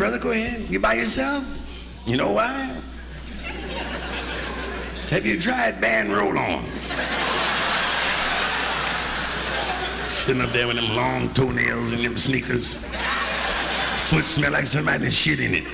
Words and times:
brother, 0.00 0.18
go 0.18 0.30
ahead. 0.30 0.66
You 0.70 0.80
by 0.80 0.94
yourself? 0.94 1.44
You 2.06 2.16
know 2.16 2.32
why? 2.32 2.74
Have 5.10 5.26
you 5.26 5.38
tried 5.38 5.78
Ban 5.78 6.10
roll 6.10 6.38
on? 6.38 6.64
Sitting 10.08 10.40
up 10.40 10.52
there 10.52 10.66
with 10.66 10.76
them 10.76 10.96
long 10.96 11.28
toenails 11.34 11.92
and 11.92 12.02
them 12.02 12.16
sneakers. 12.16 12.76
Foot 14.08 14.24
smell 14.24 14.52
like 14.52 14.64
somebody 14.64 15.02
done 15.02 15.10
shit 15.10 15.38
in 15.38 15.52
it. 15.52 15.64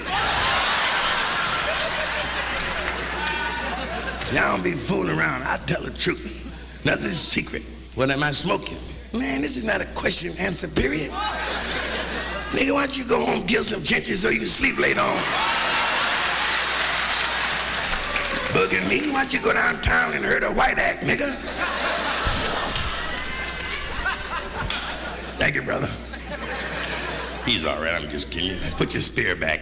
Y'all 4.35 4.57
don't 4.57 4.65
be 4.65 4.73
fooling 4.73 5.17
around. 5.17 5.45
I 5.45 5.57
tell 5.67 5.83
the 5.85 5.93
truth. 5.93 6.83
Nothing's 6.85 7.17
secret. 7.17 7.63
What 7.95 8.11
am 8.11 8.25
I 8.25 8.33
smoking? 8.33 8.79
Man, 9.13 9.43
this 9.43 9.57
is 9.57 9.63
not 9.63 9.81
a 9.81 9.87
question 9.95 10.33
answer 10.41 10.67
period. 10.67 11.13
Nigga, 12.57 12.73
why 12.73 12.87
don't 12.87 12.97
you 12.97 13.05
go 13.05 13.23
home, 13.23 13.47
kill 13.47 13.63
some 13.63 13.81
chinches 13.81 14.15
so 14.15 14.31
you 14.31 14.39
can 14.39 14.47
sleep 14.47 14.79
later 14.79 15.03
on? 15.03 15.19
Bugging 18.57 18.89
me, 18.89 19.13
why 19.13 19.25
don't 19.25 19.35
you 19.35 19.41
go 19.41 19.53
downtown 19.53 20.15
and 20.15 20.25
hurt 20.25 20.43
a 20.43 20.51
white 20.51 20.79
act, 20.79 21.03
nigga? 21.03 21.35
Thank 25.37 25.55
you, 25.55 25.61
brother. 25.61 25.91
He's 27.45 27.67
all 27.67 27.79
right, 27.79 27.95
I'm 27.95 28.09
just 28.09 28.31
kidding. 28.31 28.59
Put 28.79 28.95
your 28.95 29.03
spear 29.03 29.37
back. 29.37 29.61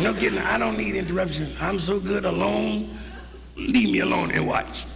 No 0.00 0.14
kidding, 0.14 0.38
I 0.38 0.58
don't 0.58 0.78
need 0.78 0.94
interruption. 0.94 1.48
I'm 1.60 1.80
so 1.80 1.98
good 1.98 2.24
alone. 2.24 2.88
Leave 3.56 3.92
me 3.92 3.98
alone 3.98 4.30
and 4.30 4.46
watch. 4.46 4.86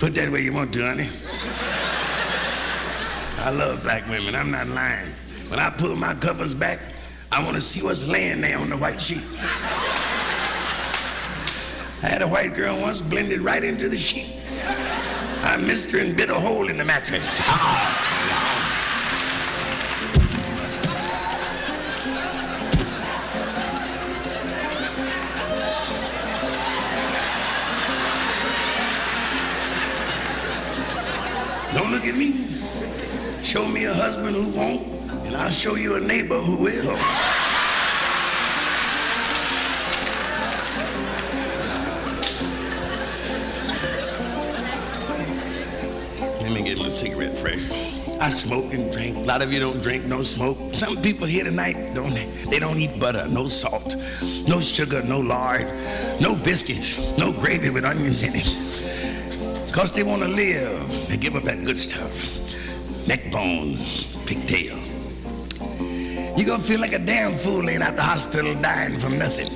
Put 0.00 0.16
that 0.16 0.32
where 0.32 0.40
you 0.40 0.52
want 0.52 0.72
to, 0.72 0.84
honey. 0.84 1.08
I 3.42 3.48
love 3.48 3.82
black 3.82 4.06
women, 4.06 4.34
I'm 4.34 4.50
not 4.50 4.68
lying. 4.68 5.08
When 5.48 5.58
I 5.58 5.70
pull 5.70 5.96
my 5.96 6.14
covers 6.14 6.54
back, 6.54 6.78
I 7.32 7.42
want 7.42 7.54
to 7.54 7.60
see 7.60 7.82
what's 7.82 8.06
laying 8.06 8.42
there 8.42 8.58
on 8.58 8.68
the 8.68 8.76
white 8.76 9.00
sheet. 9.00 9.22
I 12.02 12.06
had 12.06 12.20
a 12.20 12.28
white 12.28 12.52
girl 12.54 12.78
once 12.78 13.00
blended 13.00 13.40
right 13.40 13.64
into 13.64 13.88
the 13.88 13.96
sheet. 13.96 14.36
I 15.42 15.56
missed 15.56 15.90
her 15.92 16.00
and 16.00 16.14
bit 16.14 16.28
a 16.28 16.34
hole 16.34 16.68
in 16.68 16.76
the 16.76 16.84
mattress. 16.84 17.40
Ah. 17.44 18.06
I'll 35.50 35.56
show 35.56 35.74
you 35.74 35.96
a 35.96 36.00
neighbor 36.00 36.38
who 36.38 36.54
will. 36.54 36.84
Let 46.40 46.52
me 46.52 46.62
get 46.62 46.78
my 46.78 46.88
cigarette 46.88 47.36
fresh. 47.36 47.68
I 48.20 48.30
smoke 48.30 48.72
and 48.72 48.92
drink. 48.92 49.16
A 49.16 49.20
lot 49.22 49.42
of 49.42 49.52
you 49.52 49.58
don't 49.58 49.82
drink, 49.82 50.04
no 50.04 50.22
smoke. 50.22 50.72
Some 50.72 51.02
people 51.02 51.26
here 51.26 51.42
tonight 51.42 51.94
don't 51.94 52.14
they 52.48 52.60
don't 52.60 52.78
eat 52.78 53.00
butter, 53.00 53.26
no 53.26 53.48
salt, 53.48 53.96
no 54.46 54.60
sugar, 54.60 55.02
no 55.02 55.18
lard, 55.18 55.66
no 56.20 56.36
biscuits, 56.36 56.96
no 57.18 57.32
gravy 57.32 57.70
with 57.70 57.84
onions 57.84 58.22
in 58.22 58.34
it. 58.36 59.72
Cause 59.72 59.90
they 59.90 60.04
want 60.04 60.22
to 60.22 60.28
live. 60.28 61.08
They 61.08 61.16
give 61.16 61.34
up 61.34 61.42
that 61.42 61.64
good 61.64 61.76
stuff. 61.76 62.38
Neck 63.08 63.32
bone, 63.32 63.78
pigtail. 64.26 64.89
You 66.36 66.44
gonna 66.44 66.62
feel 66.62 66.80
like 66.80 66.92
a 66.92 66.98
damn 66.98 67.34
fool 67.34 67.62
laying 67.62 67.82
out 67.82 67.96
the 67.96 68.02
hospital 68.02 68.54
dying 68.60 68.98
from 68.98 69.18
nothing. 69.18 69.50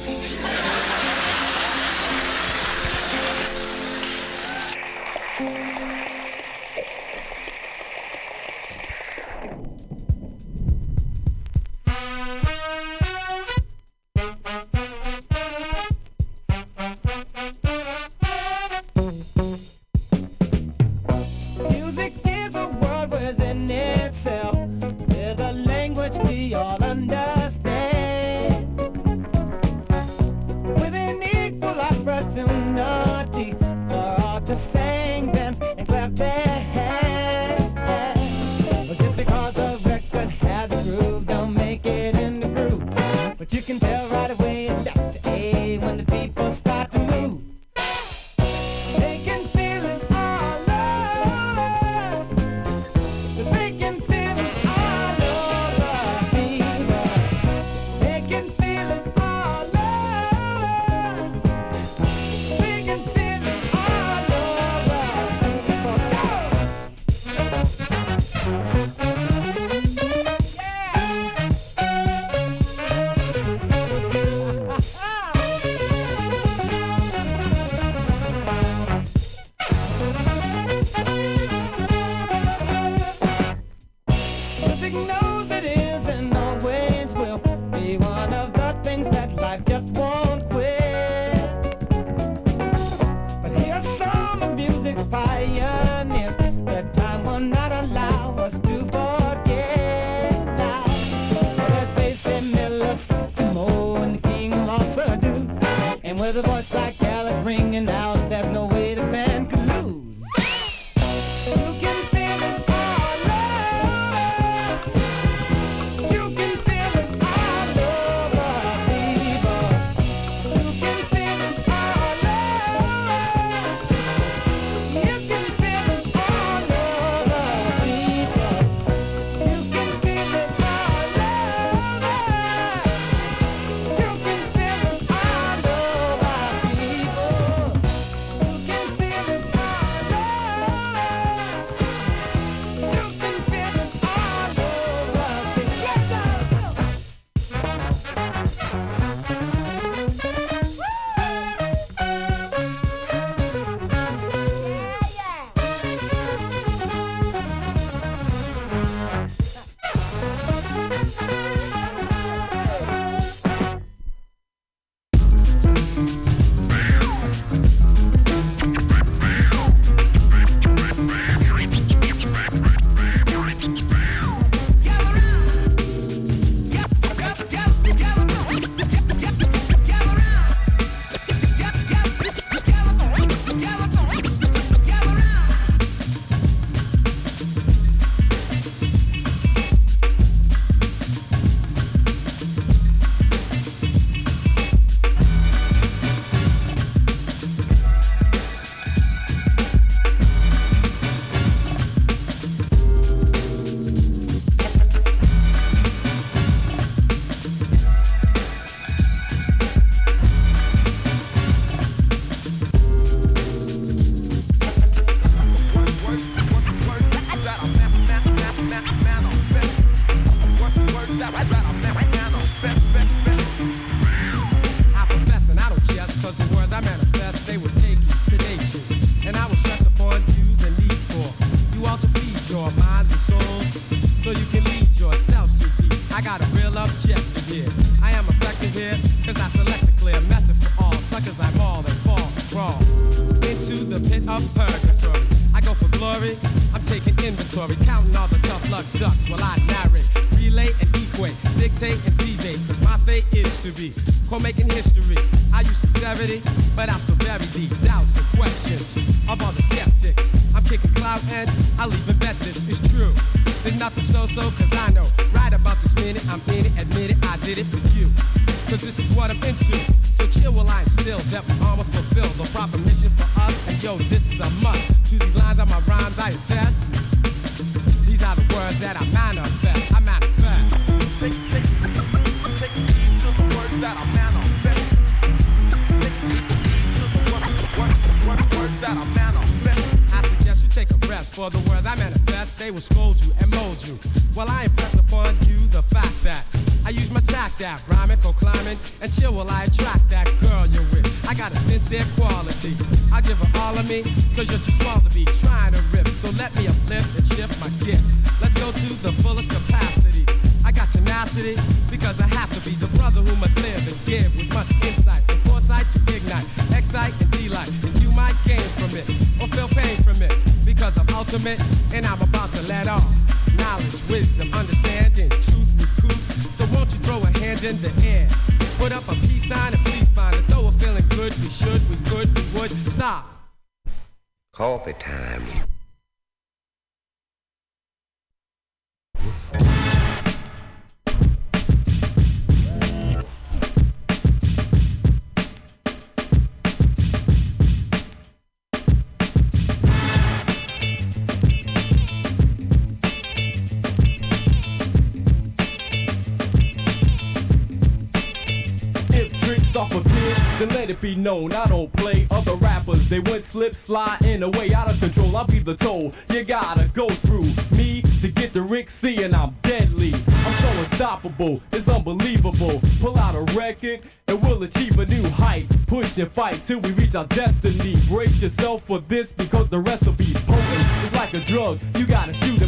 Be 361.04 361.14
known 361.14 361.52
I 361.52 361.66
don't 361.66 361.92
play 361.92 362.26
other 362.30 362.54
rappers. 362.54 363.06
They 363.10 363.20
went 363.20 363.44
slip, 363.44 363.74
slide 363.74 364.24
in 364.24 364.42
a 364.42 364.48
way 364.48 364.72
out 364.72 364.90
of 364.90 364.98
control. 364.98 365.36
I'll 365.36 365.44
be 365.44 365.58
the 365.58 365.76
toll. 365.76 366.12
You 366.30 366.44
gotta 366.44 366.88
go 366.94 367.06
through 367.10 367.52
me 367.76 368.00
to 368.22 368.28
get 368.28 368.54
the 368.54 368.62
Rick 368.62 368.88
C, 368.88 369.22
and 369.22 369.34
I'm 369.34 369.54
deadly. 369.60 370.14
I'm 370.28 370.54
so 370.62 370.68
unstoppable, 370.80 371.60
it's 371.72 371.88
unbelievable. 371.88 372.80
Pull 373.02 373.18
out 373.18 373.34
a 373.34 373.42
record 373.54 374.00
and 374.28 374.42
we'll 374.42 374.62
achieve 374.62 374.98
a 374.98 375.04
new 375.04 375.28
height. 375.28 375.66
Push 375.86 376.16
and 376.16 376.32
fight 376.32 376.58
till 376.66 376.80
we 376.80 376.92
reach 376.92 377.14
our 377.14 377.26
destiny. 377.26 378.02
Brace 378.08 378.40
yourself 378.40 378.84
for 378.84 379.00
this 379.00 379.30
because 379.30 379.68
the 379.68 379.80
be 379.80 380.32
potent. 380.32 381.04
It's 381.04 381.14
like 381.14 381.34
a 381.34 381.40
drug, 381.40 381.80
you 381.96 382.06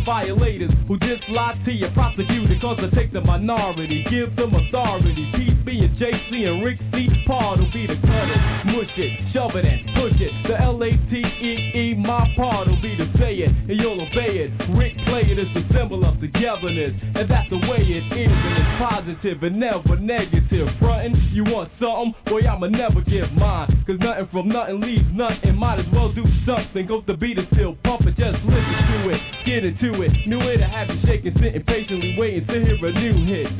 violators 0.06 0.70
who 0.86 0.96
just 0.98 1.28
lie 1.28 1.56
to 1.64 1.72
you. 1.72 1.88
Prosecute 1.88 2.48
it 2.48 2.60
cause 2.60 2.82
I 2.82 2.88
take 2.88 3.10
the 3.10 3.22
minority. 3.22 4.04
Give 4.04 4.34
them 4.36 4.54
authority. 4.54 5.26
Be 5.64 5.82
in 5.82 5.90
JC 5.90 6.48
and 6.48 6.64
Rick 6.64 6.78
C. 6.92 7.10
Part 7.26 7.58
will 7.58 7.66
be 7.72 7.88
cut 7.88 7.98
it, 7.98 8.66
mush 8.66 8.96
it, 8.98 9.26
shove 9.26 9.56
it 9.56 9.64
and 9.64 9.84
push 9.96 10.20
it. 10.20 10.32
The 10.44 10.60
L-A-T-E-E, 10.60 11.94
my 11.96 12.32
part 12.36 12.68
will 12.68 12.80
be 12.80 12.94
to 12.94 13.04
say 13.18 13.38
it 13.38 13.50
and 13.68 13.80
you'll 13.80 14.00
obey 14.00 14.38
it. 14.38 14.52
Rick 14.68 14.95
play 15.16 15.32
it 15.32 15.38
as 15.38 15.56
a 15.56 15.62
symbol 15.72 16.04
of 16.04 16.20
togetherness. 16.20 17.02
And 17.14 17.26
that's 17.28 17.48
the 17.48 17.56
way 17.70 17.78
it 17.78 18.04
is 18.16 18.30
and 18.34 18.58
it's 18.58 18.76
positive 18.76 19.42
and 19.42 19.56
never 19.56 19.96
negative. 19.96 20.70
Frontin', 20.72 21.16
you 21.32 21.44
want 21.44 21.70
something? 21.70 22.14
Boy, 22.24 22.46
I'ma 22.46 22.66
never 22.66 23.00
give 23.00 23.34
mine. 23.38 23.68
Cause 23.86 23.98
nothing 23.98 24.26
from 24.26 24.48
nothing 24.48 24.80
leaves 24.80 25.12
nothing. 25.14 25.56
Might 25.56 25.78
as 25.78 25.88
well 25.88 26.10
do 26.10 26.26
something. 26.32 26.86
Cause 26.86 27.04
the 27.06 27.16
beat 27.16 27.38
is 27.38 27.46
still 27.46 27.76
pumping. 27.82 28.14
Just 28.14 28.44
listen 28.44 29.02
to 29.02 29.10
it, 29.10 29.22
get 29.44 29.64
into 29.64 30.02
it. 30.02 30.26
Knew 30.26 30.40
it 30.40 30.58
to 30.58 30.66
have 30.66 30.90
you 30.90 30.98
shaking, 30.98 31.30
sitting 31.30 31.62
patiently 31.62 32.14
waiting 32.18 32.44
to 32.46 32.64
hear 32.64 32.86
a 32.86 32.92
new 32.92 33.14
hit. 33.24 33.50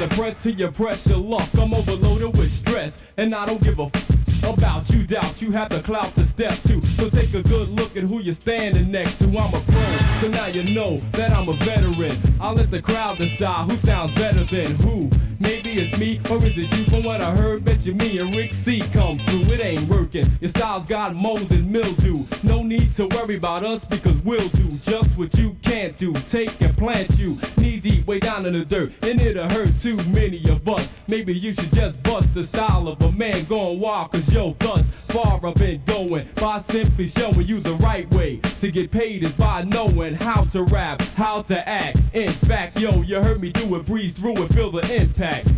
The 0.00 0.08
press 0.16 0.34
press 0.72 1.06
your 1.06 1.18
luck. 1.18 1.46
I'm 1.58 1.74
overloaded 1.74 2.34
with 2.34 2.50
stress, 2.50 2.98
and 3.18 3.34
I 3.34 3.44
don't 3.44 3.62
give 3.62 3.78
a 3.78 3.90
f- 3.94 4.44
about 4.44 4.88
you. 4.88 5.06
Doubt 5.06 5.42
you 5.42 5.52
have 5.52 5.68
the 5.68 5.82
clout 5.82 6.14
to 6.14 6.24
step 6.24 6.54
to. 6.62 6.80
So 6.96 7.10
take 7.10 7.34
a 7.34 7.42
good 7.42 7.68
look 7.68 7.94
at 7.98 8.04
who 8.04 8.20
you're 8.20 8.34
standing 8.34 8.90
next 8.90 9.18
to. 9.18 9.26
I'm 9.26 9.52
a 9.52 9.60
pro, 9.60 9.98
so 10.20 10.28
now 10.28 10.46
you 10.46 10.74
know 10.74 10.96
that 11.12 11.32
I'm 11.32 11.50
a 11.50 11.52
veteran. 11.52 12.16
I'll 12.40 12.54
let 12.54 12.70
the 12.70 12.80
crowd 12.80 13.18
decide 13.18 13.70
who 13.70 13.76
sounds 13.76 14.14
better 14.14 14.44
than 14.44 14.74
who. 14.76 15.10
Maybe 15.38 15.59
it's 15.78 15.96
me, 15.98 16.20
or 16.30 16.36
is 16.44 16.56
it 16.56 16.70
you? 16.76 16.84
From 16.84 17.02
what 17.02 17.20
I 17.20 17.34
heard, 17.34 17.64
bet 17.64 17.84
you 17.84 17.94
me 17.94 18.18
and 18.18 18.34
Rick 18.34 18.54
C 18.54 18.80
come 18.92 19.18
through. 19.20 19.54
It 19.54 19.64
ain't 19.64 19.88
working. 19.88 20.26
Your 20.40 20.50
style's 20.50 20.86
got 20.86 21.14
mold 21.14 21.50
and 21.52 21.70
mildew. 21.70 22.24
No 22.42 22.62
need 22.62 22.92
to 22.96 23.06
worry 23.06 23.36
about 23.36 23.64
us 23.64 23.84
because 23.84 24.16
we'll 24.24 24.48
do 24.48 24.68
just 24.82 25.16
what 25.18 25.34
you 25.34 25.56
can't 25.62 25.96
do. 25.96 26.12
Take 26.28 26.60
and 26.60 26.76
plant 26.76 27.10
you 27.18 27.38
knee 27.56 27.78
deep 27.78 28.06
way 28.06 28.20
down 28.20 28.46
in 28.46 28.52
the 28.52 28.64
dirt, 28.64 28.92
and 29.02 29.20
it'll 29.20 29.48
hurt 29.48 29.78
too 29.78 29.96
many 30.08 30.48
of 30.48 30.68
us. 30.68 30.88
Maybe 31.08 31.32
you 31.32 31.52
should 31.52 31.72
just 31.72 32.02
bust 32.02 32.32
the 32.34 32.44
style 32.44 32.88
of 32.88 33.00
a 33.02 33.12
man 33.12 33.44
going 33.44 33.80
wild, 33.80 34.12
cause 34.12 34.32
yo, 34.32 34.54
thus 34.58 34.84
far 35.08 35.44
I've 35.44 35.54
been 35.54 35.82
going 35.86 36.26
by 36.36 36.60
simply 36.62 37.08
showing 37.08 37.46
you 37.46 37.60
the 37.60 37.74
right 37.74 38.08
way 38.12 38.36
to 38.60 38.70
get 38.70 38.90
paid 38.90 39.24
is 39.24 39.32
by 39.32 39.62
knowing 39.62 40.14
how 40.14 40.44
to 40.46 40.62
rap, 40.62 41.00
how 41.16 41.42
to 41.42 41.68
act. 41.68 41.98
In 42.12 42.30
fact, 42.30 42.78
yo, 42.78 43.02
you 43.02 43.20
heard 43.20 43.40
me 43.40 43.50
do 43.52 43.76
it, 43.76 43.86
breeze 43.86 44.14
through 44.14 44.42
it, 44.42 44.52
feel 44.52 44.70
the 44.70 44.94
impact. 44.94 45.48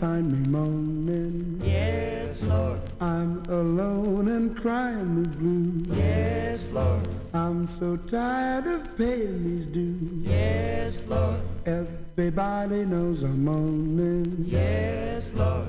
Find 0.00 0.32
me 0.32 0.48
moaning. 0.48 1.60
Yes, 1.62 2.40
Lord. 2.44 2.80
I'm 3.02 3.42
alone 3.50 4.28
and 4.28 4.56
crying 4.56 5.22
the 5.22 5.28
blues. 5.36 5.98
Yes, 5.98 6.70
Lord. 6.70 7.06
I'm 7.34 7.68
so 7.68 7.98
tired 7.98 8.66
of 8.66 8.96
paying 8.96 9.44
these 9.44 9.66
dues. 9.66 10.26
Yes, 10.26 11.02
Lord. 11.06 11.40
Everybody 11.66 12.86
knows 12.86 13.24
I'm 13.24 13.44
moaning. 13.44 14.46
Yes, 14.48 15.30
Lord. 15.34 15.68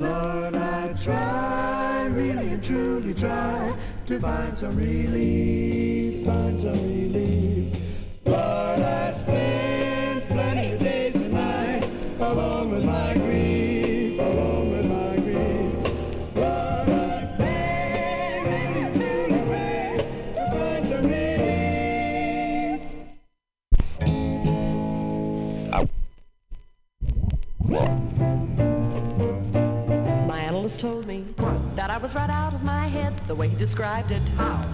Lord, 0.00 0.56
I 0.56 0.92
try, 0.94 2.06
really 2.06 2.48
and 2.54 2.64
truly 2.64 3.14
try 3.14 3.72
to 4.06 4.18
find 4.18 4.58
some 4.58 4.76
relief, 4.76 6.26
find 6.26 6.60
some 6.60 6.72
relief. 6.72 7.72
Lord, 8.24 8.80
I 8.80 9.12
spend 9.12 9.67
right 32.18 32.30
out 32.30 32.52
of 32.52 32.64
my 32.64 32.88
head 32.88 33.12
the 33.28 33.34
way 33.34 33.46
he 33.48 33.56
described 33.56 34.10
it. 34.10 34.22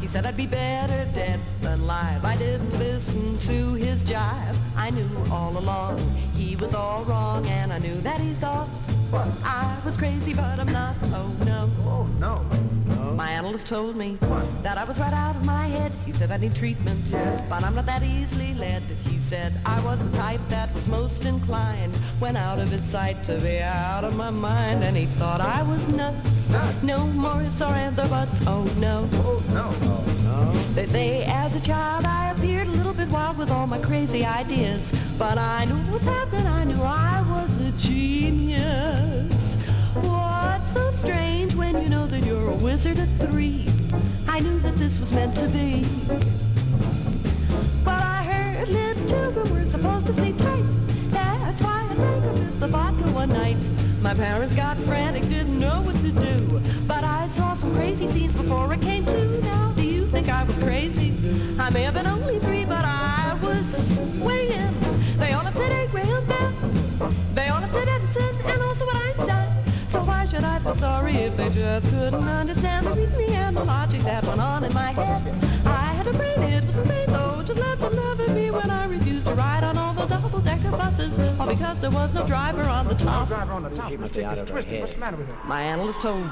He 0.01 0.07
said 0.07 0.25
I'd 0.25 0.37
be 0.37 0.47
better 0.47 1.05
dead 1.15 1.39
than 1.61 1.87
live. 1.87 2.25
I 2.25 2.37
didn't 2.37 2.73
listen 2.79 3.39
to 3.51 3.75
his 3.75 4.03
jive. 4.03 4.57
I 4.77 4.89
knew 4.89 5.11
all 5.31 5.55
along 5.59 5.99
he 6.35 6.57
was 6.57 6.75
all 6.75 7.05
wrong, 7.05 7.47
and 7.47 7.71
I 7.71 7.79
knew 7.79 8.01
that 8.01 8.19
he 8.19 8.31
thought 8.45 8.69
I 9.45 9.79
was 9.85 9.95
crazy, 9.99 10.33
but 10.33 10.59
I'm 10.59 10.73
not. 10.73 10.97
Oh 11.21 11.31
no. 11.45 11.71
Oh 11.85 12.09
no. 12.19 12.35
My 13.15 13.31
analyst 13.31 13.67
told 13.67 13.95
me 13.95 14.17
that 14.63 14.79
I 14.79 14.85
was 14.85 14.99
right 14.99 15.13
out 15.13 15.37
of 15.37 15.45
my 15.45 15.67
head. 15.67 15.93
He 16.07 16.13
said 16.13 16.31
I 16.31 16.39
need 16.39 16.55
treatment, 16.55 17.05
but 17.51 17.63
I'm 17.63 17.75
not 17.75 17.85
that 17.85 18.03
easily 18.03 18.55
led. 18.55 18.83
He 19.11 19.14
said 19.25 19.55
I 19.65 19.83
was 19.83 19.99
the 20.07 20.17
type 20.19 20.41
that 20.51 20.73
was 20.75 20.87
most 20.87 21.25
inclined 21.25 21.97
when 22.19 22.37
out 22.37 22.59
of 22.59 22.69
his 22.71 22.85
sight 22.85 23.25
to 23.25 23.41
be 23.41 23.59
out 23.59 24.05
of 24.05 24.17
my 24.17 24.29
mind. 24.29 24.85
And 24.85 24.95
he 24.97 25.07
thought 25.07 25.41
I 25.41 25.63
was 25.63 25.89
nuts. 25.89 26.51
No 26.83 27.07
more 27.07 27.41
ifs 27.43 27.63
or 27.63 27.73
ands 27.85 27.99
or 27.99 28.09
buts. 28.09 28.47
Oh 28.47 28.65
no. 28.79 29.09
Oh 29.15 29.43
no. 29.59 29.67
No. 30.29 30.53
They 30.75 30.85
say 30.85 31.25
as 31.25 31.57
a 31.57 31.61
child 31.61 32.05
I 32.05 32.33
appeared 32.33 32.69
a 32.69 32.73
little 32.73 32.93
bit 32.93 33.09
wild 33.09 33.39
with 33.39 33.51
all 33.51 33.67
my 33.67 33.79
crazy 33.79 34.25
ideas. 34.27 34.93
But 35.19 35.39
I 35.39 35.65
knew 35.65 35.79
what 35.85 35.93
was 35.95 36.03
happening. 36.03 36.47
I 36.47 36.65
knew 36.65 36.83
I 36.83 37.25
was 37.35 37.57
a 37.69 37.73
genius. 37.73 39.33
What's 39.95 40.71
so 40.75 40.91
strange 40.91 41.55
when 41.55 41.81
you 41.83 41.89
know 41.89 42.07
that 42.07 42.27
you're 42.27 42.51
a 42.51 42.57
wizard 42.57 42.99
at 42.99 43.09
three? 43.27 43.67
I 44.29 44.41
knew 44.41 44.59
that 44.61 44.77
this 44.77 44.99
was 44.99 45.13
meant 45.13 45.35
to 45.37 45.49
be. 45.49 45.87
But 47.85 48.03
I 48.03 48.14
little 48.75 49.09
children 49.09 49.51
were 49.53 49.67
supposed 49.67 50.07
to 50.07 50.15
sleep 50.15 50.37
tight. 50.39 50.65
That's 51.11 51.61
why 51.63 51.87
I 51.91 51.95
drank 51.95 52.25
a 52.25 52.65
of 52.65 52.71
vodka 52.71 53.09
one 53.13 53.29
night. 53.31 53.57
My 54.03 54.15
parents 54.15 54.55
got 54.57 54.77
frantic, 54.79 55.23
didn't 55.29 55.59
know 55.59 55.81
what 55.83 55.97
to 55.97 56.11
do. 56.11 56.61
But 56.87 57.05
I 57.05 57.29
saw 57.29 57.55
some 57.55 57.75
crazy 57.75 58.07
scenes 58.07 58.35
before 58.35 58.73
I 58.73 58.77
came 58.77 59.05
to. 59.07 59.41
Now, 59.43 59.73
do 59.73 59.83
you 59.83 60.07
think 60.07 60.29
I 60.29 60.45
was 60.45 60.59
crazy? 60.59 61.13
I 61.59 61.71
may 61.71 61.83
have 61.83 61.95
been 61.95 62.07
only 62.07 62.39
three, 62.41 62.65
but 62.65 62.85
I 62.85 63.39
was 63.43 63.67
swinging. 64.19 64.73
They 65.19 65.33
all 65.33 65.45
have 65.45 65.55
today, 65.55 65.87
Graham 65.91 66.27
Bell. 66.27 66.53
They 67.35 67.49
all 67.49 67.61
have 67.61 67.75
Edison 67.75 68.35
and 68.51 68.63
also 68.63 68.85
what 68.87 68.97
Einstein. 68.97 69.49
So 69.89 70.03
why 70.03 70.27
should 70.27 70.45
I 70.45 70.59
feel 70.59 70.75
sorry 70.77 71.15
if 71.15 71.37
they 71.37 71.49
just 71.51 71.89
couldn't 71.91 72.25
understand 72.25 72.87
the 72.87 72.93
reasoning 72.93 73.31
and 73.31 73.57
the 73.57 73.65
logic 73.65 74.01
that 74.03 74.25
went 74.25 74.41
on 74.41 74.65
in 74.65 74.75
my 74.75 74.93
head? 74.93 75.54
I 75.67 75.93
had 75.99 76.07
a 76.07 76.13
brain, 76.13 76.53
it 76.53 76.65
was 76.65 76.79
insane 76.79 77.07
though. 77.09 77.43
Just 77.47 77.61
let 77.61 77.79
them 77.81 77.97
laugh 77.97 78.21
at 78.21 78.31
me 78.35 78.51
when 78.51 78.71
I 78.71 78.87
refused 78.87 79.27
to 79.27 79.35
ride 79.35 79.65
on 79.65 79.77
all 79.79 79.95
the 79.95 80.07
double-decker 80.07 80.71
buses, 80.71 81.41
all 81.41 81.47
because 81.47 81.81
there 81.81 81.91
was 81.91 82.13
no 82.15 82.27
driver 82.27 82.63
on 82.63 82.87
the 82.89 82.95
top. 82.95 83.29
driver 83.29 83.53
on 83.53 83.63
the 83.63 83.71
top. 83.71 83.91
This 83.93 84.11
chick 84.11 84.27
is 84.27 84.43
twisted. 84.43 84.81
What's 84.81 84.95
the 84.95 85.01
matter 85.01 85.17
with 85.17 85.29
her? 85.29 85.45
My 85.47 85.63
analyst 85.63 86.01
told 86.01 86.25
me. 86.25 86.31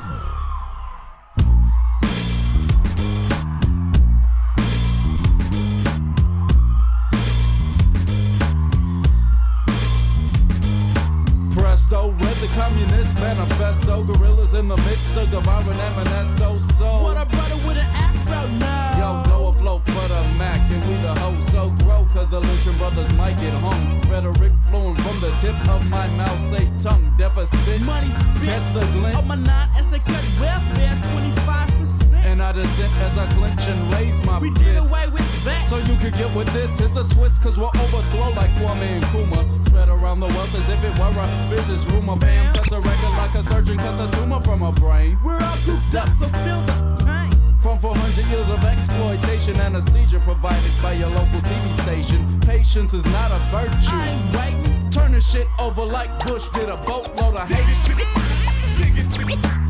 Presto, 11.54 12.10
read 12.10 12.36
the 12.36 12.50
Communist 12.54 13.14
Manifesto, 13.16 14.04
gorillas 14.04 14.54
in 14.54 14.68
the 14.68 14.76
midst 14.76 15.16
of 15.16 15.30
Guevara 15.30 15.64
and 15.64 15.78
Emanesto. 15.78 16.60
So, 16.78 17.02
What 17.02 17.16
a 17.16 17.26
brother 17.26 17.56
with 17.66 17.76
an 17.76 18.01
deficit. 27.46 27.82
Money 27.82 28.10
spent 28.10 28.44
Catch 28.44 28.74
the 28.74 28.80
glint. 28.92 29.16
on 29.16 29.26
my 29.26 29.34
nine 29.36 29.68
as 29.76 29.86
they 29.90 29.98
cut 29.98 30.22
welfare 30.40 30.94
25%. 31.14 32.24
And 32.24 32.40
I 32.42 32.52
dissent 32.52 32.92
as 33.02 33.18
I 33.18 33.26
clench 33.34 33.60
and 33.66 33.92
raise 33.92 34.24
my 34.24 34.38
We 34.38 34.50
fist. 34.50 34.62
did 34.62 34.76
away 34.76 35.06
with 35.12 35.44
that. 35.44 35.68
So 35.68 35.78
you 35.78 35.96
could 35.98 36.14
get 36.14 36.32
with 36.36 36.46
this. 36.52 36.80
It's 36.80 36.96
a 36.96 37.04
twist, 37.08 37.42
cause 37.42 37.58
we'll 37.58 37.72
overthrow 37.74 38.30
like 38.36 38.50
Kwame 38.60 39.00
Nkrumah. 39.00 39.66
Spread 39.66 39.88
around 39.88 40.20
the 40.20 40.28
wealth 40.28 40.54
as 40.54 40.68
if 40.68 40.84
it 40.84 40.94
were 40.98 41.10
a 41.10 41.26
business 41.50 41.84
rumor. 41.92 42.16
Bam, 42.16 42.54
cuts 42.54 42.72
a 42.72 42.80
record 42.80 43.14
like 43.18 43.34
a 43.34 43.42
surgeon 43.42 43.76
cuts 43.78 44.00
a 44.00 44.16
tumor 44.16 44.40
from 44.42 44.62
a 44.62 44.72
brain. 44.72 45.18
We're 45.24 45.40
all 45.42 45.56
cooped 45.66 45.94
up, 45.94 46.08
so 46.18 46.28
feel 46.46 46.60
the 46.62 47.04
pain. 47.04 47.30
From 47.60 47.78
400 47.78 48.26
years 48.26 48.48
of 48.50 48.62
exploitation, 48.64 49.56
anesthesia 49.60 50.20
provided 50.20 50.72
by 50.82 50.92
your 50.94 51.08
local 51.10 51.40
TV 51.42 51.82
station. 51.82 52.40
Patience 52.40 52.94
is 52.94 53.04
not 53.06 53.30
a 53.30 53.38
virtue. 53.50 54.81
I 54.96 55.04
ain't 55.04 55.12
waiting. 55.12 55.12
Turn 55.12 55.12
the 55.12 55.20
shit 55.20 55.48
over 55.58 55.84
like 55.84 56.24
Bush 56.24 56.48
did 56.54 56.68
a 56.68 56.76
boatload 56.76 57.36
of 57.36 57.50
hate. 57.50 59.61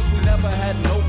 This? 0.00 0.12
We 0.12 0.24
never 0.24 0.48
had 0.48 0.82
no 0.84 0.99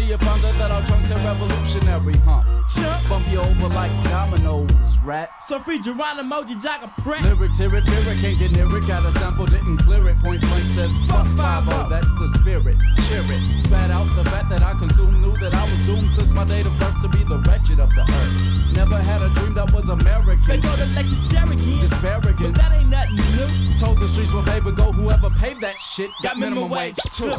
until 0.00 0.18
you 0.18 0.26
found 0.26 0.44
out 0.44 0.54
that 0.54 0.70
our 0.70 0.82
trunks 0.82 1.10
are 1.10 1.18
revolutionary, 1.18 2.16
huh? 2.24 2.40
Chump. 2.68 3.08
Bump 3.08 3.26
you 3.30 3.40
over 3.40 3.68
like 3.68 3.90
dominoes, 4.04 4.70
rat. 5.04 5.30
So 5.42 5.58
free 5.58 5.80
Geronimo, 5.80 6.42
you 6.46 6.58
jack 6.58 6.82
a 6.82 6.88
prank. 7.02 7.24
Lyrics, 7.24 7.58
hear 7.58 7.74
it, 7.74 7.84
it, 7.86 8.20
can't 8.20 8.38
get 8.38 8.52
near 8.52 8.66
it. 8.76 8.86
Got 8.86 9.04
a 9.04 9.12
sample, 9.18 9.46
didn't 9.46 9.78
clear 9.78 10.08
it. 10.08 10.18
Point 10.20 10.40
blank 10.40 10.64
says, 10.72 10.90
fuck 11.08 11.26
5 11.36 11.90
that's 11.90 12.06
the 12.06 12.28
spirit. 12.40 12.76
Cheer 13.08 13.24
it. 13.24 13.64
Spat 13.64 13.90
out 13.90 14.06
the 14.16 14.24
fat 14.30 14.48
that 14.48 14.62
I 14.62 14.72
consumed, 14.74 15.20
knew 15.20 15.36
that 15.38 15.52
I 15.52 15.62
was 15.62 15.86
doomed 15.86 16.10
since 16.12 16.30
my 16.30 16.44
date 16.44 16.66
of 16.66 16.78
birth 16.78 17.00
to 17.02 17.08
be 17.08 17.24
the 17.24 17.38
wretched 17.48 17.80
of 17.80 17.90
the 17.90 18.02
earth. 18.02 18.76
Never 18.76 18.98
had 18.98 19.22
a 19.22 19.28
dream 19.40 19.54
that 19.54 19.72
was 19.72 19.88
American. 19.88 20.40
They 20.46 20.60
go 20.60 20.74
to 20.76 20.86
Lake 20.94 21.06
Cherokee. 21.30 21.80
Disparaging. 21.80 22.52
But 22.52 22.62
that 22.62 22.72
ain't 22.72 22.88
nothing 22.88 23.16
new. 23.16 23.78
Told 23.78 23.98
the 23.98 24.08
streets 24.08 24.32
will 24.32 24.42
favor 24.42 24.72
go 24.72 24.92
whoever 24.92 25.30
paved 25.30 25.60
that 25.62 25.78
shit. 25.78 26.10
Got 26.22 26.38
minimum 26.38 26.70
wage 26.70 26.96
too. 27.12 27.34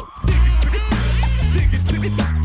Coffee 2.02 2.41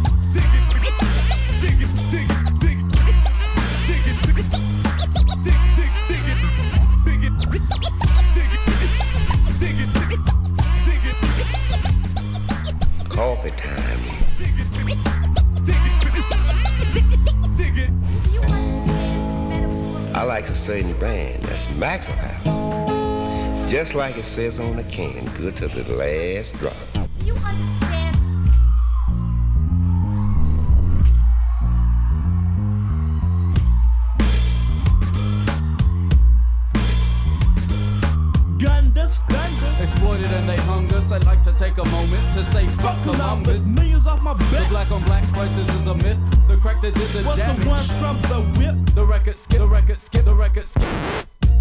I 20.17 20.23
like 20.23 20.45
to 20.47 20.53
a 20.53 20.55
certain 20.55 20.93
brand 20.93 21.43
that's 21.43 21.69
Maxwell. 21.77 23.67
Just 23.69 23.93
like 23.93 24.17
it 24.17 24.25
says 24.25 24.59
on 24.59 24.75
the 24.75 24.83
can, 24.85 25.23
good 25.35 25.55
to 25.57 25.67
the 25.67 25.83
last 25.93 26.53
drop. 26.55 26.73
You 27.23 27.35
understand? 27.35 28.17
Gundus, 38.57 39.21
Gundus. 39.27 39.81
Exploited 39.81 40.25
and 40.31 40.49
they 40.49 40.57
hung 40.65 40.91
us. 40.93 41.11
I'd 41.11 41.25
like 41.25 41.43
to 41.43 41.53
take 41.59 41.77
a 41.77 41.85
moment 41.85 42.33
to 42.33 42.43
say 42.43 42.65
fuck 42.81 42.99
Columbus. 43.03 43.65
Columbus. 43.65 43.67
Millions 43.67 44.07
off 44.07 44.23
my 44.23 44.33
The 44.33 44.65
black 44.69 44.89
on 44.89 45.03
black 45.03 45.31
crisis 45.31 45.69
is 45.69 45.85
a 45.85 45.93
myth. 45.93 46.36
The 46.67 46.73
crack 46.73 46.81
that 46.81 46.99
did 46.99 47.07
the 47.07 47.23
What's 47.23 47.39
damage. 47.39 47.63
the 47.63 47.69
one 47.69 47.85
from 47.95 48.17
the 48.27 48.59
whip? 48.59 48.75
The 48.93 49.05
record 49.05 49.37
skip, 49.37 49.59
the 49.59 49.67
record 49.67 50.01
skip, 50.01 50.25
the 50.25 50.33
record 50.33 50.67
skip. 50.67 50.83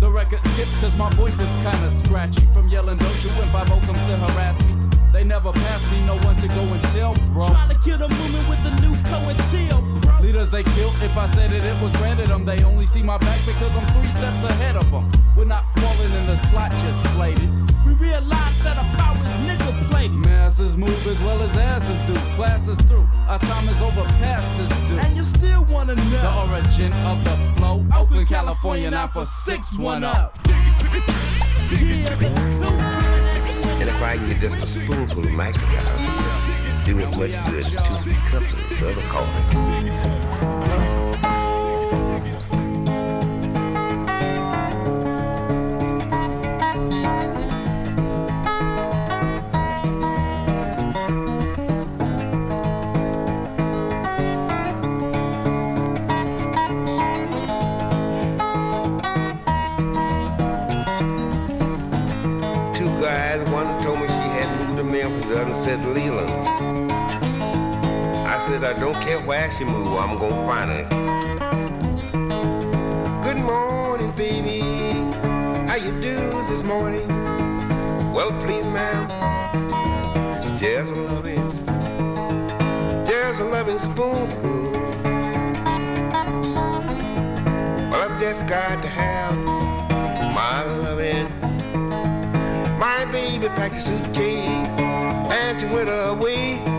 The 0.01 0.11
record 0.11 0.43
skips 0.43 0.81
cause 0.81 0.99
my 0.99 1.09
voice 1.15 1.39
is 1.39 1.49
kinda 1.63 1.91
scratchy 1.93 2.45
From 2.53 2.69
yelling 2.69 2.99
don't 2.99 3.25
you 3.25 3.31
when 3.39 3.49
5 3.49 3.69
comes 3.87 3.87
to 3.87 4.17
harass 4.27 4.61
me 4.63 4.75
They 5.13 5.23
never 5.23 5.53
pass 5.53 5.93
me, 5.93 6.05
no 6.07 6.17
one 6.27 6.35
to 6.43 6.49
go 6.49 6.61
and 6.61 6.83
tell, 6.91 7.15
bro. 7.33 7.47
Trying 7.47 7.69
to 7.71 7.79
kill 7.85 7.99
the 7.99 8.09
movement 8.09 8.49
with 8.51 8.63
the 8.65 8.73
new 8.83 8.95
co 9.09 9.21
bro. 9.31 9.96
Leaders 10.27 10.51
they 10.51 10.65
killed, 10.65 10.93
if 11.05 11.17
I 11.17 11.29
said 11.37 11.53
it, 11.53 11.63
it 11.63 11.81
was 11.81 11.95
random. 12.01 12.45
They 12.45 12.65
only 12.65 12.85
see 12.85 13.01
my 13.01 13.17
back 13.17 13.39
because 13.47 13.71
I'm 13.77 13.87
three 13.95 14.11
steps 14.11 14.43
ahead 14.43 14.75
of 14.75 14.91
them. 14.91 15.09
We're 15.37 15.45
not 15.45 15.63
falling 15.79 16.13
in 16.19 16.27
the 16.27 16.37
slot, 16.49 16.73
just 16.73 17.01
slated. 17.15 17.49
We 17.87 17.93
realize 17.93 18.59
that 18.65 18.77
our 18.77 18.97
power 18.97 19.17
is 19.25 19.39
nickel 19.47 19.73
plated. 19.89 20.17
Masses 20.27 20.77
move 20.77 21.07
as 21.07 21.23
well 21.23 21.41
as 21.41 21.57
asses 21.57 22.01
do. 22.09 22.15
Classes 22.35 22.77
through, 22.89 23.07
our 23.29 23.39
time 23.39 23.69
is 23.69 23.81
over 23.81 24.03
past 24.19 24.51
this 24.59 24.91
due. 24.91 24.99
And 24.99 25.17
you 25.17 25.23
still 25.23 25.65
wanna 25.67 25.95
know 25.95 26.03
the 26.03 26.33
origin 26.51 26.93
of 27.07 27.23
the 27.23 27.37
flow. 27.57 27.87
Oakland, 27.95 28.27
California, 28.27 28.91
now 28.91 29.07
for 29.07 29.25
six 29.25 29.79
one 29.79 30.03
up. 30.03 30.37
And 33.79 33.91
if 33.91 34.03
I 34.03 34.17
can 34.17 34.29
get 34.29 34.41
just 34.41 34.65
a 34.65 34.67
spoonful 34.67 35.19
of 35.19 35.31
microdose, 35.31 36.16
do 36.87 37.01
as 37.01 37.19
much 37.19 37.31
good 37.51 37.65
two, 37.65 37.95
three 38.05 38.15
cups 38.31 38.53
of 38.53 38.61
the 38.79 38.91
other 38.91 39.03
said 65.67 65.85
Leland. 65.85 66.46
I 68.65 68.73
don't 68.73 69.01
care 69.03 69.21
where 69.21 69.51
she 69.53 69.65
move, 69.65 69.99
I'm 69.99 70.19
gonna 70.19 70.47
find 70.47 70.71
her. 70.71 70.85
Good 73.23 73.37
morning, 73.37 74.11
baby. 74.13 74.61
How 75.69 75.77
you 75.77 75.93
do 76.01 76.17
this 76.49 76.63
morning? 76.63 77.07
Well, 78.15 78.31
please, 78.41 78.65
ma'am. 78.67 79.09
There's 80.59 80.89
a 80.89 80.95
loving, 80.95 81.53
spoon. 81.53 83.05
there's 83.05 83.41
a 83.41 83.45
loving 83.45 83.79
spoon. 83.79 84.29
Well, 87.91 88.11
I've 88.11 88.19
just 88.19 88.47
got 88.47 88.83
to 88.83 88.89
have 88.89 89.37
my 90.35 90.65
loving. 90.65 91.29
My 92.79 93.05
baby 93.13 93.49
packed 93.49 93.77
a 93.77 93.81
suitcase 93.81 94.69
and 95.31 95.61
she 95.61 95.67
went 95.67 95.91
away. 95.91 96.76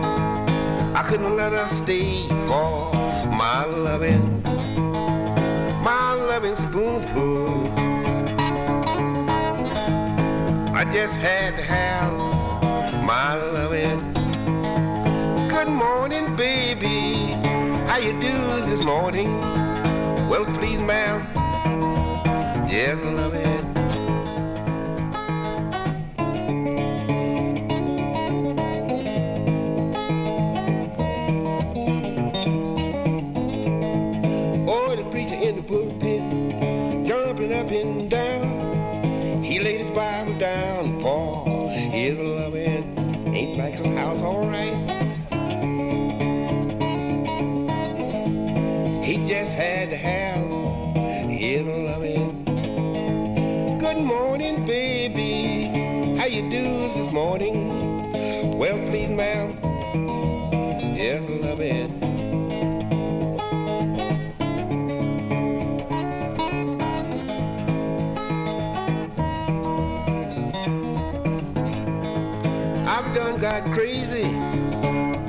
I 0.98 1.02
couldn't 1.04 1.36
let 1.36 1.52
her 1.52 1.68
stay 1.68 2.26
for 2.26 2.92
my 3.30 3.64
loving, 3.64 4.42
my 5.80 6.12
loving 6.12 6.56
spoonful. 6.56 7.68
I 10.74 10.84
just 10.92 11.14
had 11.20 11.56
to 11.56 11.62
have 11.62 12.12
my 13.04 13.36
loving. 13.36 14.00
Good 15.48 15.68
morning, 15.68 16.34
baby. 16.34 17.30
How 17.86 17.98
you 17.98 18.18
do 18.18 18.36
this 18.66 18.82
morning? 18.82 19.38
Well, 20.28 20.46
please, 20.46 20.80
ma'am. 20.80 21.22
Just 22.66 23.04
makes 43.58 43.80
a 43.80 43.88
house 43.96 44.22
alright. 44.22 44.97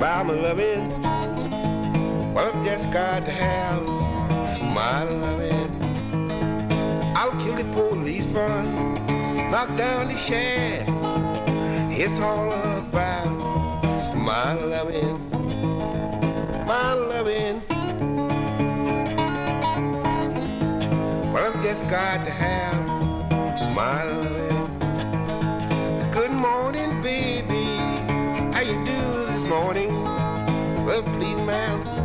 my 0.00 0.22
loving. 0.22 1.02
Well, 2.32 2.52
I've 2.54 2.64
just 2.64 2.90
got 2.90 3.24
to 3.26 3.30
have 3.30 3.82
my 4.74 5.04
loving. 5.04 5.70
I'll 7.16 7.38
kill 7.38 7.56
the 7.56 7.64
policeman, 7.72 8.94
knock 9.50 9.68
down 9.76 10.08
the 10.08 10.16
sheriff. 10.16 10.88
It's 11.92 12.20
all 12.20 12.50
about 12.50 13.28
my 14.16 14.54
loving, 14.54 15.30
my 16.66 16.94
loving. 16.94 17.62
Well, 21.32 21.52
I've 21.52 21.62
just 21.62 21.86
got 21.88 22.24
to 22.24 22.30
have 22.30 22.86
my 23.74 24.04
loving. 24.04 24.78
Good 26.10 26.30
morning, 26.30 27.02
baby. 27.02 27.69
Morning? 29.70 30.02
Well, 30.84 31.02
please, 31.04 31.36
ma'am. 31.46 31.99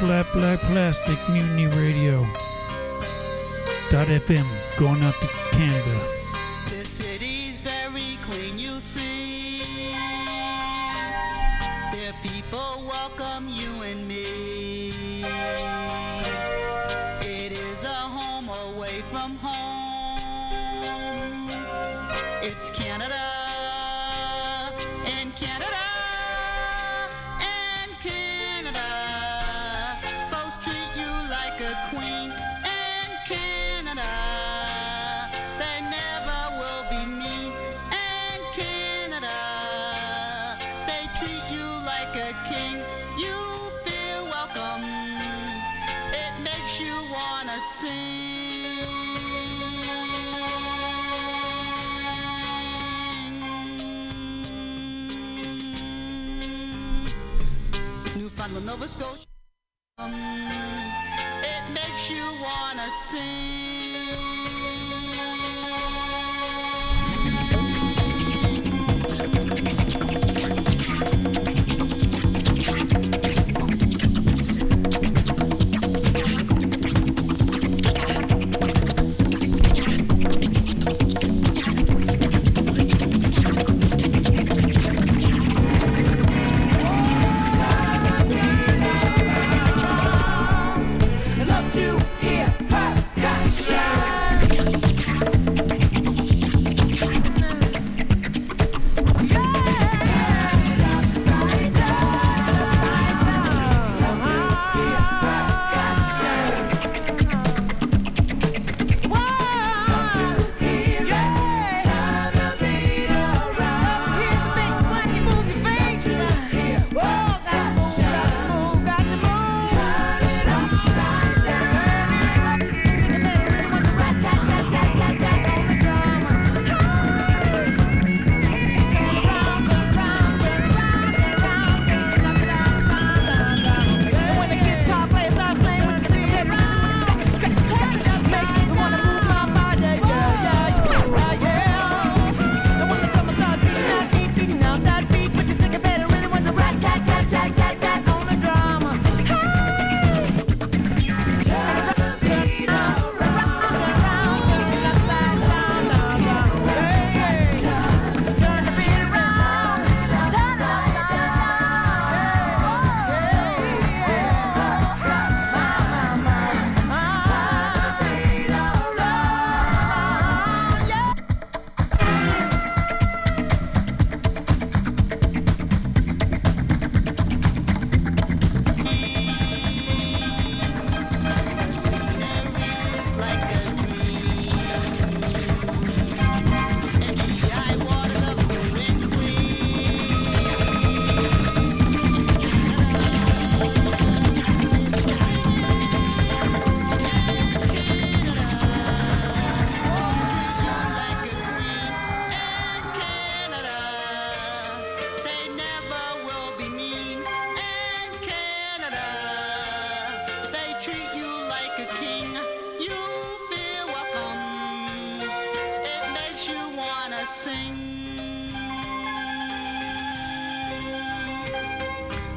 Flat 0.00 0.26
Black 0.32 0.58
Plastic 0.60 1.18
Mutiny 1.28 1.66
Radio. 1.66 2.22
Dot 3.90 4.06
FM 4.08 4.46
going 4.78 5.02
out 5.02 5.12
to 5.12 5.26
Canada. 5.52 6.19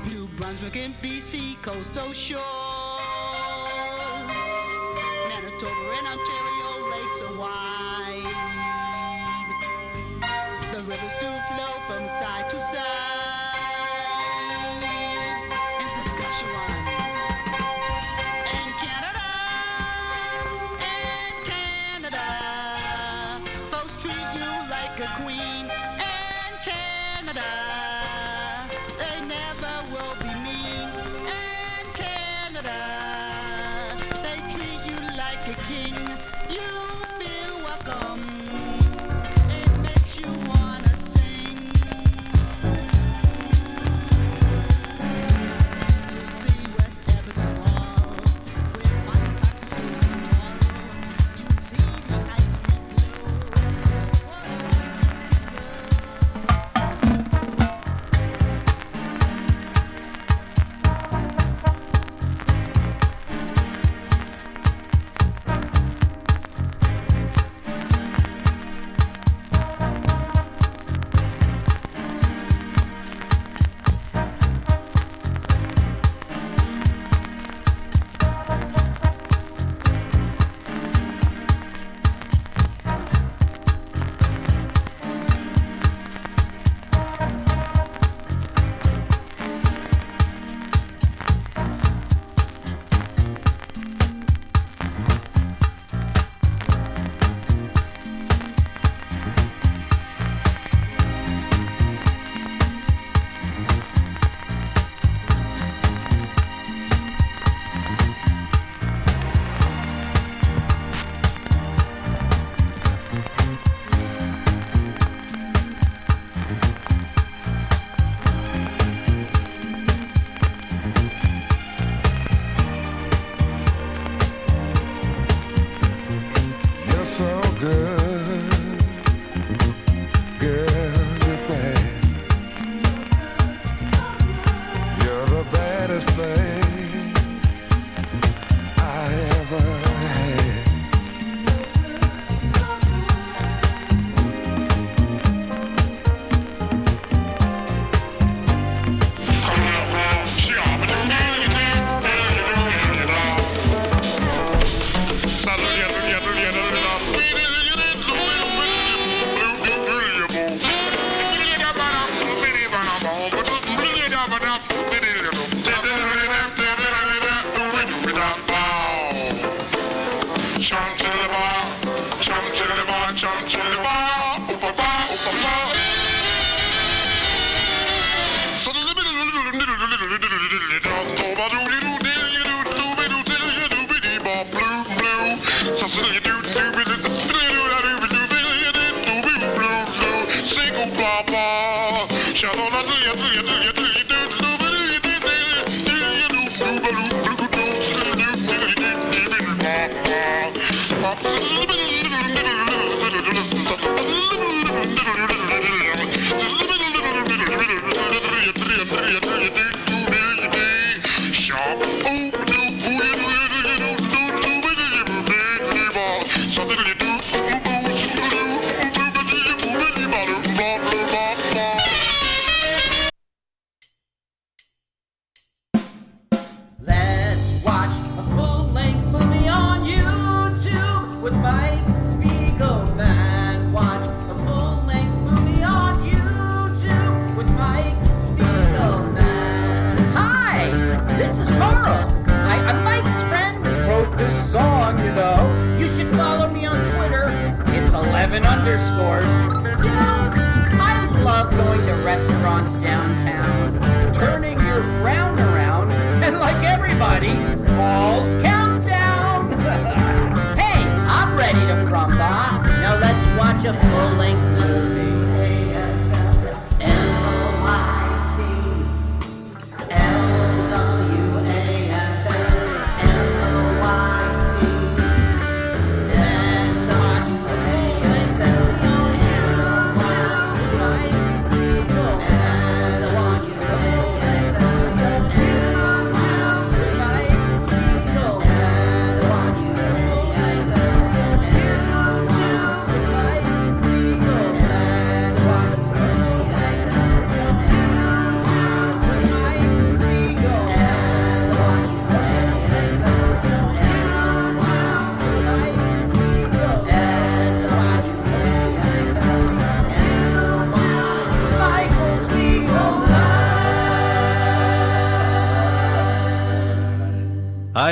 New 0.08 0.28
Brunswick 0.38 0.78
and 0.78 0.94
BC, 0.96 1.62
coastal 1.62 2.14
shores. 2.14 2.63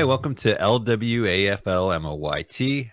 Hi, 0.01 0.05
welcome 0.05 0.33
to 0.33 0.55
LWAFLMOYT. 0.55 1.99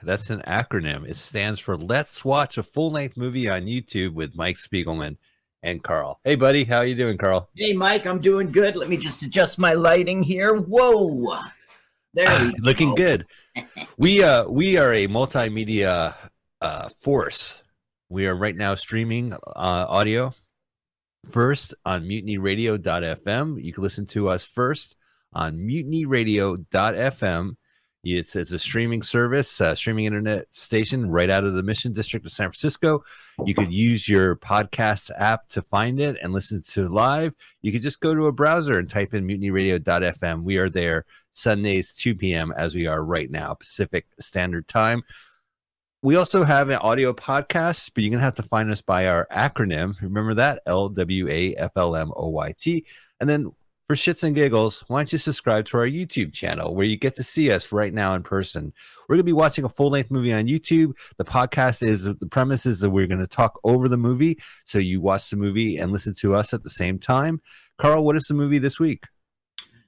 That's 0.03 0.29
an 0.29 0.43
acronym. 0.47 1.09
It 1.09 1.17
stands 1.17 1.59
for 1.59 1.75
Let's 1.75 2.23
Watch 2.23 2.59
a 2.59 2.63
Full 2.63 2.91
Length 2.91 3.17
Movie 3.17 3.49
on 3.49 3.63
YouTube 3.63 4.13
with 4.13 4.37
Mike 4.37 4.57
Spiegelman 4.57 5.17
and 5.63 5.83
Carl. 5.83 6.21
Hey, 6.23 6.35
buddy, 6.35 6.65
how 6.65 6.83
you 6.83 6.95
doing, 6.95 7.17
Carl? 7.17 7.49
Hey, 7.57 7.73
Mike, 7.73 8.05
I'm 8.05 8.21
doing 8.21 8.53
good. 8.53 8.77
Let 8.77 8.91
me 8.91 8.99
just 8.99 9.23
adjust 9.23 9.59
my 9.59 9.73
lighting 9.73 10.23
here. 10.23 10.55
Whoa. 10.55 11.39
There 12.13 12.45
we 12.45 12.53
Looking 12.61 12.95
good. 12.95 13.25
we 13.97 14.23
uh 14.23 14.47
we 14.47 14.77
are 14.77 14.93
a 14.93 15.09
multimedia 15.09 16.15
uh 16.61 16.89
force. 16.91 17.63
We 18.11 18.27
are 18.27 18.37
right 18.37 18.55
now 18.55 18.75
streaming 18.75 19.33
uh, 19.33 19.39
audio 19.57 20.35
first 21.31 21.75
on 21.87 22.05
mutinyradio.fm. 22.05 23.65
You 23.65 23.73
can 23.73 23.83
listen 23.83 24.05
to 24.09 24.29
us 24.29 24.45
first 24.45 24.95
on 25.33 25.59
mutinyradio.fm. 25.59 27.57
It's, 28.05 28.37
it's 28.37 28.53
a 28.53 28.59
streaming 28.59 29.03
service, 29.03 29.61
uh, 29.61 29.75
streaming 29.75 30.05
internet 30.05 30.47
station 30.55 31.11
right 31.11 31.29
out 31.29 31.45
of 31.45 31.55
the 31.55 31.63
Mission 31.63 31.93
District 31.93 32.25
of 32.25 32.33
San 32.33 32.47
Francisco. 32.47 33.03
You 33.45 33.55
could 33.55 33.73
use 33.73 34.09
your 34.09 34.37
podcast 34.37 35.11
app 35.17 35.49
to 35.51 35.63
find 35.63 36.01
it 36.01 36.17
and 36.23 36.33
listen 36.33 36.63
to 36.71 36.89
live. 36.89 37.35
You 37.61 37.73
could 37.73 37.83
just 37.83 38.01
go 38.01 38.15
to 38.15 38.27
a 38.27 38.33
browser 38.33 38.79
and 38.79 38.89
type 38.89 39.15
in 39.15 39.27
mutinyradio.fm. 39.27 40.43
We 40.43 40.59
are 40.59 40.69
there 40.71 41.05
Sundays, 41.33 41.93
2 41.95 42.15
p.m., 42.15 42.53
as 42.57 42.75
we 42.75 42.87
are 42.87 43.03
right 43.03 43.31
now, 43.31 43.55
Pacific 43.55 44.07
Standard 44.21 44.69
Time. 44.69 45.03
We 46.01 46.15
also 46.15 46.45
have 46.45 46.71
an 46.71 46.77
audio 46.77 47.13
podcast, 47.13 47.91
but 47.93 48.05
you're 48.05 48.11
going 48.11 48.21
to 48.21 48.25
have 48.25 48.35
to 48.35 48.43
find 48.45 48.71
us 48.71 48.83
by 48.83 49.09
our 49.09 49.27
acronym. 49.33 50.01
Remember 50.01 50.35
that? 50.35 50.63
L 50.65 50.89
W 50.89 51.29
A 51.29 51.55
F 51.57 51.73
L 51.75 51.97
M 51.97 52.13
O 52.17 52.29
Y 52.29 52.53
T. 52.57 52.87
And 53.19 53.29
then 53.29 53.51
for 53.89 53.95
shits 53.95 54.23
and 54.23 54.35
giggles, 54.37 54.85
why 54.89 54.99
don't 54.99 55.13
you 55.13 55.19
subscribe 55.19 55.65
to 55.65 55.79
our 55.79 55.87
YouTube 55.87 56.31
channel 56.31 56.75
where 56.75 56.85
you 56.85 56.99
get 56.99 57.17
to 57.17 57.23
see 57.25 57.51
us 57.51 57.73
right 57.73 57.95
now 57.95 58.15
in 58.15 58.23
person? 58.23 58.71
We're 59.09 59.15
going 59.17 59.21
to 59.21 59.25
be 59.25 59.33
watching 59.33 59.65
a 59.65 59.69
full 59.71 59.89
length 59.89 60.11
movie 60.11 60.33
on 60.33 60.47
YouTube. 60.47 60.93
The 61.17 61.25
podcast 61.25 61.83
is 61.83 62.05
the 62.05 62.15
premise 62.31 62.67
is 62.67 62.81
that 62.81 62.91
we're 62.91 63.07
going 63.07 63.21
to 63.21 63.27
talk 63.27 63.59
over 63.65 63.89
the 63.89 63.97
movie. 63.97 64.39
So 64.67 64.79
you 64.79 65.01
watch 65.01 65.31
the 65.31 65.37
movie 65.37 65.79
and 65.79 65.91
listen 65.91 66.15
to 66.17 66.35
us 66.35 66.53
at 66.53 66.65
the 66.65 66.71
same 66.71 66.99
time. 66.99 67.41
Carl, 67.79 68.05
what 68.05 68.15
is 68.17 68.27
the 68.27 68.35
movie 68.35 68.59
this 68.59 68.79
week? 68.79 69.05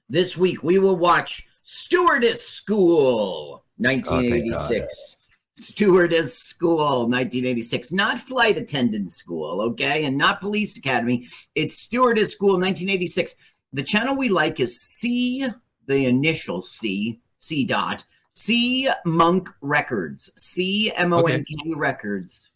This 0.09 0.35
week 0.35 0.63
we 0.63 0.79
will 0.79 0.97
watch 0.97 1.47
Stewardess 1.61 2.43
School, 2.43 3.61
Oh, 3.61 3.63
1986. 3.77 5.17
Stewardess 5.55 6.37
School, 6.37 7.07
1986. 7.07 7.91
Not 7.91 8.19
Flight 8.19 8.57
Attendant 8.57 9.11
School, 9.11 9.61
okay? 9.61 10.05
And 10.05 10.17
not 10.17 10.39
Police 10.39 10.75
Academy. 10.77 11.27
It's 11.53 11.77
Stewardess 11.77 12.31
School, 12.31 12.53
1986. 12.53 13.35
The 13.73 13.83
channel 13.83 14.15
we 14.15 14.29
like 14.29 14.59
is 14.59 14.81
C, 14.81 15.47
the 15.87 16.05
initial 16.05 16.61
C, 16.61 17.19
C 17.39 17.63
dot, 17.65 18.03
C 18.33 18.89
Monk 19.05 19.49
Records. 19.61 20.29
C 20.35 20.91
M 20.95 21.13
O 21.13 21.21
N 21.23 21.43
K 21.45 21.73
Records. 21.75 22.47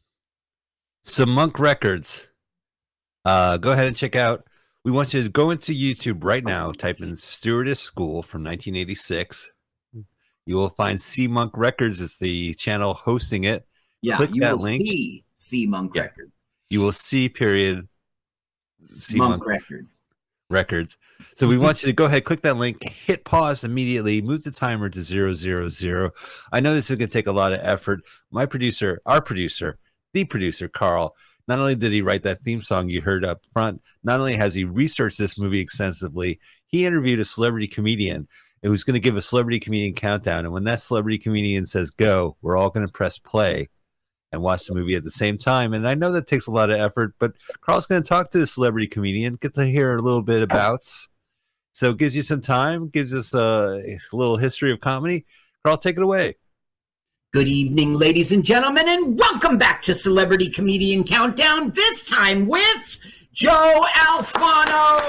Some 1.03 1.29
Monk 1.29 1.59
Records. 1.59 2.25
Uh, 3.23 3.57
go 3.57 3.71
ahead 3.71 3.87
and 3.87 3.95
check 3.95 4.15
out. 4.15 4.45
We 4.83 4.91
want 4.91 5.13
you 5.13 5.23
to 5.23 5.29
go 5.29 5.49
into 5.49 5.71
YouTube 5.73 6.23
right 6.23 6.43
now, 6.43 6.71
type 6.71 6.99
in 7.01 7.15
Stewardess 7.15 7.79
School 7.79 8.21
from 8.21 8.43
1986. 8.43 9.51
You 10.45 10.55
will 10.55 10.69
find 10.69 11.01
C 11.01 11.27
Monk 11.27 11.53
Records 11.57 12.01
is 12.01 12.17
the 12.17 12.53
channel 12.53 12.93
hosting 12.93 13.45
it. 13.45 13.65
Yeah, 14.01 14.17
Click 14.17 14.29
you 14.35 14.41
that 14.41 14.57
will 14.57 14.63
link. 14.63 14.81
see 14.85 15.23
C 15.35 15.65
Monk 15.65 15.93
Yeah. 15.95 16.03
Records. 16.03 16.33
You 16.69 16.81
will 16.81 16.91
see 16.91 17.29
period 17.29 17.87
C 18.83 19.17
Monk 19.17 19.29
Monk 19.31 19.45
Records. 19.47 20.04
Records. 20.49 20.97
So 21.35 21.47
we 21.47 21.57
want 21.57 21.81
you 21.81 21.87
to 21.87 21.93
go 21.93 22.05
ahead, 22.05 22.23
click 22.23 22.41
that 22.41 22.57
link, 22.57 22.83
hit 22.83 23.25
pause 23.25 23.63
immediately, 23.63 24.21
move 24.21 24.43
the 24.43 24.51
timer 24.51 24.89
to 24.89 25.01
zero 25.01 25.33
zero 25.33 25.69
zero. 25.69 26.11
I 26.51 26.59
know 26.59 26.73
this 26.73 26.89
is 26.89 26.97
going 26.97 27.09
to 27.09 27.13
take 27.13 27.27
a 27.27 27.31
lot 27.31 27.53
of 27.53 27.59
effort. 27.61 28.01
My 28.31 28.45
producer, 28.45 29.01
our 29.05 29.21
producer, 29.21 29.77
the 30.13 30.25
producer, 30.25 30.67
Carl, 30.67 31.15
not 31.47 31.59
only 31.59 31.75
did 31.75 31.91
he 31.91 32.01
write 32.01 32.23
that 32.23 32.43
theme 32.43 32.63
song 32.63 32.89
you 32.89 33.01
heard 33.01 33.25
up 33.25 33.41
front, 33.51 33.81
not 34.03 34.19
only 34.19 34.35
has 34.35 34.55
he 34.55 34.63
researched 34.63 35.17
this 35.17 35.37
movie 35.37 35.59
extensively, 35.59 36.39
he 36.67 36.85
interviewed 36.85 37.19
a 37.19 37.25
celebrity 37.25 37.67
comedian 37.67 38.27
who's 38.63 38.83
going 38.83 38.95
to 38.95 38.99
give 38.99 39.15
a 39.15 39.21
celebrity 39.21 39.59
comedian 39.59 39.93
countdown. 39.93 40.45
And 40.45 40.53
when 40.53 40.63
that 40.63 40.81
celebrity 40.81 41.19
comedian 41.19 41.65
says 41.65 41.91
go, 41.91 42.35
we're 42.41 42.57
all 42.57 42.71
going 42.71 42.85
to 42.85 42.91
press 42.91 43.19
play 43.19 43.69
and 44.35 44.43
watch 44.43 44.67
the 44.67 44.75
movie 44.75 44.95
at 44.95 45.03
the 45.03 45.11
same 45.11 45.37
time. 45.37 45.73
And 45.73 45.87
I 45.87 45.95
know 45.95 46.11
that 46.11 46.27
takes 46.27 46.45
a 46.45 46.51
lot 46.51 46.69
of 46.69 46.79
effort, 46.79 47.15
but 47.19 47.33
Carl's 47.61 47.87
going 47.87 48.03
to 48.03 48.07
talk 48.07 48.29
to 48.31 48.37
the 48.37 48.45
celebrity 48.45 48.87
comedian, 48.87 49.37
get 49.37 49.53
to 49.55 49.65
hear 49.65 49.95
a 49.95 50.01
little 50.01 50.21
bit 50.21 50.43
about. 50.43 50.83
So 51.71 51.89
it 51.89 51.97
gives 51.97 52.15
you 52.15 52.21
some 52.21 52.41
time, 52.41 52.89
gives 52.89 53.13
us 53.13 53.33
a, 53.33 53.97
little 54.13 54.37
history 54.37 54.71
of 54.71 54.79
comedy. 54.81 55.25
Carl, 55.63 55.77
take 55.77 55.97
it 55.97 56.03
away. 56.03 56.35
Good 57.33 57.47
evening, 57.47 57.93
ladies 57.93 58.31
and 58.31 58.43
gentlemen, 58.45 58.87
and 58.87 59.17
welcome 59.19 59.57
back 59.57 59.81
to 59.83 59.93
Celebrity 59.93 60.49
Comedian 60.49 61.03
Countdown, 61.03 61.71
this 61.71 62.05
time 62.05 62.45
with 62.45 62.97
Joe 63.33 63.83
Alfano. 63.93 65.01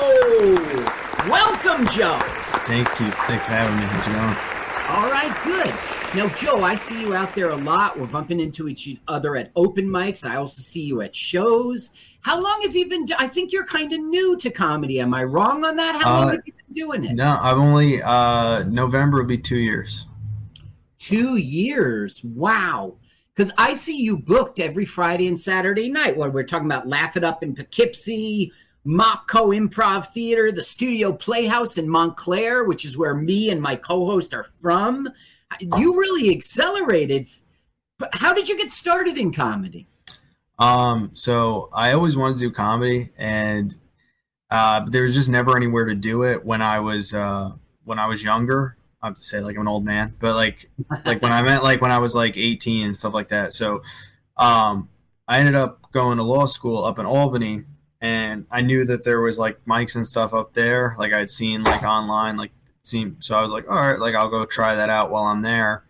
Welcome, 1.29 1.87
Joe. 1.89 2.19
Thank 2.67 2.89
you. 2.99 3.07
Thanks 3.07 3.45
for 3.45 3.53
having 3.53 3.77
me. 3.77 3.83
How's 3.87 4.07
it 4.07 4.13
going? 4.13 4.37
All 4.89 5.11
right, 5.11 5.45
good. 5.45 6.06
Now, 6.15 6.29
Joe, 6.29 6.63
I 6.63 6.77
see 6.77 6.99
you 7.03 7.15
out 7.15 7.35
there 7.35 7.51
a 7.51 7.57
lot. 7.57 7.99
We're 7.99 8.07
bumping 8.07 8.41
into 8.41 8.69
each 8.69 8.97
other 9.07 9.37
at 9.37 9.51
open 9.55 9.87
mics. 9.87 10.25
I 10.27 10.37
also 10.37 10.63
see 10.63 10.81
you 10.83 11.03
at 11.03 11.15
shows. 11.15 11.91
How 12.23 12.41
long 12.41 12.63
have 12.63 12.75
you 12.75 12.89
been? 12.89 13.05
Do- 13.05 13.15
I 13.19 13.29
think 13.29 13.53
you're 13.53 13.67
kind 13.67 13.93
of 13.93 14.01
new 14.01 14.35
to 14.39 14.49
comedy. 14.51 14.99
Am 15.01 15.13
I 15.13 15.25
wrong 15.25 15.63
on 15.65 15.77
that? 15.77 16.01
How 16.03 16.21
long 16.21 16.29
Uh, 16.29 16.33
have 16.33 16.41
you 16.47 16.55
been 16.55 16.75
doing 16.75 17.05
it? 17.05 17.15
No, 17.17 17.39
I've 17.43 17.59
only 17.59 18.03
uh 18.03 18.63
November 18.65 19.19
will 19.19 19.27
be 19.27 19.37
two 19.37 19.59
years. 19.59 20.07
Two 20.99 21.37
years. 21.37 22.25
Wow. 22.25 22.95
Because 23.35 23.53
I 23.59 23.75
see 23.75 23.99
you 23.99 24.17
booked 24.17 24.59
every 24.59 24.87
Friday 24.87 25.29
and 25.29 25.39
Saturday 25.39 25.91
night. 25.91 26.17
What 26.17 26.33
we're 26.33 26.45
talking 26.45 26.67
about, 26.67 26.89
Laugh 26.89 27.19
It 27.19 27.25
Up 27.25 27.43
in 27.43 27.55
Poughkeepsie, 27.55 28.53
Mopco 28.87 29.55
Improv 29.55 30.15
Theater, 30.15 30.51
the 30.51 30.65
Studio 30.65 31.13
Playhouse 31.13 31.77
in 31.77 31.87
Montclair, 31.91 32.65
which 32.65 32.87
is 32.87 32.97
where 32.97 33.15
me 33.15 33.51
and 33.51 33.61
my 33.61 33.77
co-host 33.77 34.33
are 34.33 34.47
from. 34.63 35.11
You 35.61 35.99
really 35.99 36.31
accelerated. 36.35 37.29
How 38.13 38.35
did 38.35 38.49
you 38.49 38.57
get 38.57 38.71
started 38.71 39.17
in 39.17 39.33
comedy? 39.33 39.87
Um, 40.59 41.11
so 41.15 41.69
I 41.73 41.93
always 41.93 42.17
wanted 42.17 42.39
to 42.39 42.41
do 42.41 42.51
comedy, 42.51 43.11
and 43.17 43.75
uh, 44.51 44.85
there 44.89 45.03
was 45.03 45.15
just 45.15 45.29
never 45.29 45.57
anywhere 45.57 45.85
to 45.85 45.95
do 45.95 46.23
it 46.23 46.45
when 46.45 46.63
I 46.63 46.81
was 46.81 47.15
uh 47.15 47.53
when 47.85 47.99
I 47.99 48.07
was 48.07 48.23
younger. 48.23 48.77
I 49.03 49.09
have 49.09 49.17
to 49.17 49.23
say 49.23 49.41
like 49.41 49.57
I'm 49.57 49.63
an 49.63 49.69
old 49.69 49.85
man, 49.85 50.15
but 50.19 50.35
like 50.35 50.71
like 51.05 51.23
when 51.23 51.33
I 51.33 51.43
meant 51.43 51.63
like 51.63 51.81
when 51.81 51.93
I 51.93 51.99
was 51.99 52.15
like 52.15 52.37
18 52.37 52.87
and 52.87 52.97
stuff 52.97 53.15
like 53.15 53.29
that. 53.29 53.53
So 53.53 53.83
um, 54.37 54.89
I 55.29 55.39
ended 55.39 55.55
up 55.55 55.91
going 55.93 56.19
to 56.19 56.23
law 56.23 56.47
school 56.47 56.85
up 56.85 56.99
in 56.99 57.07
Albany, 57.07 57.65
and 58.01 58.47
I 58.51 58.63
knew 58.63 58.85
that 58.87 59.05
there 59.05 59.21
was 59.21 59.39
like 59.39 59.65
mics 59.65 59.95
and 59.95 60.07
stuff 60.07 60.35
up 60.35 60.55
there. 60.55 60.97
Like 60.99 61.13
I'd 61.13 61.31
seen 61.31 61.63
like 61.63 61.83
online, 61.83 62.37
like 62.37 62.53
seen. 62.87 63.17
So 63.21 63.37
I 63.37 63.43
was 63.43 63.53
like, 63.53 63.69
all 63.71 63.81
right, 63.81 63.99
like 63.99 64.15
I'll 64.15 64.31
go 64.31 64.45
try 64.45 64.75
that 64.75 64.91
out 64.91 65.11
while 65.11 65.25
I'm 65.25 65.43
there. 65.43 65.85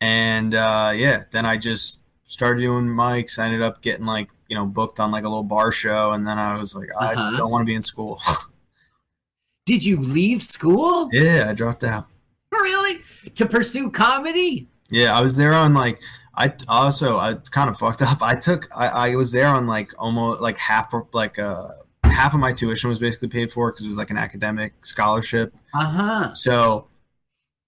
And 0.00 0.54
uh, 0.54 0.92
yeah, 0.94 1.24
then 1.30 1.46
I 1.46 1.56
just 1.56 2.02
started 2.24 2.60
doing 2.60 2.86
mics. 2.86 3.38
I 3.38 3.46
ended 3.46 3.62
up 3.62 3.82
getting 3.82 4.06
like 4.06 4.28
you 4.48 4.56
know 4.56 4.66
booked 4.66 4.98
on 5.00 5.10
like 5.10 5.24
a 5.24 5.28
little 5.28 5.44
bar 5.44 5.70
show, 5.72 6.12
and 6.12 6.26
then 6.26 6.38
I 6.38 6.56
was 6.56 6.74
like, 6.74 6.88
I 7.00 7.14
Uh-huh. 7.14 7.36
don't 7.36 7.50
want 7.50 7.62
to 7.62 7.66
be 7.66 7.74
in 7.74 7.82
school. 7.82 8.20
Did 9.66 9.84
you 9.84 10.00
leave 10.00 10.42
school? 10.42 11.08
yeah, 11.12 11.46
I 11.48 11.52
dropped 11.52 11.84
out. 11.84 12.06
Really? 12.50 13.00
To 13.36 13.46
pursue 13.46 13.90
comedy? 13.90 14.68
Yeah, 14.90 15.16
I 15.16 15.22
was 15.22 15.36
there 15.36 15.54
on 15.54 15.72
like 15.72 16.00
I 16.34 16.52
also 16.68 17.16
I 17.18 17.34
kind 17.50 17.70
of 17.70 17.78
fucked 17.78 18.02
up. 18.02 18.22
I 18.22 18.34
took 18.34 18.68
I, 18.76 18.88
I 19.12 19.16
was 19.16 19.30
there 19.32 19.46
on 19.48 19.66
like 19.66 19.90
almost 19.98 20.42
like 20.42 20.58
half 20.58 20.92
of 20.94 21.06
like 21.12 21.38
uh 21.38 21.68
half 22.12 22.34
of 22.34 22.40
my 22.40 22.52
tuition 22.52 22.90
was 22.90 22.98
basically 22.98 23.28
paid 23.28 23.52
for 23.52 23.70
because 23.70 23.84
it 23.84 23.88
was 23.88 23.98
like 23.98 24.10
an 24.10 24.16
academic 24.16 24.86
scholarship. 24.86 25.54
Uh 25.74 25.84
huh. 25.84 26.34
So 26.34 26.88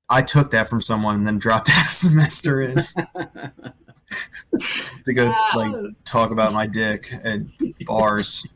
I 0.09 0.23
took 0.23 0.51
that 0.51 0.69
from 0.69 0.81
someone 0.81 1.17
and 1.17 1.27
then 1.27 1.39
dropped 1.39 1.71
out 1.73 1.89
a 1.89 1.93
semester 1.93 2.61
in 2.61 2.83
to 5.05 5.13
go 5.13 5.35
like 5.55 5.75
talk 6.05 6.31
about 6.31 6.53
my 6.53 6.67
dick 6.67 7.13
and 7.25 7.51
bars. 7.87 8.47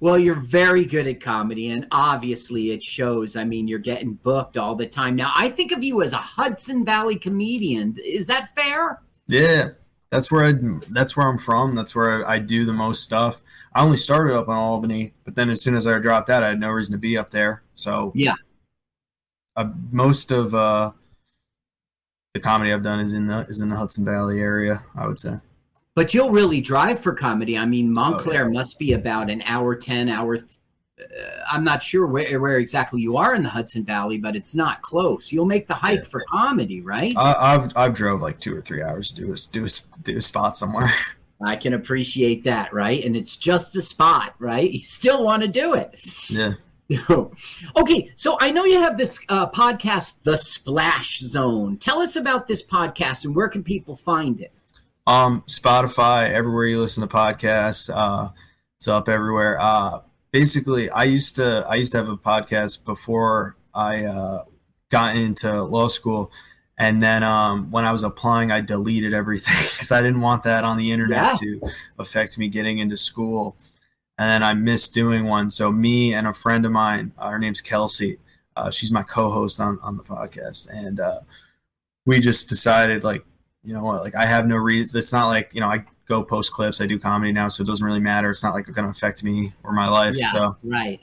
Well, 0.00 0.18
you're 0.18 0.36
very 0.36 0.84
good 0.84 1.08
at 1.08 1.20
comedy, 1.20 1.70
and 1.70 1.86
obviously 1.90 2.70
it 2.70 2.82
shows. 2.82 3.34
I 3.34 3.44
mean, 3.44 3.66
you're 3.66 3.78
getting 3.78 4.14
booked 4.14 4.56
all 4.56 4.74
the 4.74 4.86
time. 4.86 5.16
Now, 5.16 5.32
I 5.34 5.48
think 5.48 5.72
of 5.72 5.82
you 5.82 6.02
as 6.02 6.12
a 6.12 6.18
Hudson 6.18 6.84
Valley 6.84 7.16
comedian. 7.16 7.96
Is 8.04 8.26
that 8.28 8.54
fair? 8.54 9.00
Yeah, 9.26 9.70
that's 10.10 10.30
where 10.30 10.44
I 10.44 10.52
that's 10.90 11.16
where 11.16 11.26
I'm 11.26 11.38
from. 11.38 11.74
That's 11.74 11.94
where 11.94 12.24
I, 12.26 12.34
I 12.34 12.38
do 12.38 12.64
the 12.64 12.72
most 12.72 13.02
stuff. 13.02 13.42
I 13.78 13.82
only 13.82 13.96
started 13.96 14.36
up 14.36 14.48
in 14.48 14.54
Albany, 14.54 15.12
but 15.24 15.36
then 15.36 15.50
as 15.50 15.62
soon 15.62 15.76
as 15.76 15.86
I 15.86 15.96
dropped 16.00 16.30
out, 16.30 16.42
I 16.42 16.48
had 16.48 16.58
no 16.58 16.70
reason 16.70 16.90
to 16.94 16.98
be 16.98 17.16
up 17.16 17.30
there. 17.30 17.62
So 17.74 18.10
yeah, 18.12 18.34
uh, 19.54 19.70
most 19.92 20.32
of 20.32 20.52
uh, 20.52 20.90
the 22.34 22.40
comedy 22.40 22.72
I've 22.72 22.82
done 22.82 22.98
is 22.98 23.12
in 23.12 23.28
the 23.28 23.46
is 23.48 23.60
in 23.60 23.68
the 23.68 23.76
Hudson 23.76 24.04
Valley 24.04 24.40
area. 24.40 24.82
I 24.96 25.06
would 25.06 25.20
say. 25.20 25.34
But 25.94 26.12
you'll 26.12 26.30
really 26.30 26.60
drive 26.60 26.98
for 26.98 27.12
comedy. 27.12 27.56
I 27.56 27.62
Oh, 27.62 27.66
mean, 27.66 27.92
Montclair 27.92 28.50
must 28.50 28.80
be 28.80 28.94
about 28.94 29.30
an 29.30 29.42
hour 29.42 29.76
10, 29.76 30.08
hour 30.08 30.36
uh, 30.36 31.02
I'm 31.48 31.62
not 31.62 31.80
sure 31.80 32.06
where, 32.08 32.40
where 32.40 32.58
exactly 32.58 33.00
you 33.00 33.16
are 33.16 33.36
in 33.36 33.44
the 33.44 33.48
Hudson 33.48 33.84
Valley, 33.84 34.18
but 34.18 34.34
it's 34.34 34.56
not 34.56 34.82
close. 34.82 35.30
You'll 35.30 35.44
make 35.44 35.68
the 35.68 35.74
hike 35.74 36.04
for 36.04 36.24
comedy, 36.28 36.80
right? 36.80 37.14
I, 37.16 37.54
I've 37.54 37.76
I've 37.76 37.94
drove 37.94 38.22
like 38.22 38.40
two 38.40 38.56
or 38.56 38.60
three 38.60 38.82
hours 38.82 39.12
to 39.12 39.22
do 39.22 39.32
a 39.32 39.36
do 39.52 39.64
a, 39.66 39.68
do 40.02 40.16
a 40.16 40.22
spot 40.22 40.56
somewhere. 40.56 40.92
I 41.44 41.56
can 41.56 41.72
appreciate 41.72 42.44
that, 42.44 42.72
right? 42.72 43.04
And 43.04 43.16
it's 43.16 43.36
just 43.36 43.76
a 43.76 43.82
spot, 43.82 44.34
right? 44.38 44.70
You 44.78 44.82
still 44.82 45.24
want 45.24 45.42
to 45.42 45.48
do 45.48 45.74
it. 45.74 45.98
Yeah. 46.28 46.54
okay, 47.76 48.10
so 48.16 48.38
I 48.40 48.50
know 48.50 48.64
you 48.64 48.80
have 48.80 48.96
this 48.96 49.20
uh, 49.28 49.50
podcast, 49.50 50.22
The 50.22 50.36
Splash 50.36 51.18
Zone. 51.20 51.76
Tell 51.76 52.00
us 52.00 52.16
about 52.16 52.48
this 52.48 52.64
podcast 52.64 53.24
and 53.24 53.36
where 53.36 53.48
can 53.48 53.62
people 53.62 53.96
find 53.96 54.40
it? 54.40 54.52
Um, 55.06 55.42
Spotify, 55.48 56.30
everywhere 56.30 56.66
you 56.66 56.80
listen 56.80 57.06
to 57.06 57.14
podcasts, 57.14 57.90
uh, 57.92 58.30
it's 58.76 58.88
up 58.88 59.08
everywhere. 59.08 59.58
Uh, 59.60 60.00
basically, 60.32 60.90
I 60.90 61.04
used 61.04 61.36
to 61.36 61.64
I 61.68 61.76
used 61.76 61.92
to 61.92 61.98
have 61.98 62.08
a 62.08 62.16
podcast 62.16 62.84
before 62.84 63.56
I 63.74 64.04
uh, 64.04 64.44
got 64.90 65.16
into 65.16 65.62
law 65.62 65.88
school, 65.88 66.30
and 66.78 67.02
then 67.02 67.22
um, 67.22 67.70
when 67.70 67.84
I 67.84 67.92
was 67.92 68.04
applying, 68.04 68.50
I 68.52 68.60
deleted 68.60 69.12
everything 69.12 69.54
because 69.72 69.90
I 69.92 70.00
didn't 70.00 70.20
want 70.20 70.42
that 70.44 70.64
on 70.64 70.76
the 70.78 70.90
internet 70.92 71.18
Yeah. 71.18 71.34
to 71.40 71.70
affect 71.98 72.38
me 72.38 72.48
getting 72.48 72.78
into 72.78 72.96
school. 72.96 73.56
And 74.18 74.28
then 74.28 74.42
I 74.42 74.52
missed 74.52 74.94
doing 74.94 75.26
one. 75.26 75.50
So 75.50 75.70
me 75.70 76.12
and 76.14 76.26
a 76.26 76.32
friend 76.34 76.64
of 76.66 76.72
mine, 76.72 77.12
uh, 77.18 77.30
her 77.30 77.38
name's 77.38 77.60
Kelsey. 77.60 78.18
Uh, 78.56 78.70
she's 78.70 78.90
my 78.90 79.02
co-host 79.04 79.60
on 79.60 79.78
on 79.82 79.96
the 79.96 80.02
podcast, 80.02 80.68
and 80.72 80.98
uh, 80.98 81.20
we 82.06 82.18
just 82.18 82.48
decided 82.48 83.04
like 83.04 83.24
you 83.64 83.74
know 83.74 83.82
what 83.82 84.02
like 84.02 84.14
i 84.16 84.24
have 84.24 84.46
no 84.46 84.54
reason 84.56 84.96
it's 84.98 85.12
not 85.12 85.26
like 85.26 85.50
you 85.52 85.60
know 85.60 85.66
i 85.66 85.84
go 86.06 86.22
post 86.22 86.52
clips 86.52 86.80
i 86.80 86.86
do 86.86 86.96
comedy 86.98 87.32
now 87.32 87.48
so 87.48 87.62
it 87.62 87.66
doesn't 87.66 87.84
really 87.84 87.98
matter 88.00 88.30
it's 88.30 88.42
not 88.42 88.54
like 88.54 88.66
it's 88.68 88.74
going 88.74 88.84
to 88.84 88.90
affect 88.90 89.22
me 89.24 89.52
or 89.64 89.72
my 89.72 89.88
life 89.88 90.14
Yeah, 90.16 90.30
so 90.32 90.56
right. 90.62 91.00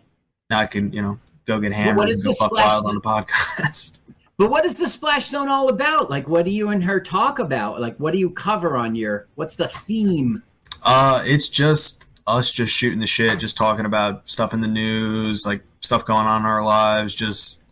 now 0.49 0.59
i 0.59 0.65
can 0.65 0.91
you 0.93 1.01
know 1.01 1.19
go 1.45 1.59
get 1.59 1.73
hammered 1.73 1.97
what 1.97 2.09
and 2.09 2.23
go 2.23 2.34
fuck 2.34 2.53
wild 2.53 2.86
on 2.88 2.95
the 2.95 3.01
podcast 3.01 3.99
But 4.38 4.49
what 4.49 4.65
is 4.65 4.75
the 4.75 4.88
Splash 4.88 5.29
Zone 5.29 5.47
all 5.47 5.69
about? 5.69 6.09
Like, 6.09 6.27
what 6.27 6.43
do 6.45 6.51
you 6.51 6.69
and 6.69 6.83
her 6.83 6.99
talk 6.99 7.39
about? 7.39 7.79
Like, 7.79 7.95
what 7.97 8.11
do 8.11 8.19
you 8.19 8.29
cover 8.29 8.75
on 8.75 8.95
your? 8.95 9.27
What's 9.36 9.55
the 9.55 9.67
theme? 9.67 10.43
uh 10.83 11.23
it's 11.25 11.47
just 11.49 12.07
us 12.27 12.51
just 12.51 12.71
shooting 12.71 12.99
the 12.99 13.07
shit 13.07 13.39
just 13.39 13.57
talking 13.57 13.86
about 13.86 14.27
stuff 14.27 14.53
in 14.53 14.61
the 14.61 14.67
news 14.67 15.45
like 15.45 15.63
stuff 15.81 16.05
going 16.05 16.27
on 16.27 16.41
in 16.41 16.45
our 16.45 16.63
lives 16.63 17.15
just 17.15 17.63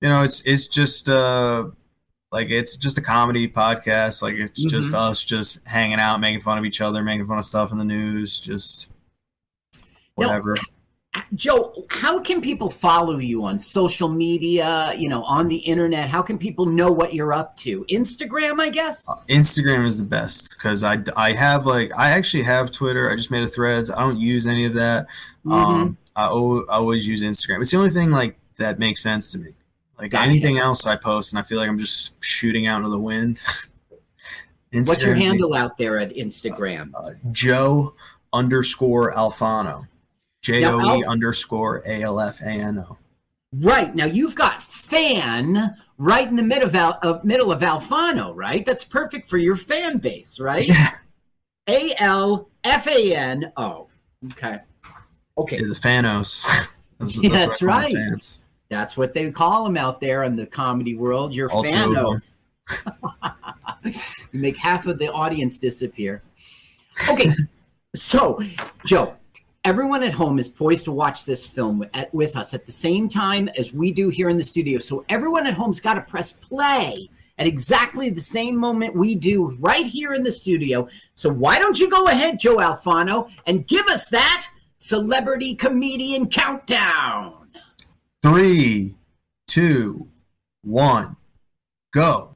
you 0.00 0.08
know 0.08 0.22
it's 0.22 0.40
it's 0.42 0.66
just 0.66 1.08
uh 1.08 1.66
like 2.32 2.48
it's 2.48 2.76
just 2.76 2.96
a 2.96 3.02
comedy 3.02 3.46
podcast 3.48 4.22
like 4.22 4.36
it's 4.36 4.62
just 4.64 4.92
Mhm. 4.92 5.10
us 5.10 5.22
just 5.24 5.66
hanging 5.66 5.98
out 5.98 6.18
making 6.20 6.40
fun 6.40 6.56
of 6.56 6.64
each 6.64 6.80
other 6.80 7.02
making 7.02 7.26
fun 7.26 7.36
of 7.38 7.44
stuff 7.44 7.72
in 7.72 7.78
the 7.78 7.84
news 7.84 8.40
just 8.40 8.88
Now, 9.76 9.82
whatever 10.28 10.54
Joe, 11.34 11.86
how 11.90 12.20
can 12.20 12.40
people 12.40 12.70
follow 12.70 13.18
you 13.18 13.44
on 13.44 13.60
social 13.60 14.08
media? 14.08 14.92
You 14.96 15.08
know, 15.08 15.22
on 15.24 15.48
the 15.48 15.56
internet. 15.58 16.08
How 16.08 16.22
can 16.22 16.38
people 16.38 16.66
know 16.66 16.90
what 16.90 17.14
you're 17.14 17.32
up 17.32 17.56
to? 17.58 17.84
Instagram, 17.86 18.60
I 18.60 18.70
guess. 18.70 19.08
Instagram 19.28 19.86
is 19.86 19.98
the 19.98 20.04
best 20.04 20.56
because 20.56 20.82
I, 20.82 20.98
I 21.16 21.32
have 21.32 21.66
like 21.66 21.92
I 21.96 22.10
actually 22.10 22.42
have 22.44 22.70
Twitter. 22.70 23.10
I 23.10 23.16
just 23.16 23.30
made 23.30 23.42
a 23.42 23.48
Threads. 23.48 23.90
I 23.90 24.00
don't 24.00 24.18
use 24.18 24.46
any 24.46 24.64
of 24.64 24.74
that. 24.74 25.06
Mm-hmm. 25.44 25.52
Um, 25.52 25.98
I, 26.16 26.26
I 26.26 26.28
always 26.28 27.06
use 27.06 27.22
Instagram. 27.22 27.60
It's 27.60 27.70
the 27.70 27.76
only 27.78 27.90
thing 27.90 28.10
like 28.10 28.38
that 28.58 28.78
makes 28.78 29.02
sense 29.02 29.30
to 29.32 29.38
me. 29.38 29.50
Like 29.98 30.10
Gotcha. 30.10 30.28
anything 30.28 30.58
else 30.58 30.86
I 30.86 30.96
post, 30.96 31.32
and 31.32 31.38
I 31.38 31.42
feel 31.42 31.58
like 31.58 31.68
I'm 31.68 31.78
just 31.78 32.22
shooting 32.22 32.66
out 32.66 32.78
into 32.78 32.90
the 32.90 33.00
wind. 33.00 33.40
What's 34.72 35.04
your 35.04 35.14
handle 35.14 35.54
out 35.54 35.78
there 35.78 35.98
at 35.98 36.14
Instagram? 36.14 36.92
Joe 37.32 37.94
underscore 38.32 39.12
Alfano. 39.12 39.86
J 40.46 40.64
O 40.64 40.96
E 40.96 41.04
underscore 41.04 41.82
A 41.86 42.02
L 42.02 42.20
F 42.20 42.40
A 42.40 42.50
N 42.50 42.78
O. 42.78 42.96
Right 43.52 43.92
now, 43.96 44.04
you've 44.04 44.36
got 44.36 44.62
fan 44.62 45.74
right 45.98 46.28
in 46.28 46.36
the 46.36 46.42
middle 46.44 46.68
of, 46.68 46.76
Al, 46.76 47.00
of 47.02 47.24
middle 47.24 47.50
of 47.50 47.62
Alfano, 47.62 48.32
right? 48.32 48.64
That's 48.64 48.84
perfect 48.84 49.28
for 49.28 49.38
your 49.38 49.56
fan 49.56 49.98
base, 49.98 50.38
right? 50.38 50.70
A 51.68 51.94
L 51.98 52.48
F 52.62 52.86
A 52.86 53.12
N 53.12 53.52
O. 53.56 53.88
Okay. 54.32 54.60
Okay. 55.36 55.58
The 55.58 55.74
Fanos. 55.74 56.44
That's, 56.98 57.18
Yeah, 57.22 57.46
that's 57.46 57.60
right. 57.60 58.38
That's 58.70 58.96
what 58.96 59.12
they 59.12 59.30
call 59.30 59.64
them 59.64 59.76
out 59.76 60.00
there 60.00 60.22
in 60.22 60.34
the 60.34 60.46
comedy 60.46 60.96
world. 60.96 61.34
Your 61.34 61.52
All 61.52 61.62
fanos. 61.62 62.22
you 63.84 64.40
make 64.40 64.56
half 64.56 64.86
of 64.86 64.98
the 64.98 65.12
audience 65.12 65.58
disappear. 65.58 66.22
Okay, 67.10 67.30
so 67.94 68.40
Joe, 68.86 69.14
everyone 69.66 70.04
at 70.04 70.12
home 70.12 70.38
is 70.38 70.46
poised 70.46 70.84
to 70.84 70.92
watch 70.92 71.24
this 71.24 71.44
film 71.44 71.84
at, 71.92 72.14
with 72.14 72.36
us 72.36 72.54
at 72.54 72.64
the 72.64 72.70
same 72.70 73.08
time 73.08 73.50
as 73.58 73.72
we 73.72 73.90
do 73.90 74.08
here 74.10 74.28
in 74.28 74.36
the 74.36 74.42
studio. 74.44 74.78
So 74.78 75.04
everyone 75.08 75.44
at 75.44 75.54
home's 75.54 75.80
got 75.80 75.94
to 75.94 76.02
press 76.02 76.30
play 76.30 77.10
at 77.36 77.48
exactly 77.48 78.08
the 78.08 78.20
same 78.20 78.56
moment 78.56 78.94
we 78.94 79.16
do 79.16 79.56
right 79.58 79.84
here 79.84 80.14
in 80.14 80.22
the 80.22 80.30
studio. 80.30 80.86
So 81.14 81.28
why 81.30 81.58
don't 81.58 81.80
you 81.80 81.90
go 81.90 82.06
ahead, 82.06 82.38
Joe 82.38 82.58
Alfano, 82.58 83.28
and 83.44 83.66
give 83.66 83.88
us 83.88 84.08
that 84.10 84.46
celebrity 84.78 85.56
comedian 85.56 86.28
countdown? 86.28 87.48
Three, 88.22 88.94
two, 89.48 90.06
one, 90.62 91.16
go. 91.92 92.35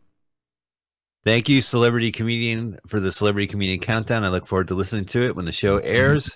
Thank 1.30 1.48
you, 1.48 1.62
celebrity 1.62 2.10
comedian, 2.10 2.80
for 2.88 2.98
the 2.98 3.12
celebrity 3.12 3.46
comedian 3.46 3.78
countdown. 3.78 4.24
I 4.24 4.30
look 4.30 4.48
forward 4.48 4.66
to 4.66 4.74
listening 4.74 5.04
to 5.04 5.26
it 5.26 5.36
when 5.36 5.44
the 5.44 5.52
show 5.52 5.76
airs. 5.78 6.34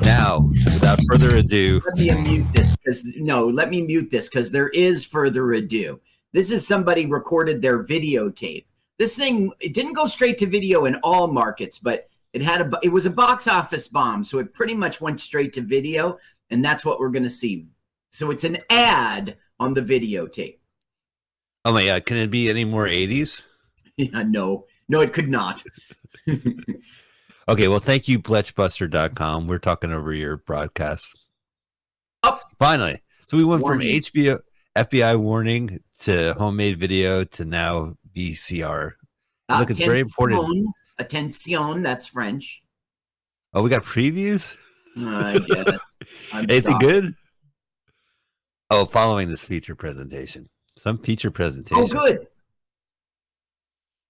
Now, 0.00 0.38
without 0.64 1.00
further 1.08 1.38
ado, 1.38 1.80
Let 1.84 1.98
me 1.98 2.30
mute 2.30 2.46
this 2.54 2.76
because 2.76 3.04
no, 3.16 3.48
let 3.48 3.70
me 3.70 3.82
mute 3.82 4.08
this 4.08 4.28
because 4.28 4.52
there 4.52 4.68
is 4.68 5.04
further 5.04 5.54
ado. 5.54 6.00
This 6.32 6.52
is 6.52 6.64
somebody 6.64 7.06
recorded 7.06 7.60
their 7.60 7.82
videotape. 7.82 8.66
This 9.00 9.16
thing 9.16 9.50
it 9.58 9.74
didn't 9.74 9.94
go 9.94 10.06
straight 10.06 10.38
to 10.38 10.46
video 10.46 10.84
in 10.84 10.94
all 11.02 11.26
markets, 11.26 11.80
but 11.80 12.08
it 12.32 12.40
had 12.40 12.60
a 12.60 12.78
it 12.84 12.90
was 12.90 13.04
a 13.04 13.10
box 13.10 13.48
office 13.48 13.88
bomb, 13.88 14.22
so 14.22 14.38
it 14.38 14.54
pretty 14.54 14.74
much 14.74 15.00
went 15.00 15.20
straight 15.20 15.54
to 15.54 15.60
video, 15.60 16.18
and 16.50 16.64
that's 16.64 16.84
what 16.84 17.00
we're 17.00 17.10
gonna 17.10 17.28
see. 17.28 17.66
So 18.10 18.30
it's 18.30 18.44
an 18.44 18.58
ad 18.70 19.38
on 19.58 19.74
the 19.74 19.82
videotape. 19.82 20.58
oh 21.64 21.72
my 21.72 21.86
god, 21.86 22.06
can 22.06 22.18
it 22.18 22.30
be 22.30 22.48
any 22.48 22.64
more 22.64 22.86
80s? 22.86 23.42
Yeah, 24.12 24.24
no, 24.24 24.66
no, 24.88 25.00
it 25.00 25.14
could 25.14 25.30
not. 25.30 25.62
Okay, 27.48 27.68
well, 27.68 27.78
thank 27.78 28.08
you, 28.08 28.18
Bletchbuster.com. 28.18 29.46
We're 29.46 29.60
talking 29.60 29.92
over 29.92 30.12
your 30.12 30.36
broadcast. 30.36 31.16
Finally. 32.58 33.00
So 33.28 33.36
we 33.36 33.44
went 33.44 33.62
Warning. 33.62 34.02
from 34.02 34.02
HBO, 34.02 34.40
FBI 34.76 35.20
warning 35.20 35.78
to 36.00 36.34
homemade 36.34 36.80
video 36.80 37.22
to 37.22 37.44
now 37.44 37.94
VCR. 38.16 38.92
Look, 39.48 39.70
it's 39.70 39.78
very 39.78 40.00
important. 40.00 40.66
Attention, 40.98 41.82
that's 41.82 42.06
French. 42.06 42.62
Oh, 43.54 43.62
we 43.62 43.70
got 43.70 43.84
previews? 43.84 44.56
I 44.96 45.38
guess. 45.38 45.78
I'm 46.32 46.50
Anything 46.50 46.78
good? 46.80 47.14
Oh, 48.70 48.86
following 48.86 49.28
this 49.28 49.44
feature 49.44 49.76
presentation. 49.76 50.48
Some 50.76 50.98
feature 50.98 51.30
presentation. 51.30 51.84
Oh, 51.84 51.86
good. 51.86 52.26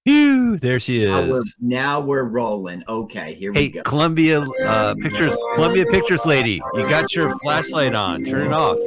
Phew, 0.07 0.57
there 0.59 0.79
she 0.79 1.05
Now 1.05 1.29
we're, 1.29 1.39
is. 1.39 1.57
now 1.61 1.99
we're 2.01 2.23
rolling. 2.23 2.85
Okay, 2.89 3.35
here 3.35 3.53
we 3.53 3.71
go. 3.71 3.81
Hey. 3.81 3.83
Columbia 3.85 4.41
uh, 4.41 4.95
Pictures, 5.03 5.37
Columbia 5.57 5.85
Pictures 5.87 6.25
lady, 6.25 6.63
you 6.75 6.89
got 6.89 7.13
your 7.13 7.37
flashlight 7.41 7.93
on. 7.97 8.23
Turn 8.23 8.47
it 8.47 8.53
off. 8.53 8.79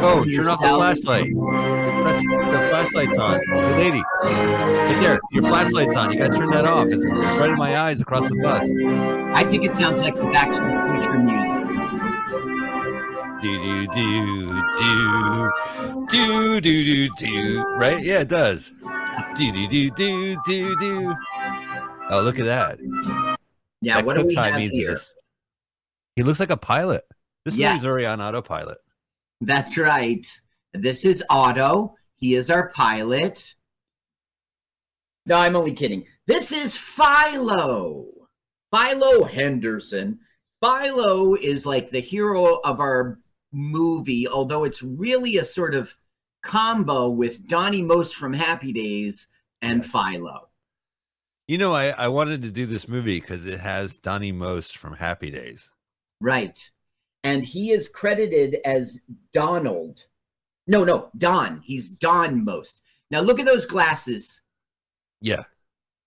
Phone, 0.00 0.32
turn 0.32 0.48
off 0.48 0.58
the 0.62 0.68
flashlight. 0.68 1.34
The 1.34 2.66
flashlight's 2.70 3.18
on. 3.18 3.40
Hey, 3.46 3.90
lady, 3.90 4.02
right 4.22 4.98
there, 5.02 5.18
your 5.32 5.42
flashlight's 5.42 5.94
on. 5.94 6.12
You 6.12 6.18
got 6.18 6.32
to 6.32 6.38
turn 6.38 6.50
that 6.52 6.64
off. 6.64 6.86
It's, 6.86 7.04
it's 7.04 7.36
right 7.36 7.50
in 7.50 7.58
my 7.58 7.76
eyes 7.78 8.00
across 8.00 8.26
the 8.26 8.36
bus. 8.36 8.72
I 9.36 9.44
think 9.44 9.64
it 9.64 9.74
sounds 9.74 10.00
like 10.00 10.14
the 10.16 10.24
Back 10.30 10.54
Future 10.54 11.18
music. 11.18 11.52
Do 13.42 13.86
do 13.86 13.86
do 13.92 14.62
do 14.80 15.50
do 16.10 16.60
do 16.62 16.84
do 16.84 17.08
do. 17.18 17.64
Right? 17.76 18.02
Yeah, 18.02 18.20
it 18.20 18.28
does. 18.28 18.72
Do 19.38 19.52
do 19.52 19.68
do 19.68 19.90
do 19.90 20.36
do 20.44 20.76
do. 20.80 21.14
Oh, 22.10 22.22
look 22.22 22.38
at 22.40 22.46
that. 22.46 22.78
Yeah, 23.80 23.96
That 23.96 24.04
what 24.06 24.16
do 24.16 24.26
we 24.26 24.34
have 24.34 24.56
here? 24.56 24.90
this- 24.90 25.14
He 26.16 26.24
looks 26.24 26.40
like 26.40 26.50
a 26.50 26.56
pilot. 26.56 27.04
This 27.44 27.54
Yes. 27.54 27.74
movie's 27.74 27.86
already 27.88 28.06
on 28.06 28.20
autopilot. 28.20 28.78
That's 29.40 29.78
right. 29.78 30.26
This 30.74 31.04
is 31.04 31.22
Otto. 31.30 31.94
He 32.16 32.34
is 32.34 32.50
our 32.50 32.70
pilot. 32.70 33.54
No, 35.26 35.36
I'm 35.36 35.54
only 35.54 35.72
kidding. 35.72 36.06
This 36.26 36.50
is 36.50 36.76
Philo. 36.76 38.06
Philo 38.74 39.24
Henderson. 39.24 40.18
Philo 40.60 41.34
is 41.36 41.64
like 41.64 41.90
the 41.90 42.00
hero 42.00 42.56
of 42.64 42.80
our 42.80 43.20
movie, 43.52 44.26
although 44.26 44.64
it's 44.64 44.82
really 44.82 45.36
a 45.36 45.44
sort 45.44 45.74
of 45.76 45.94
combo 46.48 47.08
with 47.10 47.46
Donnie 47.46 47.82
Most 47.82 48.16
from 48.16 48.32
Happy 48.32 48.72
Days 48.72 49.28
and 49.62 49.84
Philo. 49.86 50.48
You 51.46 51.58
know, 51.58 51.74
I, 51.74 51.90
I 51.90 52.08
wanted 52.08 52.42
to 52.42 52.50
do 52.50 52.66
this 52.66 52.88
movie 52.88 53.20
because 53.20 53.46
it 53.46 53.60
has 53.60 53.96
Donnie 53.96 54.32
Most 54.32 54.76
from 54.76 54.94
Happy 54.94 55.30
Days. 55.30 55.70
Right. 56.20 56.58
and 57.22 57.44
he 57.44 57.70
is 57.70 57.88
credited 57.88 58.56
as 58.64 59.04
Donald. 59.32 60.04
No, 60.66 60.84
no, 60.84 61.10
Don. 61.16 61.60
He's 61.64 61.88
Don 61.88 62.44
most. 62.44 62.80
Now 63.10 63.20
look 63.20 63.38
at 63.40 63.46
those 63.46 63.66
glasses. 63.66 64.40
Yeah. 65.20 65.44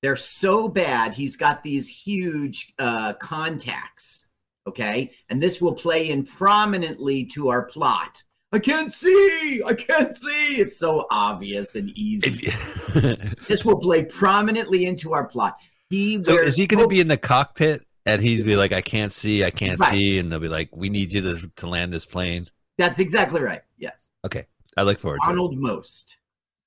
They're 0.01 0.15
so 0.15 0.67
bad. 0.67 1.13
He's 1.13 1.35
got 1.35 1.63
these 1.63 1.87
huge 1.87 2.73
uh, 2.79 3.13
contacts. 3.13 4.27
Okay. 4.67 5.11
And 5.29 5.41
this 5.41 5.61
will 5.61 5.73
play 5.73 6.09
in 6.09 6.23
prominently 6.23 7.25
to 7.25 7.49
our 7.49 7.63
plot. 7.63 8.23
I 8.53 8.59
can't 8.59 8.93
see. 8.93 9.61
I 9.65 9.73
can't 9.73 10.13
see. 10.13 10.57
It's 10.57 10.77
so 10.77 11.07
obvious 11.09 11.75
and 11.75 11.89
easy. 11.97 12.47
this 13.47 13.63
will 13.63 13.79
play 13.79 14.03
prominently 14.03 14.85
into 14.85 15.13
our 15.13 15.25
plot. 15.25 15.57
He 15.89 16.21
So 16.23 16.37
is 16.37 16.57
he 16.57 16.67
going 16.67 16.83
to 16.83 16.87
be 16.87 16.99
in 16.99 17.07
the 17.07 17.17
cockpit 17.17 17.85
and 18.05 18.21
he's 18.21 18.43
be 18.43 18.55
like, 18.57 18.73
I 18.73 18.81
can't 18.81 19.11
see, 19.11 19.45
I 19.45 19.51
can't 19.51 19.79
Right. 19.79 19.91
see, 19.93 20.19
and 20.19 20.31
they'll 20.31 20.39
be 20.39 20.49
like, 20.49 20.69
we 20.75 20.89
need 20.89 21.11
you 21.13 21.21
to, 21.21 21.49
to 21.57 21.67
land 21.67 21.93
this 21.93 22.05
plane. 22.05 22.49
That's 22.77 22.99
exactly 22.99 23.41
right. 23.41 23.61
Yes. 23.77 24.09
Okay, 24.25 24.45
I 24.75 24.83
look 24.83 24.99
forward 24.99 25.19
to. 25.23 25.29
Donald 25.29 25.57
Most. 25.57 26.17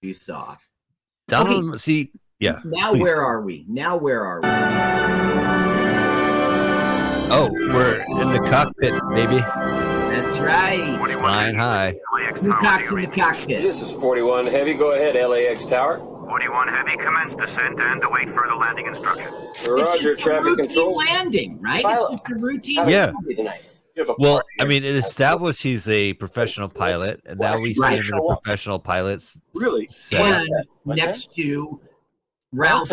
You 0.00 0.14
saw. 0.14 0.56
Donald, 1.28 1.80
see, 1.80 2.12
yeah. 2.38 2.60
Now 2.64 2.92
please. 2.92 3.02
where 3.02 3.22
are 3.22 3.42
we? 3.42 3.64
Now 3.68 3.96
where 3.96 4.24
are 4.24 4.40
we? 4.40 4.48
Oh, 7.36 7.50
we're 7.50 8.02
in 8.20 8.30
the 8.30 8.38
cockpit, 8.50 8.94
baby. 9.14 9.83
That's 10.14 10.38
right. 10.38 11.10
Flying 11.18 11.56
high. 11.56 11.96
New 12.40 12.52
cocks 12.52 12.92
in 12.92 13.00
the 13.00 13.08
cockpit? 13.08 13.62
This 13.62 13.80
is 13.80 13.90
41 14.00 14.46
Heavy. 14.46 14.74
Go 14.74 14.92
ahead, 14.92 15.16
LAX 15.16 15.66
Tower. 15.66 15.98
41 15.98 16.68
Heavy, 16.68 16.96
commence 16.98 17.34
descent 17.34 17.80
and 17.80 18.04
await 18.04 18.28
further 18.28 18.54
landing 18.54 18.86
instructions. 18.86 19.34
Roger, 19.66 19.82
it's 19.82 20.04
just 20.04 20.20
traffic 20.20 20.46
a 20.46 20.50
routine 20.50 20.66
control. 20.66 20.96
landing, 20.96 21.60
right? 21.60 21.82
Pilot. 21.82 22.12
It's 22.12 22.22
just 22.22 22.30
a 22.30 22.34
routine. 22.36 22.88
Yeah. 22.88 23.12
Tonight. 23.36 23.62
Well, 24.18 24.40
I 24.60 24.64
mean, 24.66 24.84
it 24.84 24.94
established 24.94 25.64
he's 25.64 25.88
a 25.88 26.12
professional 26.14 26.68
pilot, 26.68 27.20
and 27.26 27.40
now 27.40 27.58
we 27.58 27.74
see 27.74 27.96
him 27.96 28.04
in 28.04 28.10
the 28.10 28.38
professional 28.40 28.78
pilots. 28.78 29.38
Really? 29.54 29.86
Set. 29.88 30.20
And 30.20 30.48
next 30.86 31.32
to 31.34 31.80
I'll 32.62 32.86
Ralph 32.86 32.92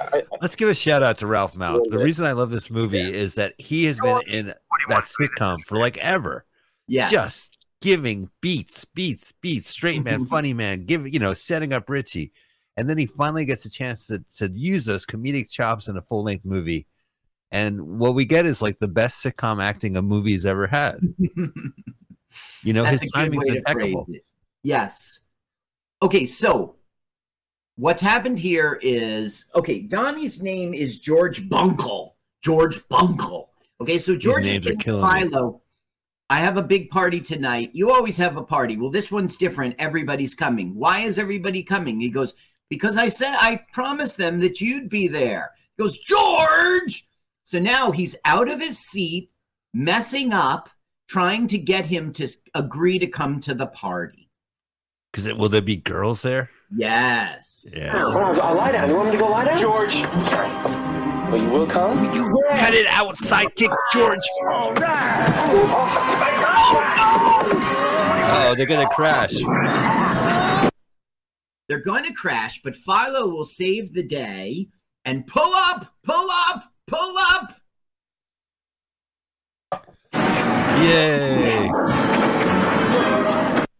tell 0.00 0.08
you 0.18 0.24
Malph. 0.24 0.26
why. 0.30 0.38
Let's 0.42 0.56
give 0.56 0.68
a 0.68 0.74
shout 0.74 1.02
out 1.02 1.18
to 1.18 1.26
Ralph 1.26 1.54
Malph. 1.54 1.90
The 1.90 1.98
reason 1.98 2.24
I 2.26 2.32
love 2.32 2.50
this 2.50 2.70
movie 2.70 2.98
is 3.14 3.34
that 3.36 3.54
he 3.58 3.84
has 3.86 3.98
been 4.00 4.20
in 4.28 4.46
that 4.88 5.04
sitcom 5.04 5.60
for 5.64 5.78
like 5.78 5.96
ever. 5.98 6.44
Yes. 6.86 7.10
Just 7.10 7.66
giving 7.80 8.28
beats, 8.40 8.84
beats, 8.84 9.32
beats, 9.40 9.68
straight 9.70 10.02
man, 10.02 10.20
Mm-hmm. 10.20 10.24
funny 10.28 10.52
man, 10.54 10.84
give 10.84 11.06
you 11.12 11.18
know, 11.18 11.32
setting 11.32 11.72
up 11.72 11.88
Richie. 11.88 12.32
And 12.76 12.88
then 12.88 12.96
he 12.98 13.06
finally 13.06 13.44
gets 13.44 13.64
a 13.66 13.70
chance 13.70 14.06
to, 14.06 14.24
to 14.36 14.50
use 14.52 14.84
those 14.84 15.04
comedic 15.04 15.50
chops 15.50 15.88
in 15.88 15.96
a 15.96 16.02
full 16.02 16.22
length 16.22 16.44
movie. 16.44 16.86
And 17.50 17.98
what 17.98 18.14
we 18.14 18.24
get 18.24 18.46
is 18.46 18.60
like 18.62 18.78
the 18.78 18.88
best 18.88 19.24
sitcom 19.24 19.62
acting 19.62 19.96
a 19.96 20.02
movie's 20.02 20.44
ever 20.46 20.66
had. 20.66 20.96
You 22.62 22.72
know, 22.74 22.82
That's 22.84 23.02
his 23.02 23.10
a 23.10 23.12
good 23.14 23.20
timing's 23.32 23.36
way 23.38 23.44
to 23.44 23.50
phrase 23.50 23.56
impeccable. 23.86 24.06
Yes. 24.62 25.18
Okay, 26.02 26.26
so 26.26 26.76
what's 27.78 28.02
happened 28.02 28.38
here 28.38 28.78
is 28.82 29.46
okay, 29.54 29.80
Donnie's 29.80 30.42
name 30.42 30.74
is 30.74 30.98
George 30.98 31.48
Bunkle. 31.48 32.10
George 32.42 32.80
Bunkle. 32.88 33.48
Okay, 33.80 33.98
so 33.98 34.16
George 34.16 34.44
names 34.44 34.66
are 34.66 34.70
and 34.70 34.84
killing 34.84 35.14
me. 35.14 35.28
Philo. 35.30 35.62
I 36.30 36.40
have 36.40 36.58
a 36.58 36.62
big 36.62 36.90
party 36.90 37.20
tonight. 37.20 37.70
You 37.72 37.90
always 37.90 38.18
have 38.18 38.36
a 38.36 38.42
party. 38.42 38.76
Well, 38.76 38.90
this 38.90 39.10
one's 39.10 39.36
different. 39.36 39.76
Everybody's 39.78 40.34
coming. 40.34 40.74
Why 40.74 41.00
is 41.00 41.18
everybody 41.18 41.62
coming? 41.62 42.00
He 42.00 42.10
goes, 42.10 42.34
Because 42.68 42.98
I 42.98 43.08
said 43.08 43.34
I 43.34 43.64
promised 43.72 44.18
them 44.18 44.40
that 44.40 44.60
you'd 44.60 44.90
be 44.90 45.08
there. 45.08 45.52
He 45.76 45.82
goes, 45.82 45.96
George. 45.98 47.06
So 47.44 47.58
now 47.58 47.92
he's 47.92 48.14
out 48.26 48.50
of 48.50 48.60
his 48.60 48.78
seat, 48.78 49.30
messing 49.72 50.34
up, 50.34 50.68
trying 51.08 51.46
to 51.46 51.56
get 51.56 51.86
him 51.86 52.12
to 52.14 52.28
agree 52.54 52.98
to 52.98 53.06
come 53.06 53.40
to 53.40 53.54
the 53.54 53.68
party. 53.68 54.28
Because 55.10 55.32
will 55.32 55.48
there 55.48 55.62
be 55.62 55.76
girls 55.76 56.20
there? 56.20 56.50
Yes. 56.70 57.70
Yeah. 57.74 57.92
Oh, 57.94 58.40
I'll 58.40 58.54
lie 58.54 58.72
down. 58.72 58.88
You 58.90 58.96
want 58.96 59.08
me 59.08 59.12
to 59.12 59.18
go 59.18 59.28
lie 59.28 59.44
down? 59.44 59.60
George. 59.60 59.94
Well, 59.94 61.42
you 61.42 61.48
will 61.48 61.66
come? 61.66 61.98
You 62.14 62.42
cut 62.58 62.74
it 62.74 62.86
out, 62.86 63.16
sidekick 63.16 63.74
George. 63.92 64.20
All 64.50 64.74
Oh, 68.40 68.54
they're 68.56 68.66
gonna 68.66 68.88
crash. 68.88 69.34
They're 71.68 71.80
going 71.80 72.04
to 72.04 72.14
crash, 72.14 72.60
but 72.64 72.74
Philo 72.74 73.28
will 73.28 73.44
save 73.44 73.92
the 73.92 74.02
day 74.02 74.68
and 75.04 75.26
pull 75.26 75.52
up, 75.54 75.94
pull 76.02 76.28
up, 76.48 76.72
pull 76.86 77.14
up. 77.18 77.52
Yay! 80.80 81.68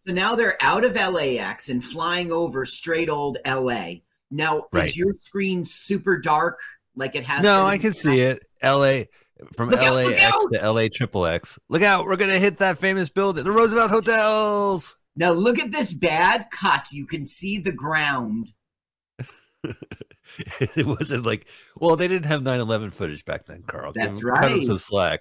So 0.09 0.15
now 0.15 0.35
they're 0.35 0.57
out 0.63 0.87
of 0.87 0.95
LAX 0.95 1.69
and 1.69 1.85
flying 1.85 2.33
over 2.33 2.65
straight 2.65 3.11
old 3.11 3.37
LA. 3.45 3.97
Now, 4.31 4.63
Right. 4.73 4.89
is 4.89 4.97
your 4.97 5.13
screen 5.21 5.67
super 5.67 6.17
dark 6.17 6.61
like 6.97 7.15
it 7.15 7.27
has? 7.27 7.43
No? 7.43 7.67
I 7.67 7.77
can 7.77 7.93
see 7.93 8.23
it. 8.23 8.43
L.A. 8.63 9.09
from 9.55 9.69
Look 9.69 9.83
LAX 9.83 10.23
out! 10.23 10.51
to 10.51 10.73
LA 10.73 10.89
triple 10.91 11.27
X. 11.27 11.59
Look 11.69 11.83
out! 11.83 12.07
We're 12.07 12.17
gonna 12.17 12.39
hit 12.39 12.57
that 12.57 12.79
famous 12.79 13.11
building, 13.11 13.45
the 13.45 13.51
Roosevelt 13.51 13.91
Hotels. 13.91 14.97
Now 15.15 15.33
look 15.33 15.59
at 15.59 15.73
this 15.73 15.93
bad 15.93 16.47
cut. 16.51 16.87
You 16.91 17.05
can 17.07 17.27
see 17.27 17.59
the 17.59 17.73
ground. 17.73 18.55
it 19.63 20.87
wasn't 20.87 21.27
like 21.27 21.47
well, 21.77 21.97
they 21.97 22.09
didn't 22.09 22.31
have 22.31 22.41
9/11 22.41 22.95
footage 22.95 23.27
back 23.27 23.45
then, 23.45 23.63
Carl. 23.67 23.93
That's 23.95 24.17
Give, 24.17 24.35
Cut 24.35 24.49
them 24.49 24.65
some 24.65 24.79
slack. 24.79 25.21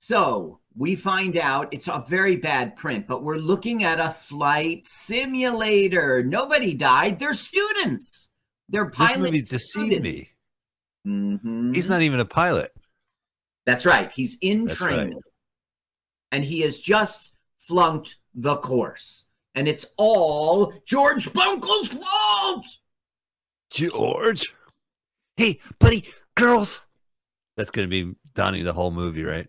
So 0.00 0.60
we 0.74 0.96
find 0.96 1.36
out 1.36 1.72
it's 1.72 1.86
a 1.86 2.04
very 2.08 2.36
bad 2.36 2.74
print, 2.74 3.06
but 3.06 3.22
we're 3.22 3.36
looking 3.36 3.84
at 3.84 4.00
a 4.00 4.10
flight 4.10 4.86
simulator. 4.86 6.22
Nobody 6.24 6.74
died. 6.74 7.18
They're 7.18 7.34
students. 7.34 8.30
They're 8.68 8.88
pilots. 8.90 9.30
This 9.32 9.48
deceived 9.48 10.02
me. 10.02 10.26
Mhm. 11.06 11.74
He's 11.74 11.88
not 11.88 12.00
even 12.02 12.18
a 12.18 12.24
pilot. 12.24 12.72
That's 13.66 13.84
right. 13.84 14.10
He's 14.10 14.38
in 14.40 14.64
That's 14.64 14.78
training. 14.78 15.14
right. 15.14 15.22
And 16.32 16.44
he 16.44 16.60
has 16.62 16.78
just 16.78 17.32
flunked 17.58 18.16
the 18.34 18.56
course. 18.56 19.26
And 19.54 19.68
it's 19.68 19.84
all 19.98 20.72
George 20.86 21.30
Bunkle's 21.32 21.88
fault. 21.88 22.66
George. 23.70 24.54
Hey, 25.36 25.60
buddy, 25.78 26.08
girls. 26.36 26.80
That's 27.56 27.70
gonna 27.70 27.88
be 27.88 28.14
Donnie 28.34 28.62
the 28.62 28.72
whole 28.72 28.90
movie, 28.92 29.24
right? 29.24 29.48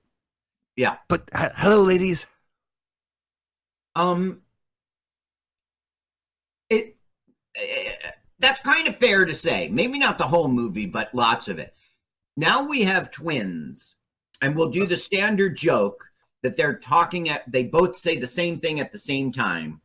Yeah. 0.76 0.98
But 1.08 1.30
h- 1.36 1.52
hello, 1.56 1.84
ladies. 1.84 2.26
Um 3.96 4.42
it 6.70 6.96
eh, 7.56 7.94
that's 8.40 8.62
kind 8.62 8.88
of 8.88 8.96
fair 8.96 9.26
to 9.26 9.36
say. 9.36 9.70
Maybe 9.70 10.00
not 10.00 10.18
the 10.18 10.28
whole 10.28 10.48
movie, 10.48 10.86
but 10.88 11.14
lots 11.14 11.48
of 11.48 11.60
it. 11.60 11.76
Now 12.38 12.64
we 12.64 12.84
have 12.84 13.12
twins, 13.12 13.96
and 14.42 14.56
we'll 14.56 14.70
do 14.70 14.86
the 14.88 14.98
standard 14.98 15.56
joke 15.58 16.06
that 16.44 16.58
they're 16.58 16.78
talking 16.78 17.30
at 17.30 17.50
they 17.52 17.66
both 17.66 17.98
say 17.98 18.18
the 18.18 18.28
same 18.28 18.60
thing 18.60 18.80
at 18.80 18.92
the 18.92 18.98
same 18.98 19.32
time. 19.32 19.82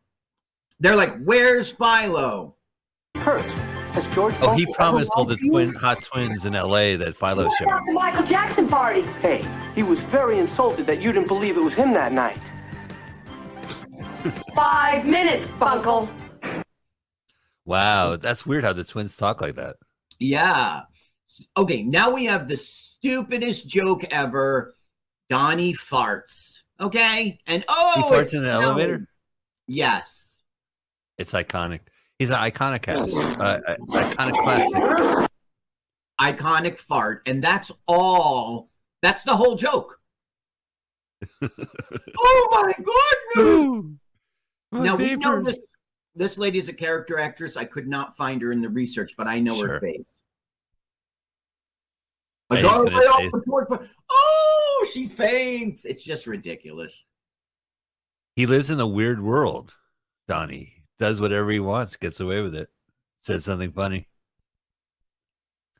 They're 0.78 0.96
like, 0.96 1.18
"Where's 1.22 1.70
Philo?" 1.72 2.56
Kurt, 3.16 3.40
has 3.42 3.75
George 4.16 4.34
Oh, 4.40 4.54
he 4.54 4.64
promised 4.72 5.12
all 5.14 5.26
the 5.26 5.36
twin 5.36 5.74
hot 5.74 6.02
twins 6.02 6.46
in 6.46 6.54
LA 6.54 6.96
that 6.96 7.14
Philo 7.14 7.50
showed. 7.50 7.68
the 7.86 7.92
Michael 7.92 8.24
Jackson 8.24 8.66
party. 8.66 9.02
Hey, 9.20 9.46
he 9.74 9.82
was 9.82 10.00
very 10.10 10.38
insulted 10.38 10.86
that 10.86 11.02
you 11.02 11.12
didn't 11.12 11.28
believe 11.28 11.58
it 11.58 11.62
was 11.62 11.74
him 11.74 11.92
that 11.92 12.12
night. 12.12 12.38
Five 14.54 15.04
minutes, 15.04 15.46
Bunkle. 15.60 16.08
Wow, 17.66 18.16
that's 18.16 18.46
weird 18.46 18.64
how 18.64 18.72
the 18.72 18.84
twins 18.84 19.16
talk 19.16 19.42
like 19.42 19.56
that. 19.56 19.76
Yeah. 20.18 20.84
Okay, 21.54 21.82
now 21.82 22.08
we 22.08 22.24
have 22.24 22.48
the 22.48 22.56
stupidest 22.56 23.68
joke 23.68 24.04
ever. 24.10 24.74
Donnie 25.28 25.74
farts. 25.74 26.60
Okay, 26.80 27.38
and 27.46 27.66
oh, 27.68 27.92
he 27.96 28.02
farts 28.14 28.22
it's 28.22 28.32
in 28.32 28.44
an 28.44 28.50
Helen. 28.50 28.64
elevator. 28.64 29.06
Yes. 29.66 30.38
It's 31.18 31.34
iconic. 31.34 31.80
He's 32.18 32.30
an 32.30 32.36
iconic 32.36 32.86
house, 32.86 33.14
uh, 33.16 33.60
uh, 33.66 33.76
iconic 33.90 34.38
classic. 34.38 35.30
iconic 36.20 36.78
fart, 36.78 37.22
and 37.26 37.42
that's 37.44 37.70
all. 37.86 38.70
That's 39.02 39.22
the 39.22 39.36
whole 39.36 39.54
joke. 39.56 40.00
oh 41.42 42.48
my 42.50 42.72
goodness! 43.34 43.98
My 44.72 44.84
now 44.84 44.96
we 44.96 45.16
know 45.16 45.42
this. 45.42 45.58
This 46.14 46.38
lady 46.38 46.58
is 46.58 46.68
a 46.68 46.72
character 46.72 47.18
actress. 47.18 47.56
I 47.58 47.66
could 47.66 47.86
not 47.86 48.16
find 48.16 48.40
her 48.40 48.50
in 48.50 48.62
the 48.62 48.70
research, 48.70 49.12
but 49.18 49.26
I 49.26 49.38
know 49.38 49.60
her 49.60 49.78
face. 49.80 50.00
I 52.48 52.54
I 52.54 52.56
was 52.56 52.62
got 52.62 52.76
gonna 52.84 52.96
away 52.96 53.04
off 53.04 53.32
the 53.32 53.42
board, 53.44 53.66
but- 53.68 53.86
Oh, 54.08 54.86
she 54.94 55.08
faints. 55.08 55.84
It's 55.84 56.02
just 56.02 56.26
ridiculous. 56.26 57.04
He 58.36 58.46
lives 58.46 58.70
in 58.70 58.80
a 58.80 58.86
weird 58.86 59.20
world. 59.20 59.74
Donnie 60.28 60.75
does 60.98 61.20
whatever 61.20 61.50
he 61.50 61.60
wants, 61.60 61.96
gets 61.96 62.20
away 62.20 62.40
with 62.42 62.54
it. 62.54 62.68
Said 63.22 63.42
something 63.42 63.72
funny. 63.72 64.08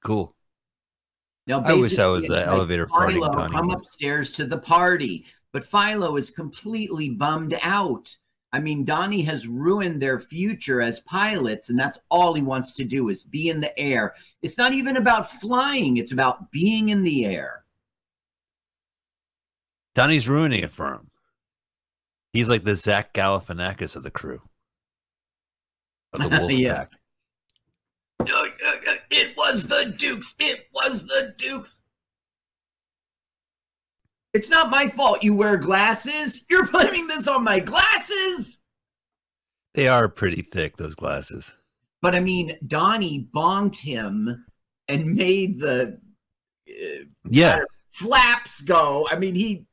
Cool. 0.03 0.35
Now, 1.47 1.61
I 1.61 1.75
wish 1.75 1.99
I 1.99 2.07
was 2.07 2.25
an 2.25 2.31
the 2.31 2.37
like, 2.41 2.47
elevator 2.47 2.87
farting 2.87 3.13
Philo, 3.13 3.33
Donnie 3.33 3.55
come 3.55 3.71
upstairs 3.71 4.33
to 4.33 4.47
the 4.47 4.59
party. 4.59 5.27
But 5.53 5.65
Philo 5.65 6.17
is 6.17 6.31
completely 6.31 7.11
bummed 7.11 7.59
out. 7.63 8.17
I 8.53 8.61
mean, 8.61 8.85
Donnie 8.85 9.23
has 9.23 9.47
ruined 9.47 10.01
their 10.01 10.19
future 10.19 10.81
as 10.81 11.01
pilots, 11.01 11.69
and 11.69 11.79
that's 11.79 11.99
all 12.11 12.35
he 12.35 12.43
wants 12.43 12.73
to 12.75 12.85
do 12.85 13.09
is 13.09 13.25
be 13.25 13.49
in 13.49 13.61
the 13.61 13.77
air. 13.79 14.15
It's 14.43 14.59
not 14.59 14.73
even 14.73 14.97
about 14.97 15.31
flying, 15.41 15.97
it's 15.97 16.13
about 16.13 16.51
being 16.51 16.89
in 16.89 17.03
the 17.03 17.27
air. 17.27 17.65
Donnie's 19.95 20.29
ruining 20.29 20.63
it 20.63 20.73
for 20.73 20.93
him. 20.93 21.11
He's 22.33 22.49
like 22.49 22.65
the 22.65 22.77
Zach 22.77 23.15
Galifianakis 23.15 23.97
of 23.97 24.03
the 24.03 24.11
crew. 24.11 24.43
Of 26.21 26.31
the 26.31 26.39
wolf 26.41 26.53
Yeah. 26.59 26.85
pack. 26.85 26.93
Uh, 28.21 28.25
uh, 28.33 28.71
uh, 28.91 28.95
it 29.11 29.37
was 29.37 29.67
the 29.69 29.95
Dukes. 29.97 30.35
It 30.39 30.67
was 30.75 31.07
the 31.07 31.35
Dukes. 31.39 31.77
It's 34.35 34.51
not 34.51 34.71
my 34.71 34.89
fault 34.89 35.23
you 35.23 35.35
wear 35.35 35.57
glasses. 35.57 36.45
You're 36.51 36.67
blaming 36.67 37.07
this 37.07 37.27
on 37.29 37.45
my 37.45 37.61
glasses. 37.61 38.59
They 39.75 39.89
are 39.89 40.09
pretty 40.09 40.43
thick, 40.43 40.77
those 40.77 40.95
glasses. 40.95 41.57
But 42.03 42.15
I 42.15 42.21
mean, 42.21 42.57
Donnie 42.67 43.29
bonked 43.35 43.79
him 43.79 44.45
and 44.89 45.15
made 45.15 45.61
the 45.61 45.99
uh, 46.69 47.05
Yeah. 47.25 47.61
flaps 47.91 48.61
go. 48.61 49.07
I 49.11 49.17
mean, 49.19 49.35
he 49.35 49.65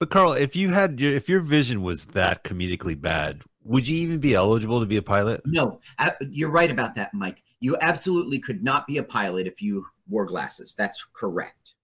But 0.00 0.10
Carl, 0.10 0.32
if 0.32 0.56
you 0.56 0.70
had 0.70 0.98
your 0.98 1.12
if 1.12 1.28
your 1.28 1.40
vision 1.40 1.82
was 1.82 2.06
that 2.08 2.42
comedically 2.44 3.00
bad, 3.00 3.42
would 3.64 3.86
you 3.86 3.96
even 3.96 4.18
be 4.18 4.34
eligible 4.34 4.80
to 4.80 4.86
be 4.86 4.96
a 4.96 5.02
pilot? 5.02 5.42
no. 5.46 5.80
You're 6.20 6.50
right 6.50 6.70
about 6.70 6.94
that, 6.96 7.14
Mike. 7.14 7.42
You 7.60 7.76
absolutely 7.80 8.38
could 8.38 8.62
not 8.62 8.86
be 8.86 8.98
a 8.98 9.02
pilot 9.02 9.46
if 9.46 9.62
you 9.62 9.86
wore 10.08 10.26
glasses. 10.26 10.74
That's 10.76 11.04
correct. 11.12 11.74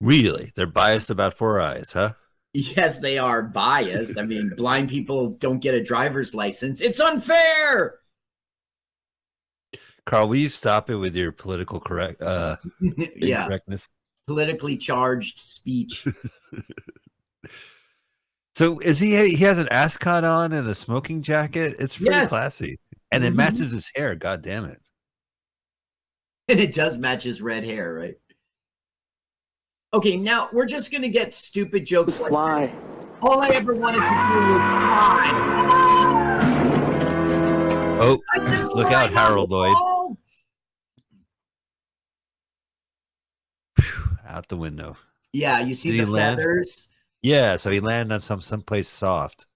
Really? 0.00 0.52
They're 0.54 0.66
biased 0.66 1.10
about 1.10 1.34
four 1.34 1.60
eyes, 1.60 1.92
huh? 1.92 2.12
Yes, 2.52 3.00
they 3.00 3.18
are 3.18 3.42
biased. 3.42 4.18
I 4.18 4.22
mean, 4.22 4.50
blind 4.56 4.88
people 4.88 5.30
don't 5.30 5.58
get 5.58 5.74
a 5.74 5.82
driver's 5.82 6.34
license. 6.34 6.80
It's 6.80 7.00
unfair. 7.00 8.00
Carl, 10.06 10.28
will 10.28 10.36
you 10.36 10.48
stop 10.48 10.88
it 10.88 10.96
with 10.96 11.16
your 11.16 11.32
political 11.32 11.80
correct 11.80 12.22
uh 12.22 12.56
Yeah. 13.16 13.58
Politically 14.26 14.76
charged 14.76 15.38
speech. 15.38 16.06
So 18.56 18.78
is 18.78 18.98
he 19.00 19.10
he 19.36 19.44
has 19.44 19.58
an 19.58 19.68
ascot 19.68 20.24
on 20.24 20.54
and 20.54 20.66
a 20.66 20.74
smoking 20.74 21.20
jacket? 21.20 21.76
It's 21.78 21.98
pretty 21.98 22.12
Yes. 22.12 22.30
classy. 22.30 22.78
And 23.12 23.22
it 23.22 23.34
Mhm. 23.34 23.36
matches 23.36 23.70
his 23.70 23.90
hair, 23.94 24.14
god 24.14 24.40
damn 24.40 24.64
it. 24.64 24.80
and 26.48 26.58
it 26.60 26.72
does 26.74 26.96
match 26.96 27.24
his 27.24 27.42
red 27.42 27.64
hair, 27.64 27.92
right? 27.92 28.14
Okay, 29.92 30.16
now 30.16 30.48
we're 30.54 30.64
just 30.64 30.90
gonna 30.90 31.10
get 31.10 31.34
stupid 31.34 31.84
jokes 31.84 32.18
like 32.18 32.30
fly. 32.30 32.74
All 33.20 33.42
I 33.42 33.48
ever 33.50 33.74
wanted 33.74 33.98
to 33.98 34.08
do 34.08 34.54
was 34.54 34.62
fly. 34.62 35.32
Oh, 38.00 38.22
said 38.46 38.68
look 38.74 38.90
out, 38.90 39.12
Harold 39.12 39.50
Lloyd. 39.50 39.74
wall. 39.74 40.18
Out 44.26 44.48
the 44.48 44.56
window. 44.56 44.96
Yeah, 45.34 45.60
you 45.60 45.74
see 45.74 45.90
Did 45.90 45.98
he 45.98 46.04
the 46.06 46.10
land? 46.10 46.40
Yeah, 47.26 47.56
so 47.56 47.70
he 47.72 47.80
landed 47.80 48.14
on 48.14 48.20
some 48.20 48.40
someplace 48.40 48.88
soft. 48.88 49.46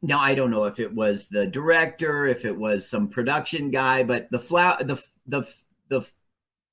Now 0.00 0.20
I 0.20 0.34
don't 0.34 0.50
know 0.50 0.64
if 0.64 0.78
it 0.78 0.94
was 0.94 1.28
the 1.28 1.46
director, 1.46 2.26
if 2.26 2.44
it 2.44 2.56
was 2.56 2.88
some 2.88 3.08
production 3.08 3.70
guy, 3.70 4.04
but 4.04 4.30
the 4.30 4.38
flower, 4.38 4.76
the 4.82 5.02
the 5.26 5.42
the 5.88 6.06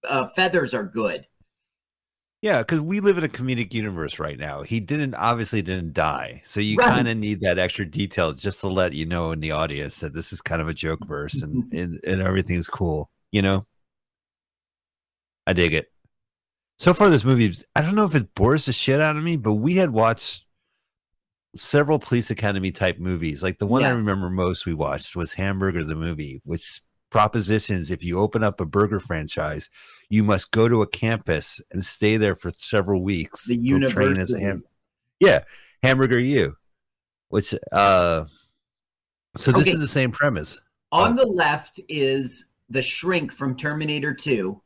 uh, 0.08 0.28
feathers 0.30 0.74
are 0.74 0.86
good. 0.86 1.28
Yeah, 2.42 2.60
because 2.62 2.80
we 2.80 3.02
live 3.02 3.18
in 3.18 3.26
a 3.26 3.28
comedic 3.30 3.74
universe 3.74 4.18
right 4.18 4.38
now. 4.40 4.62
He 4.64 4.80
didn't 4.80 5.14
obviously 5.16 5.62
didn't 5.62 5.92
die, 5.94 6.42
so 6.46 6.62
you 6.62 6.78
Right. 6.78 6.80
kind 6.80 7.10
of 7.10 7.18
need 7.18 7.42
that 7.42 7.60
extra 7.60 7.86
detail 7.86 8.32
just 8.32 8.62
to 8.62 8.70
let 8.70 8.94
you 8.94 9.06
know 9.06 9.32
in 9.34 9.42
the 9.42 9.52
audience 9.52 10.00
that 10.00 10.14
this 10.14 10.32
is 10.32 10.42
kind 10.42 10.62
of 10.62 10.70
a 10.70 10.74
joke 10.74 11.06
verse 11.06 11.42
and 11.42 11.66
and, 11.72 12.00
and 12.06 12.22
everything's 12.22 12.70
cool. 12.70 13.10
You 13.32 13.42
know, 13.42 13.68
I 15.48 15.54
dig 15.54 15.74
it. 15.74 15.92
So 16.80 16.93
far, 16.93 17.09
this 17.09 17.25
movie, 17.25 17.53
I 17.75 17.82
don't 17.82 17.95
know 17.95 18.05
if 18.05 18.15
it 18.15 18.34
bores 18.34 18.65
the 18.65 18.73
shit 18.73 19.01
out 19.01 19.17
of 19.17 19.23
me, 19.23 19.36
but 19.36 19.55
we 19.55 19.75
had 19.75 19.91
watched 19.91 20.45
several 21.53 21.99
police 21.99 22.30
academy 22.32 22.71
type 22.71 22.99
movies. 22.99 23.43
Like 23.43 23.57
the 23.59 23.67
one 23.67 23.84
I 23.84 23.89
remember 23.89 24.30
most 24.30 24.65
we 24.65 24.73
watched 24.73 25.13
was 25.15 25.34
Hamburger 25.34 25.84
the 25.84 25.95
movie, 25.95 26.41
which 26.45 26.82
propositions 27.11 27.91
if 27.91 28.01
you 28.03 28.19
open 28.19 28.43
up 28.43 28.61
a 28.61 28.65
burger 28.65 29.01
franchise, 29.01 29.69
you 30.09 30.23
must 30.23 30.51
go 30.51 30.69
to 30.69 30.82
a 30.82 30.88
campus 30.88 31.59
and 31.71 31.84
stay 31.84 32.15
there 32.15 32.36
for 32.36 32.51
several 32.55 33.03
weeks. 33.03 33.47
The 33.47 33.57
to 33.57 33.89
train 33.89 34.17
as 34.17 34.32
a 34.32 34.39
ham- 34.39 34.63
yeah, 35.19 35.43
Hamburger 35.84 36.19
U. 36.19 36.55
Which 37.27 37.53
uh 37.73 38.25
so 39.36 39.51
this 39.51 39.63
Okay. 39.63 39.71
is 39.71 39.80
the 39.80 39.88
same 39.88 40.11
premise. 40.11 40.61
On 40.91 41.15
the 41.15 41.27
left 41.27 41.80
is 41.89 42.53
the 42.69 42.82
shrink 42.82 43.32
from 43.34 43.55
Terminator 43.55 44.13
2. 44.13 44.59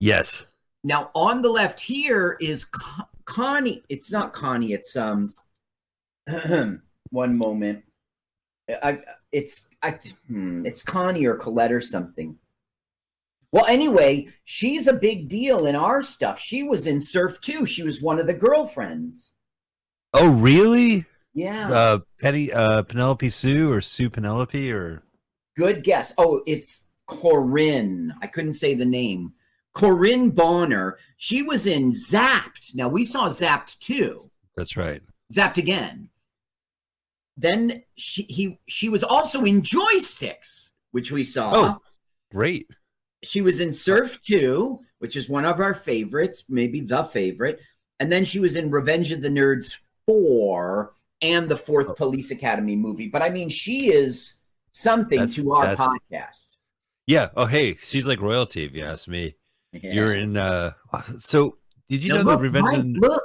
Yes. 0.00 0.46
Now 0.82 1.10
on 1.14 1.42
the 1.42 1.50
left 1.50 1.80
here 1.80 2.36
is 2.40 2.64
Con- 2.64 3.06
Connie. 3.24 3.82
It's 3.88 4.10
not 4.10 4.32
Connie. 4.32 4.72
It's 4.72 4.96
um. 4.96 5.32
one 7.10 7.36
moment. 7.36 7.84
I 8.82 9.00
it's 9.32 9.66
I 9.82 9.98
hmm, 10.28 10.64
it's 10.64 10.82
Connie 10.82 11.26
or 11.26 11.34
Colette 11.34 11.72
or 11.72 11.80
something. 11.80 12.36
Well, 13.52 13.66
anyway, 13.66 14.28
she's 14.44 14.86
a 14.86 14.92
big 14.92 15.28
deal 15.28 15.66
in 15.66 15.74
our 15.74 16.02
stuff. 16.04 16.38
She 16.38 16.62
was 16.62 16.86
in 16.86 17.00
Surf 17.00 17.40
too. 17.40 17.66
She 17.66 17.82
was 17.82 18.00
one 18.00 18.20
of 18.20 18.28
the 18.28 18.34
girlfriends. 18.34 19.34
Oh, 20.14 20.40
really? 20.40 21.04
Yeah. 21.34 21.70
Uh 21.70 21.98
Penny 22.20 22.52
uh 22.52 22.82
Penelope 22.82 23.28
Sue 23.28 23.70
or 23.70 23.80
Sue 23.80 24.10
Penelope 24.10 24.72
or 24.72 25.02
Good 25.56 25.82
guess. 25.82 26.12
Oh, 26.16 26.42
it's 26.46 26.86
Corinne. 27.06 28.14
I 28.22 28.28
couldn't 28.28 28.54
say 28.54 28.74
the 28.74 28.86
name. 28.86 29.32
Corinne 29.72 30.32
Bohrer. 30.32 30.94
She 31.16 31.42
was 31.42 31.66
in 31.66 31.92
Zapped. 31.92 32.74
Now 32.74 32.88
we 32.88 33.04
saw 33.04 33.28
Zapped 33.28 33.78
too. 33.78 34.30
That's 34.56 34.76
right. 34.76 35.02
Zapped 35.32 35.58
again. 35.58 36.08
Then 37.36 37.82
she 37.96 38.22
he 38.24 38.60
she 38.66 38.88
was 38.88 39.02
also 39.04 39.44
in 39.44 39.62
Joysticks, 39.62 40.70
which 40.90 41.10
we 41.10 41.24
saw. 41.24 41.52
Oh, 41.54 41.78
great. 42.30 42.66
She 43.22 43.40
was 43.42 43.60
in 43.60 43.72
Surf 43.74 44.20
2, 44.22 44.80
which 44.98 45.14
is 45.16 45.28
one 45.28 45.44
of 45.44 45.60
our 45.60 45.74
favorites, 45.74 46.44
maybe 46.48 46.80
the 46.80 47.04
favorite. 47.04 47.60
And 47.98 48.10
then 48.10 48.24
she 48.24 48.40
was 48.40 48.56
in 48.56 48.70
Revenge 48.70 49.12
of 49.12 49.20
the 49.20 49.28
Nerds 49.28 49.76
4 50.06 50.92
and 51.20 51.48
the 51.48 51.54
Oh. 51.54 51.58
fourth 51.58 51.96
Police 51.96 52.30
Academy 52.30 52.76
movie. 52.76 53.08
But 53.08 53.20
I 53.22 53.28
mean, 53.28 53.50
she 53.50 53.92
is 53.92 54.36
something 54.72 55.18
That's- 55.20 55.36
to 55.36 55.52
our 55.52 55.76
podcast. 55.76 56.56
Yeah. 57.06 57.28
Oh, 57.36 57.44
hey, 57.46 57.76
she's 57.80 58.06
like 58.06 58.20
royalty, 58.22 58.64
if 58.64 58.72
you 58.72 58.84
ask 58.84 59.06
me. 59.06 59.34
Yeah. 59.72 59.92
You're 59.92 60.14
in. 60.14 60.36
uh 60.36 60.72
So, 61.20 61.58
did 61.88 62.02
you 62.02 62.10
Now 62.10 62.22
know 62.22 62.30
look, 62.30 62.38
the 62.38 62.50
Revenge? 62.50 62.96
Mike, 62.98 63.10
look, 63.10 63.22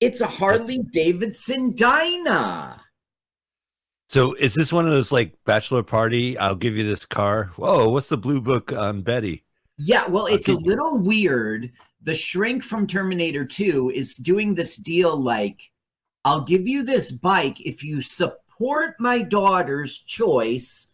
it's 0.00 0.20
a 0.20 0.26
Harley 0.26 0.80
Davidson 0.92 1.74
Dyna. 1.74 2.80
So, 4.08 4.34
is 4.34 4.54
this 4.54 4.72
one 4.72 4.86
of 4.86 4.92
those 4.92 5.10
like 5.10 5.34
bachelor 5.44 5.82
party? 5.82 6.36
I'll 6.38 6.56
give 6.56 6.76
you 6.76 6.84
this 6.84 7.06
car. 7.06 7.52
Whoa, 7.56 7.90
what's 7.90 8.08
the 8.08 8.16
blue 8.16 8.40
book 8.40 8.72
on 8.72 9.02
Betty? 9.02 9.44
Yeah, 9.78 10.06
well, 10.06 10.26
it's 10.26 10.48
a 10.48 10.54
little 10.54 10.98
weird. 10.98 11.72
The 12.02 12.14
shrink 12.14 12.62
from 12.62 12.86
Terminator 12.86 13.44
2 13.44 13.92
is 13.94 14.14
doing 14.14 14.54
this 14.54 14.76
deal 14.76 15.16
like, 15.16 15.70
I'll 16.24 16.42
give 16.42 16.68
you 16.68 16.82
this 16.82 17.10
bike 17.10 17.60
if 17.60 17.82
you 17.82 18.02
support 18.02 18.94
my 19.00 19.22
daughter's 19.22 19.98
choice 19.98 20.88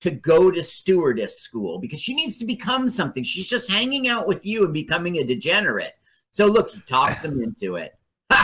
to 0.00 0.10
go 0.10 0.50
to 0.50 0.62
stewardess 0.62 1.40
school 1.40 1.78
because 1.78 2.00
she 2.00 2.14
needs 2.14 2.36
to 2.38 2.44
become 2.44 2.88
something. 2.88 3.22
She's 3.22 3.46
just 3.46 3.70
hanging 3.70 4.08
out 4.08 4.26
with 4.26 4.44
you 4.44 4.64
and 4.64 4.72
becoming 4.72 5.16
a 5.16 5.24
degenerate. 5.24 5.96
So, 6.30 6.46
look, 6.46 6.70
he 6.70 6.80
talks 6.82 7.24
him 7.24 7.42
into 7.42 7.76
it. 7.76 7.94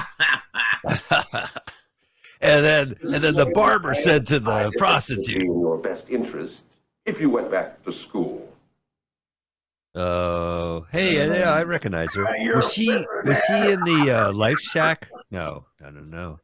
And 2.41 2.65
then, 2.65 2.97
and 3.03 3.25
then 3.25 3.35
the 3.35 3.51
barber 3.55 3.95
said 3.95 4.27
to 4.29 4.39
the 4.39 4.71
prostitute 4.77 5.43
in 5.43 5.61
your 5.61 5.79
best 5.79 6.05
interest 6.09 6.61
if 7.07 7.19
you 7.19 7.31
went 7.31 7.51
back 7.51 7.83
to 7.85 7.93
school. 8.07 8.47
"Oh, 9.95 10.87
hey, 10.93 11.17
yeah, 11.17 11.51
I 11.51 11.63
recognize 11.63 12.15
her. 12.15 12.27
Was 12.55 12.73
she 12.73 12.89
was 13.25 13.43
she 13.47 13.73
in 13.73 13.81
the 13.85 14.11
uh, 14.29 14.33
Life 14.33 14.59
Shack? 14.59 15.09
No, 15.29 15.67
no, 15.81 15.91
no, 15.91 16.03
no, 16.03 16.41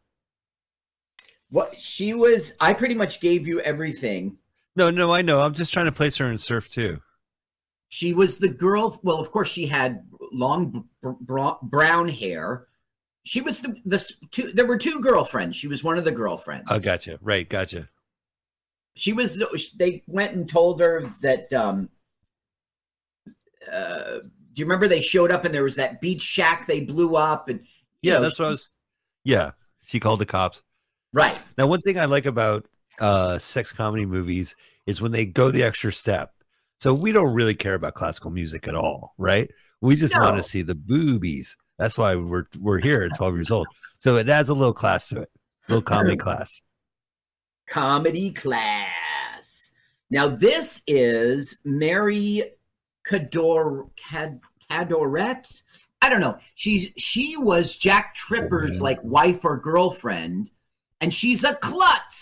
What 1.51 1.81
she 1.81 2.15
was, 2.15 2.55
I 2.59 2.73
pretty 2.73 2.97
much 2.97 3.21
gave 3.21 3.47
you 3.47 3.61
everything. 3.61 4.39
No, 4.77 4.91
no. 4.91 5.13
I 5.13 5.23
know. 5.23 5.41
I'm 5.41 5.55
just 5.55 5.73
trying 5.73 5.87
to 5.87 5.93
place 5.93 6.17
her 6.17 6.27
in 6.27 6.39
Surf 6.39 6.69
too. 6.69 6.99
She 7.89 8.13
was 8.13 8.39
the 8.39 8.49
girl. 8.49 8.99
Well, 9.03 9.21
of 9.21 9.31
course, 9.31 9.49
she 9.49 9.67
had 9.67 10.05
long 10.33 10.85
br- 11.03 11.11
br- 11.21 11.51
brown 11.63 12.09
hair. 12.09 12.67
She 13.25 13.41
was 13.41 13.61
the 13.61 13.77
the 13.85 14.05
two. 14.31 14.53
There 14.53 14.67
were 14.67 14.79
two 14.79 15.01
girlfriends. 15.01 15.57
She 15.57 15.69
was 15.69 15.85
one 15.85 15.99
of 15.99 16.05
the 16.05 16.13
girlfriends. 16.13 16.69
Oh, 16.71 16.81
gotcha. 16.81 17.19
Right, 17.23 17.49
gotcha. 17.49 17.89
She 18.95 19.13
was. 19.13 19.39
They 19.77 20.03
went 20.07 20.35
and 20.35 20.49
told 20.49 20.81
her 20.81 21.13
that 21.23 21.53
um, 21.53 21.89
uh, 23.71 24.19
do 24.53 24.61
you 24.61 24.65
remember 24.65 24.89
they 24.89 25.01
showed 25.01 25.31
up 25.31 25.45
and 25.45 25.55
there 25.55 25.63
was 25.63 25.77
that 25.77 26.01
beach 26.01 26.23
shack 26.23 26.67
they 26.67 26.81
blew 26.81 27.17
up 27.17 27.49
and 27.49 27.65
Yeah, 28.03 28.15
know, 28.15 28.23
that's 28.23 28.39
what 28.39 28.49
I 28.49 28.51
was. 28.51 28.71
Yeah, 29.25 29.53
she 29.85 30.01
called 30.01 30.21
the 30.21 30.27
cops. 30.27 30.63
Right. 31.13 31.41
Now, 31.57 31.67
one 31.67 31.81
thing 31.81 31.99
I 31.99 32.07
like 32.07 32.27
about 32.27 32.67
uh, 33.03 33.39
sex 33.39 33.73
comedy 33.73 34.07
movies 34.07 34.57
is 34.87 35.03
when 35.03 35.13
they 35.13 35.27
go 35.27 35.51
the 35.51 35.65
extra 35.65 35.93
step. 35.93 36.33
So 36.79 36.95
we 36.95 37.13
don't 37.13 37.35
really 37.35 37.55
care 37.55 37.75
about 37.75 37.95
classical 37.95 38.31
music 38.31 38.67
at 38.67 38.75
all, 38.75 39.13
right? 39.19 39.51
We 39.81 39.97
just 39.97 40.19
want 40.19 40.37
to 40.37 40.43
see 40.43 40.63
the 40.63 40.75
boobies. 40.75 41.57
That's 41.79 41.99
why 41.99 42.15
we're 42.17 42.45
we're 42.59 42.79
here 42.79 43.03
at 43.03 43.17
12 43.17 43.35
years 43.35 43.51
old. 43.51 43.67
So 43.99 44.17
it 44.17 44.29
adds 44.29 44.49
a 44.49 44.55
little 44.55 44.73
class 44.73 45.09
to 45.09 45.23
it, 45.23 45.29
a 45.69 45.73
little 45.73 45.83
comedy 45.83 46.17
class. 46.27 46.63
comedy 47.69 48.31
class. 48.31 49.73
Now 50.11 50.29
this 50.29 50.83
is 50.87 51.61
Mary 51.65 52.43
Cador 53.05 53.89
Cad, 53.97 54.41
Cadorette. 54.71 55.63
I 56.01 56.09
don't 56.09 56.21
know. 56.21 56.39
She's 56.55 56.91
she 56.97 57.37
was 57.37 57.77
Jack 57.77 58.15
Tripper's 58.15 58.81
like 58.81 58.99
wife 59.03 59.45
or 59.45 59.57
girlfriend, 59.57 60.51
and 61.01 61.13
she's 61.15 61.45
a 61.45 61.55
klutz. 61.55 62.22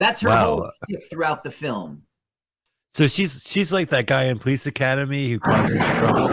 That's 0.00 0.20
her 0.22 0.28
Wow. 0.28 0.44
whole 0.56 0.70
shtick 0.88 1.10
throughout 1.10 1.42
the 1.44 1.50
film. 1.50 2.02
So 2.94 3.06
she's 3.06 3.42
she's 3.46 3.72
like 3.72 3.90
that 3.90 4.06
guy 4.06 4.24
in 4.24 4.38
Police 4.38 4.66
Academy 4.66 5.30
who 5.30 5.38
causes 5.38 5.78
trouble. 5.96 6.28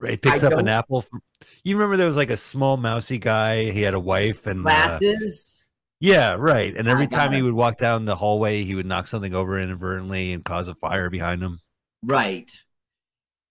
Right, 0.00 0.20
picks 0.22 0.44
I 0.44 0.46
up 0.46 0.52
an 0.52 0.58
don't- 0.60 0.68
apple. 0.68 1.02
From, 1.02 1.20
you 1.64 1.74
remember 1.76 1.96
there 1.96 2.06
was 2.06 2.16
like 2.16 2.30
a 2.30 2.36
small 2.36 2.76
mousy 2.76 3.18
guy. 3.18 3.64
He 3.64 3.82
had 3.82 3.94
a 3.94 4.00
wife 4.00 4.46
and 4.46 4.60
uh, 4.60 4.62
Glasses. 4.62 5.66
Yeah, 6.00 6.36
right. 6.38 6.76
And 6.76 6.86
every 6.86 7.08
time 7.08 7.32
he 7.32 7.42
would 7.42 7.54
walk 7.54 7.78
down 7.78 8.04
the 8.04 8.14
hallway, 8.14 8.62
he 8.62 8.76
would 8.76 8.86
knock 8.86 9.08
something 9.08 9.34
over 9.34 9.58
inadvertently 9.58 10.32
and 10.32 10.44
cause 10.44 10.68
a 10.68 10.74
fire 10.76 11.10
behind 11.10 11.42
him. 11.42 11.58
Right. 12.04 12.48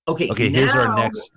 Okay. 0.08 0.30
Okay, 0.30 0.50
here's 0.50 0.74
our 0.74 0.96
next. 0.96 1.30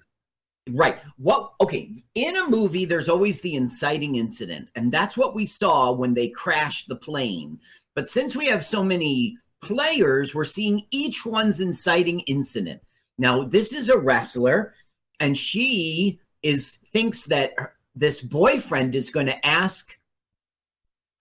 Right. 0.69 0.99
What? 1.17 1.53
Okay. 1.61 2.05
In 2.15 2.37
a 2.37 2.49
movie, 2.49 2.85
there's 2.85 3.09
always 3.09 3.41
the 3.41 3.55
inciting 3.55 4.17
incident, 4.17 4.69
and 4.75 4.93
that's 4.93 5.17
what 5.17 5.35
we 5.35 5.47
saw 5.47 5.93
when 5.93 6.15
they 6.15 6.29
crashed 6.29 6.89
the 6.89 6.97
plane. 6.97 7.59
But 7.95 8.11
since 8.11 8.37
we 8.37 8.47
have 8.47 8.65
so 8.65 8.85
many 8.85 9.37
players, 9.63 10.35
we're 10.35 10.45
seeing 10.45 10.87
each 10.91 11.27
one's 11.27 11.61
inciting 11.61 12.21
incident. 12.21 12.83
Now, 13.19 13.45
this 13.45 13.73
is 13.73 13.89
a 13.89 13.99
wrestler, 13.99 14.75
and 15.19 15.37
she 15.37 16.21
is 16.43 16.79
thinks 16.93 17.25
that 17.25 17.53
her- 17.57 17.75
this 17.95 18.21
boyfriend 18.21 18.95
is 18.95 19.11
going 19.11 19.27
to 19.27 19.47
ask 19.47 19.99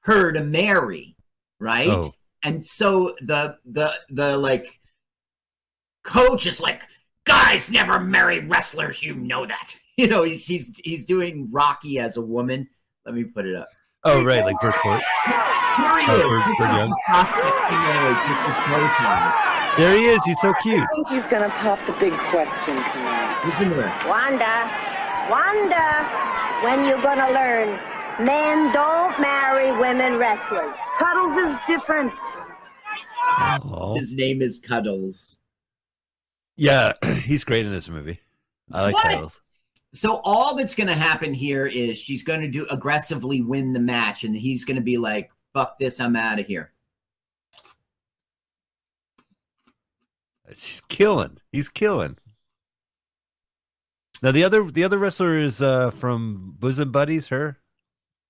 her 0.02 0.32
to 0.32 0.44
marry, 0.44 1.16
right? 1.60 1.88
Oh. 1.88 2.14
And 2.44 2.66
so 2.66 3.16
the 3.22 3.58
the 3.66 3.94
the 4.10 4.38
like 4.38 4.80
coach 6.04 6.46
is 6.46 6.62
like, 6.62 6.84
guys 7.26 7.70
never 7.70 8.00
marry 8.00 8.40
wrestlers, 8.40 9.04
you 9.04 9.16
know 9.16 9.46
that. 9.46 9.76
You 10.00 10.08
know, 10.08 10.24
he's 10.24 10.46
he's, 10.46 10.80
he's 10.86 11.06
doing 11.06 11.50
Rocky 11.52 12.00
as 12.00 12.16
a 12.16 12.22
woman. 12.22 12.70
Let 13.06 13.16
me 13.16 13.26
put 13.26 13.46
it 13.46 13.54
up. 13.54 13.68
Oh, 14.06 14.24
right, 14.24 14.46
like 14.46 14.56
Burt 14.62 14.74
Court. 14.82 15.02
Here 15.26 15.36
he 16.00 16.06
Oh, 16.08 16.16
is. 16.16 16.24
Burt- 16.24 16.46
This 16.48 16.56
Young. 16.72 16.90
the 16.90 16.96
prospect 17.06 17.58
teenage 17.68 18.24
with 18.24 18.40
the 18.48 18.54
showtime. 18.64 19.78
There 19.78 19.98
he 20.00 20.06
is. 20.06 20.24
He's 20.24 20.40
so 20.40 20.54
cute. 20.64 20.80
I 20.82 20.88
think 20.96 21.08
he's 21.10 21.28
gonna 21.28 21.50
pop 21.60 21.80
the 21.86 21.92
big 22.00 22.14
question 22.32 22.76
tonight. 22.96 23.44
Listen 23.44 23.70
to 23.72 23.82
her. 23.82 24.08
Wanda, 24.08 24.72
Wanda, 25.30 26.64
when 26.64 26.86
you 26.88 26.96
gonna 27.04 27.34
learn? 27.34 27.68
Men 28.26 28.72
don't 28.72 29.20
marry 29.20 29.78
women 29.78 30.16
wrestlers. 30.16 30.74
Cuddles 30.98 31.36
is 31.36 31.60
different. 31.68 32.14
Oh. 33.66 33.96
His 34.00 34.14
name 34.16 34.42
is 34.42 34.60
Cuddles. 34.60 35.36
Yeah, 36.60 36.94
he's 37.24 37.44
great 37.46 37.66
in 37.66 37.72
this 37.72 37.88
movie. 37.90 38.20
I 38.72 38.82
like 38.84 38.94
What? 38.96 39.04
titles. 39.04 39.42
So 39.94 40.22
all 40.24 40.56
that's 40.56 40.76
going 40.76 40.88
to 40.88 40.94
happen 40.94 41.34
here 41.34 41.66
is 41.66 41.98
she's 41.98 42.22
going 42.22 42.42
to 42.42 42.48
do 42.50 42.68
aggressively 42.70 43.42
win 43.42 43.74
the 43.74 43.80
match, 43.80 44.24
and 44.24 44.36
he's 44.36 44.64
going 44.66 44.76
to 44.76 44.84
be 44.84 44.98
like, 44.98 45.32
"Fuck 45.54 45.80
this, 45.80 46.00
I'm 46.00 46.16
out 46.16 46.38
of 46.40 46.46
here." 46.46 46.72
She's 50.50 50.82
killing. 50.90 51.38
He's 51.52 51.70
killing. 51.70 52.18
Now 54.22 54.32
the 54.32 54.44
other 54.44 54.64
the 54.70 54.84
other 54.84 54.98
wrestler 54.98 55.38
is 55.38 55.62
uh 55.62 55.92
from 55.92 56.56
Bosom 56.60 56.92
Buddies, 56.92 57.28
her 57.30 57.58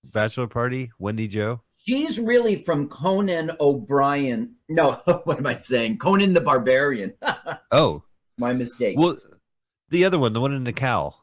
bachelor 0.03 0.47
party, 0.47 0.91
Wendie 1.01 1.27
Jo. 1.29 1.61
She's 1.83 2.19
really 2.19 2.63
from 2.63 2.87
Conan 2.89 3.51
O'Brien. 3.59 4.55
No, 4.69 4.91
what 5.23 5.39
am 5.39 5.47
I 5.47 5.57
saying? 5.57 5.97
Conan 5.97 6.33
the 6.33 6.41
Barbarian. 6.41 7.13
Oh, 7.71 8.03
My 8.39 8.53
mistake. 8.53 8.97
well, 8.97 9.17
the 9.89 10.05
other 10.05 10.17
one, 10.17 10.33
the 10.33 10.41
one 10.41 10.53
in 10.53 10.63
the 10.63 10.73
cow. 10.73 11.13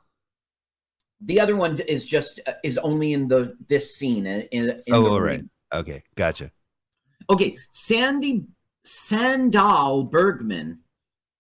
the 1.21 1.41
other 1.41 1.57
one 1.57 1.81
is 1.81 2.05
just 2.07 2.41
uh, 2.47 2.53
is 2.63 2.79
only 2.79 3.13
in 3.13 3.27
the 3.27 3.57
this 3.69 3.97
scene. 3.97 4.27
In, 4.27 4.49
in 4.53 4.95
oh, 4.95 5.03
the 5.03 5.11
all 5.11 5.21
right. 5.21 5.43
Okay, 5.73 6.03
gotcha. 6.15 6.53
Okay, 7.29 7.57
Sandy 7.71 8.45
Sandahl 8.85 10.09
Bergman 10.11 10.81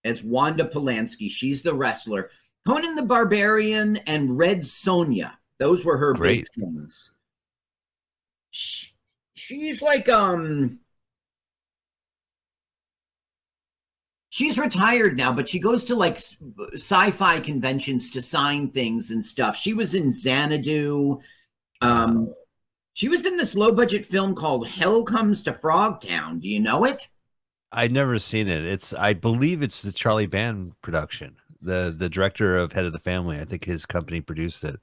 as 0.04 0.22
Wanda 0.22 0.64
Polanski. 0.64 1.30
She's 1.30 1.62
the 1.62 1.74
wrestler. 1.74 2.30
Conan 2.66 2.96
the 2.96 3.02
Barbarian 3.02 3.98
and 3.98 4.36
Red 4.36 4.62
Sonja. 4.62 5.34
Those 5.58 5.84
were 5.84 5.98
her 5.98 6.14
Great. 6.14 6.48
big 6.54 6.64
things. 6.64 7.12
She, 8.50 8.88
she's 9.34 9.82
like 9.82 10.08
um 10.08 10.80
She's 14.36 14.58
retired 14.58 15.16
now, 15.16 15.32
but 15.32 15.48
she 15.48 15.58
goes 15.58 15.82
to 15.84 15.94
like 15.94 16.20
sci-fi 16.74 17.40
conventions 17.40 18.10
to 18.10 18.20
sign 18.20 18.68
things 18.68 19.10
and 19.10 19.24
stuff. 19.24 19.56
She 19.56 19.72
was 19.72 19.94
in 19.94 20.12
Xanadu. 20.12 21.20
Um, 21.80 22.34
she 22.92 23.08
was 23.08 23.24
in 23.24 23.38
this 23.38 23.54
low-budget 23.54 24.04
film 24.04 24.34
called 24.34 24.68
Hell 24.68 25.04
Comes 25.04 25.42
to 25.44 25.52
Frogtown. 25.52 26.38
Do 26.42 26.50
you 26.50 26.60
know 26.60 26.84
it? 26.84 27.08
I'd 27.72 27.92
never 27.92 28.18
seen 28.18 28.46
it. 28.46 28.62
It's 28.62 28.92
I 28.92 29.14
believe 29.14 29.62
it's 29.62 29.80
the 29.80 29.90
Charlie 29.90 30.26
Band 30.26 30.72
production. 30.82 31.36
The 31.62 31.94
the 31.96 32.10
director 32.10 32.58
of 32.58 32.72
Head 32.74 32.84
of 32.84 32.92
the 32.92 32.98
Family. 32.98 33.40
I 33.40 33.46
think 33.46 33.64
his 33.64 33.86
company 33.86 34.20
produced 34.20 34.64
it. 34.64 34.78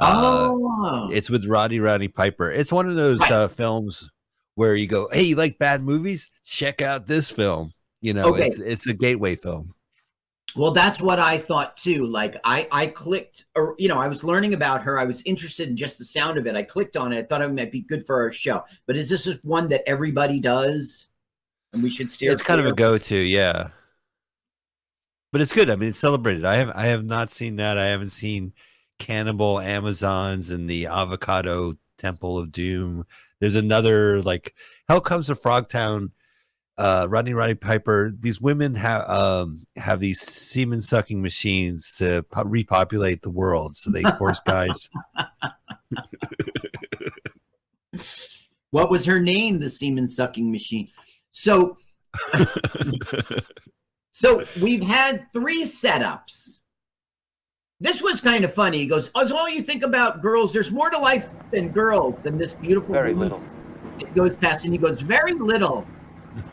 Uh, 0.00 0.48
oh, 0.50 1.08
It's 1.10 1.30
with 1.30 1.46
Roddy 1.46 1.80
Roddy 1.80 2.08
Piper. 2.08 2.52
It's 2.52 2.70
one 2.70 2.90
of 2.90 2.96
those 2.96 3.20
Right. 3.20 3.32
uh, 3.32 3.48
films 3.48 4.10
where 4.54 4.76
you 4.76 4.86
go, 4.86 5.08
"Hey, 5.10 5.22
you 5.22 5.36
like 5.36 5.58
bad 5.58 5.82
movies? 5.82 6.28
Check 6.44 6.82
out 6.82 7.06
this 7.06 7.30
film." 7.30 7.72
You 8.02 8.12
know, 8.14 8.24
Okay. 8.34 8.48
it's 8.48 8.58
it's 8.58 8.86
a 8.86 8.92
gateway 8.92 9.36
film. 9.36 9.74
well, 10.56 10.72
that's 10.72 11.00
what 11.00 11.18
I 11.18 11.38
thought 11.38 11.76
too. 11.78 12.06
Like 12.06 12.36
I, 12.44 12.68
I 12.70 12.86
clicked, 12.88 13.46
or 13.56 13.74
you 13.78 13.88
know, 13.88 13.98
I 13.98 14.08
was 14.08 14.22
learning 14.22 14.52
about 14.54 14.82
her. 14.82 14.98
I 14.98 15.04
was 15.04 15.22
interested 15.22 15.68
in 15.68 15.76
just 15.78 15.96
the 15.98 16.04
sound 16.04 16.36
of 16.36 16.46
it. 16.46 16.54
I 16.56 16.62
clicked 16.64 16.96
on 16.98 17.12
it. 17.12 17.18
I 17.18 17.22
thought 17.22 17.40
it 17.42 17.52
might 17.52 17.72
be 17.72 17.80
good 17.80 18.04
for 18.04 18.20
our 18.20 18.32
show. 18.32 18.64
But 18.86 18.96
is 18.96 19.08
this 19.08 19.24
just 19.24 19.44
one 19.44 19.68
that 19.70 19.88
everybody 19.88 20.40
does, 20.40 21.06
and 21.72 21.82
we 21.82 21.88
should 21.88 22.12
steer? 22.12 22.32
It's 22.32 22.42
kind 22.42 22.60
of 22.60 22.66
a 22.66 22.72
go-to, 22.74 23.16
yeah. 23.16 23.68
But 25.30 25.40
it's 25.40 25.52
good. 25.52 25.70
I 25.70 25.76
mean, 25.76 25.88
it's 25.90 25.98
celebrated. 25.98 26.44
I 26.44 26.56
have 26.56 26.70
I 26.74 26.86
have 26.86 27.04
not 27.04 27.30
seen 27.30 27.56
that. 27.56 27.78
I 27.78 27.86
haven't 27.86 28.10
seen 28.10 28.52
Cannibal 28.98 29.60
Amazons 29.60 30.50
and 30.50 30.68
the 30.68 30.86
Avocado 30.86 31.74
Temple 31.98 32.38
of 32.38 32.52
Doom. 32.52 33.06
There's 33.40 33.54
another 33.54 34.20
like 34.22 34.54
Hell 34.88 35.00
Comes 35.00 35.28
to 35.28 35.34
Frogtown. 35.34 36.10
Uh, 36.78 37.06
Rodney 37.08 37.34
Rodney 37.34 37.54
Piper. 37.54 38.12
These 38.18 38.40
women 38.40 38.74
have 38.76 39.08
um 39.08 39.66
have 39.76 40.00
these 40.00 40.20
semen 40.20 40.80
sucking 40.80 41.20
machines 41.20 41.92
to 41.98 42.22
po- 42.24 42.44
repopulate 42.44 43.22
the 43.22 43.30
world. 43.30 43.76
So 43.76 43.90
they 43.90 44.02
force 44.18 44.40
guys. 44.40 44.88
What 48.72 48.90
was 48.90 49.04
her 49.04 49.20
name? 49.20 49.60
The 49.60 49.68
semen 49.68 50.08
sucking 50.08 50.50
machine. 50.50 50.88
So, 51.30 51.76
so 54.10 54.44
we've 54.60 54.82
had 54.82 55.26
three 55.34 55.64
setups. 55.64 56.60
This 57.80 58.00
was 58.00 58.22
kind 58.22 58.44
of 58.44 58.54
funny. 58.54 58.78
He 58.78 58.86
goes, 58.86 59.10
"As 59.14 59.28
so 59.28 59.36
all 59.36 59.48
you 59.48 59.62
think 59.62 59.82
about 59.82 60.22
girls, 60.22 60.54
there's 60.54 60.70
more 60.70 60.88
to 60.88 60.98
life 60.98 61.28
than 61.50 61.68
girls 61.68 62.22
than 62.22 62.38
this 62.38 62.54
beautiful." 62.54 62.94
Very 62.94 63.12
woman." 63.12 63.30
little. 63.30 63.42
It 64.00 64.14
goes 64.14 64.36
past, 64.36 64.64
and 64.64 64.72
he 64.72 64.78
goes, 64.78 65.00
"Very 65.00 65.32
little." 65.32 65.86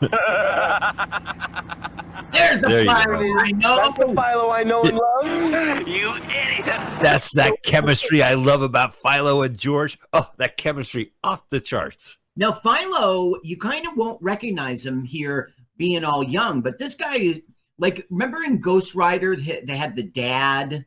There's 2.32 2.62
a 2.62 2.66
There 2.66 2.82
you 2.82 2.90
fire 2.90 3.06
go. 3.06 3.38
I 3.38 3.50
know. 3.52 3.76
That's 3.76 3.98
the 3.98 4.06
Philo 4.06 4.50
I 4.50 4.62
know 4.62 4.82
and 4.82 4.98
love. 4.98 5.88
You 5.88 6.14
idiot. 6.16 6.64
That's 7.02 7.32
that 7.34 7.54
chemistry 7.64 8.22
I 8.22 8.34
love 8.34 8.62
about 8.62 8.96
Philo 8.96 9.42
and 9.42 9.58
George. 9.58 9.98
Oh, 10.12 10.30
that 10.38 10.56
chemistry 10.56 11.12
off 11.24 11.48
the 11.48 11.60
charts. 11.60 12.18
Now, 12.36 12.52
Philo, 12.52 13.34
you 13.42 13.58
kind 13.58 13.86
of 13.86 13.96
won't 13.96 14.22
recognize 14.22 14.84
him 14.84 15.04
here 15.04 15.50
being 15.76 16.04
all 16.04 16.22
young, 16.22 16.60
but 16.60 16.78
this 16.78 16.94
guy 16.94 17.16
is 17.16 17.40
like, 17.78 18.06
remember 18.10 18.42
in 18.42 18.60
Ghost 18.60 18.94
Rider, 18.94 19.34
they 19.34 19.62
they 19.64 19.76
had 19.76 19.96
the 19.96 20.02
dad. 20.02 20.84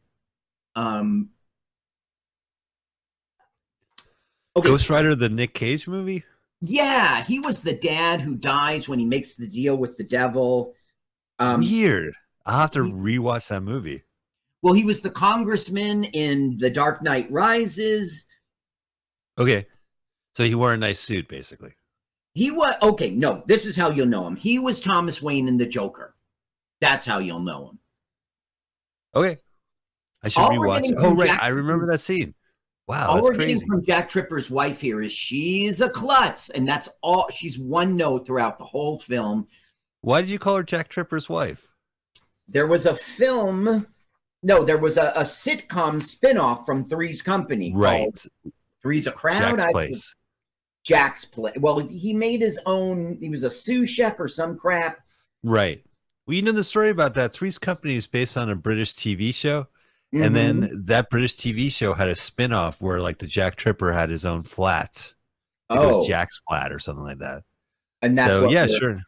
Um, 0.75 1.31
okay, 4.55 4.69
Ghost 4.69 4.89
Rider, 4.89 5.15
the 5.15 5.29
Nick 5.29 5.53
Cage 5.53 5.87
movie. 5.87 6.23
Yeah, 6.65 7.23
he 7.23 7.39
was 7.39 7.59
the 7.59 7.73
dad 7.73 8.21
who 8.21 8.35
dies 8.35 8.87
when 8.87 8.97
he 8.97 9.05
makes 9.05 9.35
the 9.35 9.47
deal 9.47 9.75
with 9.75 9.97
the 9.97 10.03
devil. 10.03 10.73
Um, 11.37 11.59
Weird. 11.59 12.13
I'll 12.45 12.61
have 12.61 12.71
to 12.71 12.79
rewatch 12.79 13.49
that 13.49 13.63
movie. 13.63 14.03
Well, 14.61 14.73
he 14.73 14.85
was 14.85 15.01
the 15.01 15.09
congressman 15.09 16.05
in 16.05 16.57
The 16.57 16.69
Dark 16.69 17.03
Knight 17.03 17.29
Rises. 17.29 18.25
Okay. 19.37 19.67
So 20.35 20.43
he 20.43 20.55
wore 20.55 20.73
a 20.73 20.77
nice 20.77 21.01
suit, 21.01 21.27
basically. 21.27 21.73
He 22.33 22.49
was 22.49 22.73
okay. 22.81 23.11
No, 23.11 23.43
this 23.45 23.65
is 23.65 23.75
how 23.75 23.91
you'll 23.91 24.07
know 24.07 24.25
him. 24.25 24.37
He 24.37 24.57
was 24.57 24.79
Thomas 24.79 25.21
Wayne 25.21 25.49
in 25.49 25.57
The 25.57 25.65
Joker. 25.65 26.15
That's 26.79 27.05
how 27.05 27.19
you'll 27.19 27.39
know 27.41 27.69
him. 27.69 27.79
Okay. 29.15 29.39
I 30.23 30.29
should 30.29 30.41
All 30.41 30.51
rewatch. 30.51 30.91
Oh, 30.97 31.13
right. 31.13 31.27
Jack- 31.27 31.43
I 31.43 31.49
remember 31.49 31.87
that 31.87 31.99
scene. 31.99 32.33
Wow, 32.87 33.11
all 33.11 33.21
we're 33.23 33.33
crazy. 33.35 33.53
getting 33.53 33.67
from 33.67 33.85
Jack 33.85 34.09
Tripper's 34.09 34.51
wife 34.51 34.81
here 34.81 35.01
is 35.01 35.11
she's 35.11 35.79
a 35.79 35.89
klutz, 35.89 36.49
and 36.49 36.67
that's 36.67 36.89
all. 37.01 37.29
She's 37.31 37.57
one 37.57 37.95
note 37.95 38.25
throughout 38.27 38.57
the 38.57 38.65
whole 38.65 38.99
film. 38.99 39.47
Why 40.01 40.21
did 40.21 40.29
you 40.29 40.39
call 40.39 40.57
her 40.57 40.63
Jack 40.63 40.89
Tripper's 40.89 41.29
wife? 41.29 41.69
There 42.47 42.67
was 42.67 42.85
a 42.85 42.95
film. 42.95 43.87
No, 44.41 44.65
there 44.65 44.77
was 44.77 44.97
a, 44.97 45.13
a 45.15 45.21
sitcom 45.21 46.01
spinoff 46.01 46.65
from 46.65 46.83
Three's 46.89 47.21
Company. 47.21 47.71
Right. 47.73 48.09
Three's 48.81 49.07
a 49.07 49.11
Crowd. 49.11 49.57
Jack's 49.57 49.63
I- 49.63 49.71
place. 49.71 50.15
Jack's 50.83 51.23
place. 51.23 51.55
Well, 51.57 51.79
he 51.79 52.13
made 52.13 52.41
his 52.41 52.59
own. 52.65 53.17
He 53.21 53.29
was 53.29 53.43
a 53.43 53.49
sous 53.49 53.89
chef 53.89 54.19
or 54.19 54.27
some 54.27 54.57
crap. 54.57 54.97
Right. 55.41 55.81
Well, 56.27 56.35
you 56.35 56.41
know 56.41 56.51
the 56.51 56.63
story 56.65 56.89
about 56.89 57.13
that. 57.13 57.31
Three's 57.33 57.57
Company 57.57 57.95
is 57.95 58.07
based 58.07 58.35
on 58.35 58.49
a 58.49 58.55
British 58.57 58.93
TV 58.93 59.33
show. 59.33 59.67
And 60.13 60.21
Mm-hmm. 60.21 60.33
then 60.33 60.83
that 60.85 61.09
British 61.09 61.35
TV 61.37 61.71
show 61.71 61.93
had 61.93 62.07
a 62.07 62.15
spin 62.15 62.53
off 62.53 62.81
where, 62.81 63.01
like, 63.01 63.17
the 63.17 63.25
Jack 63.27 63.55
Tripper 63.55 63.91
had 63.91 64.09
his 64.11 64.25
own 64.25 64.43
flat. 64.43 65.11
Oh. 65.69 66.05
Jack's 66.07 66.39
flat 66.47 66.71
or 66.71 66.77
something 66.79 67.03
like 67.03 67.17
that. 67.17 67.43
And 68.03 68.15
that's 68.15 68.29
so, 68.29 68.49
yeah, 68.49 68.67
sure. 68.67 68.99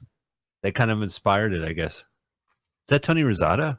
That 0.63 0.73
kind 0.73 0.89
of 0.89 1.03
inspired 1.03 1.53
it, 1.53 1.63
I 1.63 1.73
guess. 1.73 1.97
Is 1.97 2.03
that 2.87 3.03
Tony 3.03 3.21
Rosada? 3.21 3.77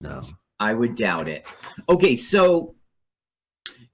No. 0.00 0.26
I 0.58 0.74
would 0.74 0.96
doubt 0.96 1.28
it. 1.28 1.46
Okay, 1.88 2.16
so 2.16 2.74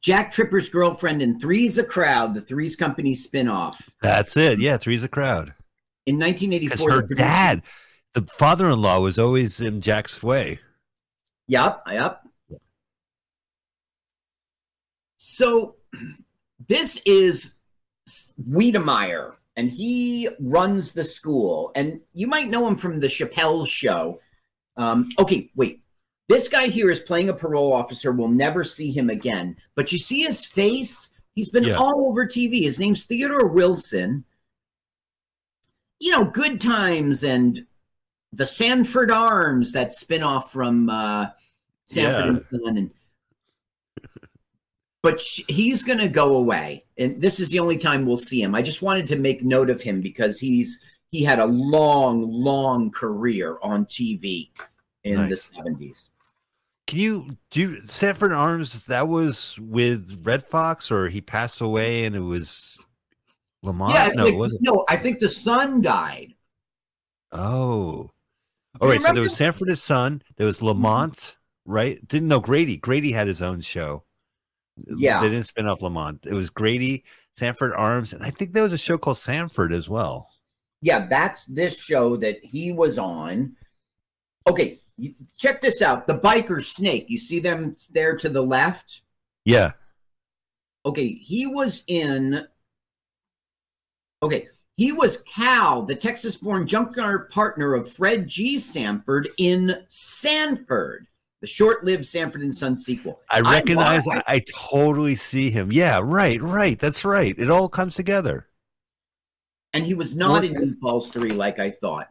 Jack 0.00 0.32
Tripper's 0.32 0.68
girlfriend 0.70 1.20
in 1.20 1.38
Three's 1.38 1.76
a 1.76 1.84
Crowd, 1.84 2.34
the 2.34 2.40
Three's 2.40 2.76
Company 2.76 3.14
spinoff. 3.14 3.74
That's 4.00 4.36
it. 4.36 4.60
Yeah, 4.60 4.78
Three's 4.78 5.04
a 5.04 5.08
crowd. 5.08 5.52
In 6.06 6.18
Because 6.18 6.80
1984, 6.80 6.90
her 6.90 7.02
dad, 7.02 7.62
the 8.14 8.22
father 8.22 8.68
in 8.70 8.80
law, 8.80 9.00
was 9.00 9.18
always 9.18 9.60
in 9.60 9.80
Jack's 9.82 10.22
way. 10.22 10.58
Yep, 11.48 11.82
yep. 11.90 12.22
So 15.16 15.76
this 16.68 17.00
is 17.06 17.54
Wiedemeyer, 18.48 19.34
and 19.56 19.70
he 19.70 20.28
runs 20.40 20.92
the 20.92 21.04
school. 21.04 21.72
And 21.74 22.00
you 22.12 22.26
might 22.26 22.48
know 22.48 22.66
him 22.68 22.76
from 22.76 23.00
the 23.00 23.06
Chappelle 23.08 23.66
show. 23.66 24.20
Um, 24.76 25.10
okay, 25.18 25.50
wait. 25.56 25.82
This 26.28 26.48
guy 26.48 26.66
here 26.68 26.90
is 26.90 27.00
playing 27.00 27.30
a 27.30 27.34
parole 27.34 27.72
officer. 27.72 28.12
We'll 28.12 28.28
never 28.28 28.62
see 28.62 28.92
him 28.92 29.08
again. 29.08 29.56
But 29.74 29.92
you 29.92 29.98
see 29.98 30.22
his 30.22 30.44
face? 30.44 31.08
He's 31.34 31.48
been 31.48 31.64
Yeah. 31.64 31.76
all 31.76 32.06
over 32.06 32.26
TV. 32.26 32.62
His 32.62 32.78
name's 32.78 33.04
Theodore 33.04 33.46
Wilson. 33.48 34.24
You 36.00 36.12
know, 36.12 36.24
Good 36.26 36.60
Times 36.60 37.24
and 37.24 37.66
the 38.32 38.46
Sanford 38.46 39.10
Arms, 39.10 39.72
that 39.72 39.88
spinoff 39.88 40.48
from 40.50 40.90
uh, 40.90 41.28
Sanford 41.86 42.44
and 42.50 42.62
Son. 42.62 42.76
And, 42.76 42.90
but 45.02 45.20
sh- 45.20 45.42
he's 45.48 45.82
going 45.82 45.98
to 45.98 46.08
go 46.08 46.36
away, 46.36 46.84
and 46.98 47.20
this 47.20 47.40
is 47.40 47.50
the 47.50 47.58
only 47.58 47.78
time 47.78 48.04
we'll 48.04 48.18
see 48.18 48.42
him. 48.42 48.54
I 48.54 48.62
just 48.62 48.82
wanted 48.82 49.06
to 49.08 49.16
make 49.16 49.42
note 49.42 49.70
of 49.70 49.80
him 49.80 50.00
because 50.00 50.38
he's 50.38 50.80
he 51.10 51.24
had 51.24 51.38
a 51.38 51.46
long, 51.46 52.30
long 52.30 52.90
career 52.90 53.58
on 53.62 53.86
TV 53.86 54.50
in 55.04 55.14
Nice. 55.14 55.30
the 55.30 55.36
seventies. 55.36 56.10
Can 56.86 56.98
you 56.98 57.36
do 57.50 57.82
Sanford 57.82 58.32
Arms? 58.32 58.84
That 58.84 59.08
was 59.08 59.58
with 59.60 60.20
Redd 60.22 60.42
Foxx, 60.42 60.90
or 60.90 61.08
he 61.08 61.20
passed 61.20 61.60
away 61.60 62.04
and 62.04 62.16
it 62.16 62.20
was 62.20 62.78
Lamont? 63.62 63.94
Yeah, 63.94 64.08
no, 64.14 64.24
like, 64.24 64.34
it 64.34 64.36
wasn't. 64.36 64.62
no, 64.62 64.84
I 64.88 64.96
think 64.96 65.18
the 65.18 65.28
son 65.28 65.80
died. 65.82 66.34
Oh. 67.32 68.10
All 68.80 68.88
right. 68.88 69.00
So 69.00 69.12
there 69.12 69.22
was 69.22 69.36
Sanford 69.36 69.68
his 69.68 69.82
son. 69.82 70.22
There 70.36 70.46
was 70.46 70.58
mm-hmm. 70.58 70.66
Lamont, 70.66 71.36
right? 71.64 72.06
Didn't 72.06 72.28
know 72.28 72.40
Grady. 72.40 72.76
Grady 72.76 73.12
had 73.12 73.26
his 73.26 73.42
own 73.42 73.60
show. 73.60 74.04
Yeah. 74.86 75.20
They 75.20 75.30
didn't 75.30 75.46
spin 75.46 75.66
off 75.66 75.82
Lamont. 75.82 76.24
It 76.26 76.34
was 76.34 76.50
Grady, 76.50 77.04
Sanford 77.32 77.72
Arms, 77.74 78.12
and 78.12 78.22
I 78.22 78.30
think 78.30 78.52
there 78.52 78.62
was 78.62 78.72
a 78.72 78.78
show 78.78 78.98
called 78.98 79.18
Sanford 79.18 79.72
as 79.72 79.88
well. 79.88 80.30
Yeah, 80.80 81.06
that's 81.08 81.44
this 81.46 81.80
show 81.80 82.16
that 82.16 82.38
he 82.44 82.72
was 82.72 82.98
on. 82.98 83.56
Okay, 84.46 84.80
you, 84.96 85.14
check 85.36 85.60
this 85.60 85.82
out. 85.82 86.06
The 86.06 86.18
biker 86.18 86.62
snake. 86.62 87.06
You 87.08 87.18
see 87.18 87.40
them 87.40 87.76
there 87.90 88.16
to 88.16 88.28
the 88.28 88.42
left? 88.42 89.02
Yeah. 89.44 89.72
Okay, 90.86 91.08
he 91.08 91.46
was 91.46 91.82
in. 91.88 92.46
Okay, 94.22 94.48
he 94.78 94.92
was 94.92 95.18
Cal, 95.22 95.82
the 95.82 95.94
Texas 95.96 96.36
born 96.36 96.66
junkyard 96.66 97.28
partner 97.30 97.74
of 97.74 97.92
Fred 97.92 98.26
G. 98.28 98.58
Sanford 98.60 99.28
in 99.36 99.84
Sanford, 99.88 101.08
the 101.40 101.46
short 101.48 101.82
lived 101.84 102.06
Sanford 102.06 102.42
and 102.42 102.56
Son 102.56 102.76
sequel. 102.76 103.20
I 103.30 103.40
recognize. 103.40 104.06
I- 104.08 104.22
I, 104.26 104.42
totally 104.48 105.16
see 105.16 105.50
him. 105.50 105.70
Yeah. 105.72 106.00
Right. 106.02 106.40
Right. 106.40 106.78
That's 106.78 107.04
right. 107.04 107.34
It 107.36 107.50
all 107.50 107.68
comes 107.68 107.96
together. 107.96 108.46
and 109.74 109.84
he 109.84 109.94
was 109.94 110.16
not 110.16 110.44
in 110.44 110.54
Meatballs 110.54 111.12
3 111.12 111.30
like 111.32 111.58
I 111.58 111.70
thought. 111.72 112.08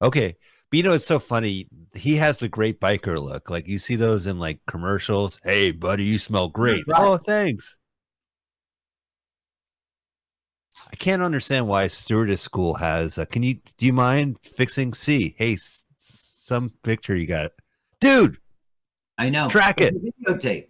Okay. 0.00 0.36
But 0.70 0.76
you 0.76 0.82
know, 0.84 0.94
it's 0.94 1.04
so 1.06 1.18
funny. 1.18 1.68
He 1.94 2.16
has 2.16 2.38
the 2.38 2.48
great 2.48 2.80
biker 2.80 3.18
look. 3.18 3.50
Like 3.50 3.68
you 3.68 3.78
see 3.78 3.94
those 3.96 4.26
in 4.26 4.38
like 4.38 4.60
commercials. 4.66 5.38
Hey, 5.44 5.70
buddy, 5.72 6.04
you 6.04 6.18
smell 6.18 6.48
great. 6.48 6.84
Right. 6.88 7.00
Oh, 7.00 7.16
thanks. 7.18 7.76
I 10.92 10.96
can't 10.96 11.22
understand 11.22 11.68
why 11.68 11.86
stewardess 11.86 12.40
school 12.40 12.74
has. 12.74 13.18
Uh, 13.18 13.24
can 13.24 13.42
you 13.42 13.54
do 13.78 13.86
you 13.86 13.92
mind 13.92 14.38
fixing 14.40 14.94
C? 14.94 15.34
Hey, 15.38 15.54
s- 15.54 15.84
some 15.96 16.70
picture 16.82 17.16
you 17.16 17.26
got, 17.26 17.52
dude. 18.00 18.38
I 19.18 19.30
know. 19.30 19.48
Track 19.48 19.80
it. 19.80 19.94
Videotape. 19.94 20.66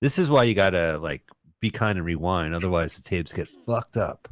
This 0.00 0.18
is 0.18 0.28
why 0.30 0.44
you 0.44 0.54
gotta 0.54 0.98
like 0.98 1.22
be 1.60 1.70
kind 1.70 1.96
and 1.98 2.06
rewind. 2.06 2.54
Otherwise, 2.54 2.96
the 2.96 3.08
tapes 3.08 3.32
get 3.32 3.48
fucked 3.48 3.96
up. 3.96 4.28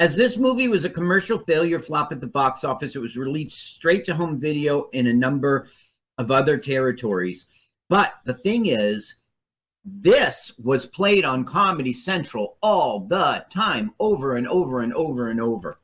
As 0.00 0.16
this 0.16 0.36
movie 0.36 0.68
was 0.68 0.84
a 0.84 0.90
commercial 0.90 1.38
failure 1.40 1.80
flop 1.80 2.12
at 2.12 2.20
the 2.20 2.26
box 2.26 2.64
office, 2.64 2.94
it 2.96 3.00
was 3.00 3.16
released 3.16 3.58
straight 3.76 4.04
to 4.06 4.14
home 4.14 4.38
video 4.40 4.88
in 4.92 5.08
a 5.08 5.12
number 5.12 5.68
of 6.18 6.30
other 6.30 6.56
territories. 6.56 7.46
But 7.88 8.14
the 8.24 8.34
thing 8.34 8.66
is, 8.66 9.14
this 10.00 10.52
was 10.58 10.86
played 10.86 11.24
on 11.24 11.44
Comedy 11.44 11.92
Central 11.92 12.56
all 12.60 13.00
the 13.00 13.44
time, 13.50 13.92
over 13.98 14.36
and 14.36 14.46
over 14.48 14.80
and 14.80 14.94
over 14.94 15.28
and 15.28 15.40
over. 15.40 15.78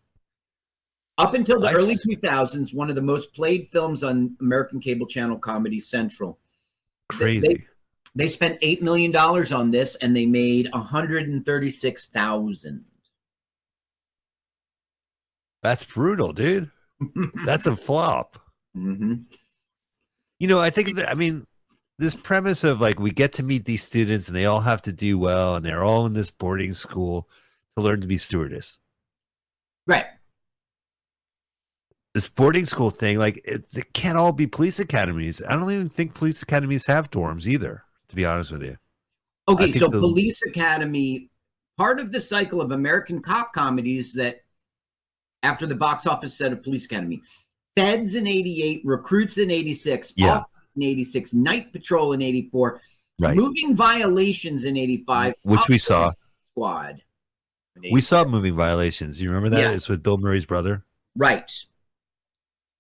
Up 1.17 1.35
until 1.35 1.61
the 1.61 1.71
early 1.71 1.93
s- 1.93 2.05
2000s, 2.05 2.75
one 2.75 2.91
of 2.91 2.97
the 2.97 3.03
most 3.03 3.33
played 3.35 3.69
films 3.69 4.03
on 4.03 4.37
American 4.41 4.81
cable 4.81 5.07
channel 5.07 5.39
Comedy 5.39 5.79
Central. 5.79 6.41
Crazy. 7.09 7.47
They, 7.47 7.59
they 8.17 8.27
spent 8.29 8.61
$8 8.61 8.83
million 8.83 9.15
on 9.17 9.71
this 9.71 9.95
and 9.97 10.17
they 10.17 10.27
made 10.27 10.69
136000 10.73 12.85
That's 15.63 15.85
brutal, 15.85 16.33
dude. 16.33 16.71
That's 17.45 17.67
a 17.67 17.77
flop. 17.77 18.41
Mm-hmm. 18.77 19.15
You 20.41 20.49
know, 20.49 20.61
I 20.61 20.71
think 20.71 20.97
that 20.97 21.09
I 21.09 21.15
mean 21.15 21.47
this 21.99 22.15
premise 22.15 22.65
of 22.65 22.81
like 22.81 22.99
we 22.99 23.11
get 23.11 23.33
to 23.35 23.43
meet 23.43 23.65
these 23.65 23.83
students 23.83 24.29
and 24.29 24.37
they 24.37 24.47
all 24.47 24.61
have 24.61 24.83
to 24.83 24.93
do 24.93 25.19
well 25.19 25.57
and 25.57 25.65
they're 25.65 25.85
all 25.85 26.07
in 26.07 26.13
this 26.13 26.31
boarding 26.31 26.73
school 26.75 27.29
to 27.77 27.83
learn 27.83 28.01
to 28.01 28.07
be 28.07 28.19
stewardess. 28.19 28.79
Right. 29.87 30.07
This 32.15 32.29
boarding 32.29 32.65
school 32.65 32.91
thing, 32.91 33.19
like 33.19 33.41
it, 33.45 33.65
it 33.77 33.93
can't 33.93 34.17
all 34.17 34.33
be 34.33 34.47
police 34.47 34.79
academies. 34.79 35.43
I 35.49 35.53
don't 35.53 35.71
even 35.71 35.89
think 35.89 36.15
police 36.15 36.43
academies 36.43 36.87
have 36.87 37.11
dorms 37.11 37.47
either. 37.47 37.83
To 38.11 38.17
be 38.17 38.25
honest 38.25 38.53
with 38.53 38.63
you. 38.63 38.77
Okay, 39.49 39.73
so 39.73 39.89
the- 39.89 39.99
Police 39.99 40.41
Academy, 40.47 41.31
part 41.77 41.99
of 41.99 42.13
the 42.13 42.21
cycle 42.21 42.61
of 42.61 42.71
American 42.71 43.21
cop 43.21 43.53
comedies 43.53 44.13
that 44.13 44.43
after 45.43 45.67
the 45.67 45.75
box 45.75 46.07
office 46.07 46.35
set 46.37 46.53
of 46.53 46.63
Police 46.63 46.85
Academy, 46.85 47.23
Feds 47.77 48.15
in 48.15 48.27
88, 48.29 48.83
Recruits 48.85 49.39
in 49.39 49.51
86, 49.51 50.15
Yeah. 50.17 50.39
Off 50.39 50.45
in 50.77 50.83
86, 50.83 51.35
Night 51.35 51.73
Patrol 51.73 52.13
in 52.13 52.23
84, 52.23 52.81
Right. 53.21 53.37
Moving 53.37 53.77
Violations 53.77 54.65
in 54.65 54.77
85, 54.77 55.35
Which 55.43 55.69
we 55.69 55.79
saw. 55.79 56.11
Squad. 56.53 57.03
We 57.93 58.01
saw 58.01 58.25
moving 58.25 58.55
violations. 58.55 59.21
You 59.21 59.29
remember 59.31 59.51
that? 59.51 59.61
Yes. 59.61 59.75
It's 59.75 59.89
with 59.89 60.03
Bill 60.03 60.19
Murray's 60.19 60.47
brother. 60.47 60.85
Right. 61.17 61.51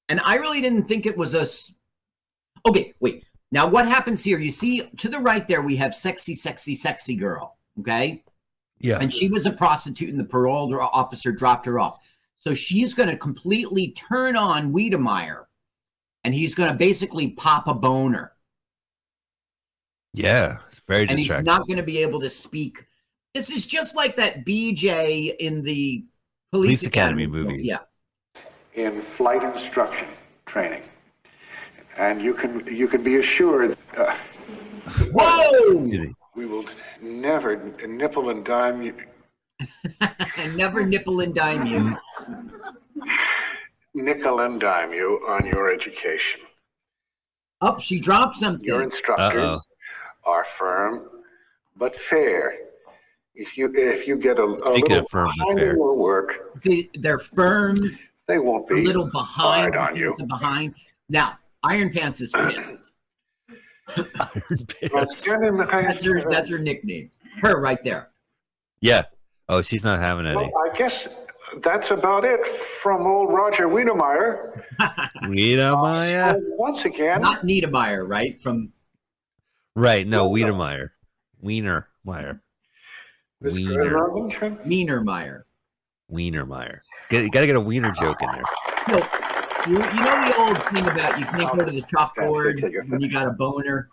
And 0.08 0.20
I 0.24 0.36
really 0.36 0.60
didn't 0.60 0.84
think 0.84 1.06
it 1.06 1.16
was 1.16 1.34
a. 1.34 1.48
Okay, 2.68 2.94
wait. 3.00 3.24
Now, 3.52 3.66
what 3.66 3.86
happens 3.86 4.22
here? 4.24 4.38
You 4.38 4.50
see 4.50 4.82
to 4.98 5.08
the 5.08 5.18
right 5.18 5.46
there, 5.46 5.62
we 5.62 5.76
have 5.76 5.94
sexy, 5.94 6.36
sexy, 6.36 6.74
sexy 6.76 7.14
girl. 7.16 7.56
Okay. 7.80 8.22
Yeah. 8.78 8.98
And 9.00 9.12
she 9.12 9.28
was 9.28 9.46
a 9.46 9.52
prostitute, 9.52 10.10
and 10.10 10.18
the 10.18 10.24
parole 10.24 10.76
officer 10.80 11.32
dropped 11.32 11.66
her 11.66 11.78
off. 11.78 11.98
So 12.38 12.54
she's 12.54 12.94
going 12.94 13.08
to 13.08 13.16
completely 13.16 13.92
turn 13.92 14.36
on 14.36 14.72
Wiedemeyer 14.72 15.43
and 16.24 16.34
he's 16.34 16.54
going 16.54 16.70
to 16.70 16.76
basically 16.76 17.30
pop 17.30 17.68
a 17.68 17.74
boner. 17.74 18.32
Yeah, 20.12 20.58
it's 20.68 20.80
very 20.86 21.08
and 21.08 21.18
he's 21.18 21.28
not 21.42 21.66
going 21.66 21.76
to 21.76 21.82
be 21.82 21.98
able 21.98 22.20
to 22.20 22.30
speak. 22.30 22.86
This 23.34 23.50
is 23.50 23.66
just 23.66 23.96
like 23.96 24.16
that 24.16 24.44
BJ 24.46 25.34
in 25.36 25.62
the 25.62 26.04
Police, 26.52 26.80
Police 26.80 26.86
Academy 26.86 27.24
film. 27.24 27.32
movies. 27.44 27.66
Yeah. 27.66 27.78
in 28.74 29.04
flight 29.16 29.42
instruction 29.42 30.08
training. 30.46 30.82
And 31.96 32.22
you 32.22 32.34
can 32.34 32.66
you 32.66 32.88
can 32.88 33.02
be 33.02 33.16
assured 33.16 33.76
uh, 33.96 34.16
Whoa! 35.12 35.86
we 36.36 36.46
will 36.46 36.64
never 37.00 37.56
nipple 37.86 38.30
and 38.30 38.44
dime 38.44 38.82
you 38.82 38.94
and 40.38 40.56
never 40.56 40.84
nipple 40.84 41.20
and 41.20 41.34
dime 41.34 41.66
you. 41.66 41.96
nickel 43.94 44.40
and 44.40 44.60
dime 44.60 44.92
you 44.92 45.24
on 45.28 45.46
your 45.46 45.72
education. 45.72 46.40
Up, 47.60 47.80
she 47.80 47.98
dropped 47.98 48.36
something. 48.36 48.64
Your 48.64 48.82
instructors 48.82 49.42
Uh-oh. 49.42 49.60
are 50.30 50.46
firm 50.58 51.08
but 51.76 51.92
fair. 52.10 52.54
If 53.34 53.56
you 53.56 53.72
if 53.74 54.06
you 54.06 54.16
get 54.16 54.38
a, 54.38 54.44
a 54.44 54.58
Speaking 54.58 54.84
little 54.90 55.08
firm 55.08 55.30
behind 55.36 55.58
fair. 55.58 55.70
in 55.72 55.76
your 55.76 55.96
work, 55.96 56.56
See, 56.58 56.90
they're 56.94 57.18
firm, 57.18 57.98
they 58.28 58.38
won't 58.38 58.68
be 58.68 58.80
a 58.80 58.84
little 58.84 59.06
behind, 59.06 59.74
on 59.76 59.96
you. 59.96 60.16
behind. 60.28 60.74
Now, 61.08 61.38
Iron 61.64 61.90
Pants 61.90 62.20
is 62.20 62.32
pissed. 62.32 62.58
That's 63.96 65.26
That's 65.26 66.04
her, 66.04 66.30
that's 66.30 66.48
her 66.48 66.58
nickname. 66.58 67.10
Her 67.42 67.60
right 67.60 67.82
there. 67.84 68.08
Yeah. 68.80 69.02
Oh, 69.48 69.60
she's 69.60 69.84
not 69.84 70.00
having 70.00 70.26
any. 70.26 70.36
Well, 70.36 70.52
I 70.72 70.76
guess 70.76 70.92
that's 71.62 71.90
about 71.90 72.24
it 72.24 72.40
from 72.82 73.06
old 73.06 73.32
Roger 73.32 73.68
Wiedemeyer. 73.68 74.62
Wiedemeyer. 75.24 76.34
Uh, 76.34 76.38
once 76.56 76.84
again, 76.84 77.20
Not 77.22 77.42
Niedermeyer, 77.42 78.08
right? 78.08 78.40
From 78.42 78.72
Right. 79.76 80.06
No, 80.06 80.30
Wiedemeyer. 80.30 80.90
Wiener 81.40 81.88
Meyer. 82.04 82.42
Wiener. 83.40 83.98
Wienermeyer. 84.66 85.42
Wienermeyer. 86.10 86.80
You 87.10 87.30
got 87.30 87.40
to 87.40 87.46
get 87.46 87.56
a 87.56 87.60
wiener 87.60 87.90
joke 87.92 88.22
in 88.22 88.28
there. 88.30 88.42
No, 88.88 88.96
you, 89.66 89.74
you 89.74 89.78
know 89.78 90.28
the 90.28 90.34
old 90.38 90.62
thing 90.72 90.88
about 90.88 91.18
you 91.18 91.26
can't 91.26 91.58
go 91.58 91.64
to 91.64 91.70
the 91.70 91.82
chalkboard 91.82 92.62
when 92.88 93.00
you 93.00 93.10
got 93.10 93.26
a 93.26 93.30
boner. 93.30 93.88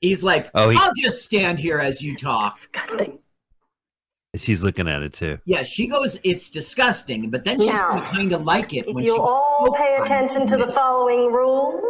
He's 0.00 0.22
like, 0.24 0.50
Oh, 0.54 0.68
he- 0.68 0.76
I'll 0.78 0.92
just 0.96 1.22
stand 1.22 1.58
here 1.58 1.78
as 1.78 2.02
you 2.02 2.16
talk. 2.16 2.58
She's 4.34 4.62
looking 4.62 4.88
at 4.88 5.02
it 5.02 5.12
too. 5.12 5.38
Yeah, 5.44 5.62
she 5.62 5.86
goes, 5.88 6.18
it's 6.24 6.48
disgusting, 6.48 7.30
but 7.30 7.44
then 7.44 7.60
she's 7.60 7.68
Now, 7.68 7.90
going 7.90 8.02
to 8.02 8.08
kind 8.08 8.32
of 8.32 8.42
like 8.44 8.72
it 8.72 8.88
If 8.88 8.94
when 8.94 9.04
you 9.04 9.12
she. 9.14 9.18
all 9.20 9.76
pay 9.76 9.96
attention 10.02 10.46
to 10.46 10.56
the 10.56 10.72
following 10.72 11.30
rules, 11.30 11.82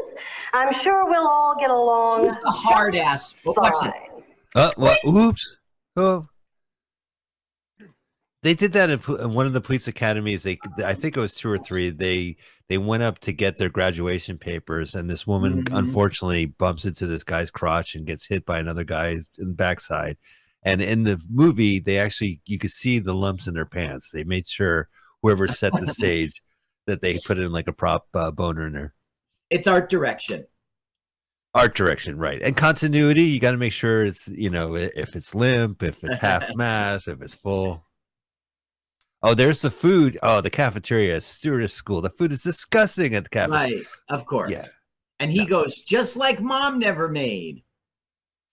I'm 0.52 0.74
sure 0.82 1.08
we'll 1.08 1.28
all 1.28 1.54
get 1.60 1.70
along. 1.70 2.24
She's 2.28 2.36
a 2.44 2.50
hard 2.50 2.96
ass. 2.96 3.34
But 3.44 3.56
watch 3.58 3.74
this. 3.84 3.92
Uh, 4.56 4.70
what? 4.76 4.98
Oops. 5.06 5.56
Oh. 5.96 6.26
They 8.42 8.54
did 8.54 8.72
that 8.72 8.90
in, 8.90 9.00
in 9.20 9.34
one 9.34 9.46
of 9.46 9.52
the 9.52 9.60
police 9.60 9.86
academies. 9.86 10.42
They, 10.42 10.58
I 10.84 10.94
think 10.94 11.16
it 11.16 11.20
was 11.20 11.36
two 11.36 11.48
or 11.48 11.58
three. 11.58 11.90
They 11.90 12.36
they 12.68 12.76
went 12.76 13.04
up 13.04 13.20
to 13.20 13.32
get 13.32 13.56
their 13.58 13.68
graduation 13.68 14.36
papers, 14.36 14.96
and 14.96 15.08
this 15.08 15.28
woman 15.28 15.62
Mhm. 15.64 15.78
unfortunately 15.78 16.46
bumps 16.46 16.84
into 16.84 17.06
this 17.06 17.22
guy's 17.22 17.52
crotch 17.52 17.94
and 17.94 18.04
gets 18.04 18.26
hit 18.26 18.44
by 18.44 18.58
another 18.58 18.82
guy 18.82 19.10
in 19.10 19.48
the 19.50 19.54
backside. 19.54 20.16
And 20.64 20.80
in 20.80 21.04
the 21.04 21.20
movie, 21.30 21.80
they 21.80 21.98
actually 21.98 22.40
you 22.46 22.58
could 22.58 22.70
see 22.70 22.98
the 22.98 23.14
lumps 23.14 23.46
in 23.48 23.54
their 23.54 23.66
pants. 23.66 24.10
They 24.10 24.24
made 24.24 24.46
sure 24.46 24.88
whoever 25.22 25.48
set 25.48 25.72
the 25.78 25.86
stage 25.98 26.40
that 26.86 27.00
they 27.00 27.18
put 27.24 27.38
in 27.38 27.52
like 27.52 27.68
a 27.68 27.72
prop 27.72 28.06
uh, 28.14 28.30
boner 28.30 28.66
in 28.66 28.72
there. 28.72 28.94
It's 29.50 29.66
art 29.66 29.90
direction. 29.90 30.46
art 31.54 31.74
direction 31.74 32.16
right 32.16 32.40
and 32.40 32.56
continuity 32.56 33.24
you 33.24 33.38
got 33.38 33.50
to 33.50 33.58
make 33.58 33.72
sure 33.74 34.06
it's 34.06 34.26
you 34.28 34.48
know 34.48 34.74
if 34.74 35.14
it's 35.14 35.34
limp 35.34 35.82
if 35.82 36.02
it's 36.02 36.16
half 36.18 36.48
mass 36.54 37.06
if 37.06 37.20
it's 37.20 37.34
full 37.34 37.84
oh 39.22 39.34
there's 39.34 39.60
the 39.60 39.70
food 39.70 40.16
oh 40.22 40.40
the 40.40 40.48
cafeteria 40.48 41.20
stewardess 41.20 41.74
school 41.74 42.00
the 42.00 42.08
food 42.08 42.32
is 42.32 42.42
disgusting 42.42 43.14
at 43.14 43.24
the 43.24 43.30
cafeteria. 43.30 43.76
Right, 43.76 43.84
of 44.08 44.24
course. 44.24 44.50
Yeah. 44.52 44.64
And 45.20 45.30
he 45.30 45.44
goes, 45.46 45.76
just 45.76 46.16
like 46.16 46.40
mom 46.40 46.78
never 46.80 47.08
made. 47.08 47.62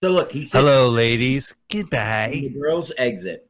So 0.02 0.12
look, 0.12 0.32
he 0.32 0.44
hello 0.52 0.90
ladies 0.90 1.54
Goodbye." 1.70 2.30
The 2.34 2.50
girls 2.50 2.92
exit. 2.98 3.50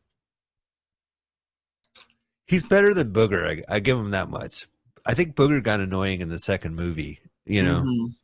he's 2.47 2.63
better 2.63 2.93
than 2.95 3.13
booger 3.13 3.63
I, 3.69 3.75
I 3.75 3.79
give 3.79 3.97
him 3.99 4.09
that 4.11 4.29
much 4.29 4.67
i 5.05 5.13
think 5.13 5.35
booger 5.35 5.61
got 5.63 5.79
annoying 5.79 6.21
in 6.21 6.29
the 6.29 6.39
second 6.39 6.75
movie 6.75 7.19
you 7.45 7.61
know 7.61 7.81
Mhm. 7.83 8.15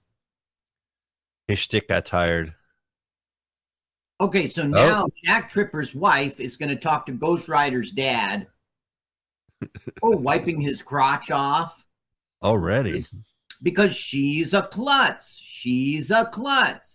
his 1.47 1.59
shtick 1.59 1.87
got 1.87 2.05
tired 2.05 2.55
Okay, 4.21 4.47
so 4.47 4.61
Oh. 4.63 4.67
now 4.67 5.07
Jack 5.25 5.49
Tripper's 5.51 5.93
wife 5.93 6.39
is 6.39 6.55
going 6.55 6.69
to 6.69 6.77
talk 6.77 7.05
to 7.07 7.11
Ghost 7.11 7.49
Rider's 7.49 7.91
dad. 7.91 8.47
oh, 10.03 10.15
wiping 10.15 10.61
his 10.61 10.81
crotch 10.81 11.29
off 11.31 11.83
already 12.41 13.03
because 13.61 13.93
she's 13.93 14.53
a 14.53 14.61
klutz. 14.61 15.35
She's 15.43 16.11
a 16.11 16.23
klutz. 16.31 16.94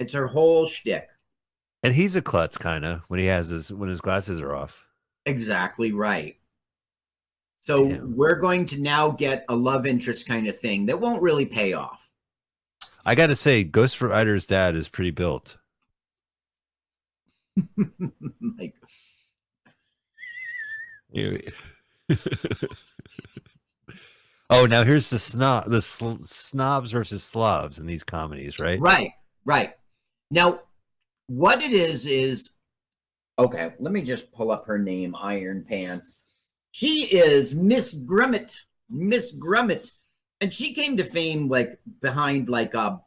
It's 0.00 0.14
her 0.14 0.26
whole 0.26 0.66
shtick. 0.66 1.08
and 1.84 1.94
he's 1.94 2.16
a 2.16 2.22
klutz 2.22 2.58
kind 2.58 2.84
of 2.84 3.02
when 3.08 3.20
he 3.20 3.26
has 3.26 3.48
his 3.48 3.72
when 3.72 3.88
his 3.88 4.00
glasses 4.00 4.40
are 4.40 4.54
off 4.56 4.84
Exactly 5.26 5.92
right. 5.92 6.36
So 7.62 8.00
we're 8.04 8.40
going 8.40 8.64
to 8.66 8.80
now 8.80 9.10
get 9.10 9.44
a 9.48 9.54
love 9.54 9.86
interest 9.86 10.26
kind 10.26 10.48
of 10.48 10.58
thing 10.58 10.86
that 10.86 10.98
won't 10.98 11.22
really 11.22 11.44
pay 11.46 11.74
off. 11.74 12.10
i 13.04 13.14
gotta 13.14 13.36
say 13.36 13.62
ghost 13.62 14.00
rider's 14.00 14.46
dad 14.46 14.74
is 14.74 14.88
pretty 14.88 15.10
built 15.10 15.58
like, 18.58 18.74
oh, 24.50 24.66
now 24.66 24.84
here's 24.84 25.10
the 25.10 25.18
snob, 25.18 25.64
the 25.68 25.82
sl- 25.82 26.16
snobs 26.24 26.92
versus 26.92 27.22
Slavs 27.22 27.78
in 27.78 27.86
these 27.86 28.04
comedies, 28.04 28.58
right? 28.58 28.80
Right, 28.80 29.12
right. 29.44 29.74
Now, 30.30 30.60
what 31.26 31.62
it 31.62 31.72
is 31.72 32.06
is 32.06 32.50
okay. 33.38 33.72
Let 33.78 33.92
me 33.92 34.02
just 34.02 34.32
pull 34.32 34.50
up 34.50 34.66
her 34.66 34.78
name, 34.78 35.14
Iron 35.16 35.64
Pants. 35.68 36.16
She 36.72 37.04
is 37.06 37.54
Miss 37.54 37.94
Grummett, 37.94 38.54
Miss 38.88 39.32
Grummett, 39.32 39.90
and 40.40 40.54
she 40.54 40.72
came 40.72 40.96
to 40.96 41.04
fame 41.04 41.48
like 41.48 41.78
behind 42.00 42.48
like 42.48 42.74
uh, 42.74 42.98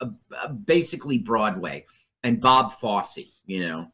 uh, 0.00 0.08
uh, 0.36 0.48
basically 0.48 1.18
Broadway 1.18 1.84
and 2.22 2.40
Bob 2.40 2.72
Fosse, 2.80 3.18
you 3.46 3.60
know. 3.60 3.88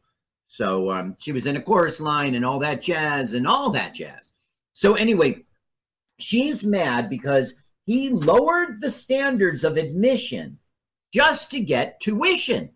So 0.47 0.90
um, 0.90 1.16
she 1.18 1.32
was 1.32 1.47
in 1.47 1.56
a 1.56 1.62
chorus 1.62 2.01
line 2.01 2.34
and 2.34 2.44
all 2.44 2.59
that 2.60 2.82
jazz 2.82 3.34
and 3.34 3.47
all 3.47 3.70
that 3.70 3.94
jazz. 3.94 4.30
So 4.72 4.94
anyway, 4.94 5.44
she's 6.18 6.64
mad 6.64 7.10
because 7.10 7.55
he 7.84 8.09
lowered 8.09 8.80
the 8.80 8.90
standards 8.90 9.64
of 9.64 9.76
admission 9.76 10.59
just 11.12 11.51
to 11.51 11.61
get 11.61 12.01
tuition. 12.01 12.70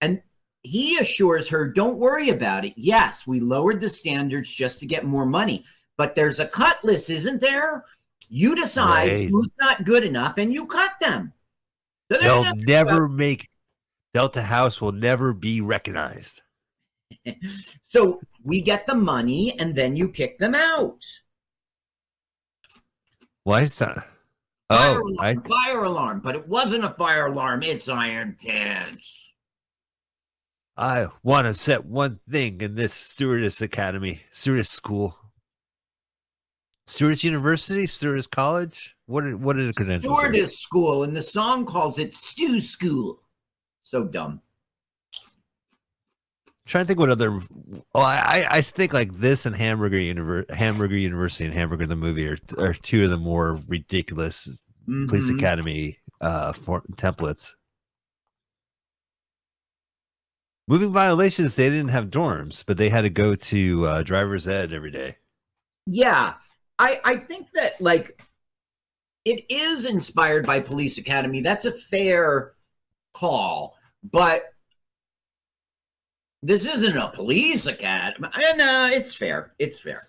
And 0.00 0.22
he 0.62 0.98
assures 0.98 1.48
her, 1.48 1.66
don't 1.68 1.98
worry 1.98 2.30
about 2.30 2.64
it. 2.64 2.74
Yes, 2.76 3.26
we 3.26 3.40
lowered 3.40 3.80
the 3.80 3.90
standards 3.90 4.50
just 4.52 4.80
to 4.80 4.86
get 4.86 5.04
more 5.04 5.26
money, 5.26 5.64
but 5.96 6.14
there's 6.14 6.40
a 6.40 6.46
cut 6.46 6.84
list, 6.84 7.10
isn't 7.10 7.40
there? 7.40 7.84
You 8.28 8.54
decide 8.54 9.08
Right. 9.08 9.28
who's 9.30 9.50
not 9.60 9.84
good 9.84 10.04
enough 10.04 10.38
and 10.38 10.52
you 10.52 10.66
cut 10.66 10.92
them. 11.00 11.32
So 12.10 12.18
They'll 12.18 12.54
never 12.54 13.08
make 13.08 13.48
Delta 14.14 14.42
House 14.42 14.80
will 14.80 14.92
never 14.92 15.32
be 15.34 15.60
recognized. 15.60 16.42
So 17.82 18.20
we 18.44 18.60
get 18.60 18.86
the 18.86 18.94
money 18.94 19.58
and 19.58 19.74
then 19.74 19.96
you 19.96 20.10
kick 20.10 20.38
them 20.38 20.54
out. 20.54 21.02
Why 23.44 23.62
is 23.62 23.78
that? 23.78 24.06
Fire, 24.68 25.00
Oh, 25.02 25.16
I, 25.18 25.30
alarm, 25.30 25.44
fire 25.48 25.84
alarm, 25.84 26.20
but 26.20 26.34
it 26.34 26.46
wasn't 26.46 26.84
a 26.84 26.90
fire 26.90 27.26
alarm. 27.26 27.62
It's 27.62 27.88
Iron 27.88 28.36
Pants. 28.40 29.32
I 30.76 31.06
want 31.22 31.46
to 31.46 31.54
set 31.54 31.86
one 31.86 32.20
thing 32.30 32.60
in 32.60 32.74
this 32.74 32.92
stewardess 32.92 33.62
academy, 33.62 34.22
stewardess 34.30 34.68
school, 34.68 35.16
stewardess 36.86 37.24
university, 37.24 37.86
stewardess 37.86 38.26
college. 38.26 38.94
What 39.06 39.24
are 39.24 39.36
what 39.36 39.56
are 39.56 39.64
the 39.64 39.72
credentials? 39.72 40.16
Stewardess 40.18 40.58
school, 40.60 41.02
and 41.02 41.16
the 41.16 41.22
song 41.22 41.64
calls 41.64 41.98
it 41.98 42.14
Stew 42.14 42.60
School. 42.60 43.22
So 43.82 44.04
dumb. 44.04 44.42
Trying 46.68 46.84
to 46.84 46.88
think 46.88 47.00
what 47.00 47.10
other. 47.10 47.40
Oh, 47.94 48.00
I 48.00 48.16
I- 48.42 48.48
I 48.58 48.60
think 48.62 48.92
like 48.92 49.18
this 49.18 49.46
and 49.46 49.56
Hamburger 49.56 49.98
Univer- 49.98 50.48
Hamburger 50.50 50.96
University 50.96 51.44
and 51.44 51.54
Hamburger 51.54 51.86
the 51.86 51.96
movie 51.96 52.28
are 52.28 52.38
are 52.58 52.74
two 52.74 53.04
of 53.04 53.10
the 53.10 53.16
more 53.16 53.58
ridiculous 53.66 54.64
police 54.86 55.30
Mhm. 55.30 55.36
academy 55.38 55.98
uh 56.20 56.52
for 56.52 56.82
templates. 56.96 57.52
Moving 60.66 60.92
violations, 60.92 61.54
they 61.54 61.70
didn't 61.70 61.88
have 61.88 62.10
dorms, 62.10 62.62
but 62.66 62.76
they 62.76 62.90
had 62.90 63.00
to 63.02 63.10
go 63.10 63.34
to 63.34 63.86
uh, 63.86 64.02
driver's 64.02 64.46
ed 64.46 64.72
every 64.72 64.90
day. 64.90 65.16
Yeah, 65.86 66.34
I 66.78 67.00
I 67.04 67.16
think 67.16 67.48
that 67.54 67.80
like 67.80 68.20
it 69.24 69.46
is 69.48 69.86
inspired 69.86 70.44
by 70.46 70.60
Police 70.60 70.98
Academy. 70.98 71.40
That's 71.40 71.64
a 71.64 71.72
fair 71.72 72.54
call, 73.14 73.76
but 74.02 74.52
this 76.42 76.64
isn't 76.64 76.96
a 76.96 77.08
police 77.08 77.66
academy. 77.66 78.28
And 78.34 78.60
uh, 78.60 78.88
it's 78.92 79.14
fair. 79.14 79.52
It's 79.58 79.80
fair. 79.80 80.02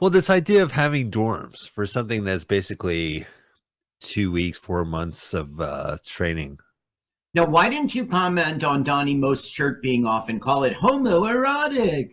Well, 0.00 0.10
this 0.10 0.30
idea 0.30 0.62
of 0.62 0.72
having 0.72 1.10
dorms 1.10 1.68
for 1.68 1.86
something 1.86 2.24
that's 2.24 2.44
basically 2.44 3.26
two 4.00 4.32
weeks, 4.32 4.58
four 4.58 4.84
months 4.84 5.34
of 5.34 5.60
uh, 5.60 5.96
training. 6.04 6.58
Now, 7.34 7.44
why 7.46 7.68
didn't 7.68 7.94
you 7.94 8.06
comment 8.06 8.64
on 8.64 8.82
Donnie 8.82 9.14
Most 9.16 9.50
shirt 9.50 9.82
being 9.82 10.04
off 10.06 10.28
and 10.28 10.40
call 10.40 10.64
it 10.64 10.74
homoerotic? 10.74 12.10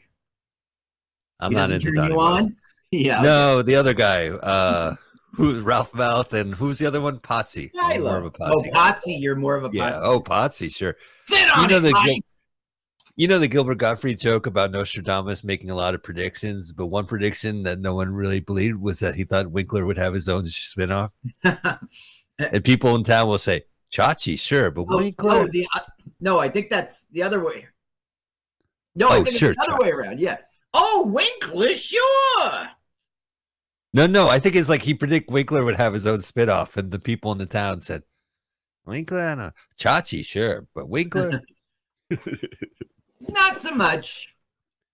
I'm 1.40 1.52
He 1.52 1.58
not 1.58 1.72
into 1.72 1.92
Donnie 1.92 2.10
you 2.14 2.16
Most. 2.20 2.46
on? 2.48 2.56
Yeah. 2.92 3.22
No, 3.22 3.62
the 3.62 3.76
other 3.76 3.94
guy, 3.94 4.30
uh, 4.30 4.96
who's 5.34 5.60
Ralph 5.60 5.92
Malph, 5.92 6.34
and 6.34 6.56
who's 6.56 6.80
the 6.80 6.88
other 6.88 7.00
one? 7.02 7.20
Potsy. 7.20 7.70
I'm 7.80 7.98
Shiloh. 7.98 8.10
more 8.10 8.18
of 8.18 8.26
a 8.26 8.32
Oh, 8.42 8.56
Potsy. 8.64 8.74
guy. 8.74 8.92
Potsy, 8.92 9.22
you're 9.22 9.36
more 9.36 9.56
of 9.56 9.64
a 9.66 9.70
Yeah. 9.72 10.00
Oh, 10.02 10.20
Potsy, 10.22 10.74
sure. 10.74 10.96
Sit 11.28 11.46
you 11.46 11.52
on 11.54 11.70
know 11.70 11.78
it, 11.78 11.82
the 11.82 11.92
you 13.20 13.28
know 13.28 13.38
the 13.38 13.50
Gilbert 13.50 13.80
Gottfried 13.80 14.18
joke 14.18 14.46
about 14.46 14.72
Nostradamus 14.72 15.44
making 15.44 15.70
a 15.70 15.76
lot 15.76 15.94
of 15.94 16.02
predictions, 16.02 16.72
but 16.72 16.86
one 16.86 17.06
prediction 17.06 17.64
that 17.64 17.78
no 17.78 17.94
one 17.94 18.14
really 18.14 18.40
believed 18.40 18.82
was 18.82 19.00
that 19.00 19.16
he 19.16 19.26
thought 19.26 19.52
Winkler 19.52 19.86
would 19.86 19.98
have 19.98 20.14
his 20.14 20.30
own 20.30 20.46
spinoff. 20.46 21.12
and 21.44 22.64
people 22.64 22.96
in 22.96 23.04
town 23.04 23.28
will 23.28 23.38
say, 23.38 23.64
"Chachi, 23.92 24.40
sure, 24.40 24.72
but 24.72 24.86
Oh, 24.90 25.00
Winkler." 25.00 25.32
oh, 25.34 25.48
the, 25.48 25.68
uh, 25.76 25.82
no, 26.22 26.40
I 26.40 26.48
think 26.48 26.70
that's 26.70 27.08
the 27.12 27.22
other 27.22 27.44
way. 27.44 27.68
No, 28.96 29.10
I 29.10 29.18
Oh, 29.18 29.24
think 29.26 29.36
sure, 29.36 29.52
it's 29.52 29.66
the 29.68 29.74
other 29.74 29.84
way 29.84 29.92
around. 29.92 30.22
Yeah. 30.22 30.38
Oh, 30.74 31.04
Winkler, 31.06 31.74
sure. 31.76 32.70
No, 33.94 34.08
no, 34.08 34.30
I 34.30 34.40
think 34.40 34.56
it's 34.56 34.70
like 34.70 34.84
he 34.84 34.94
predict 34.94 35.30
Winkler 35.30 35.66
would 35.66 35.76
have 35.76 35.94
his 35.94 36.08
own 36.08 36.20
spinoff, 36.20 36.78
and 36.78 36.90
the 36.90 37.00
people 37.00 37.34
in 37.34 37.38
the 37.38 37.46
town 37.46 37.82
said, 37.82 38.04
"Winkler, 38.86 39.36
no. 39.36 39.52
Chachi, 39.78 40.24
sure, 40.24 40.68
but 40.74 40.88
Winkler." 40.88 41.42
Not 43.22 43.58
so 43.60 43.72
much. 43.72 44.30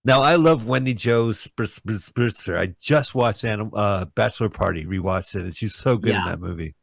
Now 0.03 0.21
I 0.21 0.35
love 0.35 0.63
Wendie 0.65 0.95
Spr- 0.95 1.65
Spritzer. 2.11 2.57
I 2.59 2.75
just 2.79 3.15
watched 3.15 3.43
Anim- 3.43 3.71
uh, 3.73 4.05
Bachelor 4.15 4.49
Party, 4.49 4.85
rewatched 4.85 5.35
it, 5.35 5.43
and 5.43 5.55
she's 5.55 5.75
so 5.75 5.97
good 5.97 6.13
in 6.15 6.25
that 6.25 6.39
movie. 6.39 6.75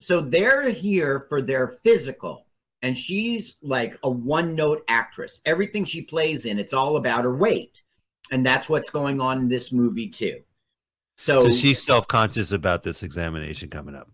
So 0.00 0.20
they're 0.20 0.68
here 0.70 1.26
for 1.28 1.40
their 1.40 1.78
physical, 1.84 2.46
and 2.82 2.98
she's 2.98 3.56
like 3.62 3.96
a 4.02 4.10
one 4.10 4.54
note 4.54 4.82
actress. 4.88 5.40
Everything 5.44 5.84
she 5.84 6.02
plays 6.02 6.44
in, 6.44 6.58
it's 6.58 6.74
all 6.74 6.96
about 6.96 7.24
her 7.24 7.34
weight. 7.34 7.82
And 8.32 8.44
that's 8.44 8.68
what's 8.68 8.90
going 8.90 9.20
on 9.20 9.38
in 9.38 9.48
this 9.48 9.70
movie, 9.72 10.08
too. 10.08 10.40
So, 11.16 11.44
So 11.44 11.52
she's 11.52 11.80
self 11.80 12.08
conscious 12.08 12.50
about 12.50 12.82
this 12.82 13.04
examination 13.04 13.70
coming 13.70 13.94
up. 13.94 14.10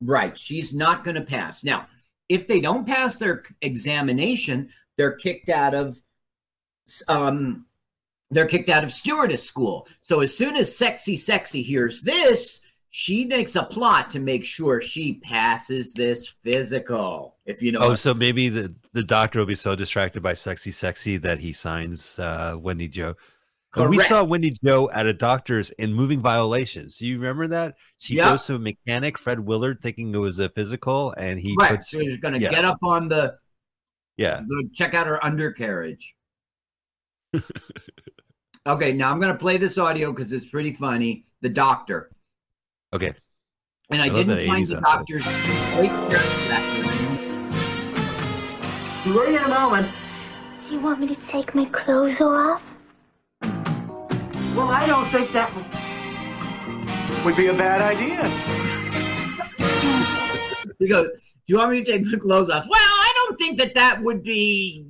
right, 0.00 0.36
she's 0.38 0.72
not 0.72 1.04
going 1.04 1.16
to 1.16 1.20
pass. 1.20 1.62
Now, 1.62 1.86
if 2.30 2.48
they 2.48 2.60
don't 2.60 2.86
pass 2.86 3.16
their 3.16 3.42
examination, 3.60 4.70
they're 4.96 5.12
kicked 5.12 5.48
out 5.48 5.74
of 5.74 6.00
um 7.08 7.66
they're 8.30 8.46
kicked 8.46 8.68
out 8.68 8.84
of 8.84 8.92
stewardess 8.92 9.44
school. 9.44 9.88
So 10.02 10.20
as 10.20 10.36
soon 10.36 10.56
as 10.56 10.76
sexy 10.76 11.16
sexy 11.16 11.62
hears 11.62 12.02
this, 12.02 12.60
she 12.90 13.24
makes 13.24 13.56
a 13.56 13.62
plot 13.64 14.10
to 14.12 14.20
make 14.20 14.44
sure 14.44 14.80
she 14.80 15.14
passes 15.14 15.92
this 15.92 16.28
physical. 16.28 17.36
If 17.46 17.62
you 17.62 17.72
know 17.72 17.80
Oh, 17.80 17.94
so 17.94 18.14
maybe 18.14 18.48
the, 18.48 18.74
the 18.92 19.02
doctor 19.04 19.38
will 19.38 19.46
be 19.46 19.54
so 19.54 19.74
distracted 19.76 20.22
by 20.22 20.34
sexy 20.34 20.70
sexy 20.72 21.16
that 21.18 21.38
he 21.38 21.52
signs 21.52 22.18
uh, 22.18 22.56
Wendie 22.56 22.90
Jo. 22.90 23.14
We 23.76 24.00
saw 24.00 24.24
Wendie 24.24 24.56
Jo 24.64 24.90
at 24.90 25.06
a 25.06 25.12
doctor's 25.12 25.70
in 25.70 25.92
moving 25.94 26.18
violations. 26.18 26.96
Do 26.98 27.06
you 27.06 27.16
remember 27.18 27.46
that? 27.48 27.76
She 27.98 28.16
Yeah. 28.16 28.30
goes 28.30 28.44
to 28.46 28.56
a 28.56 28.58
mechanic, 28.58 29.16
Fred 29.16 29.38
Willard, 29.40 29.80
thinking 29.80 30.12
it 30.12 30.18
was 30.18 30.40
a 30.40 30.48
physical, 30.48 31.14
and 31.16 31.38
he 31.38 31.54
right. 31.56 31.70
puts 31.70 31.92
So 31.92 32.00
she's 32.00 32.16
gonna 32.18 32.38
yeah, 32.38 32.50
get 32.50 32.64
up 32.64 32.78
on 32.82 33.08
the, 33.08 33.36
Yeah. 34.20 34.42
the 34.46 34.68
check 34.74 34.94
out 34.94 35.06
her 35.06 35.24
undercarriage. 35.24 36.14
okay, 38.66 38.92
now 38.92 39.10
I'm 39.10 39.18
gonna 39.18 39.34
play 39.34 39.56
this 39.56 39.78
audio 39.78 40.12
because 40.12 40.30
it's 40.30 40.44
pretty 40.44 40.72
funny. 40.72 41.24
The 41.40 41.48
doctor. 41.48 42.10
Okay. 42.92 43.12
And 43.90 44.02
I, 44.02 44.06
I 44.06 44.08
didn't 44.10 44.46
find 44.46 44.66
the 44.66 44.76
outfit. 44.76 44.82
doctor's 44.82 45.26
weight 45.26 45.88
back 46.50 46.64
Be 49.04 49.10
with 49.10 49.30
you 49.30 49.38
in 49.38 49.44
a 49.44 49.48
moment. 49.48 49.90
You 50.70 50.80
want 50.80 51.00
me 51.00 51.06
to 51.06 51.16
take 51.32 51.54
my 51.54 51.64
clothes 51.64 52.20
off? 52.20 52.60
Well, 53.40 54.68
I 54.68 54.84
don't 54.86 55.10
think 55.10 55.32
that 55.32 55.56
would, 55.56 57.24
would 57.24 57.36
be 57.36 57.46
a 57.46 57.54
bad 57.54 57.80
idea. 57.80 58.28
He 60.78 60.88
goes, 60.88 61.08
"Do 61.10 61.18
you 61.46 61.58
want 61.58 61.72
me 61.72 61.84
to 61.84 61.92
take 61.92 62.04
my 62.06 62.18
clothes 62.18 62.48
off?" 62.48 62.66
Well, 62.66 62.80
I 62.80 63.09
don't 63.30 63.38
think 63.38 63.58
that 63.58 63.74
that 63.74 64.00
would 64.02 64.22
be 64.22 64.86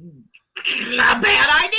a 0.57 0.97
bad 0.97 1.65
idea. 1.65 1.77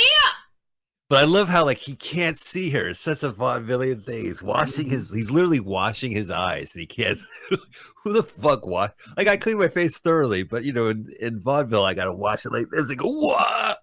But 1.08 1.18
I 1.18 1.26
love 1.26 1.48
how 1.48 1.64
like 1.64 1.78
he 1.78 1.94
can't 1.94 2.38
see 2.38 2.70
her. 2.70 2.88
It's 2.88 3.00
such 3.00 3.22
a 3.22 3.30
vaudevillian 3.30 4.06
thing. 4.06 4.24
He's 4.24 4.42
washing 4.42 4.88
his 4.88 5.10
he's 5.10 5.30
literally 5.30 5.60
washing 5.60 6.10
his 6.10 6.30
eyes 6.30 6.72
and 6.74 6.80
he 6.80 6.86
can't 6.86 7.18
who 8.04 8.12
the 8.12 8.22
fuck 8.22 8.66
wash 8.66 8.92
like 9.16 9.28
I 9.28 9.36
clean 9.36 9.58
my 9.58 9.68
face 9.68 9.98
thoroughly, 9.98 10.42
but 10.42 10.64
you 10.64 10.72
know, 10.72 10.88
in, 10.88 11.12
in 11.20 11.40
vaudeville 11.40 11.84
I 11.84 11.94
gotta 11.94 12.14
wash 12.14 12.46
it 12.46 12.52
like 12.52 12.66
this. 12.70 12.88
Like 12.88 13.00
what? 13.02 13.78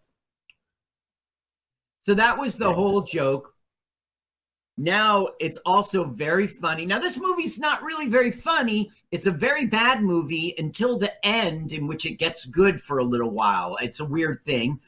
So 2.06 2.16
that 2.16 2.40
was 2.40 2.56
the 2.56 2.74
whole 2.74 3.04
joke. 3.04 3.54
Now 4.78 5.28
it's 5.40 5.60
also 5.66 6.06
very 6.06 6.48
funny. 6.48 6.88
Now 6.88 6.98
this 6.98 7.18
movie's 7.18 7.60
not 7.60 7.84
really 7.84 8.08
very 8.08 8.32
funny. 8.32 8.90
It's 9.12 9.26
a 9.26 9.32
very 9.32 9.66
bad 9.66 10.04
movie 10.04 10.54
until 10.58 10.98
the 11.00 11.12
end, 11.26 11.72
in 11.72 11.88
which 11.88 12.06
it 12.06 12.14
gets 12.20 12.46
good 12.46 12.80
for 12.80 13.00
a 13.00 13.04
little 13.04 13.32
while. 13.32 13.76
It's 13.82 14.00
a 14.00 14.06
weird 14.06 14.46
thing, 14.46 14.80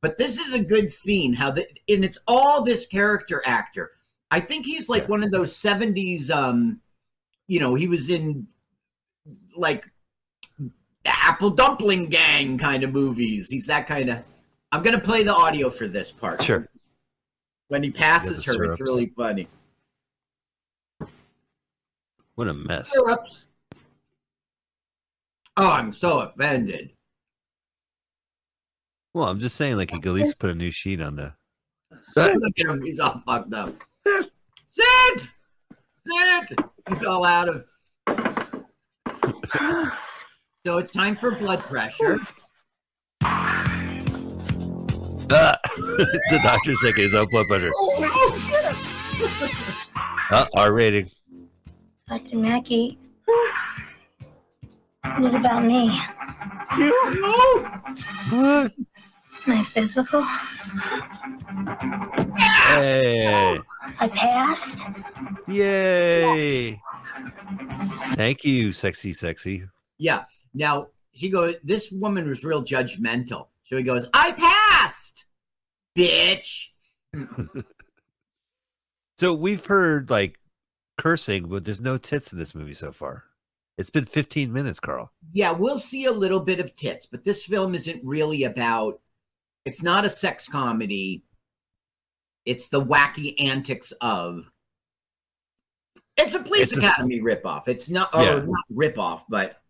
but 0.00 0.16
this 0.16 0.38
is 0.38 0.54
a 0.54 0.62
good 0.62 0.90
scene. 0.90 1.34
How 1.34 1.50
the 1.50 1.66
and 1.88 2.04
it's 2.04 2.18
all 2.28 2.62
this 2.62 2.86
character 2.86 3.42
actor. 3.44 3.90
I 4.30 4.40
think 4.40 4.64
he's 4.66 4.88
like 4.88 5.08
one 5.08 5.24
of 5.24 5.30
those 5.32 5.52
'70s. 5.56 6.30
Um, 6.30 6.80
you 7.48 7.58
know, 7.58 7.74
he 7.74 7.88
was 7.88 8.10
in 8.10 8.46
like 9.56 9.90
the 10.58 10.70
Apple 11.06 11.50
Dumpling 11.50 12.06
Gang 12.10 12.58
kind 12.58 12.84
of 12.84 12.92
movies. 12.92 13.50
He's 13.50 13.66
that 13.66 13.86
kind 13.88 14.08
of. 14.10 14.22
I'm 14.70 14.82
gonna 14.84 15.00
play 15.00 15.24
the 15.24 15.34
audio 15.34 15.68
for 15.68 15.88
this 15.88 16.12
part. 16.12 16.42
Sure. 16.44 16.68
When 17.68 17.82
he 17.82 17.90
passes 17.90 18.46
Yeah, 18.46 18.52
her, 18.52 18.58
syrups. 18.58 18.72
it's 18.72 18.88
really 18.88 19.12
funny. 19.16 19.48
What 22.36 22.48
a 22.48 22.54
mess. 22.54 22.92
Syrups. 22.92 23.46
Oh, 25.56 25.70
I'm 25.70 25.92
so 25.92 26.20
offended. 26.20 26.90
Well, 29.12 29.28
I'm 29.28 29.38
just 29.38 29.56
saying 29.56 29.76
like 29.76 29.92
he 29.92 30.00
could 30.00 30.08
at 30.08 30.14
least 30.14 30.38
put 30.38 30.50
a 30.50 30.54
new 30.54 30.72
sheet 30.72 31.00
on 31.00 31.16
the 31.16 31.34
Look 32.16 32.58
at 32.58 32.66
him, 32.66 32.82
he's 32.82 32.98
all 33.00 33.22
fucked 33.24 33.54
up. 33.54 33.72
Sit! 34.68 35.28
Sit! 36.06 36.58
He's 36.88 37.04
all 37.04 37.24
out 37.24 37.48
of. 37.48 37.64
so 40.66 40.78
it's 40.78 40.92
time 40.92 41.16
for 41.16 41.36
blood 41.36 41.60
pressure. 41.60 42.18
Ah! 43.22 43.80
the 45.30 46.40
doctor's 46.42 46.80
taking 46.82 47.04
his 47.04 47.14
own 47.14 47.26
blood 47.30 47.46
pressure. 47.46 47.72
Uh, 50.30 50.46
R 50.56 50.72
rating. 50.72 51.08
Dr. 52.08 52.36
Mackey. 52.38 52.98
What 55.18 55.34
about 55.34 55.64
me? 55.64 56.00
What? 58.30 58.72
My 59.46 59.64
physical? 59.72 60.22
Hey. 62.36 63.58
I 64.00 64.08
passed? 64.08 64.78
Yay. 65.46 66.80
Thank 68.16 68.44
you, 68.44 68.72
sexy, 68.72 69.12
sexy. 69.12 69.64
Yeah. 69.98 70.24
Now 70.52 70.88
she 71.12 71.28
goes. 71.28 71.54
This 71.62 71.90
woman 71.90 72.28
was 72.28 72.42
real 72.42 72.64
judgmental. 72.64 73.48
So 73.64 73.76
he 73.76 73.82
goes, 73.82 74.08
"I 74.14 74.32
passed, 74.32 75.26
bitch." 75.96 76.68
So 79.16 79.32
we've 79.32 79.64
heard 79.64 80.10
like 80.10 80.40
cursing, 80.98 81.48
but 81.48 81.64
there's 81.64 81.80
no 81.80 81.96
tits 81.96 82.32
in 82.32 82.38
this 82.38 82.54
movie 82.54 82.74
so 82.74 82.90
far. 82.90 83.24
It's 83.76 83.90
been 83.90 84.04
15 84.04 84.52
minutes, 84.52 84.78
Carl. 84.78 85.10
Yeah, 85.32 85.50
we'll 85.50 85.78
see 85.80 86.04
a 86.04 86.12
little 86.12 86.40
bit 86.40 86.60
of 86.60 86.76
tits, 86.76 87.06
but 87.06 87.24
this 87.24 87.44
film 87.44 87.74
isn't 87.74 88.00
really 88.04 88.44
about. 88.44 89.00
It's 89.64 89.82
not 89.82 90.04
a 90.04 90.10
sex 90.10 90.48
comedy. 90.48 91.24
It's 92.44 92.68
the 92.68 92.84
wacky 92.84 93.34
antics 93.42 93.92
of. 94.00 94.50
It's 96.16 96.34
a 96.34 96.38
Police 96.38 96.72
It's 96.72 96.76
a- 96.76 96.86
Academy 96.86 97.20
ripoff. 97.20 97.66
It's 97.66 97.88
not, 97.88 98.14
or 98.14 98.22
Yeah. 98.22 98.44
not 98.46 98.64
ripoff, 98.72 99.24
but 99.28 99.60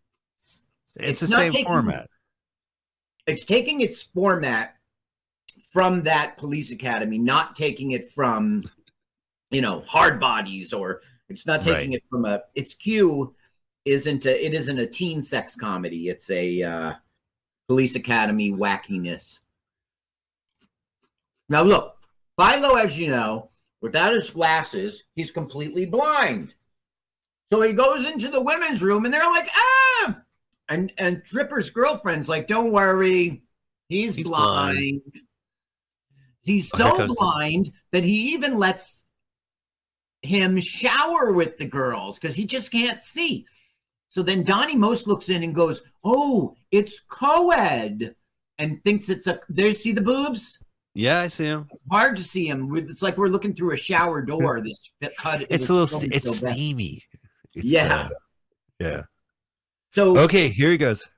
It's, 0.97 1.21
the 1.21 1.29
same 1.29 1.53
taking- 1.53 1.67
format. 1.67 2.11
it's 3.27 3.45
taking 3.47 3.81
its 3.81 4.03
format 4.03 4.77
from 5.73 6.03
that 6.03 6.37
Police 6.37 6.71
Academy, 6.71 7.17
not 7.19 7.57
taking 7.57 7.93
it 7.93 8.13
from 8.13 8.65
you 9.51 9.61
know, 9.61 9.83
hard 9.83 10.19
bodies 10.19 10.73
or 10.73 11.01
it's 11.29 11.47
not 11.47 11.63
taking 11.63 11.91
Right. 11.91 11.99
it 11.99 12.05
from 12.11 12.25
a 12.25 12.43
its 12.57 12.75
Q 12.75 13.37
isn't 13.85 14.25
a, 14.27 14.45
it 14.47 14.55
isn't 14.55 14.79
a 14.79 14.87
teen 14.87 15.23
sex 15.23 15.55
comedy. 15.57 16.09
It's 16.09 16.31
a 16.31 16.63
uh, 16.63 16.93
police 17.69 17.95
academy 17.95 18.53
wackiness. 18.53 19.41
Now 21.49 21.63
look, 21.63 21.97
Philo, 22.39 22.77
as 22.77 22.99
you 22.99 23.09
know, 23.09 23.51
without 23.83 24.13
his 24.15 24.31
glasses, 24.31 25.03
he's 25.15 25.31
completely 25.31 25.85
blind. 25.87 26.55
So 27.53 27.61
he 27.61 27.73
goes 27.73 28.07
into 28.07 28.31
the 28.31 28.41
women's 28.41 28.83
room 28.83 29.05
and 29.05 29.13
they're 29.13 29.27
like, 29.31 29.49
ah! 29.55 30.17
And 30.69 30.91
and 30.97 31.23
Tripper's 31.25 31.71
girlfriend's 31.71 32.29
like, 32.29 32.49
don't 32.49 32.73
worry, 32.73 33.43
he's, 33.89 34.15
He's 34.15 34.27
blind. 34.27 34.77
blind. 34.79 35.03
He's 36.43 36.71
Oh, 36.75 36.79
so 36.79 37.07
the- 37.07 37.15
blind 37.19 37.71
that 37.93 38.05
he 38.05 38.33
even 38.33 38.59
lets 38.59 39.05
him 40.23 40.59
shower 40.59 41.33
with 41.33 41.59
the 41.59 41.67
girls 41.67 42.19
because 42.19 42.35
he 42.35 42.47
just 42.47 42.73
can't 42.73 43.03
see. 43.03 43.47
So 44.15 44.23
then 44.23 44.45
Donnie 44.45 44.77
Most 44.77 45.09
looks 45.09 45.29
in 45.29 45.43
and 45.43 45.53
goes, 45.53 45.81
Oh, 46.05 46.55
it's 46.71 47.01
co 47.09 47.51
ed, 47.51 48.15
and 48.59 48.81
thinks 48.85 49.09
it's 49.09 49.27
a. 49.27 49.41
There, 49.49 49.75
see 49.75 49.91
the 49.91 50.03
boobs? 50.03 50.63
Yeah, 50.95 51.23
I 51.23 51.27
see 51.27 51.47
him. 51.47 51.69
Hard 51.91 52.17
to 52.19 52.23
see 52.23 52.47
him. 52.49 52.73
It's 52.77 53.03
like 53.03 53.17
we're 53.17 53.27
looking 53.27 53.57
through 53.57 53.73
a 53.73 53.77
shower 53.77 54.23
door. 54.23 54.63
This 54.63 54.79
cut. 55.19 55.45
It's 55.51 55.69
a 55.69 55.73
little. 55.73 55.89
St- 55.89 56.13
it's 56.15 56.39
so 56.39 56.47
steamy. 56.47 57.03
It's, 57.57 57.65
Yeah. 57.73 58.03
uh, 58.03 58.09
yeah. 58.79 59.03
So 59.91 60.17
Okay, 60.21 60.49
here 60.49 60.71
he 60.71 60.79
goes. 60.79 61.09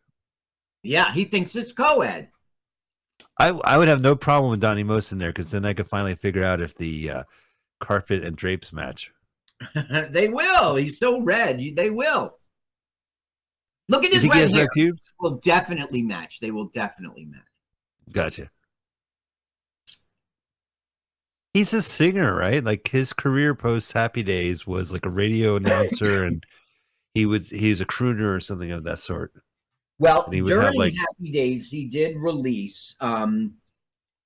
yeah, 0.83 1.13
he 1.13 1.27
thinks 1.27 1.55
it's 1.55 1.75
co 1.75 2.01
ed. 2.01 2.31
I 3.39 3.49
I 3.49 3.77
would 3.77 3.89
have 3.89 4.01
no 4.01 4.17
problem 4.17 4.51
with 4.51 4.61
Donnie 4.61 4.85
Most 4.85 5.13
in 5.13 5.19
there 5.19 5.35
because 5.35 5.51
then 5.51 5.67
I 5.67 5.75
could 5.75 5.87
finally 5.87 6.15
figure 6.15 6.45
out 6.45 6.63
if 6.63 6.75
the 6.75 7.11
uh, 7.11 7.23
carpet 7.79 8.25
and 8.25 8.35
drapes 8.37 8.73
match. 8.73 9.13
they 10.09 10.31
will. 10.31 10.77
He's 10.77 10.99
so 10.99 11.21
red. 11.21 11.61
They 11.77 11.91
will. 11.91 12.39
Look 13.89 14.05
at 14.05 14.13
his 14.13 14.29
red 14.29 14.51
hair. 14.51 14.69
red? 14.75 14.93
Will 15.21 15.37
definitely 15.37 16.03
match. 16.03 16.41
They 16.41 16.51
will 16.51 16.67
definitely 16.67 17.25
match. 17.25 17.41
Gotcha. 18.11 18.51
He's 21.55 21.73
a 21.73 21.83
singer, 21.83 22.37
right? 22.37 22.63
Like 22.63 22.89
his 22.89 23.13
career 23.13 23.55
post 23.55 23.93
Happy 23.93 24.23
Days 24.23 24.67
was 24.67 24.93
like 24.93 25.07
a 25.07 25.11
radio 25.11 25.57
announcer, 25.57 26.25
and 26.27 26.45
he 27.15 27.27
would 27.27 27.47
he's 27.47 27.81
a 27.81 27.87
crooner 27.87 28.37
or 28.37 28.41
something 28.41 28.73
of 28.73 28.85
that 28.85 28.99
sort. 28.99 29.33
Well, 29.99 30.29
he 30.31 30.43
would 30.43 30.53
have, 30.53 30.63
during 30.73 30.79
like- 30.79 30.95
Happy 30.95 31.31
Days, 31.31 31.71
he 31.71 31.87
did 31.87 32.17
release. 32.17 32.95
Um, 33.01 33.55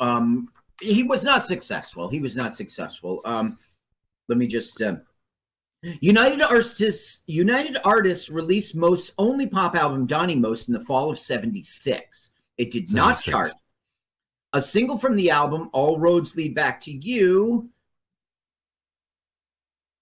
um, 0.00 0.48
he 0.80 1.02
was 1.02 1.22
not 1.22 1.46
successful. 1.46 2.08
He 2.08 2.20
was 2.20 2.34
not 2.34 2.56
successful. 2.56 3.20
Um, 3.24 3.58
let 4.28 4.38
me 4.38 4.46
just. 4.46 4.80
Uh, 4.80 4.96
United 5.82 6.42
Artists 6.42 7.22
United 7.26 7.78
Artists 7.84 8.28
released 8.28 8.76
Most's 8.76 9.12
only 9.16 9.46
pop 9.46 9.74
album, 9.74 10.06
Donnie 10.06 10.36
Most, 10.36 10.68
in 10.68 10.74
the 10.74 10.80
fall 10.80 11.10
of 11.10 11.18
'76. 11.18 12.30
It 12.58 12.70
did 12.70 12.92
not 12.92 13.20
chart. 13.20 13.52
A 14.52 14.60
single 14.60 14.98
from 14.98 15.16
the 15.16 15.30
album, 15.30 15.70
"All 15.72 15.98
Roads 15.98 16.36
Lead 16.36 16.54
Back 16.54 16.82
to 16.82 16.90
You," 16.92 17.70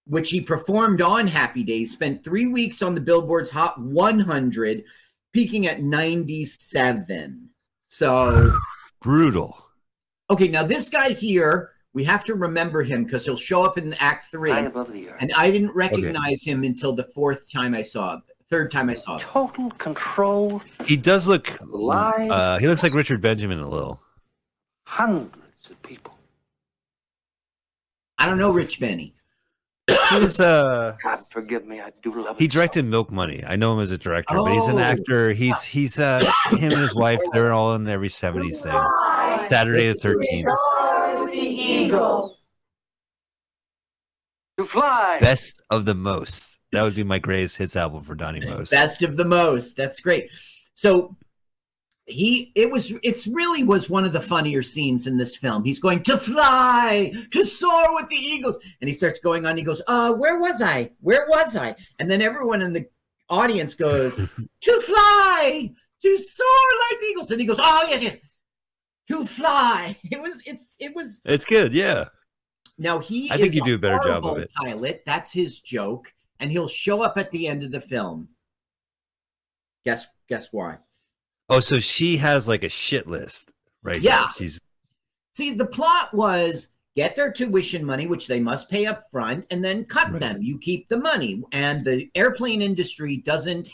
which 0.05 0.31
he 0.31 0.41
performed 0.41 1.01
on 1.01 1.27
Happy 1.27 1.63
Days, 1.63 1.91
spent 1.91 2.23
three 2.23 2.47
weeks 2.47 2.81
on 2.81 2.95
the 2.95 3.01
Billboard's 3.01 3.51
Hot 3.51 3.79
100, 3.79 4.83
peaking 5.31 5.67
at 5.67 5.81
97. 5.81 7.49
So, 7.89 8.57
Brutal. 9.01 9.55
okay, 10.29 10.47
now 10.49 10.63
this 10.63 10.89
guy 10.89 11.11
here, 11.11 11.71
we 11.93 12.03
have 12.03 12.23
to 12.25 12.35
remember 12.35 12.83
him 12.83 13.03
because 13.03 13.25
he'll 13.25 13.35
show 13.37 13.63
up 13.63 13.77
in 13.77 13.93
Act 13.95 14.29
Three. 14.31 14.51
Right 14.51 14.65
above 14.67 14.91
the 14.93 15.09
earth. 15.09 15.17
And 15.21 15.31
I 15.35 15.49
didn't 15.51 15.71
recognize 15.73 16.43
him 16.43 16.63
until 16.63 16.93
the 16.95 17.03
fourth 17.05 17.51
time 17.51 17.73
I 17.73 17.81
saw 17.81 18.15
it, 18.17 18.23
third 18.49 18.71
time 18.71 18.89
I 18.89 18.93
saw 18.95 19.17
it. 19.17 19.23
Total 19.23 19.69
control, 19.71 20.61
He 20.85 20.95
does 20.97 21.27
look. 21.27 21.49
Live. 21.65 22.29
Uh, 22.31 22.57
he 22.59 22.67
looks 22.67 22.83
like 22.83 22.93
Richard 22.93 23.21
Benjamin 23.21 23.59
a 23.59 23.67
little. 23.67 23.99
hundreds 24.85 25.33
of 25.69 25.81
people. 25.83 26.13
I 28.17 28.25
don't 28.25 28.37
know 28.37 28.51
Rich 28.51 28.79
Benny. 28.79 29.13
He 30.11 30.19
was 30.19 30.39
uh 30.39 30.95
God 31.03 31.23
forgive 31.31 31.65
me, 31.65 31.79
I 31.81 31.91
do 32.03 32.13
love 32.23 32.37
he 32.37 32.45
it. 32.45 32.51
directed 32.51 32.85
Milk 32.85 33.11
Money. 33.11 33.43
I 33.47 33.55
know 33.55 33.73
him 33.73 33.79
as 33.79 33.91
a 33.91 33.97
director, 33.97 34.35
but 34.37 34.51
he's 34.51 34.67
an 34.67 34.75
Oh. 34.75 34.79
actor. 34.79 35.31
He's 35.33 35.63
he's 35.63 35.99
uh 35.99 36.19
him 36.51 36.71
and 36.71 36.81
his 36.81 36.93
wife. 36.93 37.19
They're 37.33 37.53
all 37.53 37.73
in 37.75 37.87
every 37.87 38.09
seventies 38.09 38.59
thing. 38.59 38.79
Saturday 39.47 39.87
the 39.87 39.95
thirteenth. 39.95 40.47
The 41.89 41.97
eagle. 41.97 42.37
To 44.57 44.65
fly. 44.65 45.17
Best 45.21 45.61
of 45.69 45.85
the 45.85 45.95
most. 45.95 46.49
That 46.71 46.83
would 46.83 46.95
be 46.95 47.03
my 47.03 47.19
greatest 47.19 47.57
hits 47.57 47.75
album 47.75 48.03
for 48.03 48.15
Donnie 48.15 48.45
Most. 48.45 48.71
Best 48.71 49.01
of 49.01 49.17
the 49.17 49.25
most. 49.25 49.75
That's 49.75 49.99
great. 49.99 50.29
So 50.73 51.15
he 52.09 52.51
it 52.55 52.69
was 52.69 52.91
it's 53.03 53.27
really 53.27 53.63
was 53.63 53.89
one 53.89 54.03
of 54.03 54.13
the 54.13 54.21
funnier 54.21 54.61
scenes 54.61 55.07
in 55.07 55.17
this 55.17 55.35
film. 55.35 55.63
He's 55.63 55.79
going 55.79 56.03
to 56.03 56.17
fly, 56.17 57.13
to 57.31 57.45
soar 57.45 57.95
with 57.95 58.09
the 58.09 58.15
eagles. 58.15 58.59
And 58.81 58.89
he 58.89 58.93
starts 58.93 59.19
going 59.19 59.45
on, 59.45 59.57
he 59.57 59.63
goes, 59.63 59.81
uh, 59.87 60.13
where 60.13 60.39
was 60.39 60.61
I? 60.61 60.91
Where 61.01 61.25
was 61.29 61.55
I? 61.55 61.75
And 61.99 62.09
then 62.09 62.21
everyone 62.21 62.61
in 62.61 62.73
the 62.73 62.85
audience 63.29 63.75
goes, 63.75 64.15
to 64.61 64.81
fly, 64.81 65.71
to 66.01 66.17
soar 66.17 66.67
like 66.89 66.99
the 66.99 67.05
eagles. 67.07 67.31
And 67.31 67.39
he 67.39 67.47
goes, 67.47 67.59
Oh 67.59 67.87
yeah, 67.89 67.97
yeah. 67.97 68.15
To 69.09 69.25
fly. 69.25 69.95
It 70.11 70.21
was 70.21 70.41
it's 70.45 70.75
it 70.79 70.95
was 70.95 71.21
It's 71.25 71.45
good, 71.45 71.73
yeah. 71.73 72.05
now 72.77 72.99
he 72.99 73.31
I 73.31 73.37
think 73.37 73.53
you 73.55 73.63
do 73.63 73.75
a 73.75 73.79
better 73.79 73.99
job 74.03 74.25
of 74.25 74.37
it. 74.37 74.49
Pilot, 74.55 75.03
that's 75.05 75.31
his 75.31 75.59
joke, 75.61 76.11
and 76.39 76.51
he'll 76.51 76.67
show 76.67 77.01
up 77.01 77.17
at 77.17 77.31
the 77.31 77.47
end 77.47 77.63
of 77.63 77.71
the 77.71 77.81
film. 77.81 78.29
Guess 79.85 80.05
guess 80.27 80.49
why? 80.51 80.77
Oh, 81.49 81.59
so 81.59 81.79
she 81.79 82.17
has 82.17 82.47
like 82.47 82.63
a 82.63 82.69
shit 82.69 83.07
list, 83.07 83.51
right? 83.83 84.01
Yeah. 84.01 84.29
She's 84.29 84.59
See, 85.35 85.53
the 85.53 85.65
plot 85.65 86.13
was 86.13 86.69
get 86.95 87.15
their 87.15 87.31
tuition 87.31 87.83
money, 87.85 88.07
which 88.07 88.27
they 88.27 88.39
must 88.39 88.69
pay 88.69 88.85
up 88.85 89.03
front, 89.09 89.45
and 89.51 89.63
then 89.63 89.85
cut 89.85 90.11
Right. 90.11 90.19
them. 90.19 90.41
You 90.43 90.59
keep 90.59 90.89
the 90.89 90.97
money. 90.97 91.41
And 91.53 91.83
the 91.85 92.09
airplane 92.13 92.61
industry 92.61 93.17
doesn't 93.17 93.69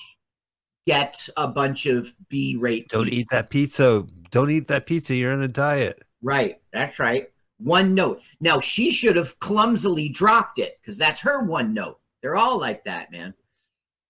get 0.86 1.28
a 1.38 1.48
bunch 1.48 1.86
of 1.86 2.14
B 2.30 2.58
rate. 2.58 2.90
don't 2.90 3.10
eat 3.10 3.28
that 3.32 3.50
pizza. 3.50 4.06
Don't 4.32 4.52
eat 4.52 4.68
that 4.68 4.86
pizza. 4.86 5.16
You're 5.16 5.34
on 5.34 5.42
a 5.42 5.48
diet. 5.48 6.04
Right. 6.22 6.60
That's 6.74 7.00
right. 7.00 7.28
One 7.58 7.94
note. 7.94 8.22
Now, 8.42 8.60
she 8.60 8.92
should 8.92 9.16
have 9.16 9.40
clumsily 9.40 10.10
dropped 10.10 10.60
it 10.60 10.78
because 10.82 10.98
that's 10.98 11.22
her 11.22 11.46
one 11.46 11.74
note. 11.74 12.00
They're 12.22 12.36
all 12.36 12.60
like 12.60 12.84
that, 12.86 13.12
man. 13.12 13.34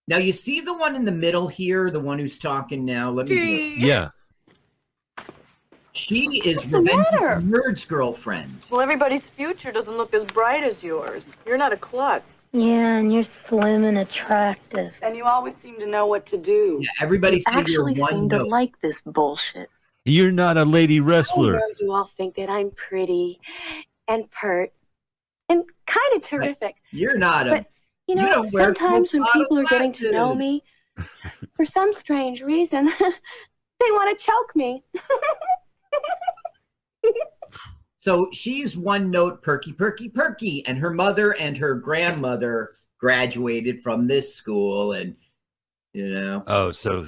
Now, 0.08 0.18
you 0.18 0.32
see 0.32 0.62
the 0.62 0.74
one 0.74 0.96
in 0.96 1.06
the 1.06 1.12
middle 1.12 1.48
here, 1.48 1.90
the 1.90 2.00
one 2.00 2.20
who's 2.20 2.38
talking 2.38 2.86
now. 2.86 3.10
Let 3.10 3.28
me. 3.28 3.76
Yeah. 3.78 4.10
She 5.94 6.42
is 6.46 6.58
What's 6.58 6.68
the 6.68 6.80
Revenge? 6.80 7.46
Nerd's 7.46 7.86
girlfriend. 7.86 8.62
Well, 8.70 8.82
everybody's 8.82 9.24
future 9.38 9.72
doesn't 9.72 9.96
look 9.96 10.14
as 10.14 10.26
bright 10.26 10.64
as 10.64 10.84
yours. 10.84 11.24
You're 11.46 11.58
not 11.58 11.72
a 11.72 11.78
klutz. 11.78 12.26
Yeah, 12.56 13.00
and 13.00 13.12
you're 13.12 13.26
slim 13.50 13.84
and 13.84 13.98
attractive. 13.98 14.94
And 15.02 15.14
you 15.18 15.26
always 15.26 15.56
seem 15.62 15.78
to 15.80 15.86
know 15.86 16.06
what 16.06 16.26
to 16.28 16.38
do. 16.38 16.80
Yeah, 16.82 16.88
everybody 17.02 17.36
You 17.38 17.42
see 17.42 17.72
your 17.72 17.90
actually 17.90 18.00
one 18.00 18.12
seem 18.12 18.30
to 18.30 18.38
note. 18.38 18.48
like 18.48 18.80
this 18.82 18.96
bullshit. 19.06 19.70
You're 20.06 20.32
not 20.32 20.56
a 20.56 20.64
lady 20.64 21.02
wrestler. 21.02 21.58
I 21.58 21.60
know 21.60 21.68
you 21.82 21.92
all 21.92 22.10
think 22.16 22.36
that 22.36 22.50
I'm 22.50 22.72
pretty 22.72 23.42
and 24.08 24.24
pert 24.32 24.72
and 25.50 25.66
kind 25.86 26.16
of 26.16 26.30
terrific. 26.30 26.76
You're 26.92 27.18
not 27.18 27.48
a. 27.48 27.52
But, 27.52 27.66
You 28.08 28.16
know, 28.16 28.30
don't 28.30 28.52
sometimes 28.54 29.10
when 29.12 29.26
people 29.34 29.60
are 29.60 29.66
getting 29.66 29.92
to 29.92 30.12
know 30.14 30.34
me, 30.34 30.64
for 31.58 31.66
some 31.66 31.92
strange 32.00 32.40
reason, 32.40 32.86
they 33.00 33.92
want 33.92 34.18
to 34.18 34.26
choke 34.26 34.56
me. 34.56 34.82
So 38.06 38.30
she's 38.32 38.78
one 38.78 39.10
note 39.10 39.42
perky, 39.42 39.74
perky, 39.74 40.10
perky. 40.10 40.64
And 40.68 40.78
her 40.78 40.92
mother 40.92 41.32
and 41.40 41.58
her 41.58 41.74
grandmother 41.74 42.74
graduated 43.00 43.82
from 43.82 44.06
this 44.06 44.32
school. 44.32 44.92
And, 44.92 45.16
you 45.92 46.14
know, 46.14 46.44
Oh, 46.46 46.70
so 46.70 47.08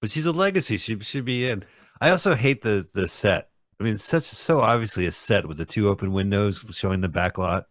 but 0.00 0.08
she's 0.08 0.24
a 0.24 0.32
legacy. 0.32 0.78
She 0.78 0.98
should 1.00 1.26
be 1.26 1.50
in. 1.50 1.62
I 2.00 2.08
also 2.08 2.34
hate 2.34 2.62
the 2.62 2.88
the 2.94 3.06
set. 3.06 3.50
I 3.78 3.84
mean, 3.84 3.98
such 3.98 4.22
so 4.22 4.62
obviously 4.62 5.04
a 5.04 5.12
set 5.12 5.44
with 5.46 5.58
the 5.58 5.66
two 5.66 5.90
open 5.90 6.10
windows 6.14 6.64
showing 6.74 7.02
the 7.02 7.10
back 7.10 7.36
lot. 7.36 7.66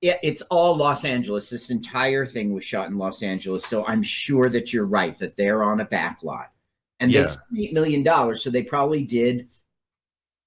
yeah, 0.00 0.18
it's 0.22 0.42
all 0.42 0.76
Los 0.76 1.04
Angeles. 1.04 1.50
This 1.50 1.70
entire 1.70 2.24
thing 2.24 2.54
was 2.54 2.64
shot 2.64 2.86
in 2.86 2.98
Los 2.98 3.20
Angeles. 3.20 3.66
So 3.66 3.84
I'm 3.84 4.04
sure 4.04 4.48
that 4.50 4.72
you're 4.72 4.86
right 4.86 5.18
that 5.18 5.36
they're 5.36 5.64
on 5.64 5.80
a 5.80 5.84
back 5.84 6.20
lot. 6.22 6.52
And 7.00 7.12
they 7.12 7.26
spent 7.26 7.52
$8 7.52 7.72
million. 7.72 8.36
So 8.36 8.48
they 8.48 8.62
probably 8.62 9.02
did 9.02 9.48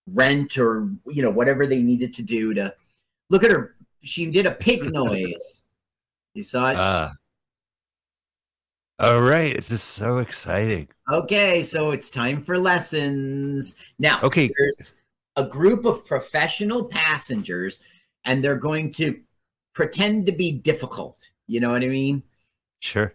rent 0.07 0.57
or, 0.57 0.89
you 1.07 1.21
know, 1.21 1.29
whatever 1.29 1.65
they 1.67 1.81
needed 1.81 2.13
to 2.15 2.21
do 2.23 2.53
to 2.53 2.73
look 3.29 3.43
at 3.43 3.51
her. 3.51 3.75
She 4.03 4.29
did 4.29 4.45
a 4.45 4.51
pig 4.51 4.83
noise. 4.93 5.59
You 6.33 6.43
saw 6.43 6.71
it? 6.71 6.75
Ah. 6.77 7.13
all 8.99 9.21
right. 9.21 9.55
It's 9.55 9.69
just 9.69 9.89
so 9.91 10.17
exciting. 10.19 10.87
Okay, 11.11 11.63
so 11.63 11.91
it's 11.91 12.09
time 12.09 12.43
for 12.43 12.57
lessons. 12.57 13.75
Now, 13.99 14.19
Okay. 14.23 14.49
there's 14.57 14.95
a 15.35 15.43
group 15.43 15.85
of 15.85 16.05
professional 16.05 16.85
passengers, 16.85 17.79
and 18.25 18.43
they're 18.43 18.55
going 18.55 18.91
to 18.93 19.19
pretend 19.73 20.25
to 20.27 20.31
be 20.31 20.51
difficult. 20.51 21.17
You 21.47 21.59
know 21.59 21.71
what 21.71 21.83
I 21.83 21.87
mean? 21.87 22.23
Sure. 22.79 23.13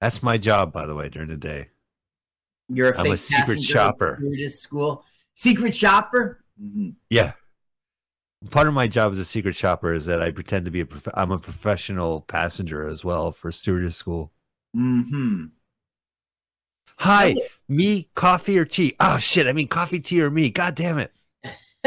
That's 0.00 0.22
my 0.22 0.36
job, 0.38 0.72
by 0.72 0.86
the 0.86 0.94
way, 0.94 1.08
during 1.08 1.28
the 1.28 1.36
day. 1.36 1.68
You're 2.68 2.90
a 2.92 3.00
I'm 3.00 3.10
a 3.12 3.16
secret 3.16 3.58
passenger 3.58 3.78
at 3.78 3.82
shopper. 3.84 4.22
school. 4.48 5.04
Secret 5.34 5.74
shopper? 5.74 6.44
Mhm. 6.60 6.94
Yeah. 7.08 7.32
Part 8.50 8.68
of 8.68 8.74
my 8.74 8.88
job 8.88 9.12
as 9.12 9.18
a 9.18 9.24
secret 9.24 9.54
shopper 9.54 9.92
is 9.92 10.06
that 10.06 10.22
I 10.22 10.30
pretend 10.30 10.64
to 10.64 10.70
be 10.70 10.80
a 10.80 10.86
prof- 10.86 11.08
I'm 11.14 11.30
a 11.30 11.38
professional 11.38 12.22
passenger 12.22 12.86
as 12.88 13.04
well 13.04 13.32
for 13.32 13.52
stewardess 13.52 13.96
school. 13.96 14.32
Mm-hmm. 14.76 15.46
Hi, 16.98 17.34
me, 17.68 18.10
coffee 18.14 18.58
or 18.58 18.64
tea? 18.66 18.94
Oh 19.00 19.18
shit, 19.18 19.46
I 19.46 19.52
mean 19.52 19.68
coffee, 19.68 20.00
tea, 20.00 20.22
or 20.22 20.30
me. 20.30 20.50
God 20.50 20.74
damn 20.74 20.98
it. 20.98 21.12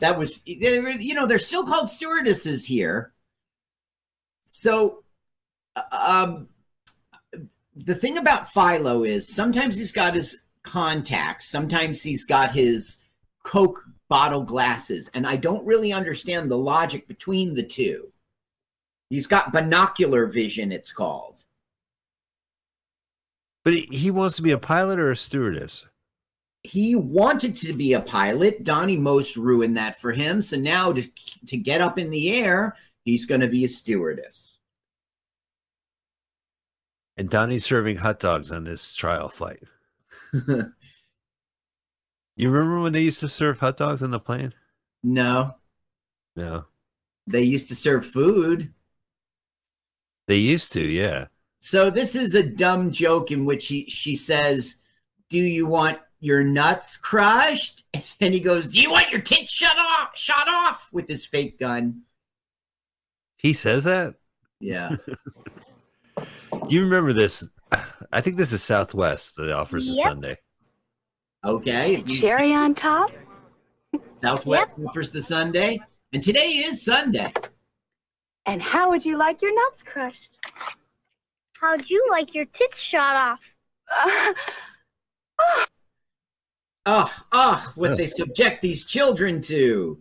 that 0.00 0.18
was 0.18 0.42
they 0.44 0.78
were- 0.78 0.90
you 0.90 1.14
know 1.14 1.26
they're 1.26 1.38
still 1.38 1.64
called 1.64 1.88
stewardesses 1.88 2.66
here 2.66 3.12
so 4.44 5.02
um 5.90 6.48
the 7.74 7.94
thing 7.94 8.18
about 8.18 8.50
philo 8.52 9.02
is 9.04 9.26
sometimes 9.26 9.78
he's 9.78 9.90
got 9.90 10.14
his 10.14 10.42
contacts 10.62 11.48
sometimes 11.48 12.02
he's 12.02 12.24
got 12.24 12.52
his 12.52 12.98
coke 13.42 13.84
bottle 14.08 14.42
glasses 14.42 15.10
and 15.14 15.26
i 15.26 15.36
don't 15.36 15.66
really 15.66 15.92
understand 15.92 16.50
the 16.50 16.58
logic 16.58 17.08
between 17.08 17.54
the 17.54 17.62
two 17.62 18.12
he's 19.10 19.26
got 19.26 19.52
binocular 19.52 20.26
vision 20.26 20.70
it's 20.70 20.92
called 20.92 21.44
But 23.64 23.74
he, 23.74 24.10
wants 24.10 24.36
to 24.36 24.42
be 24.42 24.50
a 24.50 24.58
pilot 24.58 24.98
or 24.98 25.10
a 25.10 25.16
stewardess. 25.16 25.86
he 26.64 26.94
wanted 26.94 27.56
to 27.56 27.72
be 27.72 27.92
a 27.92 28.00
pilot. 28.00 28.64
Donnie 28.64 28.96
Most 28.96 29.36
ruined 29.36 29.76
that 29.76 30.00
for 30.00 30.12
him. 30.12 30.42
So 30.42 30.56
now 30.56 30.92
to 30.92 31.02
to 31.46 31.56
get 31.56 31.80
up 31.80 31.98
in 31.98 32.10
the 32.10 32.32
air, 32.34 32.76
he's 33.04 33.26
going 33.26 33.40
to 33.40 33.48
be 33.48 33.64
a 33.64 33.68
stewardess. 33.68 34.58
And 37.16 37.28
Donnie's 37.28 37.64
serving 37.64 37.98
hot 37.98 38.18
dogs 38.20 38.50
on 38.50 38.64
this 38.64 38.94
trial 38.94 39.28
flight. 39.28 39.62
You 42.34 42.50
remember 42.50 42.80
when 42.80 42.94
they 42.94 43.02
used 43.02 43.20
to 43.20 43.28
serve 43.28 43.58
hot 43.58 43.76
dogs 43.76 44.02
on 44.02 44.10
the 44.10 44.18
plane? 44.18 44.54
No, 45.02 45.56
No. 46.34 46.64
they 47.26 47.42
used 47.42 47.68
to 47.68 47.76
serve 47.76 48.06
food. 48.06 48.72
They 50.28 50.38
used 50.38 50.72
to, 50.72 50.80
yeah. 50.80 51.26
So 51.60 51.90
this 51.90 52.16
is 52.16 52.34
a 52.34 52.42
dumb 52.42 52.90
joke 52.90 53.30
in 53.30 53.44
which 53.44 53.66
he 53.66 53.84
she 53.88 54.16
says, 54.16 54.76
"Do 55.28 55.38
you 55.38 55.66
want 55.66 55.98
your 56.20 56.42
nuts 56.42 56.96
crushed?" 56.96 57.84
And 58.20 58.32
he 58.32 58.40
goes, 58.40 58.66
"Do 58.66 58.80
you 58.80 58.90
want 58.90 59.10
your 59.10 59.20
tits 59.20 59.52
shut 59.52 59.76
off? 59.78 60.16
Shot 60.16 60.48
off 60.48 60.88
with 60.90 61.08
his 61.08 61.26
fake 61.26 61.58
gun." 61.60 62.02
He 63.38 63.52
says 63.52 63.84
that? 63.84 64.14
Yeah. 64.58 64.96
Do 66.16 66.74
you 66.74 66.84
remember 66.84 67.12
this? 67.12 67.46
I 68.12 68.20
think 68.20 68.36
this 68.36 68.52
is 68.52 68.62
Southwest 68.62 69.36
that 69.36 69.50
offers 69.50 69.88
a 69.88 69.94
Sunday. 69.94 70.36
Okay. 71.44 72.02
Cherry 72.02 72.52
on 72.52 72.74
top. 72.74 73.10
Southwest 74.10 74.72
offers 74.86 75.12
the 75.12 75.20
Sunday, 75.22 75.78
and 76.12 76.22
today 76.22 76.48
is 76.48 76.82
Sunday. 76.84 77.32
And 78.46 78.60
how 78.62 78.90
would 78.90 79.04
you 79.04 79.18
like 79.18 79.40
your 79.42 79.54
nuts 79.54 79.82
crushed? 79.84 80.30
How'd 81.54 81.82
you 81.88 82.06
like 82.10 82.34
your 82.34 82.44
tits 82.46 82.78
shot 82.78 83.14
off? 83.16 84.34
Oh, 86.86 87.12
oh, 87.32 87.72
what 87.76 87.96
they 87.96 88.06
subject 88.06 88.62
these 88.62 88.84
children 88.84 89.40
to. 89.42 89.98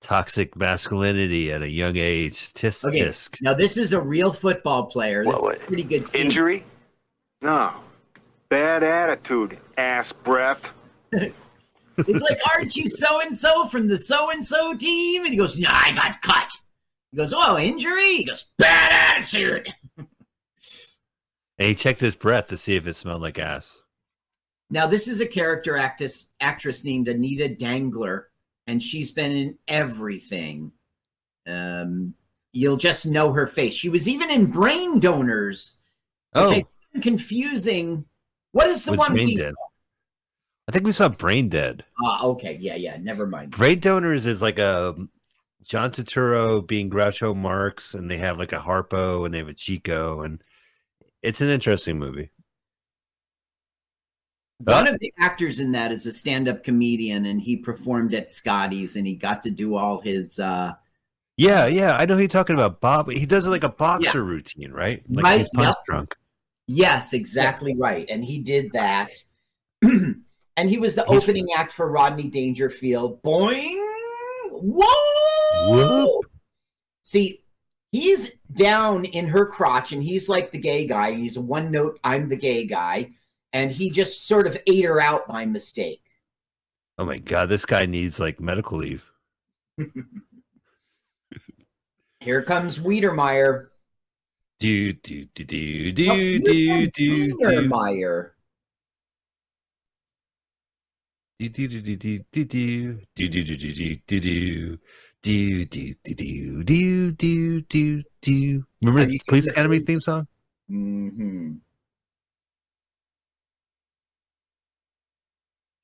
Toxic 0.00 0.56
masculinity 0.56 1.52
at 1.52 1.62
a 1.62 1.68
young 1.68 1.96
age. 1.96 2.52
Tisk 2.54 2.84
Okay, 2.86 3.00
tisk. 3.00 3.36
now 3.42 3.52
this 3.52 3.76
is 3.76 3.92
a 3.92 4.00
real 4.00 4.32
football 4.32 4.86
player. 4.86 5.24
This 5.24 5.40
What, 5.40 5.56
is 5.56 5.62
a 5.62 5.66
pretty 5.66 5.82
good 5.82 6.06
scene. 6.06 6.22
Injury? 6.22 6.64
No. 7.42 7.74
Bad 8.48 8.82
attitude, 8.82 9.58
ass 9.76 10.12
breath. 10.24 10.60
He's 11.12 12.22
like, 12.22 12.38
aren't 12.54 12.76
you 12.76 12.88
so 12.88 13.20
and 13.20 13.36
so 13.36 13.66
from 13.66 13.88
the 13.88 13.98
so 13.98 14.30
and 14.30 14.44
so 14.44 14.74
team? 14.76 15.24
And 15.24 15.32
he 15.32 15.38
goes, 15.38 15.58
no, 15.58 15.68
I 15.70 15.92
got 15.92 16.22
cut. 16.22 16.48
He 17.10 17.16
goes, 17.18 17.34
oh, 17.36 17.58
injury? 17.58 18.16
He 18.18 18.24
goes, 18.24 18.46
bad 18.58 19.16
attitude. 19.16 19.74
And 21.60 21.66
he 21.66 21.74
checked 21.74 21.98
his 21.98 22.14
breath 22.14 22.46
to 22.48 22.56
see 22.56 22.76
if 22.76 22.86
it 22.86 22.94
smelled 22.94 23.20
like 23.20 23.36
ass. 23.36 23.82
Now, 24.70 24.86
this 24.86 25.08
is 25.08 25.20
a 25.20 25.26
character 25.26 25.76
actress, 25.76 26.28
actress 26.40 26.84
named 26.84 27.08
Anita 27.08 27.48
Dangler, 27.48 28.28
and 28.68 28.80
she's 28.80 29.10
been 29.10 29.32
in 29.32 29.58
everything. 29.66 30.70
Um, 31.48 32.14
you'll 32.52 32.76
just 32.76 33.06
know 33.06 33.32
her 33.32 33.48
face. 33.48 33.74
She 33.74 33.88
was 33.88 34.06
even 34.06 34.30
in 34.30 34.46
Brain 34.46 35.00
Donors, 35.00 35.78
which 36.32 36.44
Oh, 36.44 36.50
I 36.50 36.52
find 36.52 36.66
confusing. 37.00 38.04
What 38.52 38.68
is 38.68 38.84
the 38.84 38.92
with 38.92 38.98
one 38.98 39.12
Brain 39.12 39.26
we? 39.26 39.36
Dead. 39.36 39.54
I 40.68 40.72
think 40.72 40.84
we 40.84 40.92
saw 40.92 41.08
Brain 41.08 41.48
Dead. 41.48 41.84
Ah, 42.04 42.24
okay, 42.24 42.58
yeah, 42.60 42.74
yeah. 42.74 42.96
Never 43.00 43.26
mind. 43.26 43.52
Brain 43.52 43.78
Donors 43.80 44.26
is 44.26 44.42
like 44.42 44.58
a 44.58 44.94
John 45.64 45.90
Turturro 45.90 46.66
being 46.66 46.90
Groucho 46.90 47.34
Marx, 47.36 47.94
and 47.94 48.10
they 48.10 48.18
have 48.18 48.38
like 48.38 48.52
a 48.52 48.58
Harpo 48.58 49.24
and 49.24 49.32
they 49.32 49.38
have 49.38 49.48
a 49.48 49.54
Chico, 49.54 50.22
and 50.22 50.42
it's 51.22 51.40
an 51.40 51.50
interesting 51.50 51.98
movie. 51.98 52.30
One 54.58 54.88
Ah. 54.88 54.92
of 54.92 54.98
the 54.98 55.12
actors 55.20 55.60
in 55.60 55.70
that 55.72 55.92
is 55.92 56.04
a 56.06 56.12
stand-up 56.12 56.64
comedian, 56.64 57.26
and 57.26 57.40
he 57.40 57.56
performed 57.56 58.12
at 58.12 58.28
Scotty's, 58.28 58.96
and 58.96 59.06
he 59.06 59.14
got 59.14 59.42
to 59.44 59.50
do 59.50 59.76
all 59.76 60.00
his. 60.00 60.38
uh 60.40 60.72
Yeah, 61.36 61.66
yeah, 61.66 61.96
I 61.96 62.04
know 62.06 62.14
who 62.14 62.20
you're 62.20 62.28
talking 62.28 62.56
about. 62.56 62.80
Bob, 62.80 63.08
he 63.10 63.24
does 63.24 63.46
like 63.46 63.62
a 63.62 63.68
boxer 63.68 64.24
routine, 64.24 64.72
right? 64.72 65.02
Like 65.08 65.24
Right, 65.24 65.38
he's 65.38 65.48
punch 65.50 65.68
yep. 65.68 65.84
drunk. 65.86 66.16
Yes, 66.70 67.14
exactly 67.14 67.74
right, 67.74 68.06
and 68.10 68.22
he 68.22 68.38
did 68.38 68.70
that. 68.72 69.14
and 69.82 70.68
he 70.68 70.76
was 70.76 70.94
the 70.94 71.06
opening 71.06 71.48
act 71.56 71.72
for 71.72 71.90
Rodney 71.90 72.28
Dangerfield. 72.28 73.22
Boing! 73.22 73.74
Whoa! 74.50 74.86
Whoop. 75.70 76.26
See, 77.00 77.42
he's 77.90 78.32
down 78.52 79.06
in 79.06 79.28
her 79.28 79.46
crotch, 79.46 79.92
and 79.92 80.02
he's 80.02 80.28
like 80.28 80.52
the 80.52 80.58
gay 80.58 80.86
guy. 80.86 81.08
And 81.08 81.20
he's 81.20 81.38
a 81.38 81.40
one 81.40 81.70
note, 81.70 81.98
I'm 82.04 82.28
the 82.28 82.36
gay 82.36 82.66
guy. 82.66 83.12
And 83.54 83.72
he 83.72 83.90
just 83.90 84.26
sort 84.26 84.46
of 84.46 84.58
ate 84.66 84.84
her 84.84 85.00
out 85.00 85.26
by 85.26 85.46
mistake. 85.46 86.02
Oh 86.98 87.06
my 87.06 87.16
god, 87.16 87.48
this 87.48 87.64
guy 87.64 87.86
needs 87.86 88.20
like 88.20 88.40
medical 88.40 88.76
leave. 88.76 89.10
Here 92.20 92.42
comes 92.42 92.78
Wiedermeyer. 92.78 93.67
Do 94.60 94.92
do 94.92 95.24
do 95.26 95.44
do 95.44 96.06
No, 96.06 96.16
do 96.16 96.20
you 96.20 96.40
do 96.40 96.90
do 96.90 96.90
do 96.90 97.36
Wiedermeyer. 97.38 98.30
do 101.38 101.48
do 101.48 101.68
do 101.68 101.80
do 101.80 101.96
do 101.96 102.18
do 102.32 102.44
do 102.44 102.98
do 103.14 103.34
do 103.34 103.44
do 103.44 103.56
do 103.56 104.00
do 104.00 104.20
do 104.20 104.78
do 105.22 106.64
do 106.64 106.64
do 106.64 107.12
do 107.12 107.62
do 107.62 108.02
do. 108.20 108.64
Remember 108.82 109.04
the 109.04 109.20
Police 109.28 109.48
Academy 109.48 109.78
theme 109.78 110.00
song? 110.00 110.26
Mm-hmm. 110.68 111.52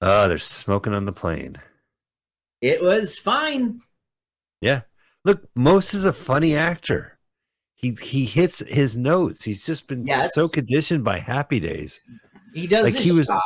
Oh, 0.01 0.29
they're 0.29 0.39
smoking 0.39 0.95
on 0.95 1.05
the 1.05 1.13
plane. 1.13 1.57
It 2.61 2.83
was 2.83 3.17
fine. 3.17 3.81
Yeah. 4.61 4.81
Look, 5.25 5.45
Most 5.55 5.95
is 5.95 6.05
a 6.05 6.13
funny 6.13 6.57
actor. 6.57 7.14
He 7.85 7.95
he 8.01 8.25
hits 8.25 8.61
his 8.61 8.97
notes. 8.97 9.45
He's 9.45 9.67
just 9.67 9.87
been 9.89 10.07
Yes. 10.07 10.33
so 10.35 10.49
conditioned 10.49 11.05
by 11.05 11.19
Happy 11.19 11.61
Days. 11.61 12.01
He 12.55 12.67
does 12.67 12.85
Like, 12.85 12.95
his 12.95 13.05
he 13.05 13.13
was- 13.13 13.27
job. 13.27 13.43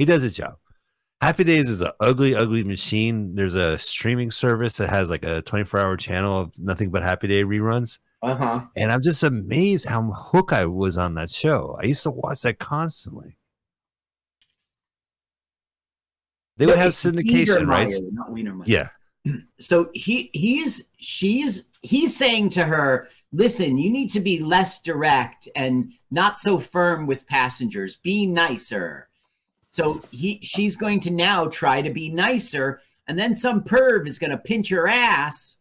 He 0.00 0.04
does 0.04 0.22
his 0.22 0.34
job. 0.34 0.56
Happy 1.20 1.44
Days 1.44 1.70
is 1.70 1.80
an 1.80 1.92
ugly, 2.00 2.34
ugly 2.34 2.64
machine. 2.64 3.34
There's 3.36 3.54
a 3.54 3.78
streaming 3.78 4.30
service 4.32 4.76
that 4.78 4.88
has 4.90 5.10
like 5.10 5.24
a 5.24 5.42
24 5.42 5.78
hour 5.78 5.96
channel 5.96 6.38
of 6.40 6.58
nothing 6.58 6.90
but 6.90 7.02
Happy 7.04 7.28
Day 7.28 7.44
reruns. 7.44 7.98
Uh 8.20 8.34
huh. 8.34 8.64
And 8.74 8.90
I'm 8.90 9.02
just 9.02 9.22
amazed 9.22 9.86
how 9.86 10.02
hook 10.10 10.52
I 10.52 10.64
was 10.66 10.98
on 10.98 11.14
that 11.14 11.30
show. 11.30 11.78
I 11.80 11.86
used 11.86 12.02
to 12.02 12.10
watch 12.10 12.42
that 12.42 12.58
constantly. 12.58 13.36
They 16.56 16.66
would 16.66 16.78
have 16.78 16.92
syndication, 16.92 17.68
right? 17.68 17.92
Not 18.10 18.30
Wienermeyer. 18.30 18.66
Yeah. 18.66 18.88
So 19.60 19.90
he 19.94 20.30
he's 20.32 20.86
she's 20.98 21.67
he's 21.82 22.16
saying 22.16 22.50
to 22.50 22.64
her, 22.64 23.08
listen, 23.32 23.78
you 23.78 23.90
need 23.90 24.08
to 24.08 24.20
be 24.20 24.40
less 24.40 24.80
direct 24.82 25.48
and 25.54 25.92
not 26.10 26.38
so 26.38 26.58
firm 26.58 27.06
with 27.06 27.26
passengers. 27.26 27.96
Be 27.96 28.26
nicer. 28.26 29.08
So 29.68 30.02
he 30.10 30.40
she's 30.42 30.76
going 30.76 31.00
to 31.00 31.10
now 31.10 31.46
try 31.46 31.82
to 31.82 31.90
be 31.90 32.08
nicer, 32.08 32.80
and 33.06 33.18
then 33.18 33.34
some 33.34 33.62
perv 33.62 34.06
is 34.06 34.18
going 34.18 34.30
to 34.30 34.38
pinch 34.38 34.70
her 34.70 34.88
ass, 34.88 35.56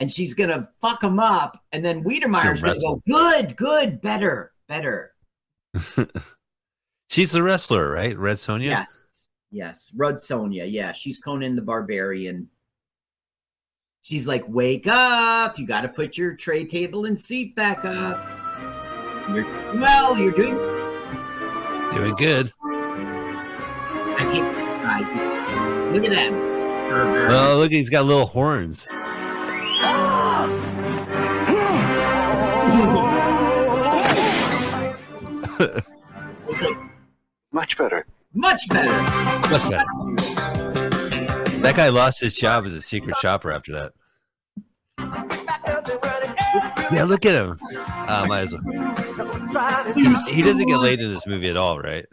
and 0.00 0.10
she's 0.10 0.34
going 0.34 0.50
to 0.50 0.68
fuck 0.80 1.02
him 1.04 1.20
up, 1.20 1.62
and 1.70 1.84
then 1.84 2.02
Wiedermeyer's 2.02 2.62
going 2.62 2.74
to 2.74 2.80
go, 2.80 3.02
good, 3.06 3.56
good, 3.56 4.00
better, 4.00 4.52
better. 4.68 5.12
She's 7.08 7.32
the 7.32 7.42
wrestler, 7.42 7.90
right? 7.90 8.16
Red 8.16 8.36
Sonja? 8.36 8.64
Yes, 8.64 9.28
yes. 9.50 9.90
Rud 9.96 10.16
Sonja, 10.16 10.70
yeah, 10.70 10.92
she's 10.92 11.18
Conan 11.18 11.56
the 11.56 11.62
Barbarian. 11.62 12.48
She's 14.08 14.26
like, 14.26 14.42
"Wake 14.48 14.86
up! 14.86 15.58
You 15.58 15.66
got 15.66 15.82
to 15.82 15.88
put 15.88 16.16
your 16.16 16.32
tray 16.32 16.64
table 16.64 17.04
and 17.04 17.20
seat 17.20 17.54
back 17.54 17.84
up." 17.84 18.26
You're 19.28 19.44
well. 19.78 20.16
You're 20.16 20.32
doing. 20.32 20.56
Doing 21.92 22.16
good. 22.16 22.50
I 22.64 24.26
can't. 24.32 24.56
I, 24.86 25.00
look 25.92 26.04
at 26.04 26.12
that. 26.12 26.32
Oh, 27.30 27.58
look, 27.58 27.70
he's 27.70 27.90
got 27.90 28.06
little 28.06 28.24
horns. 28.24 28.88
Much 37.52 37.76
better. 37.76 38.06
Much 38.32 38.66
better. 38.70 39.02
Much 39.50 39.70
better. 39.70 39.84
That 41.60 41.76
guy 41.76 41.90
lost 41.90 42.22
his 42.22 42.34
job 42.34 42.64
as 42.64 42.74
a 42.74 42.80
secret 42.80 43.16
shopper 43.16 43.52
after 43.52 43.72
that. 43.72 43.92
Yeah, 46.92 47.04
look 47.04 47.26
at 47.26 47.34
him. 47.34 47.56
Uh, 47.76 48.26
might 48.28 48.40
as 48.40 48.52
well. 48.52 48.62
He, 49.94 50.32
he 50.32 50.42
doesn't 50.42 50.66
get 50.66 50.80
laid 50.80 51.00
in 51.00 51.12
this 51.12 51.26
movie 51.26 51.48
at 51.48 51.56
all, 51.56 51.78
right? 51.78 52.06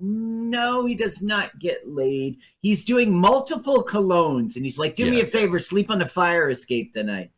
No, 0.00 0.86
he 0.86 0.94
does 0.94 1.20
not 1.22 1.58
get 1.58 1.88
laid. 1.88 2.38
He's 2.60 2.84
doing 2.84 3.14
multiple 3.14 3.84
colognes, 3.84 4.54
and 4.54 4.64
he's 4.64 4.78
like, 4.78 4.94
"Do 4.94 5.10
me 5.10 5.20
a 5.20 5.26
favor, 5.26 5.58
sleep 5.58 5.90
on 5.90 5.98
the 5.98 6.06
fire 6.06 6.48
escape 6.50 6.94
tonight." 6.94 7.30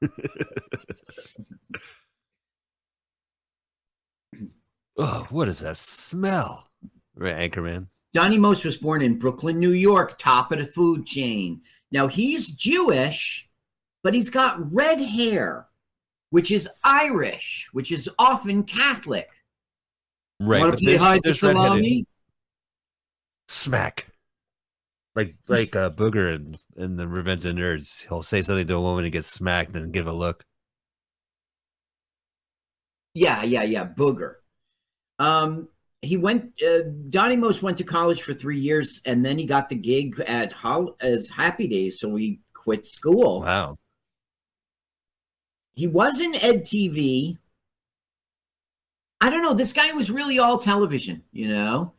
Oh, 4.98 5.26
what 5.30 5.48
is 5.48 5.60
that 5.60 5.76
smell? 5.76 6.68
Right, 7.14 7.50
Anchorman. 7.50 7.88
Donnie 8.14 8.38
Most 8.38 8.64
was 8.64 8.78
born 8.78 9.02
in 9.02 9.18
Brooklyn, 9.18 9.60
New 9.60 9.72
York, 9.72 10.18
top 10.18 10.52
of 10.52 10.58
the 10.58 10.66
food 10.66 11.04
chain. 11.04 11.60
Now 11.92 12.06
he's 12.06 12.48
Jewish, 12.48 13.48
but 14.06 14.14
he's 14.14 14.30
got 14.30 14.72
red 14.72 15.00
hair, 15.00 15.66
which 16.30 16.52
is 16.52 16.68
Irish, 16.84 17.68
which 17.72 17.90
is 17.90 18.08
often 18.20 18.62
Catholic. 18.62 19.28
Right, 20.38 20.60
Want 20.60 20.78
to 20.78 20.84
play 20.84 20.94
hide 20.94 21.24
the 21.24 21.34
salami? 21.34 22.06
Smack. 23.48 24.06
Like 25.16 25.34
like 25.48 25.74
uh, 25.74 25.90
Booger 25.90 26.36
in, 26.36 26.56
in 26.76 26.96
the 26.96 27.08
Revenge 27.08 27.44
of 27.46 27.56
Nerds. 27.56 28.06
He'll 28.06 28.22
say 28.22 28.42
something 28.42 28.68
to 28.68 28.74
a 28.74 28.80
woman 28.80 29.02
and 29.02 29.12
get 29.12 29.24
smacked 29.24 29.74
and 29.74 29.92
give 29.92 30.06
a 30.06 30.12
look. 30.12 30.44
Yeah, 33.14 33.42
yeah, 33.42 33.64
yeah. 33.64 33.88
Booger. 33.88 34.34
Um, 35.18 35.66
he 36.00 36.16
went. 36.16 36.52
Uh, 36.64 36.90
Donnie 37.10 37.34
Most 37.34 37.60
went 37.64 37.76
to 37.78 37.84
college 37.84 38.22
for 38.22 38.34
three 38.34 38.60
years, 38.60 39.02
and 39.04 39.26
then 39.26 39.36
he 39.36 39.46
got 39.46 39.68
the 39.68 39.74
gig 39.74 40.20
at 40.28 40.52
Hol- 40.52 40.96
as 41.00 41.28
Happy 41.28 41.66
Days, 41.66 41.98
so 41.98 42.14
he 42.14 42.38
quit 42.54 42.86
school. 42.86 43.40
Wow. 43.40 43.78
He 45.76 45.86
was 45.86 46.20
in 46.20 46.34
Ed 46.34 46.64
TV. 46.64 47.36
I 49.20 49.30
don't 49.30 49.42
know. 49.42 49.54
This 49.54 49.72
guy 49.72 49.92
was 49.92 50.10
really 50.10 50.38
all 50.38 50.58
television, 50.58 51.22
you 51.32 51.48
know. 51.48 51.92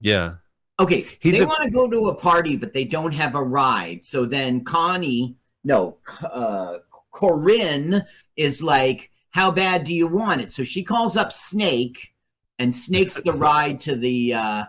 Yeah. 0.00 0.34
Okay, 0.78 1.06
He's 1.20 1.38
they 1.38 1.44
a- 1.44 1.46
want 1.46 1.62
to 1.64 1.70
go 1.70 1.88
to 1.88 2.08
a 2.08 2.14
party, 2.14 2.56
but 2.56 2.72
they 2.72 2.84
don't 2.84 3.12
have 3.12 3.34
a 3.34 3.42
ride. 3.42 4.02
So 4.02 4.26
then 4.26 4.64
Connie, 4.64 5.36
no, 5.62 5.98
uh, 6.22 6.78
Corinne 7.12 8.04
is 8.36 8.62
like, 8.62 9.10
"How 9.30 9.50
bad 9.50 9.84
do 9.84 9.94
you 9.94 10.08
want 10.08 10.40
it?" 10.40 10.52
So 10.52 10.64
she 10.64 10.82
calls 10.82 11.16
up 11.16 11.32
Snake, 11.32 12.12
and 12.58 12.74
Snake's 12.74 13.20
the 13.22 13.32
ride 13.48 13.80
to 13.82 13.94
the 13.94 14.34
uh, 14.34 14.64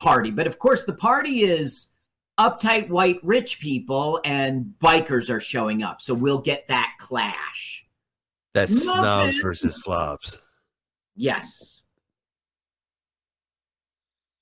party. 0.00 0.30
But 0.30 0.46
of 0.46 0.58
course, 0.58 0.84
the 0.84 0.94
party 0.94 1.42
is 1.42 1.88
uptight 2.38 2.88
white 2.88 3.20
rich 3.22 3.60
people, 3.60 4.20
and 4.24 4.72
bikers 4.82 5.28
are 5.28 5.40
showing 5.40 5.82
up. 5.82 6.00
So 6.00 6.14
we'll 6.14 6.40
get 6.40 6.68
that 6.68 6.94
clash. 6.98 7.79
That's 8.54 8.86
Muffin. 8.86 9.02
snobs 9.02 9.38
versus 9.40 9.82
slobs. 9.82 10.40
Yes. 11.14 11.82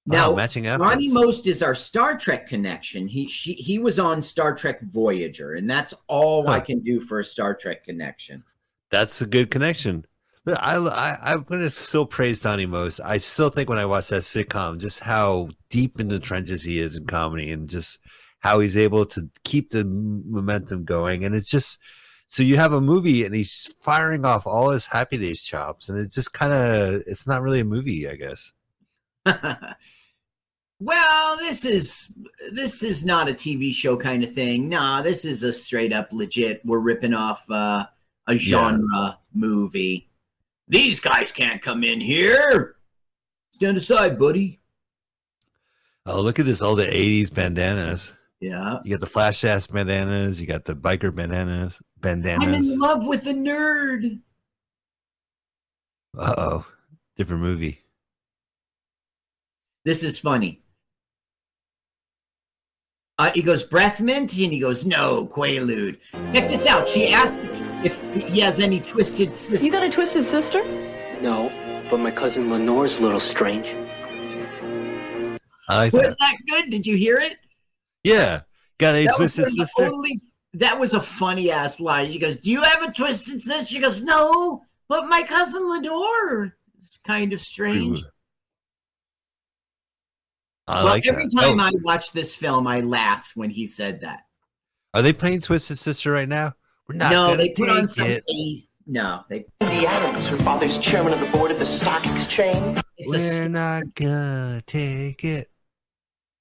Wow, 0.06 0.30
Now, 0.30 0.36
matching 0.36 0.64
Ronnie 0.64 0.80
outfits. 0.80 1.12
Most 1.12 1.46
is 1.46 1.62
our 1.62 1.74
Star 1.74 2.16
Trek 2.16 2.48
connection. 2.48 3.06
He 3.06 3.28
she, 3.28 3.52
he 3.52 3.78
was 3.78 3.98
on 3.98 4.22
Star 4.22 4.54
Trek 4.54 4.80
Voyager, 4.82 5.54
and 5.54 5.68
that's 5.68 5.92
all 6.06 6.48
I 6.48 6.60
can 6.60 6.80
do 6.80 7.00
for 7.00 7.20
a 7.20 7.24
Star 7.24 7.54
Trek 7.54 7.84
connection. 7.84 8.42
That's 8.90 9.20
a 9.20 9.26
good 9.26 9.50
connection. 9.50 10.06
I, 10.46 10.76
I, 10.76 11.18
I'm 11.32 11.42
going 11.42 11.60
to 11.60 11.68
still 11.68 12.06
praise 12.06 12.40
Donnie 12.40 12.64
Most. 12.64 13.00
I 13.00 13.18
still 13.18 13.50
think 13.50 13.68
when 13.68 13.78
I 13.78 13.84
watch 13.84 14.08
that 14.08 14.22
sitcom, 14.22 14.78
just 14.80 15.00
how 15.00 15.50
deep 15.68 16.00
in 16.00 16.08
the 16.08 16.18
trenches 16.18 16.62
he 16.62 16.80
is 16.80 16.96
in 16.96 17.04
comedy 17.06 17.50
and 17.52 17.68
just 17.68 17.98
how 18.38 18.60
he's 18.60 18.78
able 18.78 19.04
to 19.04 19.28
keep 19.44 19.68
the 19.70 19.84
momentum 19.84 20.84
going. 20.84 21.24
And 21.24 21.34
it's 21.34 21.50
just, 21.50 21.78
so 22.28 22.42
you 22.42 22.56
have 22.56 22.72
a 22.72 22.80
movie 22.80 23.24
and 23.24 23.34
he's 23.34 23.74
firing 23.80 24.24
off 24.24 24.46
all 24.46 24.70
his 24.70 24.86
Happy 24.86 25.18
Days 25.18 25.42
chops. 25.42 25.88
And 25.88 25.98
it's 25.98 26.14
just 26.14 26.32
kind 26.32 26.52
of, 26.52 27.02
it's 27.06 27.26
not 27.26 27.42
really 27.42 27.60
a 27.60 27.64
movie, 27.64 28.08
I 28.08 28.14
guess. 28.14 28.52
Well, 30.80 31.36
this 31.36 31.64
is 31.64 32.14
this 32.52 32.84
is 32.84 33.04
not 33.04 33.28
a 33.28 33.34
TV 33.34 33.74
show 33.74 33.96
kind 33.96 34.22
of 34.22 34.32
thing. 34.32 34.68
Nah, 34.68 35.02
this 35.02 35.24
is 35.24 35.42
a 35.42 35.52
straight 35.52 35.92
up 35.92 36.12
legit. 36.12 36.64
We're 36.64 36.78
ripping 36.78 37.14
off 37.14 37.44
uh, 37.50 37.86
a 38.28 38.36
genre 38.36 39.18
movie. 39.34 40.08
These 40.68 41.00
guys 41.00 41.32
can't 41.32 41.62
come 41.62 41.82
in 41.82 42.00
here. 42.00 42.76
Stand 43.50 43.76
aside, 43.76 44.18
buddy. 44.18 44.60
Oh, 46.06 46.20
look 46.20 46.38
at 46.38 46.46
this, 46.46 46.62
all 46.62 46.76
the 46.76 46.84
80s 46.84 47.32
bandanas. 47.32 48.12
Yeah. 48.40 48.78
You 48.84 48.92
got 48.92 49.00
the 49.00 49.06
flash 49.06 49.44
ass 49.44 49.66
bandanas, 49.66 50.40
you 50.40 50.46
got 50.46 50.64
the 50.64 50.74
biker 50.74 51.14
bananas, 51.14 51.80
bandanas, 52.00 52.46
I'm 52.46 52.54
in 52.54 52.78
love 52.78 53.04
with 53.04 53.24
the 53.24 53.34
nerd. 53.34 54.20
Uh 56.16 56.34
oh, 56.36 56.66
different 57.16 57.42
movie. 57.42 57.80
This 59.84 60.02
is 60.02 60.18
funny. 60.18 60.62
Uh, 63.18 63.32
he 63.34 63.42
goes, 63.42 63.64
breath 63.64 64.00
mint? 64.00 64.32
And 64.32 64.52
he 64.52 64.60
goes, 64.60 64.86
no, 64.86 65.26
Quaalude. 65.26 65.98
Check 66.32 66.48
this 66.48 66.66
out. 66.66 66.88
She 66.88 67.12
asked 67.12 67.40
if 67.84 68.28
he 68.28 68.40
has 68.40 68.60
any 68.60 68.78
twisted 68.78 69.34
sister. 69.34 69.64
You 69.64 69.72
got 69.72 69.82
a 69.82 69.90
twisted 69.90 70.24
sister? 70.24 70.62
No, 71.20 71.50
but 71.90 71.98
my 71.98 72.12
cousin 72.12 72.48
Lenore's 72.48 72.96
a 72.96 73.00
little 73.00 73.18
strange. 73.18 73.66
I 75.68 75.76
like 75.76 75.92
Was 75.92 76.02
that. 76.02 76.16
that 76.20 76.36
good? 76.48 76.70
Did 76.70 76.86
you 76.86 76.96
hear 76.96 77.18
it? 77.18 77.38
Yeah. 78.08 78.40
Got 78.78 78.94
any 78.94 79.06
That 79.06 79.18
was 79.18 79.34
twisted 79.34 79.54
sister? 79.54 79.86
only- 79.86 80.20
that 80.54 80.78
was 80.80 80.94
a 80.94 81.00
funny 81.00 81.50
ass 81.50 81.78
line. 81.80 82.10
She 82.10 82.18
goes, 82.18 82.38
Do 82.40 82.50
you 82.50 82.62
have 82.62 82.82
a 82.82 82.92
twisted 82.92 83.42
sister? 83.42 83.66
She 83.66 83.80
goes, 83.80 84.02
No, 84.02 84.62
but 84.88 85.08
my 85.08 85.22
cousin 85.22 85.68
Lenore 85.68 86.56
is 86.78 86.98
kind 87.06 87.32
of 87.32 87.40
strange. 87.40 88.02
I 90.66 90.76
well, 90.84 90.92
like 90.92 91.06
every 91.06 91.24
that. 91.24 91.36
time 91.36 91.60
Oh, 91.60 91.64
I 91.64 91.70
watch 91.82 92.12
this 92.12 92.34
film, 92.34 92.66
I 92.66 92.80
laughed 92.80 93.32
when 93.36 93.50
he 93.50 93.66
said 93.66 94.00
that. 94.02 94.20
Are 94.94 95.02
they 95.02 95.12
playing 95.12 95.40
Twisted 95.40 95.78
Sister 95.78 96.12
right 96.12 96.28
now? 96.28 96.52
We're 96.88 96.96
not 96.96 97.10
no, 97.10 97.26
gonna 97.28 97.36
they 97.38 97.50
put 97.50 97.68
on 97.68 97.86
take 97.88 97.96
some. 97.96 98.06
it. 98.06 98.24
No, 98.86 99.22
they. 99.28 99.44
Cindy 99.62 99.86
Adams, 99.86 100.26
her 100.28 100.38
father's 100.38 100.78
chairman 100.78 101.12
of 101.12 101.20
the 101.20 101.26
board 101.26 101.50
of 101.50 101.58
the 101.58 101.64
stock 101.66 102.06
exchange. 102.06 102.80
It's 102.96 103.10
We're 103.10 103.48
not 103.48 103.94
gonna 103.94 104.62
take 104.66 105.24
it. 105.24 105.50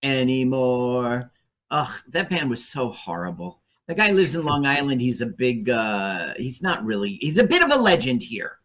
anymore. 0.02 1.32
Ugh, 1.72 1.92
that 2.10 2.30
band 2.30 2.50
was 2.50 2.64
so 2.68 2.90
horrible. 2.90 3.62
The 3.88 3.96
guy 3.96 4.12
lives 4.12 4.36
in 4.36 4.44
Long 4.44 4.66
Island. 4.66 5.02
He's 5.02 5.22
a 5.22 5.26
big. 5.26 5.70
uh 5.70 6.34
He's 6.38 6.62
not 6.62 6.84
really. 6.86 7.16
He's 7.22 7.38
a 7.38 7.44
bit 7.44 7.64
of 7.64 7.72
a 7.72 7.76
legend 7.82 8.22
here. 8.22 8.60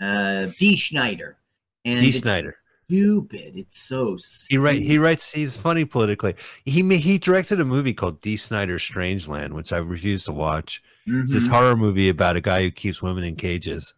Uh 0.00 0.46
D. 0.58 0.76
Schneider. 0.76 1.38
And 1.84 2.00
Dee 2.00 2.12
Snider. 2.12 2.54
Stupid. 2.86 3.56
It's 3.56 3.78
so. 3.78 4.18
He 4.48 4.56
write 4.58 4.82
he 4.82 4.98
writes 4.98 5.32
he's 5.32 5.56
funny 5.56 5.84
politically. 5.84 6.34
He 6.64 6.82
he 6.98 7.18
directed 7.18 7.60
a 7.60 7.64
movie 7.64 7.94
called 7.94 8.20
Dee 8.20 8.36
Snider 8.36 8.78
Strangeland, 8.78 9.52
which 9.52 9.72
I 9.72 9.78
refuse 9.78 10.24
to 10.24 10.32
watch. 10.32 10.82
It's 11.06 11.32
this 11.32 11.46
Mhm. 11.46 11.50
horror 11.50 11.76
movie 11.76 12.08
about 12.08 12.36
a 12.36 12.40
guy 12.40 12.62
who 12.62 12.70
keeps 12.70 13.00
women 13.02 13.24
in 13.24 13.36
cages. 13.36 13.94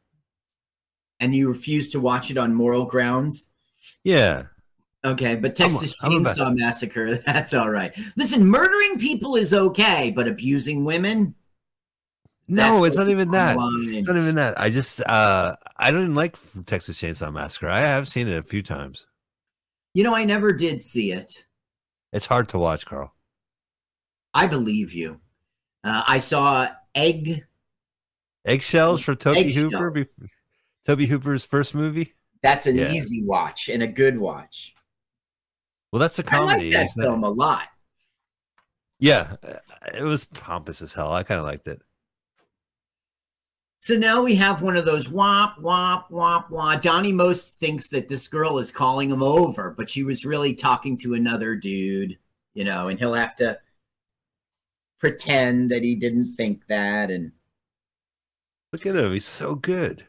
And 1.20 1.34
you 1.34 1.48
refuse 1.48 1.88
to 1.90 2.00
watch 2.00 2.30
it 2.30 2.36
on 2.36 2.54
moral 2.54 2.84
grounds. 2.84 3.48
Yeah. 4.04 4.44
Okay, 5.06 5.36
but 5.36 5.54
Texas 5.54 5.96
Chainsaw 6.02 6.56
Massacre, 6.56 7.16
that's 7.26 7.54
all 7.54 7.70
right. 7.70 7.96
Listen, 8.16 8.44
murdering 8.44 8.98
people 8.98 9.36
is 9.36 9.54
okay, 9.54 10.10
but 10.14 10.26
abusing 10.26 10.84
women? 10.84 11.34
No, 12.48 12.84
it's 12.84 12.96
not 12.96 13.08
even 13.08 13.30
that. 13.30 13.56
It's 13.60 14.06
not 14.08 14.16
even 14.16 14.34
that. 14.36 14.60
I 14.60 14.70
just 14.70 15.00
uh 15.06 15.54
I 15.76 15.90
didn't 15.90 16.14
like 16.14 16.36
Texas 16.66 17.00
Chainsaw 17.00 17.32
Massacre. 17.32 17.68
I 17.68 17.80
have 17.80 18.08
seen 18.08 18.28
it 18.28 18.36
a 18.36 18.42
few 18.42 18.62
times. 18.62 19.06
You 19.94 20.04
know, 20.04 20.14
I 20.14 20.24
never 20.24 20.52
did 20.52 20.82
see 20.82 21.12
it. 21.12 21.44
It's 22.12 22.26
hard 22.26 22.48
to 22.50 22.58
watch, 22.58 22.84
Carl. 22.86 23.14
I 24.34 24.46
believe 24.46 24.92
you. 24.92 25.20
Uh, 25.82 26.02
I 26.06 26.18
saw 26.18 26.68
Egg. 26.94 27.44
Eggshells 28.44 29.00
for 29.02 29.14
Tobe 29.14 29.38
Eggshell. 29.38 29.70
Hooper. 29.70 30.04
Tobe 30.84 31.00
Hooper's 31.00 31.44
first 31.44 31.74
movie. 31.74 32.14
That's 32.42 32.66
an 32.66 32.76
Yeah. 32.76 32.92
easy 32.92 33.24
watch 33.24 33.68
and 33.68 33.82
a 33.82 33.88
good 33.88 34.18
watch. 34.18 34.75
Well, 35.92 36.00
that's 36.00 36.18
a 36.18 36.22
comedy. 36.22 36.76
I 36.76 36.82
He's 36.82 36.96
not- 36.96 37.04
film 37.04 37.24
a 37.24 37.30
lot. 37.30 37.68
Yeah, 38.98 39.36
uh, 39.42 39.58
it 39.94 40.02
was 40.02 40.24
pompous 40.24 40.80
as 40.80 40.92
hell. 40.94 41.12
I 41.12 41.22
kind 41.22 41.38
of 41.38 41.46
liked 41.46 41.68
it. 41.68 41.82
So 43.80 43.94
now 43.94 44.22
we 44.22 44.34
have 44.36 44.62
one 44.62 44.76
of 44.76 44.84
those 44.84 45.06
womp 45.06 45.58
womp 45.60 46.08
womp 46.10 46.48
womp. 46.50 46.82
Donny 46.82 47.12
Most 47.12 47.58
thinks 47.60 47.88
that 47.88 48.08
this 48.08 48.26
girl 48.26 48.58
is 48.58 48.70
calling 48.72 49.10
him 49.10 49.22
over, 49.22 49.70
but 49.70 49.88
she 49.88 50.02
was 50.02 50.24
really 50.24 50.54
talking 50.54 50.96
to 50.98 51.14
another 51.14 51.54
dude, 51.54 52.18
you 52.54 52.64
know, 52.64 52.88
and 52.88 52.98
he'll 52.98 53.14
have 53.14 53.36
to 53.36 53.60
pretend 54.98 55.70
that 55.70 55.84
he 55.84 55.94
didn't 55.94 56.34
think 56.34 56.66
that. 56.66 57.10
And 57.10 57.32
Look 58.72 58.86
at 58.86 58.96
him; 58.96 59.12
he's 59.12 59.26
so 59.26 59.54
good. 59.54 60.06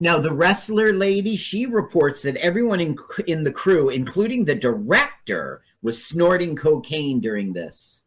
Now 0.00 0.18
the 0.18 0.32
wrestler 0.32 0.92
lady, 0.92 1.36
she 1.36 1.66
reports 1.66 2.22
that 2.22 2.36
everyone 2.36 2.80
in 2.80 2.96
in 3.26 3.44
the 3.44 3.52
crew, 3.52 3.88
including 3.88 4.44
the 4.44 4.54
director, 4.54 5.62
was 5.82 6.04
snorting 6.04 6.54
cocaine 6.56 7.20
during 7.20 7.52
this. 7.52 8.02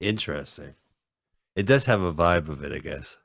Interesting. 0.00 0.74
It 1.56 1.66
does 1.66 1.86
have 1.86 2.02
a 2.02 2.12
vibe 2.12 2.48
of 2.48 2.62
it, 2.62 2.72
I 2.72 2.78
guess. 2.78 3.16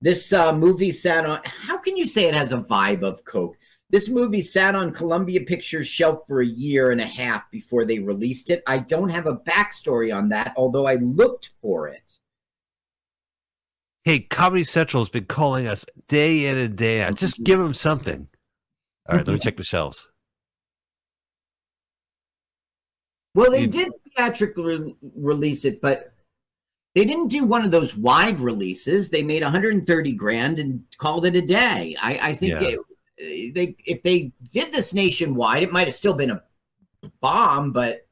This 0.00 0.32
uh, 0.32 0.52
movie 0.52 0.92
sat 0.92 1.24
on. 1.24 1.40
How 1.44 1.78
can 1.78 1.96
you 1.96 2.06
say 2.06 2.24
it 2.24 2.34
has 2.34 2.52
a 2.52 2.58
vibe 2.58 3.02
of 3.02 3.24
coke? 3.24 3.56
This 3.88 4.08
movie 4.08 4.40
sat 4.40 4.74
on 4.74 4.92
Columbia 4.92 5.42
Pictures' 5.42 5.86
shelf 5.86 6.26
for 6.26 6.40
a 6.40 6.46
year 6.46 6.90
and 6.90 7.00
a 7.00 7.06
half 7.06 7.48
before 7.52 7.84
they 7.84 8.00
released 8.00 8.50
it. 8.50 8.62
I 8.66 8.78
don't 8.78 9.10
have 9.10 9.26
a 9.26 9.36
backstory 9.36 10.14
on 10.14 10.28
that, 10.30 10.52
although 10.56 10.86
I 10.86 10.96
looked 10.96 11.50
for 11.62 11.86
it. 11.86 12.18
Hey, 14.06 14.20
Comedy 14.20 14.62
Central's 14.62 15.08
been 15.08 15.24
calling 15.24 15.66
us 15.66 15.84
day 16.06 16.46
in 16.46 16.56
and 16.56 16.76
day 16.76 17.02
out. 17.02 17.16
Just 17.16 17.42
give 17.42 17.58
them 17.58 17.74
something. 17.74 18.28
All 19.08 19.16
right, 19.16 19.26
let 19.26 19.32
me 19.32 19.40
check 19.40 19.56
the 19.56 19.64
shelves. 19.64 20.08
Well, 23.34 23.50
they 23.50 23.66
did 23.66 23.90
theatrically 24.16 24.76
re- 24.76 24.94
release 25.16 25.64
it, 25.64 25.80
but 25.80 26.12
they 26.94 27.04
didn't 27.04 27.28
do 27.28 27.42
one 27.42 27.64
of 27.64 27.72
those 27.72 27.96
wide 27.96 28.38
releases. 28.38 29.10
They 29.10 29.24
made 29.24 29.42
130 29.42 30.12
grand 30.12 30.60
and 30.60 30.84
called 30.98 31.26
it 31.26 31.34
a 31.34 31.42
day. 31.42 31.96
I, 32.00 32.28
I 32.28 32.34
think 32.36 32.52
Yeah. 32.52 32.76
they, 33.18 33.50
they, 33.50 33.76
if 33.86 34.04
they 34.04 34.30
did 34.52 34.72
this 34.72 34.94
nationwide, 34.94 35.64
it 35.64 35.72
might 35.72 35.88
have 35.88 35.96
still 35.96 36.14
been 36.14 36.30
a 36.30 36.44
bomb. 37.20 37.72
But 37.72 38.06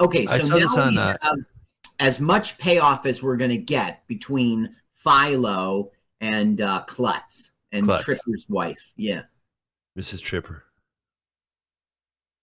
okay, 0.00 0.26
so 0.26 0.32
I 0.32 0.38
saw 0.38 0.58
this 0.60 0.76
now 0.76 0.82
on, 0.84 0.90
we 0.92 0.98
uh, 0.98 1.16
have 1.20 1.36
as 1.98 2.20
much 2.20 2.58
payoff 2.58 3.06
as 3.06 3.22
we're 3.22 3.36
going 3.36 3.50
to 3.50 3.56
get 3.56 4.06
between 4.06 4.74
Philo 4.94 5.90
and 6.20 6.60
uh, 6.60 6.82
Klutz 6.86 7.50
and 7.72 7.84
Klutz. 7.86 8.04
Tripper's 8.04 8.46
wife. 8.48 8.92
Yeah. 8.96 9.22
Mrs. 9.98 10.20
Tripper. 10.20 10.64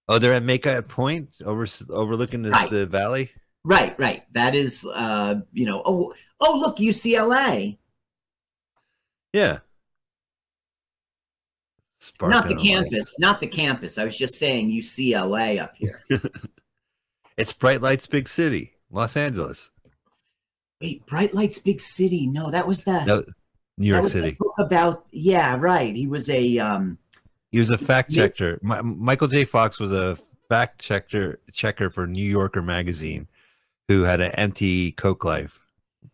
Oh, 0.08 0.20
they're 0.20 0.34
at 0.34 0.44
Make 0.44 0.66
a 0.66 0.82
Point, 0.82 1.38
over 1.46 1.66
overlooking 1.90 2.42
the, 2.42 2.50
Right. 2.52 2.70
the 2.70 2.86
valley. 2.86 3.32
Right, 3.64 3.98
right. 3.98 4.24
That 4.34 4.56
is, 4.56 4.86
uh, 4.86 5.36
you 5.54 5.66
know, 5.66 5.82
oh, 5.86 6.14
oh, 6.42 6.58
look, 6.60 6.78
UCLA, 6.78 7.78
Yeah. 9.32 9.60
not 12.22 12.50
the 12.50 12.56
campus, 12.58 13.16
not 13.18 13.40
the 13.40 13.48
campus. 13.48 13.98
I 13.98 14.04
was 14.04 14.18
just 14.18 14.36
saying 14.36 14.70
UCLA 14.70 15.60
up 15.60 15.74
here. 15.78 16.02
It's 17.36 17.52
Bright 17.52 17.82
Lights, 17.82 18.06
Big 18.06 18.28
City, 18.28 18.73
Los 18.94 19.18
Angeles. 19.18 19.70
Wait, 20.82 21.06
Bright 21.06 21.34
Lights, 21.34 21.60
Big 21.60 21.82
City. 21.82 22.28
No, 22.28 22.52
that 22.52 22.68
was 22.68 22.84
the 22.84 23.04
No, 23.06 23.24
New 23.78 23.88
York 23.88 24.06
City. 24.06 24.38
book 24.40 24.54
about. 24.60 25.06
Yeah, 25.12 25.56
right. 25.60 25.96
He 25.96 26.08
was 26.08 26.30
a 26.30 26.60
um. 26.60 26.98
He 27.52 27.60
was 27.60 27.70
a 27.70 27.78
fact 27.78 28.12
checker. 28.12 28.60
Mi- 28.64 28.82
Michael 28.82 29.28
J. 29.28 29.46
Fox 29.46 29.80
was 29.80 29.92
a 29.92 30.18
fact 30.50 30.80
checker 30.82 31.40
checker 31.52 31.90
for 31.90 32.08
New 32.08 32.24
Yorker 32.28 32.62
magazine, 32.62 33.28
who 33.88 34.04
had 34.04 34.22
an 34.22 34.32
empty 34.34 34.92
coke 34.94 35.24
life. 35.26 35.60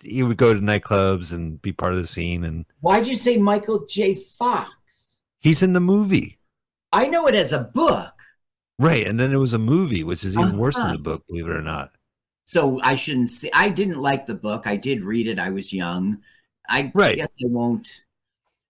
He 0.03 0.21
would 0.23 0.37
go 0.37 0.53
to 0.53 0.59
nightclubs 0.59 1.33
and 1.33 1.61
be 1.61 1.71
part 1.73 1.93
of 1.93 1.99
the 1.99 2.07
scene, 2.07 2.43
and 2.43 2.65
Why'd 2.81 3.07
you 3.07 3.15
say 3.15 3.37
Michael 3.37 3.85
J. 3.89 4.15
Fox? 4.37 4.69
he's 5.41 5.63
in 5.63 5.73
the 5.73 5.79
movie, 5.79 6.37
I 6.91 7.07
know 7.07 7.25
it 7.27 7.33
as 7.35 7.53
a 7.53 7.59
book, 7.73 8.11
right? 8.77 9.07
And 9.07 9.17
then 9.19 9.31
it 9.33 9.37
was 9.37 9.53
a 9.53 9.57
movie, 9.59 10.03
which 10.03 10.23
is 10.25 10.37
even 10.37 10.57
worse 10.57 10.75
than 10.75 10.83
Uh-huh. 10.85 10.93
the 10.97 10.99
book, 11.01 11.23
believe 11.27 11.45
it 11.47 11.51
or 11.51 11.61
not. 11.61 11.91
So 12.49 12.81
I 12.81 12.95
shouldn't 12.95 13.29
say. 13.29 13.51
I 13.53 13.69
didn't 13.69 14.01
like 14.01 14.25
the 14.25 14.33
book. 14.33 14.63
I 14.65 14.75
did 14.75 15.03
read 15.03 15.27
it. 15.27 15.37
I 15.37 15.51
was 15.51 15.71
young. 15.71 16.23
I 16.67 16.91
Right. 16.95 17.15
guess 17.15 17.35
I 17.43 17.47
won't. 17.47 17.87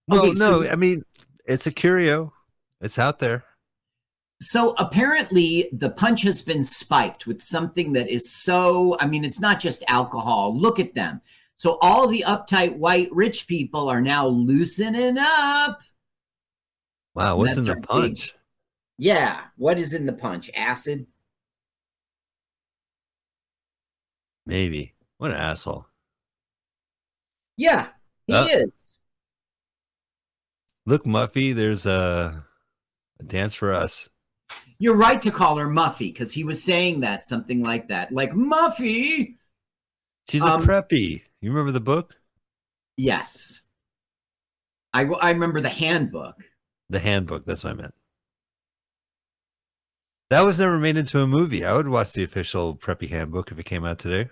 No, 0.06 0.18
Okay, 0.20 0.34
so- 0.34 0.60
no, 0.60 0.68
I 0.68 0.76
mean 0.76 1.02
it's 1.46 1.66
a 1.66 1.72
curio. 1.72 2.34
It's 2.82 2.98
out 2.98 3.20
there. 3.20 3.44
So 4.42 4.74
apparently, 4.78 5.70
the 5.72 5.88
punch 5.88 6.22
has 6.24 6.42
been 6.42 6.62
spiked 6.64 7.26
with 7.26 7.40
something 7.42 7.94
that 7.94 8.08
is 8.10 8.30
so. 8.30 8.98
I 9.00 9.06
mean, 9.06 9.24
it's 9.24 9.40
not 9.40 9.60
just 9.60 9.82
alcohol. 9.88 10.54
Look 10.58 10.78
at 10.78 10.94
them. 10.94 11.22
So 11.56 11.78
all 11.80 12.06
the 12.06 12.24
uptight 12.26 12.76
white 12.76 13.08
rich 13.12 13.46
people 13.46 13.88
are 13.88 14.00
now 14.02 14.26
loosening 14.26 15.16
up. 15.18 15.80
Wow, 17.14 17.36
what's 17.38 17.56
in 17.56 17.64
the 17.64 17.76
punch? 17.76 18.34
Yeah. 18.98 19.44
What 19.56 19.78
is 19.78 19.94
in 19.94 20.04
the 20.04 20.12
punch? 20.12 20.50
Acid? 20.54 21.06
Maybe. 24.46 24.94
What 25.18 25.30
an 25.30 25.36
asshole. 25.36 25.86
Yeah, 27.56 27.88
he 28.26 28.34
Uh, 28.34 28.46
is. 28.46 28.98
Look, 30.86 31.04
Muffy, 31.04 31.54
there's 31.54 31.86
a, 31.86 32.44
a 33.18 33.22
dance 33.22 33.54
for 33.54 33.72
us. 33.72 34.08
You're 34.78 34.96
right 34.96 35.20
to 35.22 35.30
call 35.30 35.58
her 35.58 35.66
Muffy 35.66 36.12
because 36.12 36.32
he 36.32 36.42
was 36.42 36.62
saying 36.62 37.00
that 37.00 37.24
something 37.26 37.62
like 37.62 37.88
that, 37.88 38.12
like 38.12 38.32
Muffy. 38.32 39.36
She's 40.28 40.42
Um, 40.42 40.62
a 40.62 40.66
preppy. 40.66 41.22
You 41.40 41.50
remember 41.50 41.72
the 41.72 41.80
book? 41.80 42.18
Yes. 42.96 43.60
I 44.92 45.04
I 45.04 45.30
remember 45.30 45.60
the 45.60 45.68
handbook. 45.68 46.42
The 46.88 46.98
handbook. 46.98 47.44
That's 47.44 47.62
what 47.62 47.70
I 47.70 47.76
meant. 47.76 47.94
That 50.30 50.44
was 50.44 50.58
never 50.58 50.78
made 50.78 50.96
into 50.96 51.20
a 51.20 51.26
movie. 51.26 51.64
I 51.64 51.74
would 51.74 51.88
watch 51.88 52.12
the 52.12 52.22
official 52.22 52.76
preppy 52.76 53.08
handbook 53.10 53.50
if 53.50 53.58
it 53.58 53.64
came 53.64 53.84
out 53.84 53.98
today. 53.98 54.30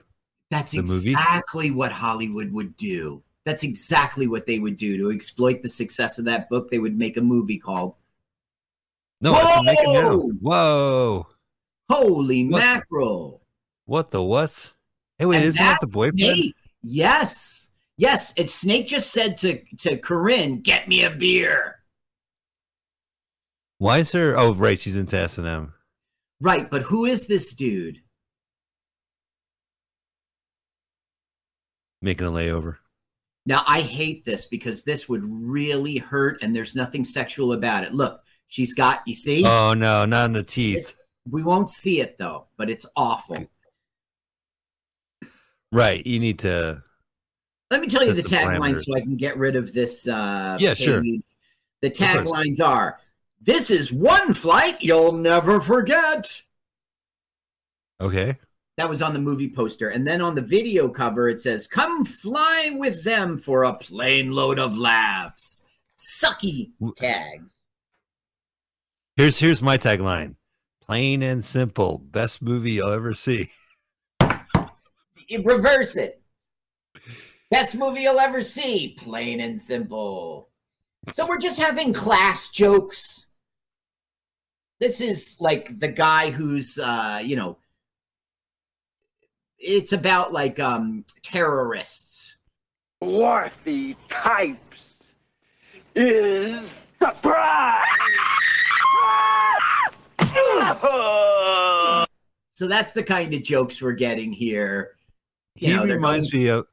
That's 0.50 0.72
The 0.72 0.82
movie? 0.82 1.10
exactly 1.10 1.70
what 1.72 1.90
Hollywood 1.92 2.52
would 2.52 2.76
do. 2.76 3.22
That's 3.44 3.62
exactly 3.64 4.26
what 4.28 4.46
they 4.46 4.58
would 4.58 4.76
do 4.76 4.96
to 4.98 5.10
exploit 5.10 5.62
the 5.62 5.68
success 5.68 6.18
of 6.18 6.24
that 6.26 6.48
book. 6.48 6.70
They 6.70 6.78
would 6.78 6.96
make 6.96 7.16
a 7.16 7.20
movie 7.22 7.58
called 7.58 7.94
No, 9.20 9.34
I 9.34 9.54
should 9.56 9.64
make 9.64 9.78
it 9.80 9.88
now. 9.88 10.10
Whoa! 10.10 10.30
Whoa. 10.40 11.26
Holy 11.90 12.46
What? 12.48 12.60
Mackerel. 12.60 13.42
What 13.86 14.10
the 14.10 14.22
what's? 14.22 14.74
Hey, 15.18 15.26
wait, 15.26 15.38
And 15.38 15.46
isn't 15.46 15.64
that 15.64 15.80
the 15.80 15.86
boyfriend? 15.86 16.18
Snake. 16.20 16.54
Yes. 16.82 17.70
Yes. 17.96 18.32
It's 18.36 18.54
Snake 18.54 18.86
just 18.86 19.10
said 19.12 19.36
to, 19.38 19.60
to 19.78 19.96
Corinne, 19.96 20.60
get 20.60 20.86
me 20.86 21.02
a 21.02 21.10
beer. 21.10 21.80
Why 23.78 23.98
is 23.98 24.12
there? 24.12 24.36
Oh, 24.38 24.52
right, 24.54 24.78
she's 24.78 24.96
into 24.96 25.16
S 25.16 25.38
and 25.38 25.46
M. 25.46 25.74
Right. 26.40 26.70
But 26.70 26.82
who 26.82 27.04
is 27.04 27.26
this 27.26 27.54
dude? 27.54 27.98
Making 32.00 32.26
a 32.28 32.30
layover. 32.30 32.76
Now, 33.46 33.64
I 33.66 33.80
hate 33.80 34.24
this 34.24 34.44
because 34.46 34.84
this 34.84 35.08
would 35.08 35.22
really 35.24 35.96
hurt 35.96 36.42
and 36.42 36.54
there's 36.54 36.74
nothing 36.76 37.04
sexual 37.04 37.54
about 37.54 37.82
it. 37.82 37.94
Look, 37.94 38.20
she's 38.46 38.74
got, 38.74 39.00
you 39.06 39.14
see? 39.14 39.42
Oh 39.44 39.74
no, 39.74 40.04
not 40.04 40.26
in 40.26 40.32
the 40.32 40.42
teeth. 40.44 40.94
we 41.30 41.42
won't 41.42 41.70
see 41.70 42.00
it 42.00 42.18
though, 42.18 42.46
but 42.56 42.68
it's 42.70 42.86
awful. 42.94 43.38
Right, 45.72 46.06
you 46.06 46.20
need 46.20 46.38
to. 46.40 46.82
Let 47.70 47.80
me 47.80 47.88
tell 47.88 48.04
you 48.04 48.12
the 48.14 48.22
tagline 48.22 48.80
so 48.82 48.94
I 48.96 49.00
can 49.00 49.16
get 49.16 49.36
rid 49.36 49.56
of 49.56 49.72
this. 49.72 50.06
Uh, 50.06 50.56
Yeah, 50.60 50.74
sure. 50.74 51.02
The 51.80 51.90
taglines 51.90 52.60
are 52.60 52.98
This 53.40 53.70
is 53.70 53.92
one 53.92 54.34
flight 54.34 54.78
you'll 54.80 55.12
never 55.12 55.60
forget. 55.60 56.42
Okay. 58.00 58.36
That 58.76 58.88
was 58.88 59.02
on 59.02 59.12
the 59.12 59.18
movie 59.18 59.50
poster. 59.50 59.88
And 59.88 60.06
then 60.06 60.20
on 60.20 60.34
the 60.34 60.42
video 60.42 60.88
cover, 60.88 61.28
it 61.28 61.40
says, 61.40 61.66
Come 61.66 62.04
fly 62.04 62.70
with 62.74 63.02
them 63.04 63.38
for 63.38 63.64
a 63.64 63.74
plane 63.74 64.32
load 64.32 64.58
of 64.58 64.78
laughs. 64.78 65.64
Sucky 65.96 66.70
tags. 66.96 67.62
Here's 69.16 69.38
here's 69.38 69.62
my 69.62 69.78
tagline. 69.78 70.36
Plain 70.80 71.24
and 71.24 71.44
simple. 71.44 71.98
Best 71.98 72.40
movie 72.40 72.72
you'll 72.72 72.92
ever 72.92 73.14
see. 73.14 73.50
Reverse 75.42 75.96
it. 75.96 76.22
Best 77.50 77.74
movie 77.76 78.02
you'll 78.02 78.20
ever 78.20 78.40
see. 78.42 78.94
Plain 78.96 79.40
and 79.40 79.60
simple. 79.60 80.50
So 81.12 81.26
we're 81.26 81.38
just 81.38 81.60
having 81.60 81.92
class 81.92 82.48
jokes. 82.50 83.26
This 84.80 85.00
is 85.00 85.36
like 85.40 85.78
the 85.80 85.88
guy 85.88 86.30
who's, 86.30 86.78
uh, 86.78 87.20
you 87.22 87.36
know, 87.36 87.58
it's 89.58 89.92
about 89.92 90.32
like 90.32 90.60
um 90.60 91.04
terrorists. 91.22 92.36
Swarthy 93.02 93.96
types 94.08 94.78
is 95.94 96.68
surprise. 97.00 97.84
So 102.54 102.66
that's 102.66 102.92
the 102.92 103.02
kind 103.04 103.32
of 103.34 103.42
jokes 103.44 103.80
we're 103.80 103.92
getting 103.92 104.32
here. 104.32 104.96
You 105.56 105.68
he 105.70 105.76
know, 105.76 105.84
reminds 105.94 106.30
going- 106.30 106.44
me 106.44 106.50
of. 106.50 106.66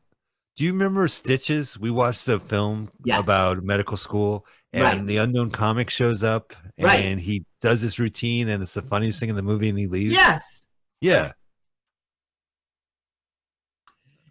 Do 0.58 0.64
you 0.64 0.72
remember 0.72 1.08
Stitches? 1.08 1.78
We 1.78 1.92
watched 1.92 2.28
a 2.30 2.40
film 2.40 2.90
Yes. 3.04 3.24
about 3.24 3.62
medical 3.64 3.98
school, 3.98 4.46
and 4.74 4.84
Right. 4.84 5.06
the 5.06 5.18
unknown 5.18 5.52
comic 5.52 5.90
shows 5.90 6.24
up, 6.24 6.54
and 6.78 6.86
Right. 6.86 7.18
he 7.20 7.46
does 7.66 7.82
this 7.82 7.98
routine, 7.98 8.50
and 8.50 8.62
it's 8.62 8.76
the 8.76 8.82
funniest 8.84 9.20
thing 9.20 9.30
in 9.30 9.36
the 9.36 9.42
movie, 9.42 9.70
and 9.70 9.80
he 9.80 9.88
leaves. 9.88 10.14
Yes. 10.14 10.68
Yeah. 11.02 11.32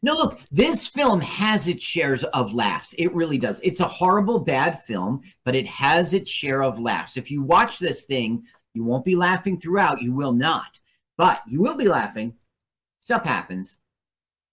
No, 0.02 0.14
look, 0.14 0.38
this 0.52 0.86
film 0.86 1.20
has 1.20 1.66
its 1.66 1.82
shares 1.82 2.22
of 2.22 2.54
laughs. 2.54 2.94
It 2.96 3.12
really 3.12 3.38
does. 3.38 3.58
It's 3.64 3.80
a 3.80 3.88
horrible, 3.88 4.38
bad 4.38 4.82
film, 4.84 5.22
but 5.44 5.56
it 5.56 5.66
has 5.66 6.12
its 6.12 6.30
share 6.30 6.62
of 6.62 6.78
laughs. 6.78 7.16
If 7.16 7.28
you 7.28 7.42
watch 7.42 7.80
this 7.80 8.04
thing, 8.04 8.44
you 8.72 8.84
won't 8.84 9.04
be 9.04 9.16
laughing 9.16 9.58
throughout. 9.58 10.00
You 10.00 10.12
will 10.12 10.32
not. 10.32 10.78
But 11.16 11.40
you 11.48 11.60
will 11.60 11.74
be 11.74 11.88
laughing. 11.88 12.34
Stuff 13.00 13.24
happens. 13.24 13.78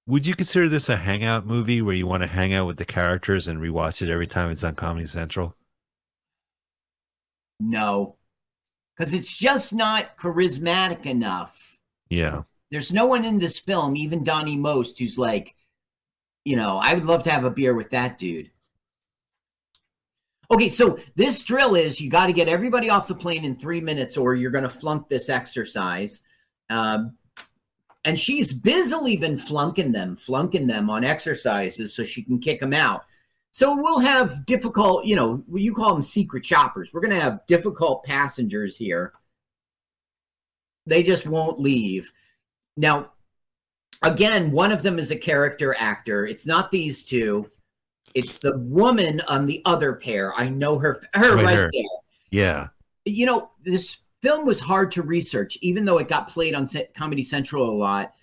Would 0.08 0.26
you 0.26 0.34
consider 0.36 0.70
this 0.70 0.90
a 0.90 0.96
hangout 0.96 1.46
movie 1.46 1.84
where 1.84 1.94
you 1.94 2.08
want 2.08 2.24
to 2.24 2.28
hang 2.28 2.54
out 2.54 2.66
with 2.66 2.78
the 2.78 2.86
characters 2.86 3.48
and 3.48 3.60
rewatch 3.60 4.02
it 4.02 4.10
every 4.10 4.28
time 4.28 4.50
it's 4.50 4.64
on 4.64 4.74
Comedy 4.74 5.06
Central? 5.06 5.56
No. 7.60 8.16
Because 8.96 9.14
it's 9.14 9.36
just 9.36 9.74
not 9.74 10.18
charismatic 10.18 11.06
enough. 11.06 11.78
Yeah. 12.10 12.44
There's 12.72 12.94
no 12.94 13.06
one 13.06 13.26
in 13.26 13.40
this 13.40 13.58
film, 13.60 13.96
even 13.96 14.24
Donny 14.24 14.56
Most, 14.58 15.00
who's 15.00 15.18
like, 15.18 15.56
you 16.46 16.56
know, 16.56 16.80
I 16.82 16.94
would 16.94 17.06
love 17.06 17.24
to 17.24 17.32
have 17.32 17.46
a 17.46 17.52
beer 17.52 17.74
with 17.74 17.90
that 17.92 18.18
dude. 18.18 18.52
Okay, 20.50 20.70
so 20.70 21.00
this 21.16 21.42
drill 21.44 21.76
is 21.76 22.02
you 22.02 22.10
got 22.10 22.28
to 22.28 22.34
get 22.34 22.50
everybody 22.50 22.90
off 22.90 23.08
the 23.08 23.16
plane 23.16 23.46
in 23.46 23.56
three 23.56 23.80
minutes, 23.80 24.18
or 24.18 24.36
you're 24.36 24.52
going 24.52 24.66
to 24.66 24.70
flunk 24.70 25.08
this 25.08 25.30
exercise. 25.30 26.22
Um, 26.70 27.18
and 28.04 28.20
she's 28.20 28.52
busily 28.52 29.16
been 29.16 29.38
flunking 29.38 29.92
them, 29.92 30.16
flunking 30.16 30.68
them 30.68 30.90
on 30.90 31.04
exercises 31.04 31.96
so 31.96 32.04
she 32.04 32.24
can 32.24 32.40
kick 32.40 32.60
them 32.60 32.74
out. 32.74 33.06
So 33.52 33.76
we'll 33.76 34.00
have 34.00 34.46
difficult, 34.46 35.06
you 35.06 35.16
know, 35.16 35.44
you 35.54 35.74
call 35.74 35.94
them 35.94 36.02
secret 36.02 36.46
shoppers. 36.46 36.92
We're 36.94 37.02
going 37.02 37.14
to 37.14 37.20
have 37.20 37.46
difficult 37.48 38.04
passengers 38.06 38.78
here. 38.78 39.14
They 40.86 41.04
just 41.04 41.28
won't 41.28 41.60
leave. 41.60 42.12
Now, 42.78 43.12
again, 44.02 44.52
one 44.52 44.72
of 44.72 44.84
them 44.84 44.98
is 44.98 45.12
a 45.12 45.18
character 45.18 45.76
actor. 45.78 46.26
It's 46.26 46.46
not 46.46 46.72
these 46.72 47.04
two. 47.04 47.52
It's 48.14 48.38
the 48.38 48.58
woman 48.58 49.22
on 49.28 49.46
the 49.46 49.62
other 49.66 49.94
pair. 49.94 50.34
I 50.34 50.50
know 50.50 50.80
her. 50.80 51.04
Her 51.14 51.36
Right, 51.36 51.46
right 51.46 51.56
her. 51.56 51.70
there. 51.74 51.84
Yeah. 52.30 52.68
You 53.06 53.26
know, 53.26 53.52
this 53.64 53.98
film 54.22 54.46
was 54.46 54.60
hard 54.60 54.92
to 54.94 55.02
research, 55.02 55.58
even 55.62 55.84
though 55.86 55.98
it 55.98 56.08
got 56.08 56.30
played 56.30 56.56
on 56.56 56.68
Comedy 56.96 57.24
Central 57.24 57.70
a 57.70 57.72
lot. 57.72 58.14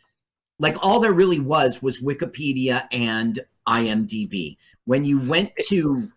Like 0.59 0.77
all 0.85 1.01
there 1.01 1.13
really 1.13 1.41
was 1.41 1.83
was 1.83 2.01
Wikipedia 2.01 2.89
and 2.91 3.41
IMDb. 3.69 4.57
When 4.89 5.05
you 5.05 5.21
went 5.21 5.53
to 5.67 6.11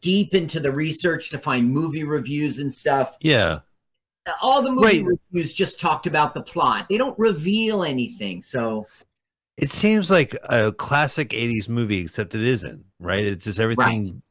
deep 0.00 0.32
into 0.32 0.60
the 0.60 0.70
research 0.70 1.28
to 1.30 1.38
find 1.38 1.68
movie 1.68 2.04
reviews 2.04 2.58
and 2.58 2.72
stuff, 2.72 3.16
Yeah. 3.20 3.58
all 4.40 4.62
the 4.62 4.70
movie 4.70 5.02
Right. 5.02 5.18
reviews 5.32 5.52
just 5.52 5.80
talked 5.80 6.06
about 6.06 6.32
the 6.32 6.40
plot. 6.42 6.86
They 6.88 6.98
don't 6.98 7.18
reveal 7.18 7.82
anything. 7.82 8.44
So 8.44 8.86
It 9.56 9.70
seems 9.70 10.08
like 10.08 10.36
a 10.44 10.70
classic 10.70 11.30
80s 11.32 11.68
movie, 11.68 12.02
except 12.02 12.36
it 12.36 12.42
isn't, 12.42 12.84
right? 13.00 13.24
It's 13.24 13.44
just 13.44 13.58
everything. 13.58 14.22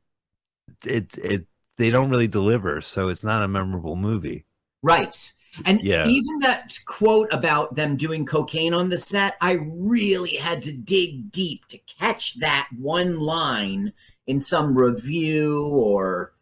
It, 0.86 1.10
it, 1.18 1.46
they 1.78 1.90
don't 1.90 2.10
really 2.10 2.30
deliver, 2.30 2.80
so 2.80 3.10
it's 3.10 3.26
not 3.26 3.44
a 3.44 3.48
memorable 3.50 3.98
movie. 3.98 4.46
Right. 4.84 5.34
And 5.65 5.82
Yeah. 5.82 6.07
even 6.07 6.40
that 6.40 6.77
quote 6.86 7.32
about 7.32 7.76
them 7.76 7.95
doing 7.95 8.26
cocaine 8.26 8.73
on 8.73 8.90
the 8.90 8.98
set, 8.98 9.36
I 9.41 9.53
really 9.61 10.36
had 10.36 10.61
to 10.64 10.73
dig 10.73 11.32
deep 11.32 11.65
to 11.68 11.77
catch 11.77 12.40
that 12.40 12.68
one 12.77 13.19
line 13.19 13.94
in 14.27 14.41
some 14.41 14.77
review 14.77 15.68
or, 15.68 16.34